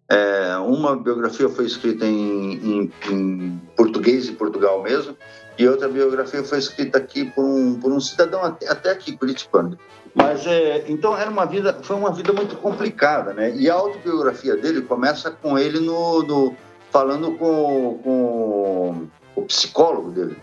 É, 0.09 0.57
uma 0.59 0.95
biografia 0.95 1.49
foi 1.49 1.65
escrita 1.65 2.07
em, 2.07 2.53
em, 2.53 2.93
em, 3.11 3.63
português 3.75 4.29
em 4.29 4.35
Portugal 4.35 4.83
mesmo, 4.83 5.17
e 5.59 5.67
outra 5.67 5.89
biografia 5.89 6.45
foi 6.45 6.59
escrita 6.59 6.99
aqui 6.99 7.25
por 7.25 7.45
um, 7.45 7.81
por 7.81 7.91
um 7.93 7.99
cidadão 7.99 8.45
até, 8.45 8.69
até 8.69 8.91
aqui, 8.91 9.17
curitibano. 9.17 9.77
Mas 10.15 10.47
é, 10.47 10.85
então 10.89 11.17
era 11.17 11.31
uma 11.31 11.45
vida, 11.45 11.81
foi 11.83 11.97
uma 11.97 12.13
vida 12.13 12.33
muito 12.33 12.57
complicada, 12.57 13.35
né? 13.35 13.55
E 13.57 13.69
a 13.69 13.75
autobiografia 13.75 14.57
dele 14.57 14.83
começa 14.83 15.31
com 15.31 15.59
ele 15.59 15.81
no, 15.81 16.23
no 16.23 16.57
falando 16.91 17.33
com, 17.33 18.01
com 18.03 19.09
o 19.35 19.43
psicólogo 19.43 20.11
dele. 20.11 20.37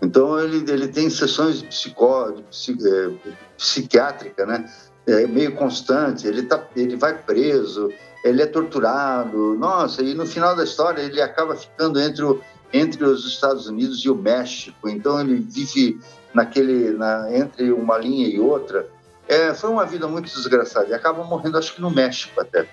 Então 0.00 0.38
ele, 0.38 0.70
ele 0.70 0.88
tem 0.88 1.10
sessões 1.10 1.58
de, 1.58 1.66
psicó, 1.66 2.30
de 2.30 2.42
é, 2.88 3.10
psiquiátrica, 3.56 4.46
né? 4.46 4.70
É 5.06 5.26
meio 5.26 5.54
constante. 5.54 6.26
Ele 6.26 6.42
tá, 6.42 6.66
ele 6.74 6.96
vai 6.96 7.16
preso, 7.16 7.92
ele 8.24 8.42
é 8.42 8.46
torturado. 8.46 9.54
Nossa, 9.54 10.02
e 10.02 10.14
no 10.14 10.26
final 10.26 10.56
da 10.56 10.64
história 10.64 11.02
ele 11.02 11.20
acaba 11.20 11.54
ficando 11.54 12.00
entre 12.00 12.24
o, 12.24 12.40
entre 12.72 13.04
os 13.04 13.26
Estados 13.26 13.66
Unidos 13.66 13.98
e 14.04 14.10
o 14.10 14.14
México. 14.14 14.88
Então 14.88 15.20
ele 15.20 15.36
vive 15.36 16.00
naquele 16.32 16.90
na, 16.90 17.34
entre 17.36 17.70
uma 17.72 17.98
linha 17.98 18.26
e 18.26 18.40
outra. 18.40 18.88
É, 19.28 19.54
foi 19.54 19.70
uma 19.70 19.86
vida 19.86 20.06
muito 20.08 20.26
desgraçada. 20.34 20.88
E 20.88 20.94
acaba 20.94 21.22
morrendo, 21.24 21.58
acho 21.58 21.74
que 21.74 21.80
no 21.80 21.90
México 21.90 22.40
até, 22.40 22.66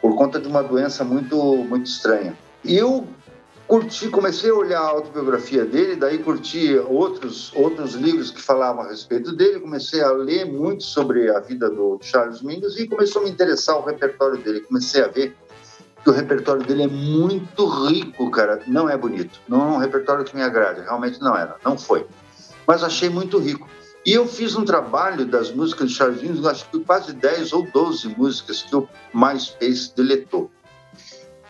por 0.00 0.16
conta 0.16 0.40
de 0.40 0.48
uma 0.48 0.62
doença 0.62 1.04
muito 1.04 1.36
muito 1.64 1.86
estranha. 1.86 2.36
E 2.64 2.76
eu 2.76 3.06
curti, 3.68 4.08
comecei 4.08 4.50
a 4.50 4.54
olhar 4.54 4.80
a 4.80 4.88
autobiografia 4.88 5.64
dele, 5.64 5.94
daí 5.94 6.18
curti 6.18 6.76
outros 6.88 7.52
outros 7.54 7.92
livros 7.92 8.30
que 8.30 8.40
falavam 8.40 8.82
a 8.82 8.88
respeito 8.88 9.30
dele, 9.32 9.60
comecei 9.60 10.00
a 10.00 10.10
ler 10.10 10.46
muito 10.46 10.82
sobre 10.82 11.30
a 11.30 11.38
vida 11.38 11.68
do 11.68 11.98
Charles 12.00 12.40
Mingus 12.40 12.78
e 12.78 12.88
começou 12.88 13.20
a 13.20 13.24
me 13.26 13.30
interessar 13.30 13.76
o 13.76 13.84
repertório 13.84 14.38
dele. 14.38 14.60
Comecei 14.62 15.04
a 15.04 15.08
ver 15.08 15.36
que 16.02 16.08
o 16.08 16.12
repertório 16.12 16.64
dele 16.64 16.84
é 16.84 16.88
muito 16.88 17.66
rico, 17.86 18.30
cara. 18.30 18.62
Não 18.66 18.88
é 18.88 18.96
bonito, 18.96 19.38
não 19.46 19.60
é 19.60 19.76
um 19.76 19.78
repertório 19.78 20.24
que 20.24 20.34
me 20.34 20.42
agrade, 20.42 20.80
realmente 20.80 21.20
não 21.20 21.36
era, 21.36 21.56
não 21.62 21.76
foi. 21.76 22.06
Mas 22.66 22.82
achei 22.82 23.10
muito 23.10 23.38
rico. 23.38 23.68
E 24.06 24.14
eu 24.14 24.26
fiz 24.26 24.56
um 24.56 24.64
trabalho 24.64 25.26
das 25.26 25.50
músicas 25.50 25.90
de 25.90 25.94
Charles 25.94 26.22
Mingus, 26.22 26.46
acho 26.46 26.70
que 26.70 26.80
quase 26.80 27.12
10 27.12 27.52
ou 27.52 27.70
12 27.70 28.08
músicas 28.16 28.62
que 28.62 28.74
o 28.74 28.88
MySpace 29.12 29.92
deletou. 29.94 30.50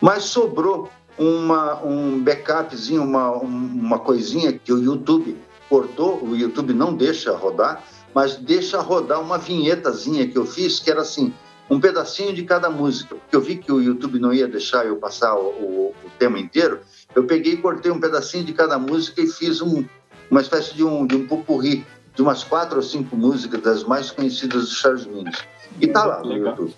Mas 0.01 0.23
sobrou 0.23 0.89
uma, 1.19 1.83
um 1.83 2.17
backupzinho, 2.19 3.03
uma, 3.03 3.31
uma 3.33 3.99
coisinha 3.99 4.53
que 4.53 4.71
o 4.71 4.81
YouTube 4.81 5.37
cortou, 5.69 6.23
o 6.23 6.35
YouTube 6.35 6.73
não 6.73 6.93
deixa 6.93 7.35
rodar, 7.35 7.83
mas 8.15 8.37
deixa 8.37 8.79
rodar 8.79 9.21
uma 9.21 9.37
vinhetazinha 9.37 10.27
que 10.27 10.37
eu 10.37 10.45
fiz, 10.45 10.79
que 10.79 10.89
era 10.89 11.01
assim, 11.01 11.33
um 11.69 11.79
pedacinho 11.79 12.33
de 12.33 12.43
cada 12.43 12.69
música. 12.69 13.15
Porque 13.15 13.35
eu 13.35 13.41
vi 13.41 13.57
que 13.57 13.71
o 13.71 13.81
YouTube 13.81 14.17
não 14.17 14.33
ia 14.33 14.47
deixar 14.47 14.85
eu 14.85 14.95
passar 14.95 15.35
o, 15.35 15.49
o, 15.49 15.95
o 16.03 16.09
tema 16.17 16.39
inteiro, 16.39 16.79
eu 17.13 17.25
peguei 17.25 17.53
e 17.53 17.57
cortei 17.57 17.91
um 17.91 17.99
pedacinho 17.99 18.43
de 18.43 18.53
cada 18.53 18.79
música 18.79 19.21
e 19.21 19.27
fiz 19.27 19.61
um, 19.61 19.83
uma 20.31 20.41
espécie 20.41 20.73
de 20.73 20.83
um, 20.83 21.05
de 21.05 21.15
um 21.15 21.27
pupurri 21.27 21.85
de 22.15 22.21
umas 22.21 22.43
quatro 22.43 22.77
ou 22.77 22.83
cinco 22.83 23.15
músicas 23.15 23.61
das 23.61 23.83
mais 23.83 24.11
conhecidas 24.11 24.63
do 24.63 24.75
Charles 24.75 25.05
Mingus. 25.05 25.37
E 25.79 25.87
tá 25.87 26.05
lá 26.05 26.21
no 26.21 26.35
YouTube. 26.35 26.73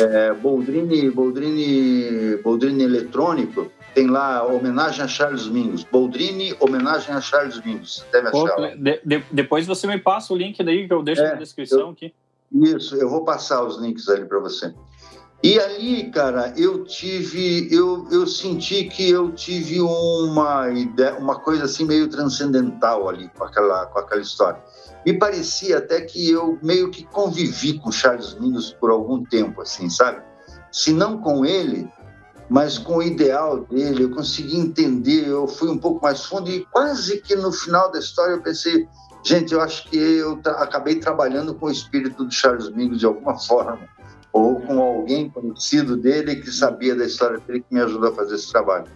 É, 0.00 0.32
Boldrini, 0.34 1.10
Boldrini, 1.10 2.36
Boldrini 2.42 2.84
Eletrônico, 2.84 3.70
tem 3.94 4.06
lá 4.06 4.44
homenagem 4.46 5.04
a 5.04 5.08
Charles 5.08 5.46
Mingus. 5.46 5.84
Boldrini, 5.84 6.54
homenagem 6.60 7.14
a 7.14 7.20
Charles 7.20 7.60
Mingus. 7.64 8.04
Deve 8.12 8.28
achar. 8.28 8.76
De, 8.76 9.00
de, 9.04 9.24
depois 9.30 9.66
você 9.66 9.86
me 9.86 9.98
passa 9.98 10.32
o 10.32 10.36
link 10.36 10.62
daí 10.62 10.86
que 10.86 10.92
eu 10.92 11.02
deixo 11.02 11.22
é, 11.22 11.30
na 11.30 11.34
descrição 11.34 11.80
eu, 11.80 11.88
aqui. 11.90 12.14
Isso, 12.52 12.96
eu 12.96 13.08
vou 13.08 13.24
passar 13.24 13.62
os 13.62 13.80
links 13.80 14.08
ali 14.08 14.24
para 14.24 14.40
você. 14.40 14.74
E 15.42 15.58
ali, 15.58 16.10
cara, 16.10 16.52
eu 16.54 16.84
tive, 16.84 17.74
eu, 17.74 18.06
eu 18.10 18.26
senti 18.26 18.84
que 18.84 19.08
eu 19.08 19.32
tive 19.32 19.80
uma 19.80 20.68
ideia, 20.68 21.16
uma 21.16 21.40
coisa 21.40 21.64
assim 21.64 21.86
meio 21.86 22.08
transcendental 22.08 23.08
ali 23.08 23.30
com 23.30 23.44
aquela, 23.44 23.86
com 23.86 23.98
aquela 24.00 24.20
história. 24.20 24.60
Me 25.06 25.14
parecia 25.18 25.78
até 25.78 26.02
que 26.02 26.30
eu 26.30 26.58
meio 26.62 26.90
que 26.90 27.04
convivi 27.04 27.78
com 27.78 27.90
Charles 27.90 28.34
Mingus 28.38 28.72
por 28.74 28.90
algum 28.90 29.24
tempo, 29.24 29.62
assim, 29.62 29.88
sabe? 29.88 30.20
Se 30.70 30.92
não 30.92 31.18
com 31.18 31.42
ele, 31.46 31.88
mas 32.50 32.76
com 32.76 32.96
o 32.96 33.02
ideal 33.02 33.60
dele, 33.60 34.02
eu 34.02 34.10
consegui 34.10 34.58
entender, 34.58 35.28
eu 35.28 35.46
fui 35.46 35.70
um 35.70 35.78
pouco 35.78 36.02
mais 36.02 36.24
fundo 36.24 36.50
e 36.50 36.66
quase 36.66 37.18
que 37.22 37.36
no 37.36 37.52
final 37.52 37.92
da 37.92 38.00
história 38.00 38.32
eu 38.32 38.42
pensei, 38.42 38.88
gente, 39.22 39.54
eu 39.54 39.60
acho 39.60 39.88
que 39.88 39.96
eu 39.96 40.36
tra 40.38 40.54
acabei 40.54 40.96
trabalhando 40.96 41.54
com 41.54 41.66
o 41.66 41.70
espírito 41.70 42.24
do 42.24 42.34
Charles 42.34 42.68
Mingus 42.70 42.98
de 42.98 43.06
alguma 43.06 43.38
forma, 43.40 43.78
ou 44.32 44.60
com 44.60 44.82
alguém 44.82 45.30
conhecido 45.30 45.96
dele 45.96 46.36
que 46.36 46.50
sabia 46.50 46.96
da 46.96 47.04
história 47.04 47.38
dele 47.38 47.60
que 47.60 47.72
me 47.72 47.80
ajudou 47.82 48.10
a 48.10 48.14
fazer 48.16 48.34
esse 48.34 48.50
trabalho. 48.50 48.86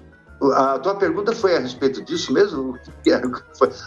A 0.56 0.78
tua 0.80 0.96
pergunta 0.96 1.32
foi 1.32 1.56
a 1.56 1.60
respeito 1.60 2.02
disso 2.02 2.32
mesmo? 2.32 2.76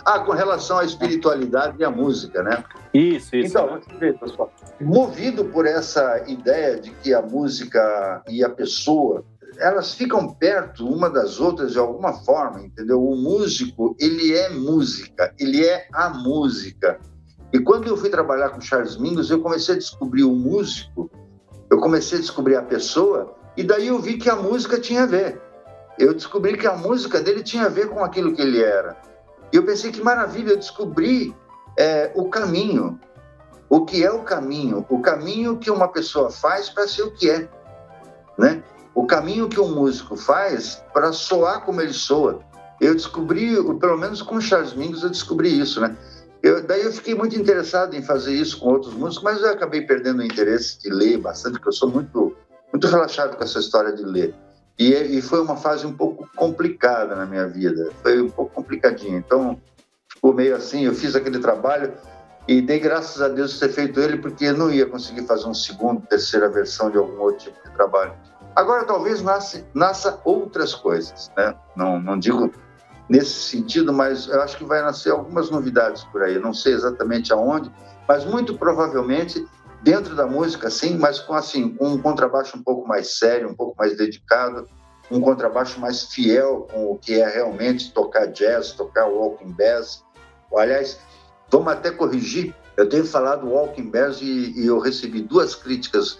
Ah, 0.05 0.20
com 0.20 0.32
relação 0.32 0.80
à 0.80 0.86
espiritualidade 0.86 1.76
e 1.78 1.84
à 1.84 1.91
música, 1.91 2.41
né? 2.41 2.63
Isso, 2.93 3.36
isso. 3.36 3.57
Então, 3.57 3.80
pessoal. 4.18 4.51
Movido 4.80 5.43
por 5.45 5.65
essa 5.65 6.24
ideia 6.26 6.80
de 6.80 6.89
que 6.91 7.13
a 7.13 7.22
música 7.22 8.24
e 8.30 8.43
a 8.43 8.49
pessoa 8.49 9.26
elas 9.59 9.93
ficam 9.93 10.33
perto 10.33 10.87
uma 10.87 11.09
das 11.09 11.39
outras 11.39 11.71
de 11.71 11.79
alguma 11.79 12.13
forma, 12.13 12.61
entendeu? 12.61 13.03
O 13.03 13.15
músico, 13.15 13.95
ele 13.99 14.33
é 14.35 14.49
música, 14.49 15.33
ele 15.39 15.65
é 15.65 15.87
a 15.93 16.09
música. 16.09 16.99
E 17.51 17.59
quando 17.59 17.87
eu 17.87 17.97
fui 17.97 18.09
trabalhar 18.09 18.49
com 18.49 18.61
Charles 18.61 18.97
Mingus, 18.97 19.29
eu 19.29 19.41
comecei 19.41 19.75
a 19.75 19.77
descobrir 19.77 20.23
o 20.23 20.33
músico, 20.33 21.09
eu 21.69 21.79
comecei 21.79 22.17
a 22.17 22.21
descobrir 22.21 22.55
a 22.55 22.61
pessoa, 22.61 23.35
e 23.55 23.63
daí 23.63 23.87
eu 23.87 23.99
vi 23.99 24.17
que 24.17 24.29
a 24.29 24.35
música 24.35 24.79
tinha 24.79 25.03
a 25.03 25.07
ver. 25.07 25.41
Eu 25.97 26.13
descobri 26.13 26.57
que 26.57 26.67
a 26.67 26.75
música 26.75 27.19
dele 27.19 27.41
tinha 27.41 27.65
a 27.65 27.69
ver 27.69 27.89
com 27.89 28.03
aquilo 28.03 28.33
que 28.33 28.41
ele 28.41 28.61
era. 28.61 28.95
E 29.51 29.55
eu 29.55 29.65
pensei 29.65 29.91
que 29.91 30.01
maravilha, 30.01 30.51
eu 30.51 30.57
descobri 30.57 31.35
é, 31.77 32.11
o 32.15 32.29
caminho. 32.29 32.99
O 33.69 33.83
que 33.83 34.03
é 34.03 34.11
o 34.11 34.23
caminho? 34.23 34.85
O 34.89 35.01
caminho 35.01 35.57
que 35.57 35.71
uma 35.71 35.87
pessoa 35.87 36.29
faz 36.29 36.69
para 36.69 36.87
ser 36.87 37.03
o 37.03 37.11
que 37.11 37.29
é, 37.29 37.49
né? 38.37 38.63
O 38.97 39.05
caminho 39.05 39.47
que 39.47 39.59
um 39.59 39.75
músico 39.75 40.17
faz 40.17 40.83
para 40.91 41.13
soar 41.13 41.63
como 41.63 41.79
ele 41.79 41.93
soa. 41.93 42.39
Eu 42.81 42.95
descobri, 42.95 43.55
pelo 43.79 43.95
menos 43.95 44.23
com 44.23 44.41
Charles 44.41 44.73
Mingus, 44.73 45.03
eu 45.03 45.11
descobri 45.11 45.59
isso, 45.59 45.79
né? 45.79 45.95
Eu, 46.41 46.65
daí 46.65 46.81
eu 46.81 46.91
fiquei 46.91 47.13
muito 47.13 47.39
interessado 47.39 47.95
em 47.95 48.01
fazer 48.01 48.33
isso 48.33 48.59
com 48.59 48.69
outros 48.69 48.95
músicos, 48.95 49.23
mas 49.23 49.39
eu 49.39 49.51
acabei 49.51 49.81
perdendo 49.83 50.21
o 50.21 50.23
interesse 50.23 50.79
de 50.81 50.89
ler 50.89 51.19
bastante, 51.19 51.53
porque 51.53 51.69
eu 51.69 51.73
sou 51.73 51.91
muito, 51.91 52.35
muito 52.73 52.87
relaxado 52.87 53.37
com 53.37 53.43
essa 53.43 53.59
história 53.59 53.93
de 53.93 54.03
ler. 54.03 54.33
E, 54.79 54.91
e 54.91 55.21
foi 55.21 55.41
uma 55.41 55.57
fase 55.57 55.85
um 55.85 55.93
pouco 55.93 56.27
complicada 56.35 57.15
na 57.15 57.27
minha 57.27 57.47
vida, 57.47 57.91
foi 58.01 58.19
um 58.19 58.29
pouco 58.31 58.55
complicadinha. 58.55 59.19
Então, 59.19 59.61
ficou 60.11 60.33
meio 60.33 60.55
assim, 60.55 60.85
eu 60.85 60.95
fiz 60.95 61.15
aquele 61.15 61.37
trabalho 61.37 61.93
e 62.47 62.63
dei 62.63 62.79
graças 62.79 63.21
a 63.21 63.27
Deus 63.27 63.59
ter 63.59 63.69
feito 63.69 63.99
ele, 63.99 64.17
porque 64.17 64.45
eu 64.45 64.57
não 64.57 64.71
ia 64.71 64.87
conseguir 64.87 65.27
fazer 65.27 65.45
um 65.45 65.53
segundo, 65.53 66.01
terceira 66.07 66.49
versão 66.49 66.89
de 66.89 66.97
algum 66.97 67.19
outro 67.19 67.45
tipo 67.45 67.63
de 67.63 67.75
trabalho. 67.75 68.13
Agora, 68.57 68.85
talvez 68.85 69.21
nasce, 69.21 69.63
nasça 69.71 70.19
outras 70.25 70.73
coisas, 70.73 71.31
né? 71.38 71.53
Não, 71.75 72.01
não 72.01 72.17
digo 72.17 72.51
nesse 73.07 73.29
sentido, 73.51 73.93
mas 73.93 74.27
eu 74.27 74.41
acho 74.41 74.57
que 74.57 74.65
vai 74.65 74.81
nascer 74.81 75.11
algumas 75.11 75.51
novidades 75.51 76.03
por 76.05 76.23
aí. 76.23 76.39
Não 76.39 76.55
sei 76.55 76.73
exatamente 76.73 77.31
aonde, 77.31 77.71
mas 78.07 78.25
muito 78.25 78.57
provavelmente 78.57 79.45
dentro 79.84 80.15
da 80.15 80.25
música, 80.25 80.71
sim, 80.71 80.97
mas 80.97 81.19
com 81.19 81.35
assim 81.35 81.77
um 81.79 81.99
contrabaixo 81.99 82.57
um 82.57 82.63
pouco 82.63 82.88
mais 82.88 83.19
sério, 83.19 83.47
um 83.47 83.53
pouco 83.53 83.75
mais 83.77 83.95
dedicado, 83.95 84.67
um 85.11 85.21
contrabaixo 85.21 85.79
mais 85.79 86.05
fiel 86.05 86.67
com 86.73 86.93
o 86.93 86.97
que 86.97 87.21
é 87.21 87.29
realmente 87.29 87.93
tocar 87.93 88.25
jazz, 88.25 88.71
tocar 88.71 89.05
walking 89.05 89.51
bass. 89.51 90.03
Aliás, 90.51 90.99
vamos 91.51 91.71
até 91.71 91.91
corrigir. 91.91 92.55
Eu 92.75 92.89
tenho 92.89 93.05
falado 93.05 93.47
walking 93.47 93.91
bass 93.91 94.19
e, 94.19 94.59
e 94.59 94.65
eu 94.65 94.79
recebi 94.79 95.21
duas 95.21 95.53
críticas. 95.53 96.17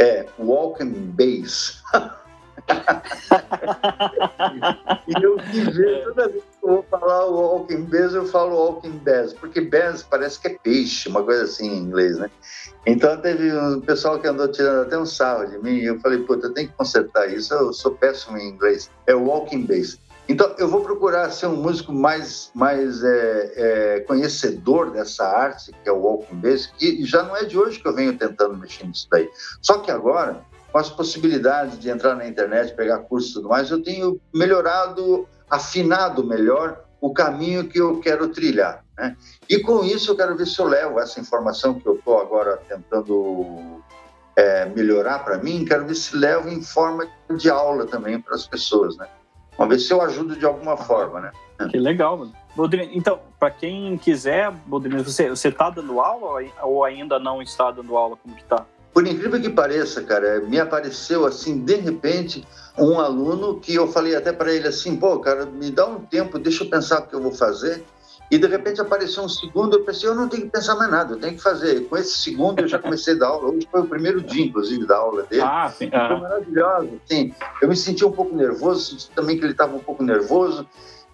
É 0.00 0.26
walking 0.38 1.12
bass. 1.14 1.82
e 5.06 5.22
eu 5.22 5.36
ver, 5.38 6.04
toda 6.04 6.28
vez 6.28 6.42
que 6.42 6.66
eu 6.66 6.68
vou 6.68 6.82
falar 6.84 7.26
walking 7.26 7.84
bass, 7.84 8.14
eu 8.14 8.26
falo 8.26 8.56
walking 8.56 8.98
bass, 8.98 9.32
porque 9.32 9.60
bass 9.60 10.02
parece 10.02 10.40
que 10.40 10.48
é 10.48 10.58
peixe, 10.62 11.08
uma 11.08 11.22
coisa 11.22 11.44
assim 11.44 11.68
em 11.68 11.78
inglês, 11.78 12.18
né? 12.18 12.30
Então 12.86 13.16
teve 13.20 13.52
um 13.52 13.80
pessoal 13.80 14.18
que 14.18 14.26
andou 14.26 14.50
tirando 14.50 14.86
até 14.86 14.98
um 14.98 15.06
sarro 15.06 15.46
de 15.46 15.58
mim, 15.58 15.76
e 15.78 15.86
eu 15.86 16.00
falei, 16.00 16.18
puta, 16.20 16.46
eu 16.46 16.54
tenho 16.54 16.68
que 16.68 16.74
consertar 16.74 17.30
isso, 17.32 17.52
eu 17.54 17.72
sou 17.72 17.92
péssimo 17.92 18.38
em 18.38 18.48
inglês. 18.48 18.90
É 19.06 19.14
walking 19.14 19.66
bass. 19.66 19.98
Então 20.30 20.54
eu 20.58 20.68
vou 20.68 20.80
procurar 20.82 21.28
ser 21.30 21.46
um 21.46 21.56
músico 21.56 21.92
mais, 21.92 22.52
mais 22.54 23.02
é, 23.02 23.52
é, 23.56 24.00
conhecedor 24.06 24.92
dessa 24.92 25.26
arte, 25.26 25.72
que 25.82 25.88
é 25.88 25.92
o 25.92 25.98
walking 25.98 26.36
bass, 26.36 26.66
que 26.66 27.04
já 27.04 27.24
não 27.24 27.36
é 27.36 27.44
de 27.44 27.58
hoje 27.58 27.80
que 27.80 27.88
eu 27.88 27.92
venho 27.92 28.16
tentando 28.16 28.56
mexer 28.56 28.86
nisso 28.86 29.08
daí. 29.10 29.28
Só 29.60 29.78
que 29.78 29.90
agora 29.90 30.40
com 30.70 30.78
as 30.78 30.88
possibilidades 30.88 31.80
de 31.80 31.90
entrar 31.90 32.14
na 32.14 32.28
internet, 32.28 32.76
pegar 32.76 33.00
cursos 33.00 33.32
e 33.32 33.34
tudo 33.34 33.48
mais, 33.48 33.72
eu 33.72 33.82
tenho 33.82 34.20
melhorado, 34.32 35.26
afinado 35.50 36.24
melhor 36.24 36.84
o 37.00 37.12
caminho 37.12 37.66
que 37.66 37.80
eu 37.80 37.98
quero 37.98 38.28
trilhar. 38.28 38.84
Né? 38.96 39.16
E 39.48 39.58
com 39.58 39.82
isso 39.82 40.12
eu 40.12 40.16
quero 40.16 40.36
ver 40.36 40.46
se 40.46 40.60
eu 40.60 40.66
levo 40.66 41.00
essa 41.00 41.18
informação 41.18 41.74
que 41.74 41.88
eu 41.88 41.96
estou 41.96 42.20
agora 42.20 42.56
tentando 42.68 43.82
é, 44.36 44.66
melhorar 44.66 45.24
para 45.24 45.38
mim, 45.38 45.64
quero 45.64 45.86
ver 45.86 45.96
se 45.96 46.16
levo 46.16 46.48
em 46.48 46.62
forma 46.62 47.04
de 47.36 47.50
aula 47.50 47.84
também 47.84 48.20
para 48.20 48.36
as 48.36 48.46
pessoas. 48.46 48.96
Né? 48.96 49.08
Vamos 49.60 49.74
ver 49.76 49.80
se 49.82 49.92
eu 49.92 50.00
ajudo 50.00 50.34
de 50.36 50.46
alguma 50.46 50.74
forma. 50.74 51.20
Né? 51.20 51.32
Que 51.70 51.76
legal, 51.76 52.16
mano. 52.16 52.32
Então, 52.94 53.20
para 53.38 53.50
quem 53.50 53.98
quiser, 53.98 54.50
Bodrino, 54.64 55.04
você 55.04 55.28
está 55.30 55.68
dando 55.68 56.00
aula 56.00 56.42
ou 56.62 56.82
ainda 56.82 57.18
não 57.18 57.42
está 57.42 57.70
dando 57.70 57.94
aula? 57.94 58.16
Como 58.16 58.34
que 58.34 58.40
está? 58.40 58.64
Por 58.94 59.06
incrível 59.06 59.38
que 59.38 59.50
pareça, 59.50 60.02
cara, 60.02 60.40
me 60.40 60.58
apareceu 60.58 61.26
assim, 61.26 61.62
de 61.62 61.74
repente, 61.74 62.42
um 62.78 62.98
aluno 62.98 63.60
que 63.60 63.74
eu 63.74 63.86
falei 63.86 64.16
até 64.16 64.32
para 64.32 64.50
ele 64.50 64.66
assim, 64.66 64.96
pô, 64.96 65.18
cara, 65.18 65.44
me 65.44 65.70
dá 65.70 65.84
um 65.86 66.00
tempo, 66.00 66.38
deixa 66.38 66.64
eu 66.64 66.70
pensar 66.70 67.00
o 67.00 67.06
que 67.06 67.14
eu 67.14 67.20
vou 67.20 67.32
fazer. 67.32 67.84
E 68.30 68.38
de 68.38 68.46
repente 68.46 68.80
apareceu 68.80 69.24
um 69.24 69.28
segundo, 69.28 69.76
eu 69.76 69.84
pensei, 69.84 70.08
eu 70.08 70.14
não 70.14 70.28
tenho 70.28 70.44
que 70.44 70.50
pensar 70.50 70.76
mais 70.76 70.88
nada, 70.90 71.14
eu 71.14 71.18
tenho 71.18 71.34
que 71.34 71.42
fazer. 71.42 71.88
Com 71.88 71.96
esse 71.96 72.16
segundo 72.16 72.60
eu 72.60 72.68
já 72.68 72.78
comecei 72.78 73.14
a 73.14 73.18
dar 73.18 73.26
aula. 73.26 73.48
Hoje 73.48 73.66
foi 73.68 73.80
o 73.80 73.86
primeiro 73.86 74.20
dia, 74.20 74.44
inclusive, 74.44 74.86
da 74.86 74.98
aula 74.98 75.24
dele. 75.24 75.42
Ah, 75.42 75.68
sim. 75.76 75.90
Foi 75.90 76.20
maravilhoso. 76.20 77.00
Sim, 77.06 77.34
eu 77.60 77.68
me 77.68 77.76
senti 77.76 78.04
um 78.04 78.12
pouco 78.12 78.36
nervoso, 78.36 78.90
senti 78.90 79.10
também 79.10 79.36
que 79.36 79.44
ele 79.44 79.52
estava 79.52 79.74
um 79.74 79.80
pouco 79.80 80.04
nervoso. 80.04 80.64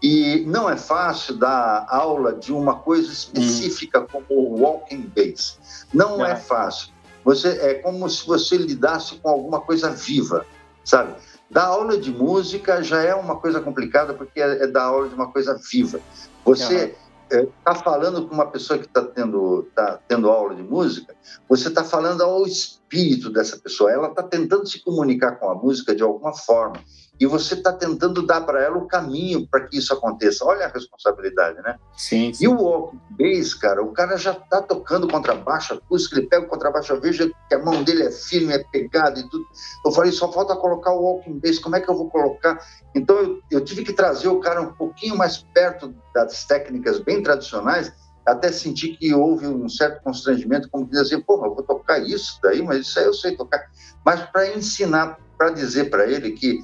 E 0.02 0.44
não 0.46 0.68
é 0.68 0.76
fácil 0.76 1.36
dar 1.38 1.86
aula 1.88 2.34
de 2.34 2.52
uma 2.52 2.76
coisa 2.80 3.10
específica 3.10 4.00
hum. 4.00 4.06
como 4.12 4.26
o 4.28 4.60
walking 4.60 5.10
bass. 5.16 5.58
Não 5.94 6.24
é. 6.24 6.32
é 6.32 6.36
fácil. 6.36 6.92
Você 7.24 7.48
é 7.48 7.74
como 7.74 8.08
se 8.10 8.26
você 8.26 8.58
lidasse 8.58 9.16
com 9.16 9.30
alguma 9.30 9.60
coisa 9.62 9.90
viva, 9.90 10.44
sabe? 10.84 11.14
Dar 11.50 11.64
aula 11.64 11.96
de 11.96 12.10
música 12.10 12.82
já 12.82 13.02
é 13.02 13.14
uma 13.14 13.36
coisa 13.36 13.58
complicada 13.60 14.12
porque 14.12 14.40
é, 14.40 14.64
é 14.64 14.66
dar 14.66 14.84
aula 14.84 15.08
de 15.08 15.14
uma 15.14 15.32
coisa 15.32 15.58
viva. 15.70 15.98
Você 16.44 16.94
está 17.30 17.72
é, 17.72 17.74
falando 17.74 18.26
com 18.26 18.34
uma 18.34 18.46
pessoa 18.46 18.78
que 18.78 18.86
está 18.86 19.02
tendo, 19.02 19.68
tá 19.74 19.98
tendo 20.06 20.30
aula 20.30 20.54
de 20.54 20.62
música, 20.62 21.14
você 21.48 21.68
está 21.68 21.82
falando 21.82 22.22
ao 22.22 22.42
espírito 22.86 23.30
dessa 23.30 23.58
pessoa. 23.58 23.90
Ela 23.90 24.08
está 24.08 24.22
tentando 24.22 24.66
se 24.66 24.82
comunicar 24.82 25.32
com 25.32 25.50
a 25.50 25.54
música 25.54 25.94
de 25.94 26.02
alguma 26.02 26.32
forma 26.32 26.82
e 27.18 27.26
você 27.26 27.54
está 27.54 27.72
tentando 27.72 28.24
dar 28.26 28.42
para 28.42 28.62
ela 28.62 28.76
o 28.76 28.86
caminho 28.86 29.46
para 29.48 29.66
que 29.66 29.78
isso 29.78 29.92
aconteça. 29.92 30.44
Olha 30.44 30.66
a 30.66 30.68
responsabilidade, 30.68 31.60
né? 31.62 31.78
Sim, 31.96 32.32
sim. 32.32 32.44
E 32.44 32.48
o 32.48 32.54
walking 32.54 33.00
bass, 33.10 33.54
cara, 33.54 33.82
o 33.82 33.92
cara 33.92 34.16
já 34.16 34.32
está 34.32 34.60
tocando 34.60 35.08
contrabaixo 35.08 35.74
acústico, 35.74 36.16
ele 36.16 36.26
pega 36.26 36.44
o 36.44 36.48
contrabaixo, 36.48 36.92
eu 36.92 37.00
vejo 37.00 37.32
que 37.48 37.54
a 37.54 37.58
mão 37.58 37.82
dele 37.82 38.02
é 38.02 38.10
firme, 38.10 38.52
é 38.52 38.62
pegada 38.70 39.18
e 39.18 39.28
tudo. 39.28 39.44
Eu 39.84 39.92
falei, 39.92 40.12
só 40.12 40.30
falta 40.30 40.54
colocar 40.56 40.92
o 40.92 41.02
walking 41.02 41.40
bass, 41.40 41.58
como 41.58 41.76
é 41.76 41.80
que 41.80 41.88
eu 41.88 41.96
vou 41.96 42.10
colocar? 42.10 42.58
Então 42.94 43.16
eu, 43.16 43.40
eu 43.50 43.64
tive 43.64 43.82
que 43.82 43.92
trazer 43.92 44.28
o 44.28 44.40
cara 44.40 44.60
um 44.60 44.72
pouquinho 44.74 45.16
mais 45.16 45.38
perto 45.38 45.94
das 46.14 46.44
técnicas 46.44 46.98
bem 46.98 47.22
tradicionais, 47.22 47.92
até 48.26 48.50
senti 48.50 48.88
que 48.88 49.14
houve 49.14 49.46
um 49.46 49.68
certo 49.68 50.02
constrangimento, 50.02 50.68
como 50.68 50.86
dizer 50.86 51.02
assim, 51.02 51.20
porra, 51.20 51.46
eu 51.46 51.54
vou 51.54 51.62
tocar 51.62 51.98
isso 52.00 52.38
daí, 52.42 52.60
mas 52.60 52.80
isso 52.80 52.98
aí 52.98 53.04
eu 53.04 53.14
sei 53.14 53.36
tocar. 53.36 53.64
Mas 54.04 54.20
para 54.22 54.52
ensinar, 54.54 55.18
para 55.38 55.50
dizer 55.50 55.90
para 55.90 56.06
ele 56.06 56.32
que 56.32 56.58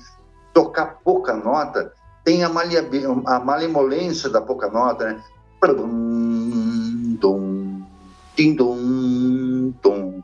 tocar 0.53 0.99
pouca 1.05 1.35
nota 1.35 1.93
tem 2.25 2.43
a, 2.45 2.49
malia, 2.49 2.85
a 3.27 3.39
malemolência 3.41 4.29
da 4.29 4.41
pouca 4.41 4.69
nota, 4.69 5.13
né? 5.13 5.23
Dum, 5.65 7.17
dum, 7.21 7.83
tim, 8.35 8.55
dum, 8.55 9.73
dum, 9.83 10.23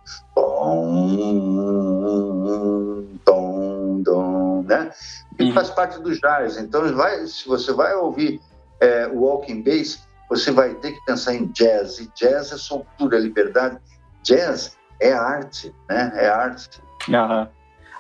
né? 4.69 4.91
E 5.39 5.45
uhum. 5.45 5.53
faz 5.53 5.71
parte 5.71 6.01
do 6.01 6.15
jazz. 6.15 6.59
Então, 6.59 6.93
vai, 6.95 7.27
se 7.27 7.47
você 7.47 7.73
vai 7.73 7.95
ouvir 7.95 8.41
é, 8.81 9.07
walking 9.07 9.63
bass, 9.63 10.01
você 10.29 10.51
vai 10.51 10.75
ter 10.75 10.93
que 10.93 11.05
pensar 11.05 11.35
em 11.35 11.47
jazz. 11.47 11.99
E 11.99 12.11
jazz 12.15 12.53
é 12.53 12.57
soltura, 12.57 13.17
é 13.17 13.21
liberdade. 13.21 13.79
Jazz 14.23 14.77
é 15.01 15.13
arte, 15.13 15.75
né? 15.89 16.13
É 16.15 16.29
arte. 16.29 16.81
Uhum. 17.09 17.49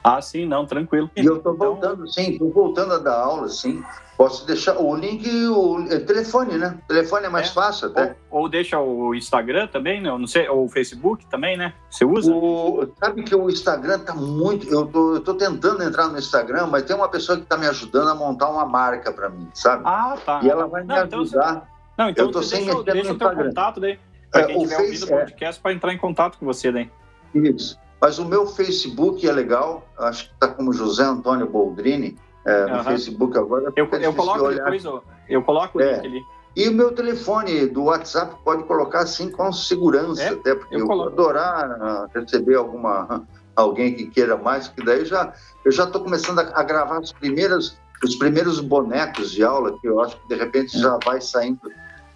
Ah, 0.02 0.22
sim, 0.22 0.46
não, 0.46 0.64
tranquilo. 0.64 1.10
E 1.16 1.24
eu 1.24 1.36
estou 1.36 1.54
então... 1.54 1.66
voltando, 1.66 2.08
sim, 2.10 2.32
estou 2.32 2.50
voltando 2.50 2.94
a 2.94 2.98
dar 2.98 3.20
aula, 3.20 3.48
sim. 3.48 3.82
Posso 4.16 4.46
deixar 4.46 4.76
o 4.76 4.96
link, 4.96 5.28
o 5.46 5.86
é, 5.90 5.98
telefone, 6.00 6.58
né? 6.58 6.76
O 6.82 6.88
telefone 6.88 7.26
é 7.26 7.28
mais 7.28 7.50
é. 7.50 7.52
fácil 7.52 7.88
até. 7.88 8.16
Ou, 8.30 8.42
ou, 8.42 8.48
deixa 8.48 8.80
o 8.80 9.14
Instagram 9.14 9.68
também, 9.68 10.00
né? 10.00 10.10
Não 10.10 10.26
sei, 10.26 10.48
ou 10.48 10.64
o 10.64 10.68
Facebook 10.68 11.24
também, 11.26 11.56
né? 11.56 11.72
Você 11.88 12.04
usa? 12.04 12.32
O, 12.32 12.88
sabe 12.98 13.22
que 13.22 13.34
o 13.34 13.48
Instagram 13.48 14.00
tá 14.00 14.14
muito. 14.14 14.68
Eu 14.68 14.86
tô, 14.86 15.14
eu 15.14 15.20
tô 15.20 15.34
tentando 15.34 15.82
entrar 15.84 16.08
no 16.08 16.18
Instagram, 16.18 16.66
mas 16.66 16.82
tem 16.82 16.96
uma 16.96 17.08
pessoa 17.08 17.36
que 17.36 17.44
está 17.44 17.56
me 17.56 17.66
ajudando 17.68 18.08
a 18.08 18.14
montar 18.14 18.48
uma 18.50 18.66
marca 18.66 19.12
para 19.12 19.28
mim, 19.28 19.48
sabe? 19.54 19.82
Ah, 19.86 20.16
tá. 20.24 20.40
E 20.42 20.50
ela 20.50 20.66
vai 20.66 20.82
me 20.82 20.92
então 20.92 21.20
ajudar. 21.20 21.54
Você... 21.54 21.77
Não, 21.98 22.08
então 22.08 22.26
eu 22.26 22.32
tô 22.32 22.42
sem 22.42 22.64
deixa, 22.64 22.82
deixa 22.84 23.12
o 23.12 23.18
teu 23.18 23.34
contato 23.34 23.80
daí. 23.80 23.98
É, 24.32 24.44
quem 24.44 24.58
tiver 24.60 24.76
Face, 24.76 24.86
ouvido 24.86 25.04
o 25.04 25.08
podcast, 25.08 25.58
é... 25.58 25.62
para 25.62 25.72
entrar 25.72 25.92
em 25.92 25.98
contato 25.98 26.38
com 26.38 26.46
você 26.46 26.70
daí. 26.70 26.90
Isso. 27.34 27.78
Mas 28.00 28.18
o 28.18 28.24
meu 28.24 28.46
Facebook 28.46 29.26
é 29.26 29.32
legal, 29.32 29.86
acho 29.98 30.28
que 30.28 30.34
está 30.34 30.48
como 30.48 30.72
José 30.72 31.02
Antônio 31.02 31.48
Boldrini 31.48 32.16
é, 32.46 32.66
no 32.66 32.76
uhum. 32.76 32.84
Facebook 32.84 33.36
agora. 33.36 33.72
Eu, 33.74 33.86
eu 33.86 34.14
coloco 34.14 34.44
olhar. 34.44 34.70
depois, 34.70 34.84
eu 35.28 35.42
coloco 35.42 35.80
é. 35.80 35.98
ali. 35.98 36.22
E 36.54 36.68
o 36.68 36.72
meu 36.72 36.92
telefone 36.92 37.66
do 37.66 37.84
WhatsApp 37.84 38.34
pode 38.44 38.64
colocar 38.64 39.00
assim 39.00 39.30
com 39.30 39.52
segurança, 39.52 40.22
é, 40.22 40.28
até 40.30 40.54
porque 40.54 40.74
eu, 40.74 40.80
eu 40.80 40.86
vou 40.86 41.06
adorar 41.06 42.08
receber 42.14 42.56
alguma 42.56 43.26
alguém 43.54 43.94
que 43.94 44.06
queira 44.06 44.36
mais, 44.36 44.68
que 44.68 44.84
daí 44.84 45.04
já 45.04 45.32
eu 45.64 45.72
já 45.72 45.84
estou 45.84 46.02
começando 46.02 46.38
a, 46.38 46.60
a, 46.60 46.62
gravar 46.62 46.98
as 46.98 47.12
primeiras 47.12 47.76
os 48.02 48.14
primeiros 48.14 48.60
bonecos 48.60 49.32
de 49.32 49.42
aula 49.42 49.76
que 49.80 49.88
eu 49.88 50.00
acho 50.00 50.16
que 50.20 50.28
de 50.28 50.36
repente 50.36 50.78
já 50.78 50.96
vai 51.04 51.20
saindo 51.20 51.60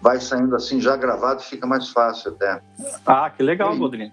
vai 0.03 0.19
saindo 0.19 0.53
assim 0.53 0.81
já 0.81 0.97
gravado, 0.97 1.41
fica 1.41 1.65
mais 1.65 1.89
fácil 1.89 2.33
até. 2.33 2.61
Ah, 3.05 3.29
que 3.29 3.41
legal, 3.41 3.73
Rodrigo. 3.73 4.11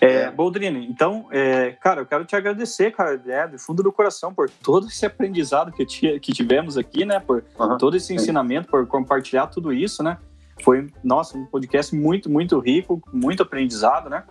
É, 0.00 0.06
é. 0.06 0.30
Boldrini, 0.30 0.86
então, 0.86 1.26
é, 1.30 1.70
cara, 1.80 2.02
eu 2.02 2.06
quero 2.06 2.24
te 2.26 2.36
agradecer, 2.36 2.90
cara, 2.90 3.18
é, 3.26 3.48
do 3.48 3.58
fundo 3.58 3.82
do 3.82 3.90
coração, 3.90 4.34
por 4.34 4.50
todo 4.50 4.88
esse 4.88 5.06
aprendizado 5.06 5.72
que, 5.72 5.86
que 6.18 6.32
tivemos 6.32 6.76
aqui, 6.76 7.06
né? 7.06 7.18
Por 7.18 7.42
uhum. 7.58 7.78
todo 7.78 7.96
esse 7.96 8.12
ensinamento, 8.12 8.68
por 8.68 8.86
compartilhar 8.86 9.46
tudo 9.46 9.72
isso, 9.72 10.02
né? 10.02 10.18
Foi, 10.62 10.86
nossa, 11.02 11.38
um 11.38 11.46
podcast 11.46 11.94
muito, 11.94 12.28
muito 12.28 12.58
rico, 12.58 13.00
muito 13.10 13.42
aprendizado, 13.42 14.10
né? 14.10 14.24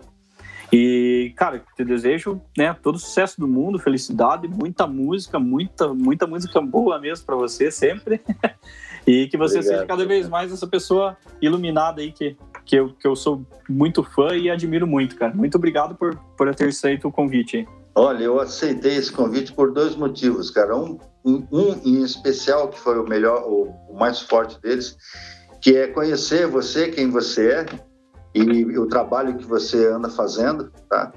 E, 0.72 1.32
cara, 1.36 1.62
te 1.76 1.84
desejo, 1.84 2.40
né, 2.56 2.74
todo 2.82 2.96
o 2.96 2.98
sucesso 2.98 3.40
do 3.40 3.46
mundo, 3.46 3.78
felicidade, 3.78 4.48
muita 4.48 4.86
música, 4.86 5.38
muita, 5.38 5.94
muita 5.94 6.26
música 6.26 6.60
boa 6.60 6.98
mesmo 6.98 7.24
para 7.24 7.36
você 7.36 7.70
sempre. 7.70 8.20
e 9.06 9.28
que 9.28 9.36
você 9.36 9.58
Obrigado, 9.58 9.76
seja 9.76 9.86
cada 9.86 10.04
vez 10.04 10.28
mais 10.28 10.52
essa 10.52 10.66
pessoa 10.66 11.16
iluminada 11.40 12.00
aí 12.00 12.10
que, 12.10 12.36
que, 12.64 12.76
eu, 12.76 12.92
que 12.94 13.06
eu 13.06 13.14
sou 13.14 13.46
muito 13.68 14.02
fã 14.02 14.34
e 14.34 14.50
admiro 14.50 14.86
muito, 14.86 15.16
cara. 15.16 15.32
Muito 15.32 15.56
obrigado 15.56 15.94
por, 15.94 16.16
por 16.36 16.52
ter 16.54 16.68
aceito 16.68 17.06
o 17.06 17.12
convite. 17.12 17.66
Olha, 17.94 18.24
eu 18.24 18.40
aceitei 18.40 18.96
esse 18.96 19.10
convite 19.10 19.52
por 19.52 19.72
dois 19.72 19.94
motivos, 19.96 20.50
cara. 20.50 20.76
Um, 20.76 20.98
um, 21.24 21.46
um 21.50 21.80
em 21.84 22.02
especial, 22.02 22.68
que 22.68 22.78
foi 22.78 22.98
o 22.98 23.08
melhor, 23.08 23.42
o, 23.46 23.70
o 23.88 23.98
mais 23.98 24.20
forte 24.20 24.60
deles, 24.60 24.96
que 25.62 25.76
é 25.76 25.86
conhecer 25.86 26.46
você, 26.46 26.88
quem 26.88 27.08
você 27.08 27.50
é, 27.52 27.66
e 28.42 28.78
o 28.78 28.86
trabalho 28.86 29.36
que 29.36 29.46
você 29.46 29.86
anda 29.88 30.08
fazendo, 30.10 30.70
tá? 30.88 31.12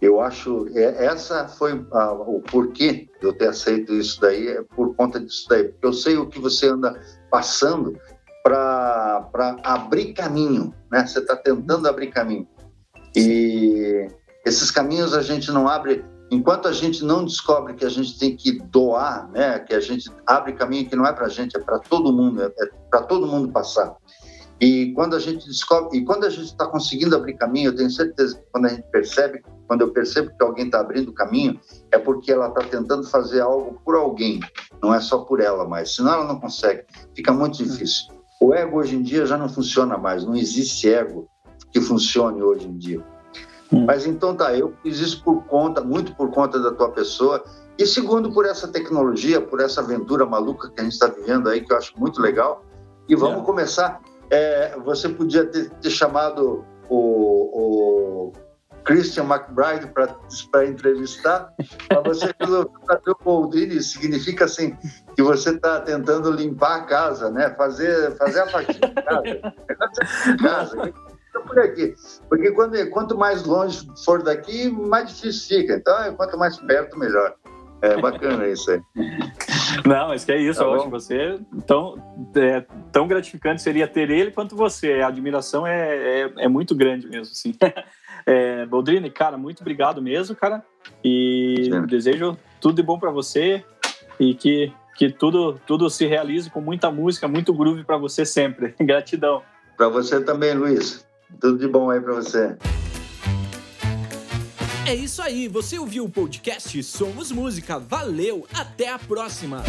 Eu 0.00 0.20
acho 0.20 0.68
é, 0.74 1.06
essa 1.06 1.48
foi 1.48 1.84
a, 1.92 2.12
o 2.12 2.40
porquê 2.40 3.08
de 3.20 3.26
eu 3.26 3.32
ter 3.32 3.48
aceito 3.48 3.92
isso 3.94 4.20
daí 4.20 4.48
é 4.48 4.62
por 4.62 4.94
conta 4.94 5.18
disso 5.18 5.46
daí, 5.48 5.64
porque 5.64 5.86
eu 5.86 5.92
sei 5.92 6.16
o 6.16 6.28
que 6.28 6.38
você 6.38 6.68
anda 6.68 7.00
passando 7.30 7.98
para 8.44 9.56
abrir 9.64 10.12
caminho, 10.12 10.72
né? 10.90 11.06
Você 11.06 11.18
está 11.18 11.36
tentando 11.36 11.88
abrir 11.88 12.08
caminho. 12.08 12.46
E 13.16 14.06
esses 14.46 14.70
caminhos 14.70 15.14
a 15.14 15.22
gente 15.22 15.50
não 15.50 15.66
abre 15.66 16.04
enquanto 16.30 16.68
a 16.68 16.72
gente 16.72 17.04
não 17.04 17.24
descobre 17.24 17.74
que 17.74 17.84
a 17.84 17.88
gente 17.88 18.18
tem 18.18 18.36
que 18.36 18.52
doar, 18.52 19.30
né, 19.30 19.58
que 19.60 19.74
a 19.74 19.80
gente 19.80 20.10
abre 20.26 20.52
caminho 20.52 20.88
que 20.88 20.96
não 20.96 21.06
é 21.06 21.12
para 21.12 21.26
a 21.26 21.28
gente, 21.28 21.56
é 21.56 21.60
para 21.60 21.78
todo 21.78 22.12
mundo, 22.12 22.42
é, 22.42 22.46
é 22.46 22.70
para 22.90 23.02
todo 23.02 23.26
mundo 23.26 23.50
passar. 23.50 23.96
E 24.60 24.92
quando 24.92 25.14
a 25.14 25.20
gente 25.20 25.46
descobre, 25.46 25.98
e 25.98 26.04
quando 26.04 26.24
a 26.24 26.30
gente 26.30 26.46
está 26.46 26.66
conseguindo 26.66 27.14
abrir 27.14 27.34
caminho, 27.34 27.70
eu 27.70 27.76
tenho 27.76 27.90
certeza 27.90 28.36
que 28.36 28.42
quando 28.50 28.66
a 28.66 28.68
gente 28.70 28.82
percebe, 28.90 29.42
quando 29.68 29.82
eu 29.82 29.92
percebo 29.92 30.30
que 30.36 30.42
alguém 30.42 30.66
está 30.66 30.80
abrindo 30.80 31.12
caminho, 31.12 31.60
é 31.92 31.98
porque 31.98 32.32
ela 32.32 32.48
está 32.48 32.62
tentando 32.62 33.04
fazer 33.04 33.40
algo 33.40 33.80
por 33.84 33.94
alguém, 33.94 34.40
não 34.82 34.92
é 34.92 35.00
só 35.00 35.18
por 35.18 35.40
ela 35.40 35.68
mais. 35.68 35.94
Senão 35.94 36.14
ela 36.14 36.24
não 36.24 36.40
consegue, 36.40 36.84
fica 37.14 37.32
muito 37.32 37.62
difícil. 37.62 38.08
O 38.40 38.52
ego 38.52 38.78
hoje 38.78 38.96
em 38.96 39.02
dia 39.02 39.26
já 39.26 39.36
não 39.36 39.48
funciona 39.48 39.96
mais, 39.96 40.24
não 40.24 40.34
existe 40.34 40.92
ego 40.92 41.28
que 41.72 41.80
funcione 41.80 42.42
hoje 42.42 42.66
em 42.66 42.76
dia. 42.76 43.04
Hum. 43.72 43.84
Mas 43.86 44.06
então 44.06 44.34
tá, 44.34 44.56
eu 44.56 44.72
fiz 44.82 44.98
isso 44.98 45.22
por 45.22 45.44
conta, 45.44 45.82
muito 45.82 46.14
por 46.16 46.30
conta 46.30 46.58
da 46.58 46.72
tua 46.72 46.90
pessoa, 46.90 47.44
e 47.78 47.86
segundo 47.86 48.32
por 48.32 48.44
essa 48.44 48.66
tecnologia, 48.66 49.40
por 49.40 49.60
essa 49.60 49.80
aventura 49.80 50.26
maluca 50.26 50.68
que 50.68 50.80
a 50.80 50.82
gente 50.82 50.94
está 50.94 51.06
vivendo 51.06 51.48
aí, 51.48 51.60
que 51.60 51.72
eu 51.72 51.76
acho 51.76 51.92
muito 51.96 52.20
legal. 52.20 52.64
E 53.08 53.14
vamos 53.14 53.42
é. 53.42 53.44
começar. 53.44 54.00
É, 54.30 54.76
você 54.78 55.08
podia 55.08 55.46
ter, 55.46 55.70
ter 55.70 55.90
chamado 55.90 56.64
o, 56.88 56.96
o, 56.96 58.32
Christian 58.84 59.24
McBride 59.24 59.86
para 60.50 60.66
entrevistar, 60.66 61.52
mas 61.90 62.02
você 62.04 62.32
resolveu 62.40 62.72
fazer 62.86 63.10
o 63.10 63.16
Boldini, 63.22 63.82
significa 63.82 64.46
assim 64.46 64.76
que 65.14 65.22
você 65.22 65.50
está 65.50 65.80
tentando 65.80 66.30
limpar 66.30 66.76
a 66.76 66.84
casa, 66.84 67.30
né? 67.30 67.50
Fazer, 67.50 68.16
fazer 68.16 68.40
a 68.40 68.46
faxina 68.48 68.88
de 68.88 69.02
casa. 69.02 69.54
casa 70.42 70.92
por 71.46 71.58
aqui. 71.58 71.94
Porque 72.28 72.50
quando, 72.52 72.90
quanto 72.90 73.16
mais 73.16 73.44
longe 73.44 73.86
for 74.04 74.22
daqui, 74.22 74.68
mais 74.70 75.08
difícil 75.08 75.60
fica. 75.60 75.74
Então, 75.74 76.14
quanto 76.14 76.38
mais 76.38 76.56
perto, 76.58 76.98
melhor. 76.98 77.34
É 77.80 77.96
bacana 78.00 78.48
isso 78.48 78.70
aí. 78.70 78.80
Não, 79.86 80.08
mas 80.08 80.24
que 80.24 80.32
é 80.32 80.38
isso, 80.38 80.60
tá 80.60 80.70
acho 80.74 80.90
você 80.90 81.38
tão, 81.66 81.94
é, 82.36 82.64
tão 82.90 83.06
gratificante 83.06 83.62
seria 83.62 83.86
ter 83.86 84.10
ele 84.10 84.30
quanto 84.30 84.56
você. 84.56 84.94
A 84.94 85.08
admiração 85.08 85.66
é, 85.66 86.22
é, 86.22 86.32
é 86.38 86.48
muito 86.48 86.74
grande 86.74 87.06
mesmo, 87.06 87.32
assim. 87.32 87.54
É, 88.26 88.66
Boldrini, 88.66 89.10
cara, 89.10 89.38
muito 89.38 89.62
obrigado 89.62 90.02
mesmo, 90.02 90.36
cara. 90.36 90.62
E 91.02 91.56
Sim. 91.64 91.86
desejo 91.86 92.36
tudo 92.60 92.74
de 92.74 92.82
bom 92.82 92.98
para 92.98 93.10
você 93.10 93.64
e 94.20 94.34
que, 94.34 94.70
que 94.96 95.10
tudo, 95.10 95.58
tudo 95.66 95.88
se 95.88 96.04
realize 96.04 96.50
com 96.50 96.60
muita 96.60 96.90
música, 96.90 97.26
muito 97.26 97.54
groove 97.54 97.84
para 97.84 97.96
você 97.96 98.26
sempre. 98.26 98.74
Gratidão. 98.80 99.42
Para 99.78 99.88
você 99.88 100.20
também, 100.22 100.52
Luiz. 100.52 101.06
Tudo 101.40 101.56
de 101.56 101.68
bom 101.68 101.90
aí 101.90 102.00
para 102.00 102.12
você. 102.12 102.54
É 104.88 104.94
isso 104.94 105.20
aí, 105.20 105.48
você 105.48 105.78
ouviu 105.78 106.06
o 106.06 106.08
podcast 106.08 106.82
Somos 106.82 107.30
Música. 107.30 107.78
Valeu, 107.78 108.46
até 108.54 108.88
a 108.88 108.98
próxima. 108.98 109.62